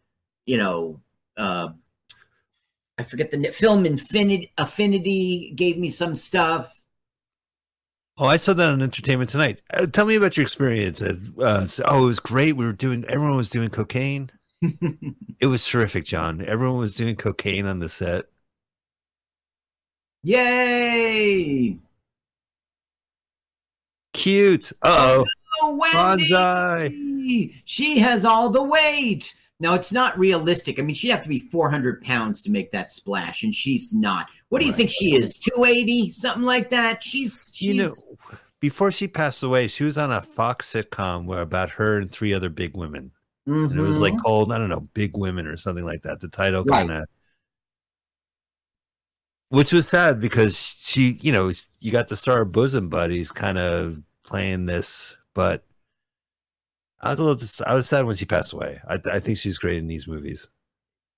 you 0.46 0.56
know, 0.56 1.00
uh, 1.36 1.68
I 2.98 3.02
forget 3.04 3.30
the 3.30 3.52
film 3.52 3.86
Infinity 3.86 4.52
Affinity 4.56 5.52
gave 5.56 5.78
me 5.78 5.90
some 5.90 6.14
stuff. 6.14 6.72
Oh, 8.16 8.26
I 8.26 8.36
saw 8.36 8.52
that 8.54 8.70
on 8.72 8.80
Entertainment 8.80 9.30
Tonight. 9.30 9.60
Uh, 9.72 9.86
tell 9.86 10.06
me 10.06 10.14
about 10.14 10.36
your 10.36 10.44
experience. 10.44 11.02
Uh, 11.02 11.66
so- 11.66 11.82
oh, 11.86 12.04
it 12.04 12.06
was 12.06 12.20
great. 12.20 12.52
We 12.56 12.64
were 12.64 12.72
doing, 12.72 13.04
everyone 13.08 13.36
was 13.36 13.50
doing 13.50 13.70
cocaine. 13.70 14.30
it 15.40 15.46
was 15.46 15.66
terrific, 15.66 16.04
John. 16.04 16.40
Everyone 16.42 16.78
was 16.78 16.94
doing 16.94 17.16
cocaine 17.16 17.66
on 17.66 17.80
the 17.80 17.88
set. 17.88 18.26
Yay! 20.24 21.78
Cute. 24.12 24.72
Uh 24.82 24.96
oh. 25.20 25.24
Oh, 25.62 25.76
Wendy! 25.76 26.24
Bonsai. 26.30 27.54
She 27.64 27.98
has 27.98 28.24
all 28.24 28.48
the 28.50 28.62
weight. 28.62 29.34
Now 29.60 29.74
it's 29.74 29.92
not 29.92 30.18
realistic. 30.18 30.78
I 30.78 30.82
mean, 30.82 30.94
she'd 30.94 31.10
have 31.10 31.22
to 31.22 31.28
be 31.28 31.38
400 31.38 32.02
pounds 32.02 32.42
to 32.42 32.50
make 32.50 32.72
that 32.72 32.90
splash, 32.90 33.44
and 33.44 33.54
she's 33.54 33.92
not. 33.94 34.28
What 34.48 34.60
do 34.60 34.66
you 34.66 34.72
think 34.72 34.90
she 34.90 35.14
is? 35.14 35.38
280, 35.38 36.12
something 36.12 36.42
like 36.42 36.70
that. 36.70 37.02
She's, 37.02 37.50
she's 37.54 37.68
You 37.68 37.74
know, 37.82 37.90
before 38.60 38.90
she 38.90 39.06
passed 39.06 39.42
away, 39.42 39.68
she 39.68 39.84
was 39.84 39.96
on 39.96 40.10
a 40.10 40.20
Fox 40.20 40.72
sitcom 40.72 41.26
where 41.26 41.40
about 41.40 41.70
her 41.70 41.98
and 41.98 42.10
three 42.10 42.34
other 42.34 42.48
big 42.48 42.76
women. 42.76 43.12
And 43.46 43.78
it 43.78 43.82
was 43.82 44.00
like 44.00 44.14
Mhm. 44.14 44.22
called, 44.22 44.52
I 44.52 44.58
don't 44.58 44.70
know, 44.70 44.88
Big 44.94 45.16
Women 45.16 45.46
or 45.46 45.56
something 45.58 45.84
like 45.84 46.02
that. 46.02 46.20
The 46.20 46.28
title 46.28 46.64
Right. 46.64 46.78
kind 46.78 46.90
of. 46.92 47.04
Which 49.54 49.72
was 49.72 49.88
sad 49.88 50.20
because 50.20 50.58
she, 50.58 51.18
you 51.20 51.30
know, 51.30 51.52
you 51.80 51.92
got 51.92 52.08
the 52.08 52.16
star 52.16 52.42
of 52.42 52.52
Bosom 52.52 52.88
Buddies 52.88 53.30
kind 53.30 53.56
of 53.56 54.02
playing 54.24 54.66
this, 54.66 55.16
but 55.32 55.64
I 57.00 57.10
was 57.10 57.18
a 57.18 57.22
little, 57.22 57.36
dis- 57.36 57.60
I 57.60 57.74
was 57.74 57.88
sad 57.88 58.04
when 58.04 58.16
she 58.16 58.24
passed 58.24 58.52
away. 58.52 58.80
I, 58.88 58.98
I 59.12 59.20
think 59.20 59.38
she's 59.38 59.58
great 59.58 59.78
in 59.78 59.86
these 59.86 60.08
movies. 60.08 60.48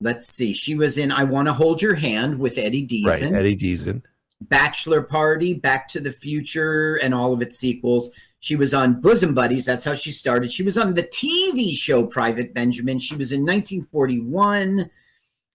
let's 0.01 0.27
see. 0.29 0.53
She 0.53 0.75
was 0.75 0.99
in 0.99 1.11
I 1.11 1.25
Want 1.25 1.47
to 1.49 1.55
Hold 1.55 1.81
Your 1.81 1.95
Hand 1.95 2.39
with 2.39 2.59
Eddie 2.59 2.87
Deezen. 2.87 3.07
Right, 3.07 3.23
Eddie 3.23 3.57
Deezen. 3.57 4.03
Bachelor 4.43 5.03
Party, 5.03 5.55
Back 5.55 5.89
to 5.89 6.01
the 6.01 6.13
Future, 6.13 6.97
and 6.97 7.15
all 7.15 7.33
of 7.33 7.41
its 7.41 7.59
sequels. 7.59 8.11
She 8.41 8.55
was 8.55 8.75
on 8.75 9.01
Bosom 9.01 9.33
Buddies. 9.33 9.65
That's 9.65 9.85
how 9.85 9.95
she 9.95 10.13
started. 10.13 10.53
She 10.53 10.63
was 10.63 10.77
on 10.77 10.93
the 10.93 11.05
TV 11.05 11.75
show 11.75 12.05
Private 12.07 12.53
Benjamin. 12.53 12.99
She 12.99 13.17
was 13.17 13.33
in 13.33 13.41
1941. 13.41 14.91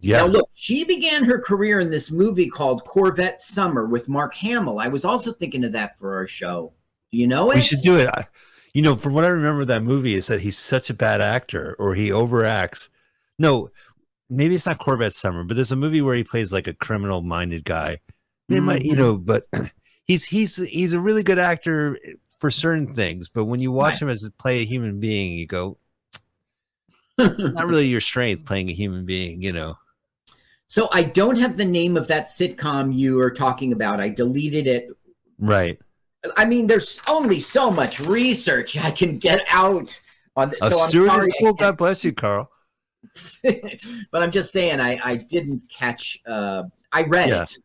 Yeah. 0.02 0.18
Now, 0.18 0.26
look, 0.26 0.49
she 0.53 0.84
began 0.84 1.23
her 1.26 1.40
career 1.40 1.80
in 1.80 1.91
this 1.91 2.10
movie 2.11 2.49
called 2.49 2.84
Corvette 2.86 3.41
Summer 3.41 3.86
with 3.86 4.07
Mark 4.10 4.34
Hamill. 4.36 4.80
I 4.80 4.88
was 4.88 5.06
also 5.06 5.32
thinking 5.32 5.64
of 5.64 5.72
that 5.73 5.98
for 5.99 6.15
our 6.15 6.28
show. 6.28 6.73
Do 7.11 7.18
you 7.19 7.28
know 7.28 7.52
it? 7.52 7.56
We 7.56 7.61
should 7.61 7.82
do 7.82 7.98
it. 7.98 8.07
I, 8.07 8.26
you 8.73 8.82
know, 8.82 8.95
from 8.95 9.14
what 9.14 9.26
I 9.26 9.30
remember 9.30 9.64
that 9.65 9.84
movie 9.84 10.15
is 10.15 10.28
that 10.28 10.41
he's 10.41 10.57
such 10.57 10.90
a 10.90 10.94
bad 10.95 11.22
actor 11.22 11.76
or 11.78 11.94
he 11.94 12.10
overacts. 12.10 12.90
No, 13.38 13.69
maybe 14.30 14.56
it's 14.56 14.65
not 14.65 14.80
Corvette 14.80 15.14
Summer, 15.14 15.44
but 15.44 15.56
there's 15.56 15.72
a 15.72 15.76
movie 15.76 16.02
where 16.02 16.15
he 16.15 16.23
plays 16.23 16.52
like 16.52 16.68
a 16.68 16.73
criminal 16.73 17.22
minded 17.22 17.64
guy. 17.64 17.99
They 18.49 18.60
might, 18.60 18.82
you 18.84 18.94
Mhm. 18.94 18.98
know, 18.98 19.18
but 19.18 19.48
he's 20.06 20.26
he's 20.26 20.56
he's 20.56 20.94
a 20.94 20.99
really 20.99 21.22
good 21.23 21.40
actor 21.40 21.98
for 22.40 22.49
certain 22.49 22.91
things, 22.94 23.30
but 23.30 23.45
when 23.45 23.60
you 23.60 23.72
watch 23.72 23.94
Right. 23.94 24.02
him 24.03 24.10
as 24.10 24.28
play 24.40 24.61
a 24.61 24.65
human 24.65 24.99
being, 24.99 25.38
you 25.38 25.45
go, 25.45 25.78
not 27.19 27.68
really 27.68 27.88
your 27.88 28.02
strength 28.02 28.45
playing 28.45 28.69
a 28.69 28.73
human 28.73 29.06
being, 29.06 29.41
you 29.44 29.52
know. 29.53 29.76
So 30.72 30.88
I 30.93 31.03
don't 31.03 31.38
have 31.38 31.57
the 31.57 31.65
name 31.65 31.98
of 31.98 32.07
that 32.07 32.27
sitcom 32.27 32.95
you 32.95 33.19
are 33.19 33.30
talking 33.30 33.73
about. 33.73 33.99
I 33.99 34.07
deleted 34.07 34.68
it. 34.68 34.88
Right. 35.38 35.77
I 36.38 36.45
mean, 36.45 36.65
there's 36.65 36.98
only 37.10 37.41
so 37.41 37.69
much 37.69 37.99
research 37.99 38.77
I 38.77 38.89
can 38.91 39.18
get 39.18 39.41
out 39.49 39.99
on 40.38 40.52
this. 40.52 40.64
A 40.64 40.69
So 40.69 40.80
I'm 40.80 40.88
stewardess 40.88 41.14
sorry, 41.14 41.30
school, 41.31 41.53
God 41.56 41.76
bless 41.76 42.06
you, 42.06 42.14
Carl. 42.14 42.49
but 43.43 44.23
I'm 44.23 44.31
just 44.31 44.53
saying 44.53 44.80
I, 44.80 44.98
I 45.03 45.15
didn't 45.18 45.61
catch 45.69 46.18
uh 46.26 46.64
I 46.93 47.03
read 47.03 47.27
Yeah. 47.27 47.43
it. 47.43 47.57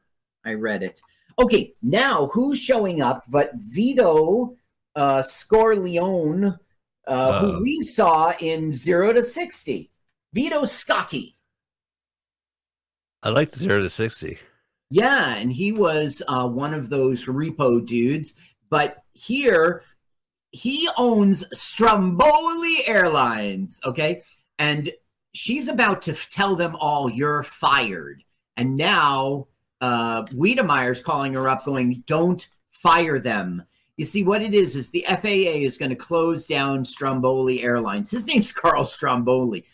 I 0.45 0.55
read 0.55 0.83
it. 0.83 1.01
Okay, 1.39 1.75
now 1.83 2.27
who's 2.33 2.59
showing 2.59 3.03
up 3.03 3.23
but 3.29 3.53
Vito 3.55 4.57
uh 4.97 5.23
Scorleone 5.23 6.59
uh, 7.07 7.09
Uh. 7.09 7.39
who 7.39 7.63
we 7.63 7.83
saw 7.83 8.33
in 8.41 8.75
0 8.75 9.13
to 9.13 9.23
60. 9.23 9.93
Vito 10.33 10.63
Scotti. 10.63 11.36
I 13.27 13.31
like 13.31 13.51
the 13.51 13.59
zero 13.59 13.83
to 13.83 13.91
sixty. 13.91 14.39
Yeah, 14.89 15.35
and 15.35 15.53
he 15.53 15.73
was 15.73 16.23
uh, 16.29 16.47
one 16.47 16.73
of 16.73 16.91
those 16.91 17.25
repo 17.25 17.85
dudes. 17.85 18.35
But 18.71 18.99
here, 19.15 19.83
he 20.53 20.89
owns 20.97 21.45
Stromboli 21.53 22.87
Airlines. 22.87 23.81
Okay, 23.85 24.23
and 24.61 24.93
she's 25.35 25.67
about 25.67 26.03
to 26.03 26.13
tell 26.13 26.55
them 26.55 26.77
all 26.77 27.11
you're 27.11 27.43
fired. 27.43 28.23
And 28.57 28.77
now 28.77 29.49
uh, 29.81 30.23
Wiedemeyer's 30.27 31.03
calling 31.03 31.35
her 31.35 31.49
up, 31.49 31.65
going, 31.65 32.05
"Don't 32.07 32.47
fire 32.71 33.19
them." 33.19 33.65
You 33.97 34.05
see, 34.05 34.23
what 34.23 34.41
it 34.41 34.55
is 34.55 34.77
is 34.77 34.91
the 34.91 35.05
FAA 35.09 35.65
is 35.65 35.79
going 35.79 35.91
to 35.91 35.97
close 35.97 36.47
down 36.47 36.85
Stromboli 36.85 37.65
Airlines. 37.65 38.09
His 38.09 38.29
name's 38.29 38.53
Carl 38.63 38.85
Stromboli. 38.85 39.65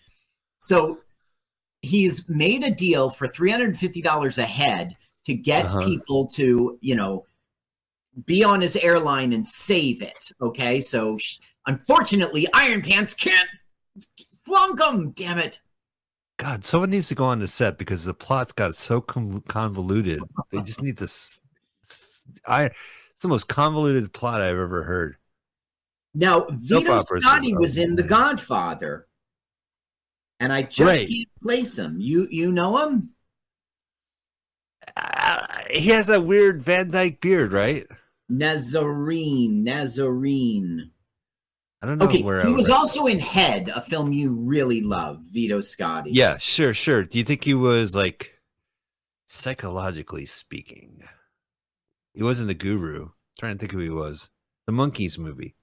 So 0.61 1.01
he's 1.83 2.29
made 2.29 2.63
a 2.65 2.71
deal 2.71 3.11
for 3.11 3.29
$350 3.29 4.39
a 4.39 4.43
head 4.45 4.97
to 5.27 5.35
get 5.35 5.67
Uh-huh. 5.67 5.85
people 5.85 6.27
to, 6.29 6.79
you 6.81 6.95
know, 6.95 7.27
be 8.27 8.45
on 8.45 8.61
his 8.61 8.77
airline 8.77 9.33
and 9.33 9.47
save 9.47 10.03
it. 10.03 10.31
Okay, 10.41 10.81
so 10.81 11.19
sh- 11.19 11.39
unfortunately, 11.67 12.47
Iron 12.55 12.83
Pants 12.83 13.15
can't 13.15 13.49
flunk 14.45 14.81
him. 14.81 15.11
Damn 15.13 15.39
it! 15.39 15.61
God, 16.39 16.65
someone 16.65 16.91
needs 16.91 17.09
to 17.09 17.15
go 17.15 17.25
on 17.27 17.39
the 17.39 17.47
set 17.49 17.79
because 17.79 18.05
the 18.05 18.13
plot's 18.15 18.53
got 18.53 18.75
so 18.75 19.01
con- 19.01 19.43
convoluted. 19.49 20.21
They 20.51 20.61
just 20.63 20.83
need 20.83 20.99
to. 20.99 21.05
s- 21.05 21.39
I. 22.47 22.65
It's 22.67 23.23
the 23.23 23.29
most 23.29 23.49
convoluted 23.49 24.13
plot 24.13 24.41
I've 24.43 24.59
ever 24.59 24.83
heard. 24.83 25.17
Now, 26.15 26.47
Vito 26.51 27.01
Scotti 27.01 27.57
was 27.59 27.79
in 27.79 27.95
The 27.97 28.03
Godfather, 28.03 29.07
and 30.43 30.53
I 30.53 30.63
just 30.63 30.81
Right. 30.81 31.09
can't 31.09 31.29
place 31.43 31.79
him. 31.79 32.01
You 32.01 32.27
you 32.31 32.51
know 32.53 32.79
him? 32.89 33.11
Uh, 34.97 35.47
he 35.71 35.89
has 35.91 36.07
that 36.09 36.25
weird 36.25 36.63
Van 36.63 36.91
Dyke 36.91 37.21
beard, 37.21 37.53
right? 37.53 37.87
Nazarene, 38.29 39.63
Nazarene. 39.65 40.91
I 41.83 41.87
don't 41.87 41.99
know 41.99 42.07
Okay, 42.07 42.23
where 42.23 42.47
he 42.47 42.53
was 42.53 42.69
rec- 42.69 42.79
also 42.79 43.07
in 43.07 43.19
Head, 43.19 43.69
a 43.75 43.81
film 43.81 44.13
you 44.13 44.33
really 44.33 44.81
love, 44.83 45.21
Vito 45.31 45.59
Scotti. 45.59 46.11
Yeah, 46.13 46.39
sure, 46.39 46.73
sure. 46.75 47.05
Do 47.05 47.19
you 47.19 47.25
think 47.25 47.45
he 47.45 47.55
was 47.55 47.95
like 47.97 48.33
psychologically 49.27 50.27
speaking? 50.27 51.01
He 52.15 52.23
wasn't 52.23 52.49
the 52.49 52.55
guru. 52.55 53.11
trying 53.39 53.55
to 53.57 53.59
think 53.59 53.73
who 53.73 53.79
he 53.79 53.89
was. 53.89 54.31
The 54.67 54.73
Monkees 54.73 55.19
movie. 55.19 55.57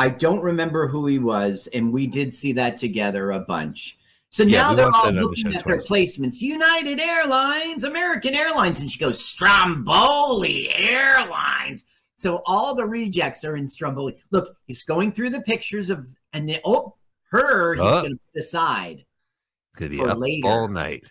I 0.00 0.08
don't 0.08 0.40
remember 0.40 0.88
who 0.88 1.06
he 1.06 1.18
was, 1.18 1.68
and 1.74 1.92
we 1.92 2.06
did 2.06 2.32
see 2.32 2.52
that 2.54 2.78
together 2.78 3.32
a 3.32 3.40
bunch. 3.40 3.98
So 4.30 4.44
Yeah, 4.44 4.62
now 4.62 4.74
they're 4.74 4.86
all 4.94 5.12
the 5.12 5.20
looking 5.20 5.54
at 5.54 5.62
their 5.64 5.76
placements. 5.76 6.40
United 6.40 6.98
Airlines, 6.98 7.84
American 7.84 8.34
Airlines, 8.34 8.80
and 8.80 8.90
she 8.90 8.98
goes 8.98 9.22
Stromboli 9.22 10.72
Airlines. 10.74 11.84
So 12.16 12.40
all 12.46 12.74
the 12.74 12.86
rejects 12.86 13.44
are 13.44 13.56
in 13.56 13.68
Stromboli. 13.68 14.16
Look, 14.30 14.56
he's 14.66 14.82
going 14.84 15.12
through 15.12 15.30
the 15.30 15.42
pictures 15.42 15.90
of, 15.90 16.08
and 16.32 16.48
then, 16.48 16.60
oh, 16.64 16.94
her, 17.30 17.74
he's 17.74 17.82
Oh. 17.84 18.00
going 18.00 18.12
to 18.14 18.20
decide. 18.34 19.04
Could 19.76 19.90
be 19.90 19.98
For 19.98 20.08
up 20.08 20.18
later. 20.18 20.48
all 20.48 20.68
night. 20.68 21.04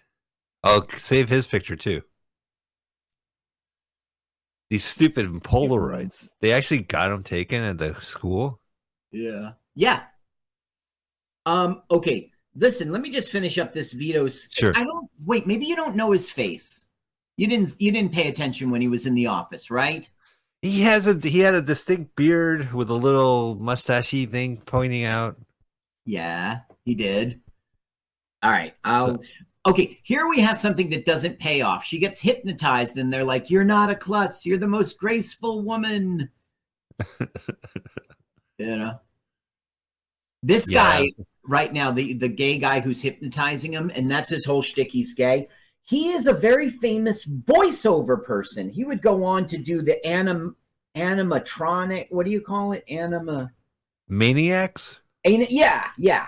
I'll 0.63 0.87
save 0.89 1.29
his 1.29 1.45
picture 1.45 1.75
too. 1.75 2.01
These 4.71 4.85
stupid 4.85 5.27
Polaroids. 5.43 6.29
They 6.41 6.51
actually 6.53 6.81
got 6.83 7.11
him 7.11 7.21
taken 7.23 7.63
at 7.63 7.77
the 7.77 7.93
school. 8.01 8.58
Yeah. 9.11 9.51
Yeah. 9.75 10.03
Um, 11.45 11.83
okay. 11.89 12.31
Listen, 12.55 12.91
let 12.91 13.01
me 13.01 13.09
just 13.09 13.31
finish 13.31 13.57
up 13.57 13.73
this 13.73 13.91
Vito's. 13.91 14.49
Sure. 14.51 14.73
I 14.75 14.83
don't 14.83 15.09
wait, 15.25 15.47
maybe 15.47 15.65
you 15.65 15.75
don't 15.75 15.95
know 15.95 16.11
his 16.11 16.29
face. 16.29 16.85
You 17.37 17.47
didn't 17.47 17.75
you 17.79 17.91
didn't 17.91 18.13
pay 18.13 18.27
attention 18.27 18.69
when 18.69 18.81
he 18.81 18.89
was 18.89 19.05
in 19.05 19.13
the 19.13 19.27
office, 19.27 19.71
right? 19.71 20.09
He 20.61 20.81
has 20.81 21.07
a 21.07 21.17
he 21.17 21.39
had 21.39 21.53
a 21.53 21.61
distinct 21.61 22.15
beard 22.15 22.73
with 22.73 22.89
a 22.89 22.95
little 22.95 23.55
mustachy 23.57 24.27
thing 24.27 24.57
pointing 24.65 25.05
out. 25.05 25.37
Yeah, 26.05 26.59
he 26.83 26.95
did. 26.95 27.39
All 28.43 28.51
right. 28.51 28.73
I'll 28.83 29.21
okay, 29.65 29.99
here 30.03 30.27
we 30.27 30.39
have 30.39 30.57
something 30.57 30.89
that 30.89 31.05
doesn't 31.05 31.39
pay 31.39 31.61
off. 31.61 31.85
She 31.85 31.99
gets 31.99 32.19
hypnotized 32.19 32.97
and 32.97 33.11
they're 33.11 33.23
like, 33.23 33.49
You're 33.49 33.63
not 33.63 33.89
a 33.89 33.95
klutz, 33.95 34.45
you're 34.45 34.57
the 34.57 34.67
most 34.67 34.97
graceful 34.97 35.61
woman. 35.61 36.29
you 38.59 38.75
know. 38.77 38.99
This 40.43 40.69
Yeah. 40.69 40.99
guy 40.99 41.07
right 41.45 41.73
now, 41.73 41.91
the, 41.91 42.13
the 42.13 42.29
gay 42.29 42.57
guy 42.59 42.79
who's 42.79 43.01
hypnotizing 43.01 43.73
him, 43.73 43.91
and 43.95 44.09
that's 44.09 44.29
his 44.29 44.45
whole 44.45 44.61
shtick, 44.61 44.91
he's 44.91 45.13
gay. 45.13 45.47
He 45.83 46.09
is 46.11 46.27
a 46.27 46.33
very 46.33 46.69
famous 46.69 47.25
voiceover 47.25 48.23
person. 48.23 48.69
He 48.69 48.85
would 48.85 49.01
go 49.01 49.23
on 49.23 49.47
to 49.47 49.57
do 49.57 49.81
the 49.81 50.05
anim 50.05 50.55
animatronic, 50.95 52.07
what 52.11 52.25
do 52.25 52.31
you 52.31 52.41
call 52.41 52.73
it? 52.73 52.83
Anima 52.89 53.51
Maniacs? 54.07 54.99
Ain't 55.25 55.49
yeah, 55.51 55.89
yeah. 55.97 56.27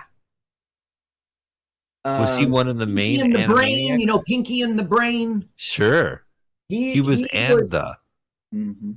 Was 2.04 2.36
he 2.36 2.46
Um, 2.46 2.50
one 2.50 2.68
of 2.68 2.78
the 2.78 2.86
Pinky 2.86 2.94
main 2.94 3.20
in 3.26 3.30
the 3.32 3.46
brain? 3.46 4.00
You 4.00 4.06
know, 4.06 4.22
Pinky 4.22 4.62
in 4.62 4.76
the 4.76 4.82
brain. 4.82 5.48
Sure. 5.56 6.24
He 6.68 6.94
He 6.94 7.00
was 7.00 7.22
he 7.22 7.30
Anda. 7.30 7.98
Mhm. 8.52 8.96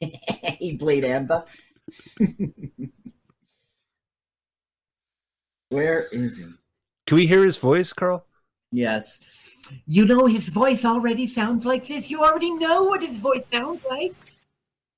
he 0.58 0.76
played 0.76 1.04
Anda. 1.04 1.44
Where 5.70 6.06
is 6.12 6.38
he? 6.38 6.46
Can 7.06 7.16
we 7.16 7.26
hear 7.26 7.44
his 7.44 7.58
voice, 7.58 7.92
Carl? 7.92 8.24
Yes. 8.72 9.24
You 9.86 10.06
know 10.06 10.26
his 10.26 10.48
voice 10.48 10.84
already 10.84 11.26
sounds 11.26 11.64
like 11.64 11.88
this. 11.88 12.10
You 12.10 12.22
already 12.22 12.50
know 12.50 12.84
what 12.84 13.02
his 13.02 13.16
voice 13.16 13.44
sounds 13.52 13.82
like. 13.88 14.14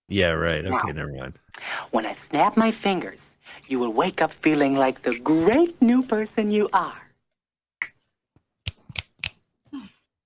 Yeah, 0.09 0.31
right. 0.31 0.65
Okay, 0.65 0.93
never 0.93 1.13
mind. 1.13 1.39
When 1.91 2.07
I 2.07 2.17
snap 2.29 2.57
my 2.57 2.73
fingers, 2.73 3.19
you 3.69 3.79
will 3.79 3.93
wake 3.93 4.21
up 4.21 4.33
feeling 4.43 4.75
like 4.75 5.03
the 5.03 5.19
great 5.21 5.81
new 5.81 6.03
person 6.03 6.51
you 6.51 6.69
are. 6.73 7.01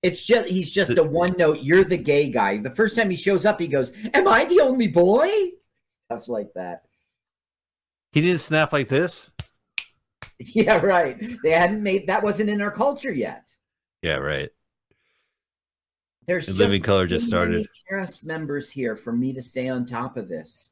It's 0.01 0.23
just 0.23 0.47
he's 0.49 0.71
just 0.71 0.97
a 0.97 1.03
one 1.03 1.35
note. 1.37 1.61
You're 1.61 1.83
the 1.83 1.97
gay 1.97 2.29
guy. 2.29 2.57
The 2.57 2.69
first 2.69 2.95
time 2.95 3.09
he 3.09 3.15
shows 3.15 3.45
up, 3.45 3.59
he 3.59 3.67
goes, 3.67 3.91
"Am 4.13 4.27
I 4.27 4.45
the 4.45 4.61
only 4.61 4.87
boy?" 4.87 5.27
Stuff 6.11 6.27
like 6.29 6.53
that. 6.55 6.83
He 8.11 8.21
didn't 8.21 8.41
snap 8.41 8.71
like 8.73 8.87
this? 8.87 9.29
Yeah, 10.37 10.79
right. 10.85 11.15
They 11.43 11.51
hadn't 11.51 11.81
made 11.81 12.07
that 12.07 12.21
wasn't 12.21 12.49
in 12.49 12.59
our 12.59 12.69
culture 12.71 13.13
yet. 13.13 13.47
Yeah, 14.01 14.15
right. 14.17 14.49
There's 16.27 16.49
And 16.49 16.57
Living 16.57 16.81
Color 16.81 17.07
just 17.07 17.25
started. 17.25 17.69
cast 17.89 18.25
members 18.25 18.69
here 18.69 18.97
for 18.97 19.13
me 19.13 19.31
to 19.33 19.41
stay 19.41 19.69
on 19.69 19.85
top 19.85 20.17
of 20.17 20.27
this. 20.27 20.71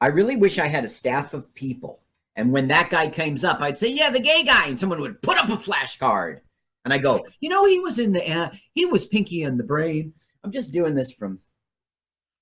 I 0.00 0.06
really 0.06 0.36
wish 0.36 0.58
I 0.58 0.68
had 0.68 0.86
a 0.86 0.88
staff 0.88 1.34
of 1.34 1.52
people. 1.54 2.00
And 2.34 2.50
when 2.50 2.68
that 2.68 2.88
guy 2.88 3.10
comes 3.10 3.44
up, 3.44 3.60
I'd 3.60 3.76
say, 3.76 3.88
"Yeah, 3.88 4.08
the 4.08 4.18
gay 4.18 4.42
guy," 4.42 4.68
and 4.68 4.78
someone 4.78 5.02
would 5.02 5.20
put 5.20 5.36
up 5.36 5.50
a 5.50 5.56
flashcard, 5.58 6.40
and 6.86 6.94
I 6.94 6.98
go, 6.98 7.26
"You 7.40 7.50
know, 7.50 7.66
he 7.66 7.78
was 7.78 7.98
in 7.98 8.12
the 8.12 8.26
uh, 8.26 8.50
he 8.72 8.86
was 8.86 9.04
Pinky 9.04 9.42
in 9.42 9.58
the 9.58 9.64
Brain." 9.64 10.14
I'm 10.42 10.50
just 10.50 10.72
doing 10.72 10.94
this 10.94 11.12
from 11.12 11.40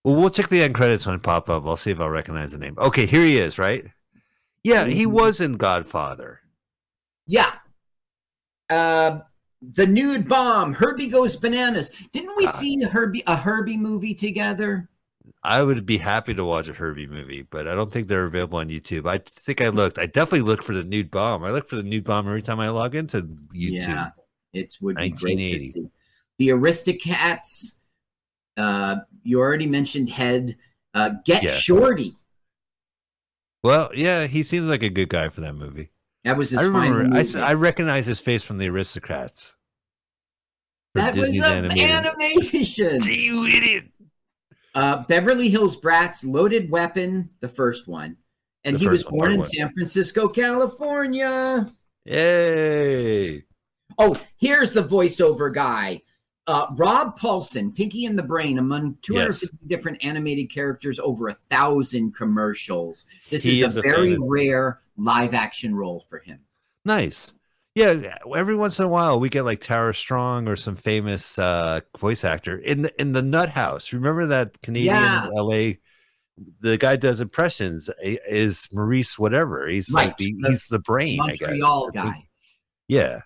Well, 0.05 0.17
we'll 0.17 0.31
check 0.31 0.49
the 0.49 0.63
end 0.63 0.75
credits 0.75 1.07
when 1.07 1.15
it 1.17 1.23
pop 1.23 1.49
up. 1.51 1.67
I'll 1.67 1.77
see 1.77 1.91
if 1.91 2.01
I'll 2.01 2.09
recognize 2.09 2.53
the 2.53 2.59
name. 2.59 2.75
Okay, 2.79 3.07
here 3.07 3.25
he 3.25 3.39
is, 3.39 3.59
right? 3.59 3.85
Yeah, 4.65 4.87
he 4.87 5.05
Mm-hmm. 5.05 5.13
was 5.13 5.41
in 5.41 5.55
Godfather. 5.55 6.41
yeah. 7.27 7.55
Uh, 8.69 9.21
the 9.61 9.87
nude 9.87 10.29
bomb, 10.29 10.73
Herbie 10.75 11.09
goes 11.09 11.37
bananas. 11.37 11.93
Didn't 12.13 12.37
we 12.37 12.47
see 12.47 12.81
a 12.83 12.89
Herbie 12.89 13.23
a 13.27 13.37
Herbie 13.37 13.77
movie 13.77 14.15
together? 14.15 14.89
I 15.43 15.63
would 15.63 15.85
be 15.87 15.99
happy 15.99 16.35
to 16.35 16.45
watch 16.45 16.69
a 16.69 16.73
Herbie 16.73 17.07
movie, 17.07 17.43
but 17.43 17.67
I 17.69 17.75
don't 17.75 17.93
think 17.93 18.09
they're 18.09 18.27
available 18.27 18.59
on 18.59 18.69
YouTube. 18.69 19.09
I 19.09 19.19
think 19.19 19.61
I 19.61 19.69
looked. 19.69 19.99
I 19.99 20.07
definitely 20.07 20.43
looked 20.43 20.65
for 20.65 20.75
the 20.75 20.85
nude 20.85 21.11
bomb. 21.11 21.45
I 21.45 21.51
look 21.51 21.67
for 21.67 21.77
the 21.77 21.83
nude 21.83 22.05
bomb 22.05 22.27
every 22.29 22.43
time 22.43 22.61
I 22.61 22.69
log 22.71 22.95
into 22.95 23.23
YouTube. 23.23 23.83
Yeah, 23.83 24.11
it 24.53 24.73
would 24.81 24.97
be 24.97 25.11
great 25.11 25.37
to 25.37 25.59
see. 25.59 25.87
The 26.39 26.49
Aristocats. 26.49 27.77
Uh, 28.57 28.97
you 29.23 29.41
already 29.41 29.67
mentioned 29.67 30.09
Head. 30.11 30.57
Uh, 30.95 31.11
Get 31.25 31.43
Yeah. 31.43 31.55
Shorty. 31.55 32.17
Well, 33.63 33.91
yeah, 33.95 34.27
he 34.27 34.43
seems 34.43 34.69
like 34.69 34.83
a 34.83 34.89
good 34.89 35.09
guy 35.09 35.29
for 35.29 35.43
that 35.43 35.55
movie. 35.55 35.91
That 36.25 36.37
was 36.37 36.51
his 36.51 36.61
I 36.61 36.65
remember. 36.65 37.01
I, 37.17 37.23
movie. 37.23 37.55
recognize 37.55 38.07
his 38.07 38.21
face 38.21 38.45
from 38.45 38.59
the 38.59 38.69
Aristocrats. 38.69 39.55
That 40.95 41.15
was 41.15 41.29
an 41.31 41.81
animation. 41.81 43.01
you 43.05 43.45
idiot. 43.47 43.85
Uh, 44.75 45.05
Beverly 45.05 45.49
Hills 45.49 45.77
Brats, 45.77 46.25
Loaded 46.25 46.71
Weapon, 46.71 47.31
the 47.41 47.49
first 47.49 47.87
one, 47.89 48.17
and 48.65 48.77
The 48.77 48.81
he 48.81 48.89
was 48.89 49.03
born 49.05 49.33
in 49.33 49.39
one. 49.41 49.49
San 49.49 49.73
Francisco, 49.73 50.29
California. 50.29 51.73
Yay! 52.05 53.45
Oh, 53.99 54.17
here's 54.37 54.73
the 54.73 54.83
voiceover 54.83 55.53
guy. 55.53 56.03
Uh, 56.51 56.67
Rob 56.77 57.17
Paulsen, 57.17 57.73
Pinky 57.73 58.07
in 58.07 58.17
the 58.17 58.25
Brain, 58.25 58.59
among 58.59 58.97
250 59.03 59.57
different 59.69 60.05
animated 60.05 60.51
characters, 60.51 60.99
over 60.99 61.29
a 61.29 61.35
thousand 61.49 62.13
commercials. 62.13 63.05
This 63.31 63.47
is, 63.47 63.63
is 63.63 63.77
a 63.77 63.79
a 63.79 63.83
very 63.83 64.17
rare 64.21 64.81
live 64.97 65.33
action 65.33 65.77
role 65.77 66.05
for 66.09 66.19
him. 66.19 66.41
Nice. 66.85 67.33
Yeah, 67.77 68.17
every 68.35 68.57
once 68.57 68.81
in 68.81 68.85
a 68.85 68.89
while 68.89 69.21
we 69.21 69.29
get 69.29 69.45
like 69.45 69.61
Tara 69.61 69.95
Strong 69.95 70.49
or 70.49 70.57
some 70.57 70.75
famous 70.75 71.39
uh, 71.39 71.81
voice 71.97 72.25
actor 72.25 72.59
in 72.59 72.83
the 72.83 73.01
in 73.01 73.13
the 73.13 73.23
Nut 73.23 73.51
House. 73.51 73.93
Remember 73.93 74.27
that 74.27 74.61
Canadian 74.61 74.97
Yeah. 74.97 75.29
LA? 75.33 75.73
The 76.61 76.79
guy 76.79 76.97
does 76.97 77.21
impressions 77.21 77.89
eh, 78.03 78.17
is 78.27 78.67
Maurice 78.73 79.21
whatever. 79.21 79.69
He's 79.69 79.89
Right, 79.93 80.09
like 80.09 80.17
the, 80.17 80.35
he's 80.49 80.65
the 80.65 80.81
brain. 80.81 81.21
I 81.23 81.37
guess. 81.37 81.43
Montreal 81.43 81.91
guy. 81.93 82.27
Yeah. 82.89 83.21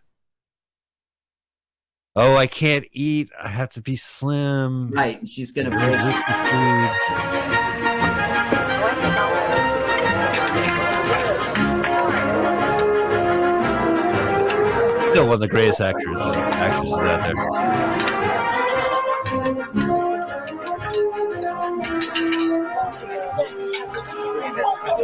Oh, 2.16 2.36
I 2.36 2.46
can't 2.46 2.86
eat. 2.92 3.30
I 3.42 3.48
have 3.48 3.70
to 3.70 3.82
be 3.82 3.96
slim. 3.96 4.90
Right, 4.90 5.18
and 5.18 5.28
she's 5.28 5.50
gonna 5.50 5.70
resist 5.70 6.20
this 6.28 6.40
food. 6.40 6.90
still 15.14 15.26
one 15.26 15.34
of 15.34 15.40
the 15.40 15.46
greatest 15.46 15.80
actors 15.80 16.20
uh, 16.20 16.32
actresses 16.34 16.92
out 16.94 17.22
there. 17.22 17.34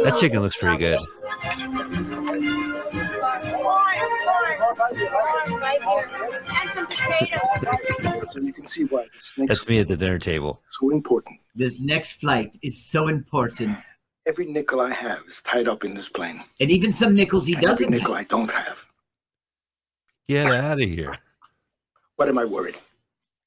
That 0.03 0.17
chicken 0.19 0.41
looks 0.41 0.57
pretty 0.57 0.77
good. 0.77 0.99
See 8.71 8.83
why 8.85 9.03
this 9.13 9.33
next 9.37 9.49
That's 9.49 9.67
me 9.69 9.79
at 9.79 9.87
the 9.87 9.97
dinner 9.97 10.19
table. 10.19 10.61
so 10.79 10.89
important. 10.89 11.39
This 11.55 11.81
next 11.81 12.13
flight 12.21 12.57
is 12.61 12.83
so 12.83 13.07
important. 13.07 13.79
Every 14.27 14.45
nickel 14.45 14.79
I 14.81 14.93
have 14.93 15.19
is 15.27 15.35
tied 15.45 15.67
up 15.67 15.83
in 15.83 15.93
this 15.93 16.09
plane. 16.09 16.43
And 16.59 16.71
even 16.71 16.93
some 16.93 17.15
nickels 17.15 17.45
he 17.47 17.53
And 17.53 17.61
doesn't 17.61 17.89
nickel 17.89 18.13
have. 18.13 18.21
I 18.21 18.23
don't 18.25 18.51
have. 18.51 18.77
Get 20.27 20.47
out 20.47 20.81
of 20.81 20.89
here. 20.89 21.17
What 22.15 22.29
am 22.29 22.37
I 22.37 22.45
worried? 22.45 22.75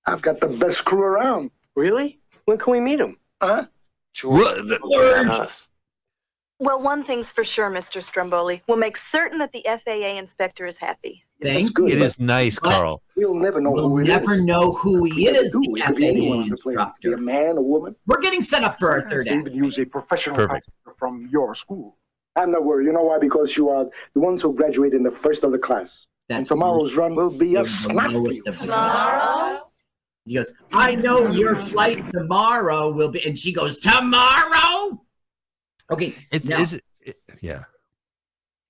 I've 0.06 0.20
got 0.20 0.40
the 0.40 0.48
best 0.48 0.84
crew 0.84 1.02
around. 1.02 1.50
Really? 1.76 2.18
When 2.44 2.58
can 2.58 2.72
we 2.72 2.80
meet 2.80 3.00
him? 3.00 3.16
Huh? 3.40 3.66
What 4.22 4.56
the 4.68 4.78
Not 5.24 5.40
us. 5.46 5.68
Well, 6.64 6.80
one 6.80 7.04
thing's 7.04 7.26
for 7.30 7.44
sure, 7.44 7.70
Mr. 7.70 8.02
Stromboli. 8.02 8.62
We'll 8.66 8.78
make 8.78 8.96
certain 9.12 9.38
that 9.38 9.52
the 9.52 9.62
FAA 9.66 10.16
inspector 10.18 10.64
is 10.64 10.78
happy. 10.78 11.22
Thank 11.42 11.74
good. 11.74 11.90
It 11.90 12.00
is 12.00 12.18
nice, 12.18 12.58
Carl. 12.58 13.02
We'll 13.16 13.34
never 13.34 13.60
know 13.60 13.70
We'll 13.72 13.90
who 13.90 13.98
it 13.98 14.04
never 14.06 14.32
is. 14.32 14.42
know 14.44 14.72
who 14.72 15.04
he 15.04 15.28
is, 15.28 15.52
the 15.52 15.58
It 15.76 15.84
could 15.84 16.02
anyone 16.02 16.38
on 16.38 16.48
FAA 16.48 16.54
the 16.56 16.62
plane. 16.62 16.78
It 16.78 16.80
could 16.80 17.02
be 17.02 17.08
instructor. 17.10 17.14
a 17.14 17.18
man, 17.18 17.56
a 17.58 17.60
woman. 17.60 17.94
We're 18.06 18.20
getting 18.22 18.40
set 18.40 18.64
up 18.64 18.78
for 18.78 18.90
our 18.92 19.06
third 19.10 19.28
act. 19.28 19.46
Even 19.46 19.52
use 19.62 19.78
a 19.78 19.84
professional 19.84 20.36
Perfect. 20.36 20.70
from 20.98 21.28
your 21.30 21.54
school. 21.54 21.98
I'm 22.36 22.50
not 22.50 22.64
worried. 22.64 22.86
You 22.86 22.94
know 22.94 23.02
why? 23.02 23.18
Because 23.18 23.58
you 23.58 23.68
are 23.68 23.84
the 24.14 24.20
ones 24.20 24.40
who 24.40 24.54
graduate 24.54 24.94
in 24.94 25.02
the 25.02 25.10
first 25.10 25.44
of 25.44 25.52
the 25.52 25.58
class. 25.58 26.06
That's 26.30 26.38
and 26.38 26.46
tomorrow's 26.46 26.94
run 26.94 27.14
will 27.14 27.28
be 27.28 27.56
a 27.56 27.62
the 27.64 27.68
snap 27.68 28.10
for 28.10 28.16
of 28.16 28.24
the 28.24 28.52
class. 28.66 29.60
He 30.24 30.36
goes, 30.36 30.50
I 30.72 30.94
know 30.94 31.26
your 31.28 31.56
flight 31.56 32.02
tomorrow 32.10 32.90
will 32.90 33.10
be, 33.10 33.22
and 33.26 33.38
she 33.38 33.52
goes, 33.52 33.76
tomorrow. 33.76 35.02
Okay, 35.90 36.14
It, 36.30 36.44
now, 36.44 36.60
is 36.60 36.74
it, 36.74 36.84
it- 37.00 37.20
yeah. 37.40 37.64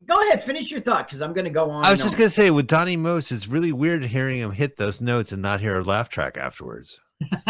go 0.06 0.20
ahead, 0.20 0.42
finish 0.42 0.70
your 0.70 0.80
thought 0.80 1.06
because 1.06 1.22
I'm 1.22 1.32
going 1.32 1.44
to 1.44 1.50
go 1.50 1.70
on. 1.70 1.84
I 1.84 1.90
was 1.90 2.00
just 2.00 2.14
on. 2.14 2.18
gonna 2.20 2.30
say 2.30 2.50
with 2.50 2.66
Donny 2.66 2.96
Most, 2.96 3.30
it's 3.32 3.46
really 3.48 3.72
weird 3.72 4.04
hearing 4.04 4.38
him 4.38 4.50
hit 4.52 4.76
those 4.76 5.00
notes 5.00 5.32
and 5.32 5.40
not 5.40 5.60
hear 5.60 5.78
a 5.78 5.82
laugh 5.84 6.08
track 6.08 6.36
afterwards. 6.36 6.98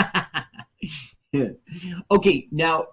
okay, 2.10 2.48
now 2.52 2.86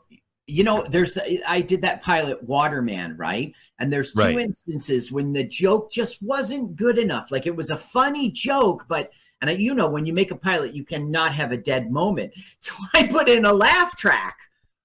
you 0.47 0.63
know 0.63 0.85
there's 0.89 1.17
I 1.47 1.61
did 1.61 1.81
that 1.83 2.01
pilot 2.01 2.43
Waterman, 2.43 3.15
right? 3.17 3.53
And 3.79 3.91
there's 3.91 4.13
two 4.13 4.21
Right. 4.21 4.37
instances 4.39 5.11
when 5.11 5.33
the 5.33 5.43
joke 5.47 5.91
just 5.91 6.21
wasn't 6.21 6.75
good 6.75 6.97
enough. 6.97 7.31
Like 7.31 7.45
it 7.45 7.55
was 7.55 7.69
a 7.69 7.77
funny 7.77 8.31
joke, 8.31 8.85
but 8.87 9.11
and 9.41 9.49
I, 9.49 9.53
you 9.53 9.73
know 9.75 9.89
when 9.89 10.05
you 10.05 10.13
make 10.13 10.31
a 10.31 10.35
pilot, 10.35 10.73
you 10.73 10.83
cannot 10.83 11.33
have 11.35 11.51
a 11.51 11.57
dead 11.57 11.91
moment. 11.91 12.33
So 12.57 12.73
I 12.93 13.07
put 13.07 13.29
in 13.29 13.45
a 13.45 13.53
laugh 13.53 13.95
track 13.97 14.37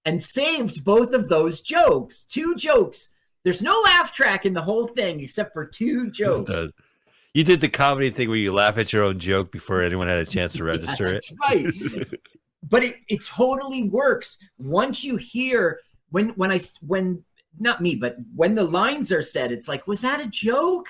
and 0.06 0.22
saved 0.22 0.82
both 0.84 1.12
of 1.12 1.28
those 1.28 1.60
jokes. 1.60 2.22
Two 2.22 2.54
jokes. 2.54 3.10
There's 3.44 3.60
no 3.60 3.78
laugh 3.84 4.12
track 4.12 4.46
in 4.46 4.54
the 4.54 4.62
whole 4.62 4.86
thing 4.88 5.20
except 5.20 5.52
for 5.52 5.66
two 5.66 6.10
jokes. 6.10 6.50
You 7.34 7.44
did 7.44 7.60
the 7.60 7.68
comedy 7.68 8.08
thing 8.08 8.28
where 8.28 8.38
you 8.38 8.50
laugh 8.52 8.78
at 8.78 8.92
your 8.94 9.04
own 9.04 9.18
joke 9.18 9.52
before 9.52 9.82
anyone 9.82 10.08
had 10.08 10.16
a 10.18 10.24
chance 10.24 10.54
to 10.54 10.64
register 10.64 11.06
it. 11.08 11.24
That's 11.38 11.54
right. 11.54 12.06
but 12.70 12.82
it, 12.82 12.96
it 13.08 13.24
totally 13.26 13.84
works 13.90 14.38
once 14.58 15.04
you 15.04 15.16
hear 15.16 15.80
when 16.10 16.30
when 16.30 16.50
I 16.50 16.60
when 16.80 17.22
not 17.60 17.80
me 17.80 17.94
but 17.94 18.16
when 18.34 18.54
the 18.54 18.64
lines 18.64 19.12
are 19.12 19.22
said 19.22 19.52
it's 19.52 19.68
like 19.68 19.86
was 19.86 20.00
that 20.00 20.20
a 20.20 20.26
joke 20.26 20.86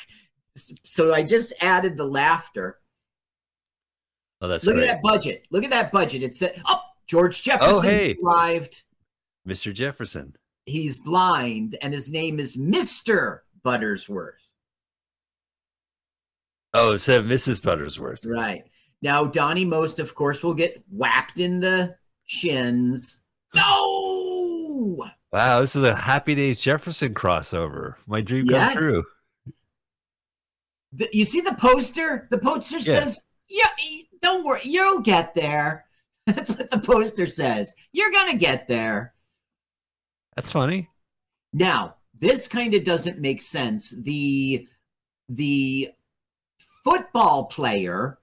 so 0.85 1.13
I 1.13 1.23
just 1.23 1.53
added 1.61 1.97
the 1.97 2.07
laughter 2.07 2.79
Oh, 4.41 4.49
that's 4.49 4.65
look 4.65 4.77
great. 4.77 4.89
at 4.89 4.97
that 4.97 5.03
budget 5.03 5.47
look 5.51 5.65
at 5.65 5.71
that 5.71 5.91
budget 5.93 6.23
it 6.23 6.35
said 6.35 6.55
uh, 6.59 6.63
oh 6.77 6.81
George 7.07 7.43
Jefferson 7.43 7.75
Oh, 7.75 7.81
hey. 7.81 8.17
arrived 8.25 8.83
Mr. 9.47 9.73
Jefferson. 9.73 10.35
he's 10.67 10.99
blind 10.99 11.77
and 11.83 11.93
his 11.95 12.09
name 12.11 12.39
is 12.41 12.57
Mr. 12.57 13.41
Buttersworth 13.65 14.43
Oh, 16.75 16.93
it 16.93 16.99
said 16.99 17.25
Mrs. 17.25 17.61
Buttersworth. 17.61 18.27
Right. 18.31 18.65
Now, 19.01 19.25
Donny 19.25 19.65
Most, 19.65 19.99
of 19.99 20.15
course, 20.15 20.43
will 20.43 20.53
get 20.53 20.83
whapped 20.91 21.39
in 21.39 21.59
the 21.61 21.97
shins. 22.27 23.23
No! 23.55 25.07
Wow, 25.33 25.61
this 25.61 25.75
is 25.75 25.85
a 25.85 25.95
Happy 25.95 26.35
Days 26.35 26.61
Jefferson 26.61 27.15
crossover. 27.15 27.95
My 28.07 28.21
dream 28.21 28.45
Yes. 28.47 28.75
come 28.75 28.83
true. 28.83 29.05
The- 30.93 31.09
you 31.13 31.25
see 31.25 31.41
the 31.41 31.55
poster? 31.55 32.29
The 32.31 32.39
poster 32.39 32.77
Yeah. 32.79 33.01
says, 33.01 33.25
yeah, 33.49 33.69
don't 34.21 34.45
worry, 34.45 34.61
you'll 34.65 35.01
get 35.01 35.35
there. 35.35 35.87
That's 36.27 36.51
what 36.51 36.71
the 36.71 36.79
poster 36.81 37.27
says. 37.27 37.75
You're 37.93 38.11
going 38.11 38.33
to 38.33 38.37
get 38.39 38.69
there. 38.69 39.15
That's 40.37 40.53
funny. 40.53 40.89
Now, 41.53 41.97
this 42.19 42.47
kind 42.47 42.75
of 42.75 42.85
doesn't 42.85 43.19
make 43.19 43.43
sense. 43.43 43.91
The 43.91 44.69
the 45.29 45.91
football 46.85 47.47
player 47.47 48.19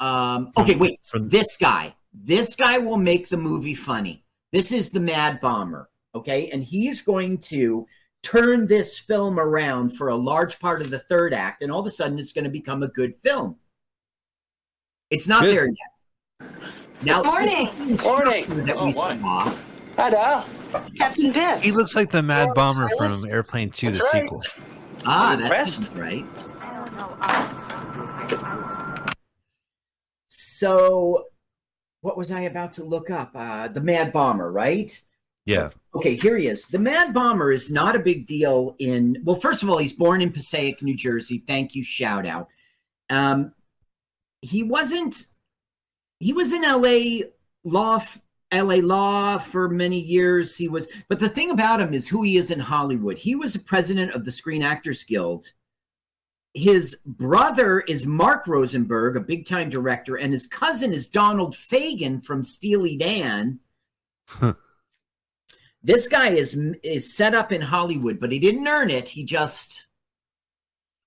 um 0.00 0.52
okay, 0.58 0.74
wait. 0.74 1.00
From- 1.04 1.28
this 1.28 1.56
guy. 1.56 1.94
This 2.12 2.54
guy 2.54 2.78
will 2.78 2.96
make 2.96 3.28
the 3.28 3.36
movie 3.36 3.74
funny. 3.74 4.24
This 4.52 4.70
is 4.70 4.90
the 4.90 5.00
Mad 5.00 5.40
Bomber, 5.40 5.90
okay? 6.14 6.48
And 6.50 6.62
he's 6.62 7.02
going 7.02 7.38
to 7.38 7.86
turn 8.22 8.68
this 8.68 8.98
film 8.98 9.40
around 9.40 9.96
for 9.96 10.08
a 10.08 10.14
large 10.14 10.60
part 10.60 10.80
of 10.80 10.90
the 10.90 11.00
third 11.00 11.34
act 11.34 11.60
and 11.62 11.72
all 11.72 11.80
of 11.80 11.86
a 11.86 11.90
sudden 11.90 12.18
it's 12.20 12.32
going 12.32 12.44
to 12.44 12.50
become 12.50 12.82
a 12.84 12.88
good 12.88 13.14
film. 13.16 13.58
It's 15.10 15.26
not 15.26 15.42
Good. 15.42 15.56
there 15.56 15.66
yet. 15.68 16.52
Now, 17.02 17.22
Good 17.22 17.26
morning. 17.26 17.64
the 17.78 17.90
instructor 17.90 18.24
Morning. 18.24 18.64
that 18.66 18.76
Oh, 18.76 18.84
we 18.86 18.92
boy. 18.92 19.18
saw. 19.20 19.56
Hi, 19.96 20.10
Dal. 20.10 20.46
Captain 20.98 21.32
Biff. 21.32 21.62
He 21.62 21.72
looks 21.72 21.94
like 21.94 22.10
the 22.10 22.22
Mad 22.22 22.54
Bomber 22.54 22.88
from 22.96 23.24
Airplane 23.26 23.70
2, 23.70 23.90
the 23.90 23.98
right. 23.98 24.08
sequel. 24.10 24.42
Ah, 25.06 25.32
I'm 25.32 25.40
that's 25.40 25.76
impressed. 25.78 25.96
right. 25.96 26.24
So, 30.28 31.26
what 32.00 32.16
was 32.16 32.30
I 32.30 32.42
about 32.42 32.74
to 32.74 32.84
look 32.84 33.10
up? 33.10 33.32
Uh, 33.34 33.68
the 33.68 33.80
Mad 33.80 34.12
Bomber, 34.12 34.50
right? 34.50 35.00
Yeah. 35.46 35.68
Okay, 35.94 36.16
here 36.16 36.36
he 36.36 36.46
is. 36.46 36.66
The 36.68 36.78
Mad 36.78 37.12
Bomber 37.12 37.52
is 37.52 37.70
not 37.70 37.94
a 37.94 37.98
big 37.98 38.26
deal 38.26 38.74
in. 38.78 39.18
Well, 39.24 39.36
first 39.36 39.62
of 39.62 39.68
all, 39.68 39.78
he's 39.78 39.92
born 39.92 40.22
in 40.22 40.32
Passaic, 40.32 40.82
New 40.82 40.96
Jersey. 40.96 41.44
Thank 41.46 41.74
you, 41.74 41.84
shout 41.84 42.26
out. 42.26 42.48
Um, 43.10 43.52
he 44.40 44.62
wasn't. 44.62 45.26
He 46.18 46.32
was 46.32 46.52
in 46.52 46.64
L.A. 46.64 47.24
law, 47.64 47.96
f- 47.96 48.20
L.A. 48.54 48.80
law 48.80 49.38
for 49.38 49.68
many 49.68 49.98
years. 49.98 50.56
He 50.56 50.68
was, 50.68 50.88
but 51.08 51.20
the 51.20 51.28
thing 51.28 51.50
about 51.50 51.80
him 51.80 51.92
is 51.92 52.08
who 52.08 52.22
he 52.22 52.36
is 52.36 52.50
in 52.50 52.60
Hollywood. 52.60 53.18
He 53.18 53.34
was 53.34 53.52
the 53.52 53.58
president 53.58 54.12
of 54.12 54.24
the 54.24 54.32
Screen 54.32 54.62
Actors 54.62 55.04
Guild. 55.04 55.52
His 56.54 56.96
brother 57.04 57.80
is 57.80 58.06
Mark 58.06 58.46
Rosenberg, 58.46 59.16
a 59.16 59.20
big 59.20 59.46
time 59.46 59.68
director, 59.68 60.14
and 60.16 60.32
his 60.32 60.46
cousin 60.46 60.92
is 60.92 61.08
Donald 61.08 61.54
Fagen 61.54 62.24
from 62.24 62.44
Steely 62.44 62.96
Dan. 62.96 63.58
This 65.84 66.08
guy 66.08 66.30
is 66.30 66.54
is 66.82 67.14
set 67.14 67.34
up 67.34 67.52
in 67.52 67.60
Hollywood, 67.60 68.18
but 68.18 68.32
he 68.32 68.38
didn't 68.38 68.66
earn 68.66 68.88
it. 68.88 69.10
He 69.10 69.22
just 69.22 69.86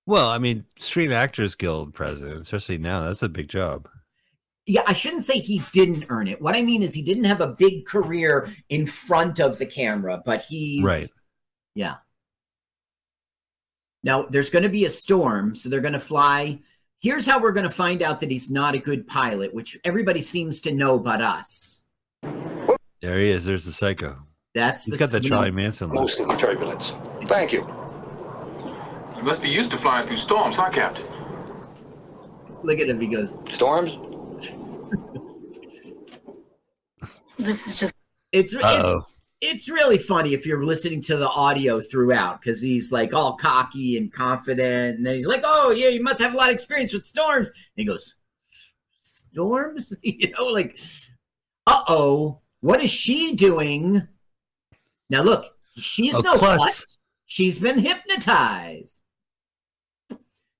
Well, 0.06 0.28
I 0.28 0.38
mean, 0.38 0.66
Screen 0.76 1.10
Actors 1.10 1.56
Guild 1.56 1.94
president, 1.94 2.42
especially 2.42 2.78
now, 2.78 3.00
that's 3.00 3.24
a 3.24 3.28
big 3.28 3.48
job. 3.48 3.88
Yeah, 4.68 4.82
I 4.86 4.92
shouldn't 4.92 5.24
say 5.24 5.38
he 5.38 5.62
didn't 5.72 6.04
earn 6.10 6.28
it. 6.28 6.40
What 6.42 6.54
I 6.54 6.60
mean 6.60 6.82
is 6.82 6.92
he 6.92 7.00
didn't 7.02 7.24
have 7.24 7.40
a 7.40 7.48
big 7.48 7.86
career 7.86 8.54
in 8.68 8.86
front 8.86 9.40
of 9.40 9.56
the 9.58 9.64
camera, 9.66 10.22
but 10.24 10.42
he's 10.42 10.84
Right. 10.84 11.10
Yeah. 11.74 11.96
Now 14.04 14.26
there's 14.28 14.50
going 14.50 14.64
to 14.64 14.68
be 14.68 14.84
a 14.84 14.90
storm, 14.90 15.56
so 15.56 15.68
they're 15.68 15.80
going 15.80 15.94
to 15.94 16.00
fly. 16.00 16.60
Here's 17.00 17.24
how 17.24 17.40
we're 17.40 17.52
going 17.52 17.64
to 17.66 17.70
find 17.70 18.02
out 18.02 18.20
that 18.20 18.30
he's 18.30 18.50
not 18.50 18.74
a 18.74 18.78
good 18.78 19.06
pilot, 19.06 19.54
which 19.54 19.78
everybody 19.84 20.20
seems 20.20 20.60
to 20.62 20.72
know 20.72 20.98
but 20.98 21.22
us. 21.22 21.82
There 23.00 23.18
he 23.18 23.30
is. 23.30 23.44
There's 23.46 23.64
the 23.64 23.72
psycho. 23.72 24.18
That's 24.54 24.84
He's 24.84 24.98
the- 24.98 24.98
got 24.98 25.12
the 25.12 25.22
you 25.22 25.30
Charlie 25.30 25.50
Manson 25.50 25.88
look. 25.88 26.02
Most 26.02 26.20
of 26.20 26.28
the 26.28 26.36
turbulence. 26.36 26.92
Thank 27.26 27.52
you. 27.52 27.60
You 29.16 29.22
must 29.22 29.40
be 29.40 29.48
used 29.48 29.70
to 29.70 29.78
flying 29.78 30.06
through 30.06 30.18
storms, 30.18 30.56
huh, 30.56 30.70
Captain? 30.70 31.06
Look 32.64 32.80
at 32.80 32.88
him. 32.88 33.00
He 33.00 33.06
goes, 33.06 33.36
Storms? 33.54 33.92
This 37.38 37.66
is 37.66 37.74
just. 37.74 37.94
It's 38.32 38.52
it's 38.52 39.04
it's 39.40 39.68
really 39.68 39.98
funny 39.98 40.34
if 40.34 40.44
you're 40.44 40.64
listening 40.64 41.00
to 41.02 41.16
the 41.16 41.28
audio 41.28 41.80
throughout 41.80 42.40
because 42.40 42.60
he's 42.60 42.90
like 42.90 43.14
all 43.14 43.36
cocky 43.36 43.96
and 43.96 44.12
confident, 44.12 44.96
and 44.98 45.06
then 45.06 45.14
he's 45.14 45.26
like, 45.26 45.42
"Oh 45.44 45.70
yeah, 45.70 45.88
you 45.88 46.02
must 46.02 46.18
have 46.18 46.34
a 46.34 46.36
lot 46.36 46.48
of 46.48 46.54
experience 46.54 46.92
with 46.92 47.06
storms." 47.06 47.48
And 47.48 47.54
he 47.76 47.84
goes, 47.84 48.14
"Storms?" 49.00 49.92
you 50.02 50.30
know, 50.32 50.46
like, 50.46 50.78
"Uh 51.66 51.84
oh, 51.88 52.40
what 52.60 52.82
is 52.82 52.90
she 52.90 53.34
doing?" 53.34 54.06
Now 55.08 55.22
look, 55.22 55.46
she's 55.76 56.14
Oh, 56.14 56.20
no 56.20 56.34
klutz. 56.36 56.56
klutz. 56.56 56.86
She's 57.26 57.58
been 57.58 57.78
hypnotized. 57.78 58.97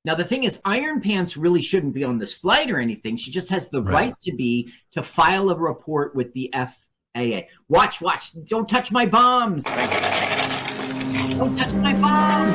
Now 0.04 0.14
the 0.14 0.24
thing 0.24 0.44
is, 0.44 0.60
Iron 0.64 1.00
Pants 1.00 1.36
really 1.36 1.60
shouldn't 1.62 1.94
be 1.94 2.04
on 2.04 2.18
this 2.18 2.32
flight 2.32 2.70
or 2.70 2.78
anything. 2.78 3.16
She 3.16 3.30
just 3.30 3.50
has 3.50 3.68
the 3.68 3.82
right, 3.82 3.92
Right. 3.92 4.14
to 4.22 4.32
be 4.32 4.72
to 4.92 5.02
file 5.02 5.50
a 5.50 5.56
report 5.58 6.14
with 6.14 6.32
the 6.34 6.50
FAA. 6.52 7.46
Watch, 7.68 8.00
watch! 8.00 8.32
Don't 8.44 8.68
touch 8.68 8.92
my 8.92 9.06
bombs! 9.06 9.64
Don't 9.64 11.56
touch 11.56 11.72
my 11.74 11.92
bomb! 11.94 12.48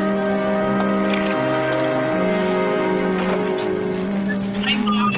My 4.62 4.76
bomb! 4.86 5.14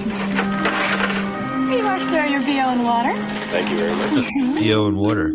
Here 1.69 1.77
you 1.79 1.85
are, 1.87 1.99
sir, 1.99 2.25
your 2.25 2.41
VO 2.41 2.69
and 2.71 2.83
water. 2.83 3.13
Thank 3.51 3.69
you 3.69 3.77
very 3.77 3.95
much. 3.95 4.11
Bio 4.63 4.87
and 4.87 4.97
water. 4.97 5.31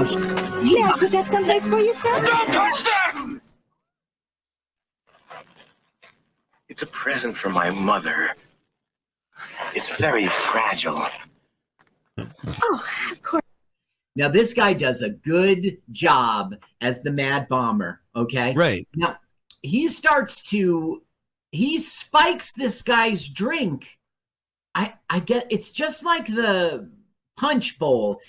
Yeah, 0.00 0.92
put 0.98 1.10
that 1.10 1.28
someplace 1.28 1.66
for 1.66 1.78
yourself. 1.78 2.24
Don't 2.24 2.46
touch 2.52 2.84
that! 2.84 3.40
It's 6.70 6.80
a 6.80 6.86
present 6.86 7.36
from 7.36 7.52
my 7.52 7.68
mother. 7.68 8.30
It's 9.74 9.88
very 9.96 10.28
fragile. 10.28 11.06
Oh, 12.16 12.84
of 13.12 13.22
course. 13.22 13.42
Now 14.16 14.28
this 14.28 14.54
guy 14.54 14.72
does 14.72 15.02
a 15.02 15.10
good 15.10 15.78
job 15.92 16.54
as 16.80 17.02
the 17.02 17.10
Mad 17.10 17.46
Bomber. 17.48 18.00
Okay, 18.16 18.54
Right. 18.54 18.88
Now 18.94 19.16
he 19.60 19.86
starts 19.88 20.40
to 20.50 21.02
he 21.52 21.78
spikes 21.78 22.52
this 22.52 22.80
guy's 22.80 23.28
drink. 23.28 23.98
I 24.74 24.94
I 25.10 25.20
get 25.20 25.46
it's 25.50 25.70
just 25.70 26.04
like 26.04 26.26
the 26.26 26.90
punch 27.36 27.78
bowl. 27.78 28.20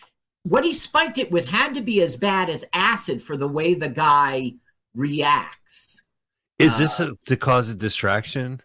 What 0.43 0.65
he 0.65 0.73
spiked 0.73 1.17
it 1.17 1.31
with 1.31 1.47
had 1.47 1.75
to 1.75 1.81
be 1.81 2.01
as 2.01 2.15
bad 2.15 2.49
as 2.49 2.65
acid 2.73 3.21
for 3.21 3.37
the 3.37 3.47
way 3.47 3.73
the 3.73 3.89
guy 3.89 4.53
reacts. 4.95 6.01
Is 6.57 6.77
this 6.77 6.99
a, 6.99 7.15
to 7.25 7.35
cause 7.37 7.69
a 7.69 7.75
distraction? 7.75 8.61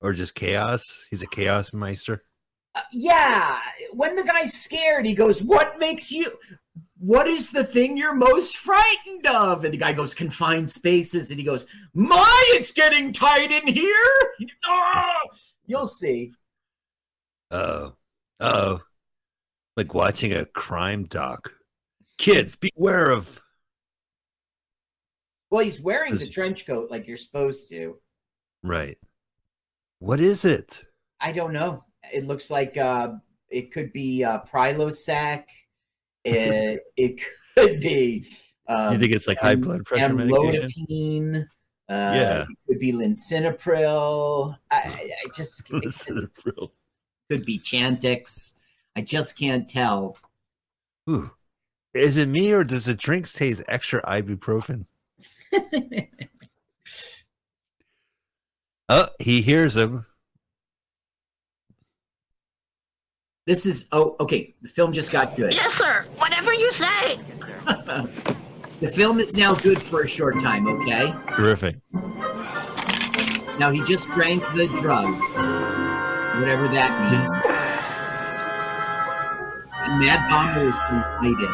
Or 0.00 0.12
just 0.12 0.34
chaos? 0.34 1.06
He's 1.10 1.22
a 1.22 1.26
chaos 1.26 1.72
meister. 1.72 2.22
Uh, 2.74 2.80
yeah, 2.92 3.58
when 3.92 4.14
the 4.14 4.22
guy's 4.22 4.52
scared, 4.52 5.06
he 5.06 5.14
goes, 5.14 5.42
"What 5.42 5.78
makes 5.78 6.12
you? 6.12 6.38
What 6.98 7.26
is 7.26 7.50
the 7.50 7.64
thing 7.64 7.96
you're 7.96 8.14
most 8.14 8.56
frightened 8.56 9.26
of?" 9.26 9.64
And 9.64 9.72
the 9.72 9.78
guy 9.78 9.92
goes, 9.92 10.14
"Confined 10.14 10.70
spaces." 10.70 11.30
And 11.30 11.38
he 11.38 11.44
goes, 11.44 11.66
"My, 11.94 12.44
it's 12.50 12.72
getting 12.72 13.12
tight 13.12 13.50
in 13.50 13.66
here." 13.66 14.34
Ah! 14.64 15.14
You'll 15.66 15.86
see. 15.86 16.32
Oh. 17.50 17.94
Oh. 18.40 18.80
Like 19.78 19.94
watching 19.94 20.32
a 20.32 20.44
crime 20.44 21.04
doc. 21.04 21.52
Kids, 22.18 22.56
beware 22.56 23.12
of 23.12 23.40
Well, 25.50 25.64
he's 25.64 25.80
wearing 25.80 26.10
Does- 26.10 26.22
the 26.22 26.28
trench 26.28 26.66
coat 26.66 26.90
like 26.90 27.06
you're 27.06 27.16
supposed 27.16 27.68
to. 27.68 28.00
Right. 28.64 28.98
What 30.00 30.18
is 30.18 30.44
it? 30.44 30.82
I 31.20 31.30
don't 31.30 31.52
know. 31.52 31.84
It 32.12 32.24
looks 32.24 32.50
like 32.50 32.76
uh, 32.76 33.12
it 33.50 33.70
could 33.72 33.92
be 33.92 34.24
uh, 34.24 34.40
Prilosec. 34.40 35.44
It, 36.24 36.80
it 36.96 37.20
could 37.56 37.80
be. 37.80 38.26
Um, 38.68 38.92
you 38.94 38.98
think 38.98 39.12
it's 39.12 39.28
like 39.28 39.38
high 39.38 39.54
blood 39.54 39.84
pressure 39.84 40.12
medication? 40.12 40.68
amlodipine. 40.90 41.42
Uh, 41.88 42.12
Yeah. 42.14 42.42
It 42.42 42.58
could 42.66 42.78
be 42.80 42.92
linsinopril. 42.92 44.56
I, 44.72 44.76
I 44.76 45.10
just 45.36 45.64
Linsinopril. 45.70 46.70
could 47.30 47.46
be 47.46 47.60
Chantix. 47.60 48.54
I 48.98 49.00
just 49.02 49.38
can't 49.38 49.68
tell. 49.68 50.16
Ooh. 51.08 51.30
Is 51.94 52.16
it 52.16 52.26
me 52.26 52.50
or 52.52 52.64
does 52.64 52.86
the 52.86 52.94
drinks 52.94 53.32
taste 53.32 53.62
extra 53.68 54.02
ibuprofen? 54.02 54.86
oh, 58.88 59.08
he 59.20 59.40
hears 59.40 59.76
him. 59.76 60.04
This 63.46 63.66
is 63.66 63.86
oh 63.92 64.16
okay. 64.18 64.56
The 64.62 64.68
film 64.68 64.92
just 64.92 65.12
got 65.12 65.36
good. 65.36 65.52
Yes, 65.52 65.74
sir. 65.74 66.04
Whatever 66.16 66.52
you 66.52 66.72
say. 66.72 67.20
The 68.80 68.92
film 68.92 69.18
is 69.18 69.36
now 69.36 69.54
good 69.54 69.82
for 69.82 70.02
a 70.02 70.08
short 70.08 70.38
time. 70.38 70.68
Okay. 70.68 71.12
Terrific. 71.34 71.78
Now 73.58 73.72
he 73.72 73.82
just 73.82 74.06
drank 74.10 74.44
the 74.54 74.68
drug, 74.68 75.18
whatever 76.38 76.68
that 76.68 76.92
means. 77.10 77.37
And 79.80 80.00
Mad 80.00 80.28
Bomber 80.28 80.68
is 80.68 80.78
indicted. 80.90 81.50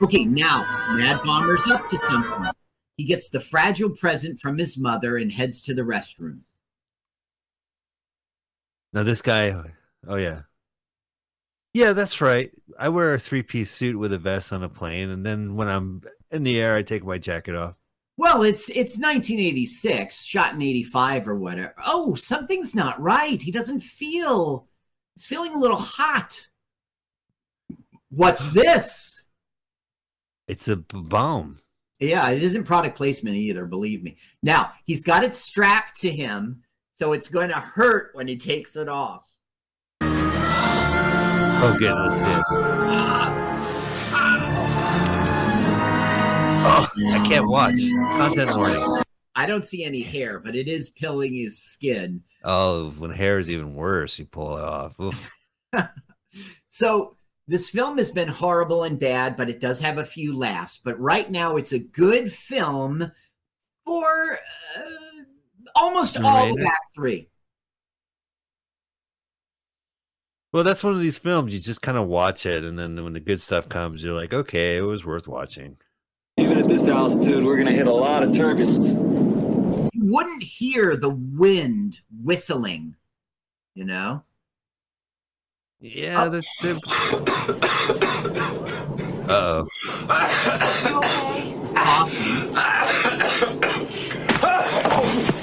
Okay, 0.00 0.24
now 0.24 0.60
Mad 0.92 1.20
Bomber's 1.24 1.66
up 1.68 1.88
to 1.88 1.98
something. 1.98 2.50
He 2.96 3.04
gets 3.04 3.28
the 3.28 3.40
fragile 3.40 3.90
present 3.90 4.40
from 4.40 4.58
his 4.58 4.78
mother 4.78 5.16
and 5.16 5.32
heads 5.32 5.60
to 5.62 5.74
the 5.74 5.82
restroom. 5.82 6.40
Now 8.92 9.02
this 9.02 9.22
guy, 9.22 9.54
oh 10.06 10.16
yeah, 10.16 10.42
yeah, 11.74 11.92
that's 11.92 12.20
right. 12.20 12.50
I 12.78 12.88
wear 12.88 13.14
a 13.14 13.18
three-piece 13.18 13.70
suit 13.70 13.98
with 13.98 14.12
a 14.12 14.18
vest 14.18 14.52
on 14.52 14.62
a 14.62 14.68
plane, 14.68 15.10
and 15.10 15.26
then 15.26 15.56
when 15.56 15.68
I'm 15.68 16.00
in 16.30 16.42
the 16.42 16.60
air, 16.60 16.74
I 16.74 16.82
take 16.82 17.04
my 17.04 17.18
jacket 17.18 17.54
off. 17.54 17.74
Well, 18.18 18.42
it's 18.42 18.68
it's 18.68 18.98
1986, 18.98 20.24
shot 20.24 20.52
in 20.52 20.60
85 20.60 21.28
or 21.28 21.36
whatever. 21.36 21.74
Oh, 21.86 22.16
something's 22.16 22.74
not 22.74 23.00
right. 23.00 23.40
He 23.40 23.52
doesn't 23.52 23.80
feel. 23.80 24.66
He's 25.14 25.24
feeling 25.24 25.54
a 25.54 25.58
little 25.58 25.78
hot. 25.78 26.48
What's 28.10 28.48
this? 28.48 29.22
It's 30.48 30.66
a 30.66 30.76
bomb. 30.76 31.58
Yeah, 32.00 32.28
it 32.30 32.42
isn't 32.42 32.64
product 32.64 32.96
placement 32.96 33.36
either, 33.36 33.66
believe 33.66 34.02
me. 34.02 34.16
Now, 34.42 34.72
he's 34.84 35.04
got 35.04 35.22
it 35.22 35.34
strapped 35.34 36.00
to 36.00 36.10
him, 36.10 36.62
so 36.94 37.12
it's 37.12 37.28
going 37.28 37.50
to 37.50 37.60
hurt 37.60 38.10
when 38.14 38.26
he 38.26 38.36
takes 38.36 38.74
it 38.74 38.88
off. 38.88 39.24
Oh, 40.00 41.76
good. 41.78 41.94
Let's 41.94 42.16
see 42.16 42.24
it. 42.24 43.67
Oh, 46.70 46.88
I 47.12 47.24
can't 47.24 47.48
watch. 47.48 47.80
Content 47.92 48.54
warning. 48.54 49.02
I 49.34 49.46
don't 49.46 49.64
see 49.64 49.84
any 49.84 50.02
hair, 50.02 50.38
but 50.38 50.54
it 50.54 50.68
is 50.68 50.90
pilling 50.90 51.34
his 51.34 51.62
skin. 51.62 52.22
Oh, 52.44 52.90
when 52.98 53.10
hair 53.10 53.38
is 53.38 53.48
even 53.48 53.74
worse, 53.74 54.18
you 54.18 54.26
pull 54.26 54.56
it 54.58 54.64
off. 54.64 54.98
So 56.68 57.16
this 57.48 57.70
film 57.70 57.98
has 57.98 58.12
been 58.12 58.28
horrible 58.28 58.84
and 58.84 59.00
bad, 59.00 59.36
but 59.36 59.50
it 59.50 59.60
does 59.60 59.80
have 59.80 59.98
a 59.98 60.04
few 60.04 60.36
laughs. 60.36 60.78
But 60.82 61.00
right 61.00 61.28
now, 61.28 61.56
it's 61.56 61.72
a 61.72 61.80
good 61.80 62.32
film 62.32 63.10
for 63.84 64.38
uh, 64.76 64.80
almost 65.74 66.20
all 66.20 66.54
the 66.54 66.62
back 66.62 66.78
three. 66.94 67.30
Well, 70.52 70.62
that's 70.62 70.84
one 70.84 70.94
of 70.94 71.00
these 71.00 71.18
films 71.18 71.52
you 71.52 71.58
just 71.58 71.82
kind 71.82 71.98
of 71.98 72.06
watch 72.06 72.46
it, 72.46 72.62
and 72.62 72.78
then 72.78 73.02
when 73.02 73.12
the 73.12 73.20
good 73.20 73.40
stuff 73.40 73.68
comes, 73.68 74.04
you're 74.04 74.14
like, 74.14 74.32
okay, 74.32 74.76
it 74.76 74.82
was 74.82 75.04
worth 75.04 75.26
watching. 75.26 75.78
Even 76.38 76.58
at 76.58 76.68
this 76.68 76.86
altitude, 76.86 77.44
we're 77.44 77.56
going 77.56 77.66
to 77.66 77.72
hit 77.72 77.88
a 77.88 77.92
lot 77.92 78.22
of 78.22 78.32
turbulence. 78.32 78.86
You 79.92 80.02
wouldn't 80.04 80.42
hear 80.42 80.96
the 80.96 81.10
wind 81.10 82.00
whistling, 82.22 82.94
you 83.74 83.84
know? 83.84 84.22
Yeah, 85.80 86.28
they're. 86.28 86.42
they're... 86.62 86.78
Uh 89.28 89.62
oh. 89.62 89.68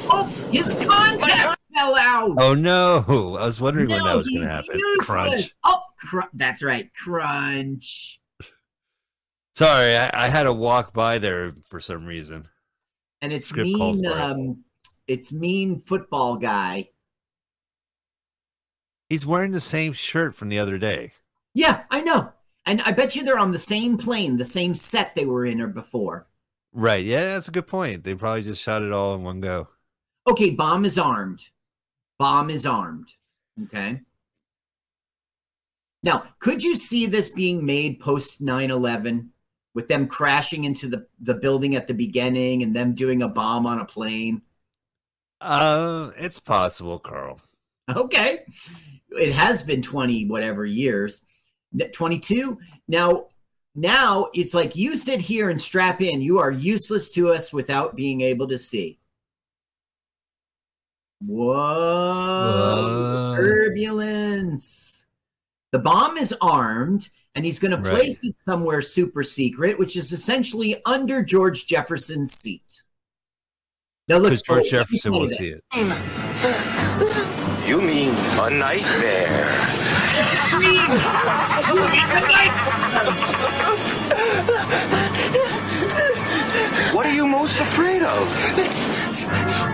Oh, 0.09 0.25
his 0.51 0.73
contact 0.73 1.59
fell 1.75 1.95
out. 1.95 2.35
Oh 2.39 2.55
no! 2.55 3.37
I 3.39 3.45
was 3.45 3.61
wondering 3.61 3.89
when 3.89 4.03
that 4.03 4.15
was 4.15 4.27
going 4.27 4.41
to 4.41 4.47
happen. 4.47 4.79
useless. 4.79 5.05
Crunch. 5.05 5.53
Oh, 5.63 5.83
cr- 5.99 6.21
that's 6.33 6.63
right, 6.63 6.89
crunch. 6.95 8.19
Sorry, 9.55 9.95
I, 9.95 10.25
I 10.25 10.27
had 10.27 10.43
to 10.43 10.53
walk 10.53 10.93
by 10.93 11.17
there 11.17 11.53
for 11.65 11.79
some 11.79 12.05
reason. 12.05 12.47
And 13.21 13.31
it's 13.31 13.47
Script 13.47 13.69
mean. 13.69 14.03
for 14.03 14.09
it. 14.09 14.11
Um, 14.11 14.63
it's 15.07 15.31
mean 15.31 15.79
football 15.79 16.35
guy. 16.35 16.89
He's 19.09 19.25
wearing 19.25 19.51
the 19.51 19.61
same 19.61 19.93
shirt 19.93 20.35
from 20.35 20.49
the 20.49 20.59
other 20.59 20.77
day. 20.77 21.13
Yeah, 21.53 21.83
I 21.89 22.01
know. 22.01 22.33
And 22.65 22.81
I 22.81 22.91
bet 22.91 23.15
you 23.15 23.23
they're 23.23 23.39
on 23.39 23.51
the 23.51 23.59
same 23.59 23.97
plane, 23.97 24.35
the 24.35 24.43
same 24.43 24.73
set 24.73 25.15
they 25.15 25.25
were 25.25 25.45
in 25.45 25.61
or 25.61 25.67
before. 25.67 26.27
Right? 26.73 27.05
Yeah, 27.05 27.25
that's 27.27 27.47
a 27.47 27.51
good 27.51 27.67
point. 27.67 28.03
They 28.03 28.15
probably 28.15 28.41
just 28.41 28.61
shot 28.61 28.83
it 28.83 28.91
all 28.91 29.15
in 29.15 29.23
one 29.23 29.39
go. 29.39 29.69
Okay, 30.27 30.49
bomb 30.49 30.83
is 30.83 30.97
armed. 30.97 31.47
Bomb 32.17 32.49
is 32.49 32.65
armed. 32.65 33.13
Okay. 33.65 34.01
Now, 36.03 36.25
could 36.39 36.63
you 36.63 36.75
see 36.75 37.05
this 37.05 37.29
being 37.29 37.65
made 37.65 37.99
post 37.99 38.41
9 38.41 38.71
11 38.71 39.31
with 39.75 39.87
them 39.87 40.07
crashing 40.07 40.63
into 40.63 40.87
the, 40.87 41.05
the 41.19 41.35
building 41.35 41.75
at 41.75 41.87
the 41.87 41.93
beginning 41.93 42.63
and 42.63 42.75
them 42.75 42.95
doing 42.95 43.21
a 43.21 43.27
bomb 43.27 43.67
on 43.67 43.79
a 43.79 43.85
plane? 43.85 44.41
Uh, 45.39 46.09
it's 46.17 46.39
possible, 46.39 46.97
Carl. 46.97 47.39
Okay. 47.95 48.45
It 49.11 49.31
has 49.33 49.61
been 49.61 49.83
20 49.83 50.27
whatever 50.27 50.65
years. 50.65 51.21
22. 51.93 52.57
Now, 52.87 53.27
now 53.75 54.29
it's 54.33 54.53
like 54.55 54.75
you 54.75 54.97
sit 54.97 55.21
here 55.21 55.49
and 55.49 55.61
strap 55.61 56.01
in. 56.01 56.21
You 56.21 56.39
are 56.39 56.51
useless 56.51 57.09
to 57.09 57.31
us 57.31 57.53
without 57.53 57.95
being 57.95 58.21
able 58.21 58.47
to 58.47 58.57
see. 58.57 58.97
Whoa, 61.19 62.53
turbulence. 63.35 65.05
The 65.71 65.79
bomb 65.79 66.17
is 66.17 66.33
armed 66.41 67.09
and 67.35 67.45
he's 67.45 67.59
going 67.59 67.71
to 67.71 67.77
Right. 67.77 67.93
place 67.95 68.23
it 68.23 68.39
somewhere 68.39 68.81
super 68.81 69.23
secret, 69.23 69.77
which 69.77 69.95
is 69.95 70.11
essentially 70.11 70.81
under 70.85 71.21
George 71.21 71.67
Jefferson's 71.67 72.33
seat. 72.33 72.81
Now 74.07 74.17
look, 74.17 74.31
George 74.43 74.49
let 74.49 74.63
me 74.63 74.69
Jefferson 74.69 75.11
play 75.11 75.21
will 75.21 75.29
see 75.29 75.49
it. 75.49 75.63
You 77.67 77.81
mean 77.81 78.09
a 78.09 78.49
nightmare? 78.49 79.45
What 86.93 87.05
are 87.05 87.13
you 87.13 87.27
most 87.27 87.59
afraid 87.59 88.03
of? 88.03 88.27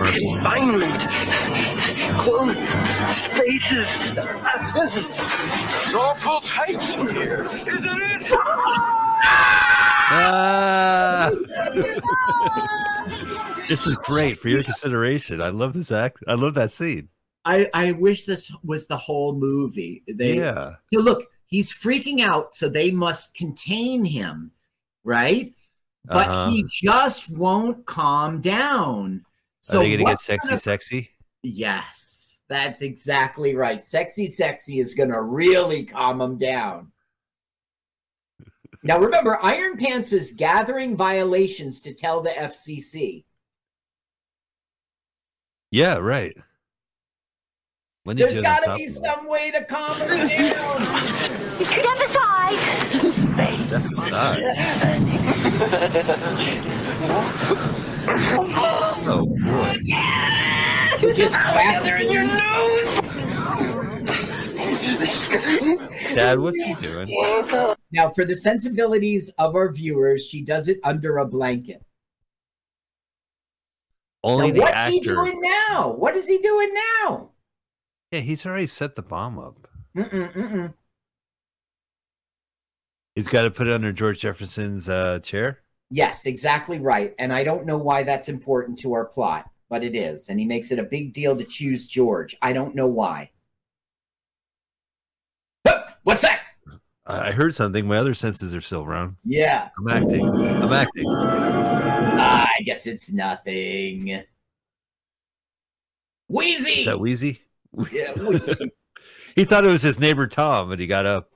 Confinement. 0.02 1.02
Closed 2.18 2.58
spaces. 3.18 3.86
It's 5.84 5.94
awful 5.94 6.40
tight 6.42 6.80
in 6.98 7.08
here, 7.14 7.44
isn't 7.50 8.02
it? 8.02 8.26
Ah! 10.14 11.30
this 13.68 13.86
is 13.86 13.96
great 13.98 14.36
for 14.38 14.48
your 14.48 14.62
consideration. 14.62 15.40
I 15.40 15.48
love 15.48 15.72
this 15.72 15.90
act. 15.90 16.18
I 16.28 16.34
love 16.34 16.54
that 16.54 16.70
scene. 16.72 17.08
I, 17.44 17.68
I 17.74 17.92
wish 17.92 18.24
this 18.26 18.52
was 18.62 18.86
the 18.86 18.96
whole 18.96 19.34
movie. 19.34 20.02
They, 20.08 20.36
Yeah. 20.36 20.74
So 20.92 21.00
look, 21.00 21.24
he's 21.46 21.72
freaking 21.72 22.20
out, 22.20 22.54
so 22.54 22.68
they 22.68 22.90
must 22.90 23.34
contain 23.34 24.04
him, 24.04 24.52
right? 25.02 25.52
But 26.04 26.28
Uh-huh. 26.28 26.50
he 26.50 26.64
just 26.68 27.28
won't 27.30 27.86
calm 27.86 28.40
down. 28.40 29.24
So 29.60 29.80
Are 29.80 29.84
they 29.84 29.92
gonna 29.96 30.10
get 30.10 30.20
sexy, 30.20 30.48
gonna- 30.48 30.60
sexy? 30.60 31.08
Yes, 31.42 32.38
that's 32.48 32.82
exactly 32.82 33.54
right. 33.54 33.84
Sexy, 33.84 34.26
sexy 34.26 34.78
is 34.78 34.94
gonna 34.94 35.22
really 35.22 35.84
calm 35.84 36.20
him 36.20 36.38
down. 36.38 36.92
Now 38.84 38.98
remember, 38.98 39.38
Iron 39.42 39.76
Pants 39.76 40.12
is 40.12 40.32
gathering 40.32 40.96
violations 40.96 41.80
to 41.82 41.94
tell 41.94 42.20
the 42.20 42.30
FCC. 42.30 43.24
Yeah, 45.70 45.98
right. 45.98 46.36
When 48.04 48.16
did 48.16 48.26
There's 48.26 48.36
you 48.36 48.42
got 48.42 48.64
to 48.64 48.74
be 48.74 48.88
some 48.88 49.28
way 49.28 49.52
to 49.52 49.64
calm 49.64 50.00
him 50.00 50.26
down. 50.28 50.84
Step 51.64 52.00
aside. 52.08 52.58
Step 53.68 53.84
aside. 53.92 54.42
Oh 59.04 59.26
boy. 59.26 59.76
You 61.02 61.12
just 61.14 61.34
whack 61.34 61.84
in 62.00 62.12
your 62.12 62.26
nose. 62.26 62.98
Dad, 66.14 66.38
what's 66.38 66.56
he 66.56 66.74
doing? 66.74 67.08
Now, 67.90 68.10
for 68.10 68.24
the 68.24 68.36
sensibilities 68.36 69.30
of 69.38 69.54
our 69.56 69.72
viewers, 69.72 70.24
she 70.26 70.42
does 70.42 70.68
it 70.68 70.78
under 70.84 71.18
a 71.18 71.26
blanket. 71.26 71.84
Only 74.22 74.48
Now, 74.48 74.54
the 74.54 74.60
what's 74.60 74.86
he 74.86 74.98
actor. 74.98 75.14
doing 75.14 75.40
now? 75.40 75.92
What 75.98 76.16
is 76.16 76.28
he 76.28 76.38
doing 76.38 76.72
now? 77.02 77.30
Yeah, 78.12 78.20
he's 78.20 78.46
already 78.46 78.68
set 78.68 78.94
the 78.94 79.02
bomb 79.02 79.38
up. 79.38 79.66
Mm-mm, 79.96 80.32
mm-mm. 80.32 80.74
He's 83.16 83.28
got 83.28 83.42
to 83.42 83.50
put 83.50 83.66
it 83.66 83.72
under 83.72 83.92
George 83.92 84.20
Jefferson's 84.20 84.88
uh, 84.88 85.18
chair. 85.18 85.58
Yes, 85.90 86.24
exactly 86.26 86.78
right. 86.80 87.14
And 87.18 87.32
I 87.32 87.42
don't 87.44 87.66
know 87.66 87.76
why 87.78 88.04
that's 88.04 88.28
important 88.28 88.78
to 88.78 88.92
our 88.94 89.04
plot, 89.04 89.50
but 89.72 89.82
it 89.82 89.96
is. 89.96 90.28
And 90.28 90.38
he 90.38 90.44
makes 90.44 90.70
it 90.70 90.78
a 90.78 90.82
big 90.82 91.14
deal 91.14 91.34
to 91.34 91.44
choose 91.44 91.86
George. 91.86 92.36
I 92.42 92.52
don't 92.52 92.74
know 92.74 92.86
why. 92.86 93.30
What's 96.02 96.20
that? 96.20 96.42
I 97.06 97.32
heard 97.32 97.54
something. 97.54 97.86
My 97.86 97.96
other 97.96 98.12
senses 98.12 98.54
are 98.54 98.60
still 98.60 98.84
wrong. 98.84 99.16
Yeah. 99.24 99.70
I'm 99.78 99.88
acting. 99.88 100.28
I'm 100.28 100.72
acting. 100.74 101.08
I 101.08 102.54
guess 102.66 102.86
it's 102.86 103.10
nothing. 103.10 104.22
Wheezy! 106.28 106.70
Is 106.80 106.86
that 106.86 107.00
Wheezy? 107.00 107.40
Yeah, 107.90 108.12
Wheezy. 108.16 108.70
He 109.36 109.44
thought 109.44 109.64
it 109.64 109.68
was 109.68 109.82
his 109.82 109.98
neighbor 109.98 110.26
Tom, 110.26 110.70
and 110.70 110.80
he 110.80 110.86
got 110.86 111.06
up. 111.06 111.30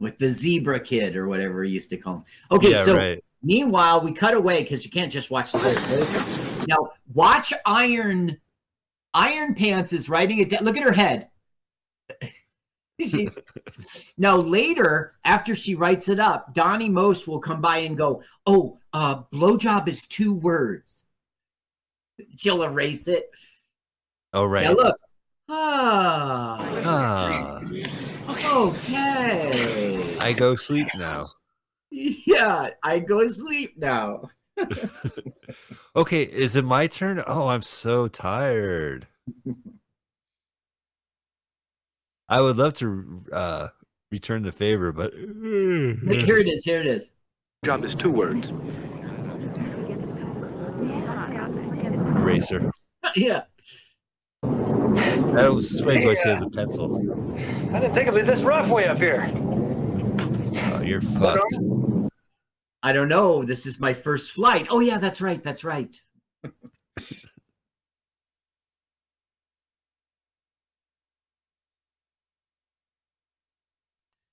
with 0.00 0.18
the 0.18 0.28
zebra 0.28 0.80
kid 0.80 1.16
or 1.16 1.26
whatever 1.26 1.64
he 1.64 1.72
used 1.72 1.90
to 1.90 1.96
call 1.96 2.16
him. 2.16 2.24
Okay, 2.50 2.70
Yeah, 2.72 2.84
so 2.84 2.96
right. 2.96 3.24
Meanwhile, 3.44 4.00
we 4.00 4.12
cut 4.12 4.34
away 4.34 4.62
because 4.62 4.84
you 4.84 4.90
can't 4.90 5.12
just 5.12 5.30
watch 5.30 5.52
the 5.52 5.58
whole 5.58 5.74
program. 5.74 6.66
Now, 6.66 6.90
watch 7.12 7.52
Iron 7.66 8.40
Iron 9.12 9.54
Pants 9.54 9.92
is 9.92 10.08
writing 10.08 10.38
it 10.38 10.50
down. 10.50 10.64
Look 10.64 10.76
at 10.76 10.82
her 10.82 10.92
head. 10.92 11.28
Now 14.16 14.36
later, 14.36 15.14
after 15.24 15.56
she 15.56 15.74
writes 15.74 16.08
it 16.08 16.20
up, 16.20 16.54
Donny 16.54 16.88
Most 16.88 17.26
will 17.26 17.40
come 17.40 17.60
by 17.60 17.78
and 17.78 17.98
go, 17.98 18.22
"Oh, 18.46 18.78
uh, 18.92 19.22
blowjob 19.32 19.88
is 19.88 20.06
two 20.06 20.32
words." 20.32 21.02
She'll 22.36 22.62
erase 22.62 23.08
it. 23.08 23.30
Oh, 24.32 24.44
right. 24.44 24.64
Now 24.64 24.72
look. 24.74 24.96
Ah. 25.48 26.80
Ah, 26.84 27.60
Okay. 28.56 30.16
I 30.20 30.32
go 30.32 30.54
sleep 30.54 30.86
now. 30.96 31.30
Yeah, 31.96 32.70
I 32.82 32.98
go 32.98 33.22
to 33.22 33.32
sleep 33.32 33.78
now. 33.78 34.30
Okay, 35.96 36.24
is 36.24 36.56
it 36.56 36.64
my 36.64 36.88
turn? 36.88 37.22
Oh, 37.24 37.46
I'm 37.46 37.62
so 37.62 38.08
tired. 38.08 39.06
I 42.28 42.40
would 42.40 42.56
love 42.56 42.74
to 42.78 43.20
uh, 43.32 43.68
return 44.10 44.42
the 44.42 44.50
favor, 44.50 44.90
but 44.90 45.12
Here 45.14 46.38
it 46.38 46.48
is. 46.48 46.64
Here 46.64 46.80
it 46.80 46.86
is. 46.86 47.12
Job 47.64 47.84
is 47.84 47.94
two 47.94 48.10
words. 48.10 48.50
eraser. 52.24 52.70
Yeah. 53.14 53.44
That 54.42 55.52
was 55.52 55.70
explains 55.72 56.04
why 56.04 56.14
she 56.14 56.28
has 56.28 56.42
a 56.42 56.50
pencil. 56.50 56.96
I 57.72 57.78
didn't 57.80 57.94
think 57.94 58.08
it'd 58.08 58.14
be 58.14 58.22
this 58.22 58.40
rough 58.40 58.68
way 58.68 58.88
up 58.88 58.98
here. 58.98 59.30
Oh, 60.72 60.80
you're 60.84 61.00
fucked. 61.00 61.54
I 62.84 62.92
don't 62.92 63.08
know. 63.08 63.42
This 63.42 63.64
is 63.64 63.80
my 63.80 63.94
first 63.94 64.32
flight. 64.32 64.66
Oh 64.68 64.80
yeah, 64.80 64.98
that's 64.98 65.22
right. 65.22 65.42
That's 65.42 65.64
right. 65.64 65.98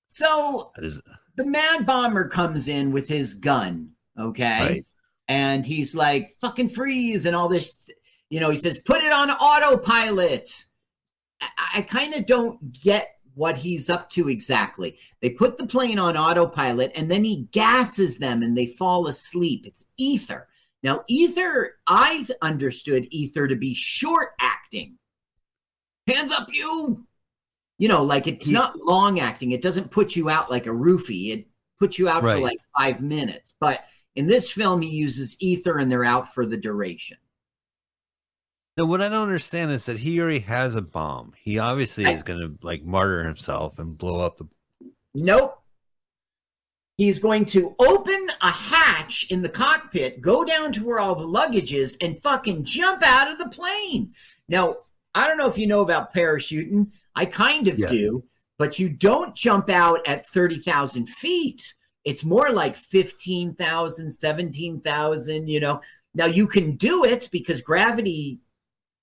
so 0.06 0.70
is 0.76 1.00
the 1.36 1.46
mad 1.46 1.86
bomber 1.86 2.28
comes 2.28 2.68
in 2.68 2.92
with 2.92 3.08
his 3.08 3.32
gun, 3.32 3.92
okay? 4.20 4.60
Right. 4.60 4.84
And 5.28 5.64
he's 5.64 5.94
like, 5.94 6.36
fucking 6.42 6.68
freeze 6.68 7.24
and 7.24 7.34
all 7.34 7.48
this. 7.48 7.74
You 8.28 8.40
know, 8.40 8.50
he 8.50 8.58
says, 8.58 8.78
put 8.80 9.02
it 9.02 9.12
on 9.12 9.30
autopilot. 9.30 10.66
I, 11.40 11.48
I 11.76 11.82
kind 11.82 12.12
of 12.12 12.26
don't 12.26 12.70
get 12.70 13.16
what 13.34 13.56
he's 13.56 13.88
up 13.90 14.10
to 14.10 14.28
exactly. 14.28 14.98
They 15.20 15.30
put 15.30 15.56
the 15.56 15.66
plane 15.66 15.98
on 15.98 16.16
autopilot 16.16 16.92
and 16.94 17.10
then 17.10 17.24
he 17.24 17.48
gasses 17.52 18.18
them 18.18 18.42
and 18.42 18.56
they 18.56 18.66
fall 18.66 19.06
asleep. 19.06 19.66
It's 19.66 19.86
ether. 19.96 20.48
Now, 20.82 21.04
ether, 21.08 21.76
I 21.86 22.26
understood 22.42 23.06
ether 23.10 23.46
to 23.46 23.56
be 23.56 23.74
short 23.74 24.30
acting. 24.40 24.98
Hands 26.06 26.32
up, 26.32 26.48
you. 26.52 27.06
You 27.78 27.88
know, 27.88 28.04
like 28.04 28.26
it's 28.26 28.48
not 28.48 28.78
long 28.78 29.18
acting. 29.18 29.52
It 29.52 29.62
doesn't 29.62 29.90
put 29.90 30.14
you 30.14 30.28
out 30.28 30.50
like 30.50 30.66
a 30.66 30.70
roofie. 30.70 31.32
It 31.32 31.46
puts 31.78 31.98
you 31.98 32.08
out 32.08 32.22
for 32.22 32.38
like 32.38 32.58
five 32.78 33.00
minutes. 33.00 33.54
But 33.58 33.80
in 34.14 34.26
this 34.26 34.50
film, 34.50 34.82
he 34.82 34.90
uses 34.90 35.36
ether 35.40 35.78
and 35.78 35.90
they're 35.90 36.04
out 36.04 36.32
for 36.32 36.46
the 36.46 36.56
duration. 36.56 37.16
No, 38.76 38.86
what 38.86 39.02
I 39.02 39.08
don't 39.10 39.22
understand 39.24 39.70
is 39.70 39.84
that 39.86 39.98
he 39.98 40.18
already 40.20 40.40
has 40.40 40.74
a 40.74 40.80
bomb. 40.82 41.32
He 41.36 41.58
obviously 41.58 42.04
is 42.10 42.22
going 42.22 42.40
to 42.40 42.58
like 42.62 42.82
martyr 42.84 43.24
himself 43.24 43.78
and 43.78 43.98
blow 43.98 44.24
up 44.24 44.38
the. 44.38 44.48
Nope. 45.14 45.58
He's 46.96 47.18
going 47.18 47.44
to 47.46 47.74
open 47.78 48.30
a 48.40 48.50
hatch 48.50 49.26
in 49.30 49.42
the 49.42 49.48
cockpit, 49.48 50.20
go 50.20 50.44
down 50.44 50.72
to 50.72 50.84
where 50.86 51.00
all 51.00 51.14
the 51.14 51.26
luggage 51.26 51.72
is, 51.72 51.96
and 52.00 52.20
fucking 52.22 52.64
jump 52.64 53.02
out 53.02 53.30
of 53.30 53.38
the 53.38 53.48
plane. 53.48 54.12
Now, 54.48 54.76
I 55.14 55.26
don't 55.26 55.36
know 55.38 55.48
if 55.48 55.58
you 55.58 55.66
know 55.66 55.80
about 55.80 56.14
parachuting. 56.14 56.90
I 57.14 57.26
kind 57.26 57.68
of 57.68 57.78
Yeah. 57.78 57.88
do, 57.88 58.24
but 58.58 58.78
you 58.78 58.88
don't 58.88 59.34
jump 59.34 59.68
out 59.68 60.06
at 60.06 60.28
30,000 60.30 61.08
feet. 61.08 61.74
It's 62.04 62.24
more 62.24 62.50
like 62.50 62.76
15,000, 62.76 64.12
17,000, 64.12 65.48
you 65.48 65.60
know. 65.60 65.80
Now, 66.14 66.26
you 66.26 66.46
can 66.46 66.76
do 66.76 67.04
it 67.04 67.28
because 67.32 67.60
gravity 67.62 68.40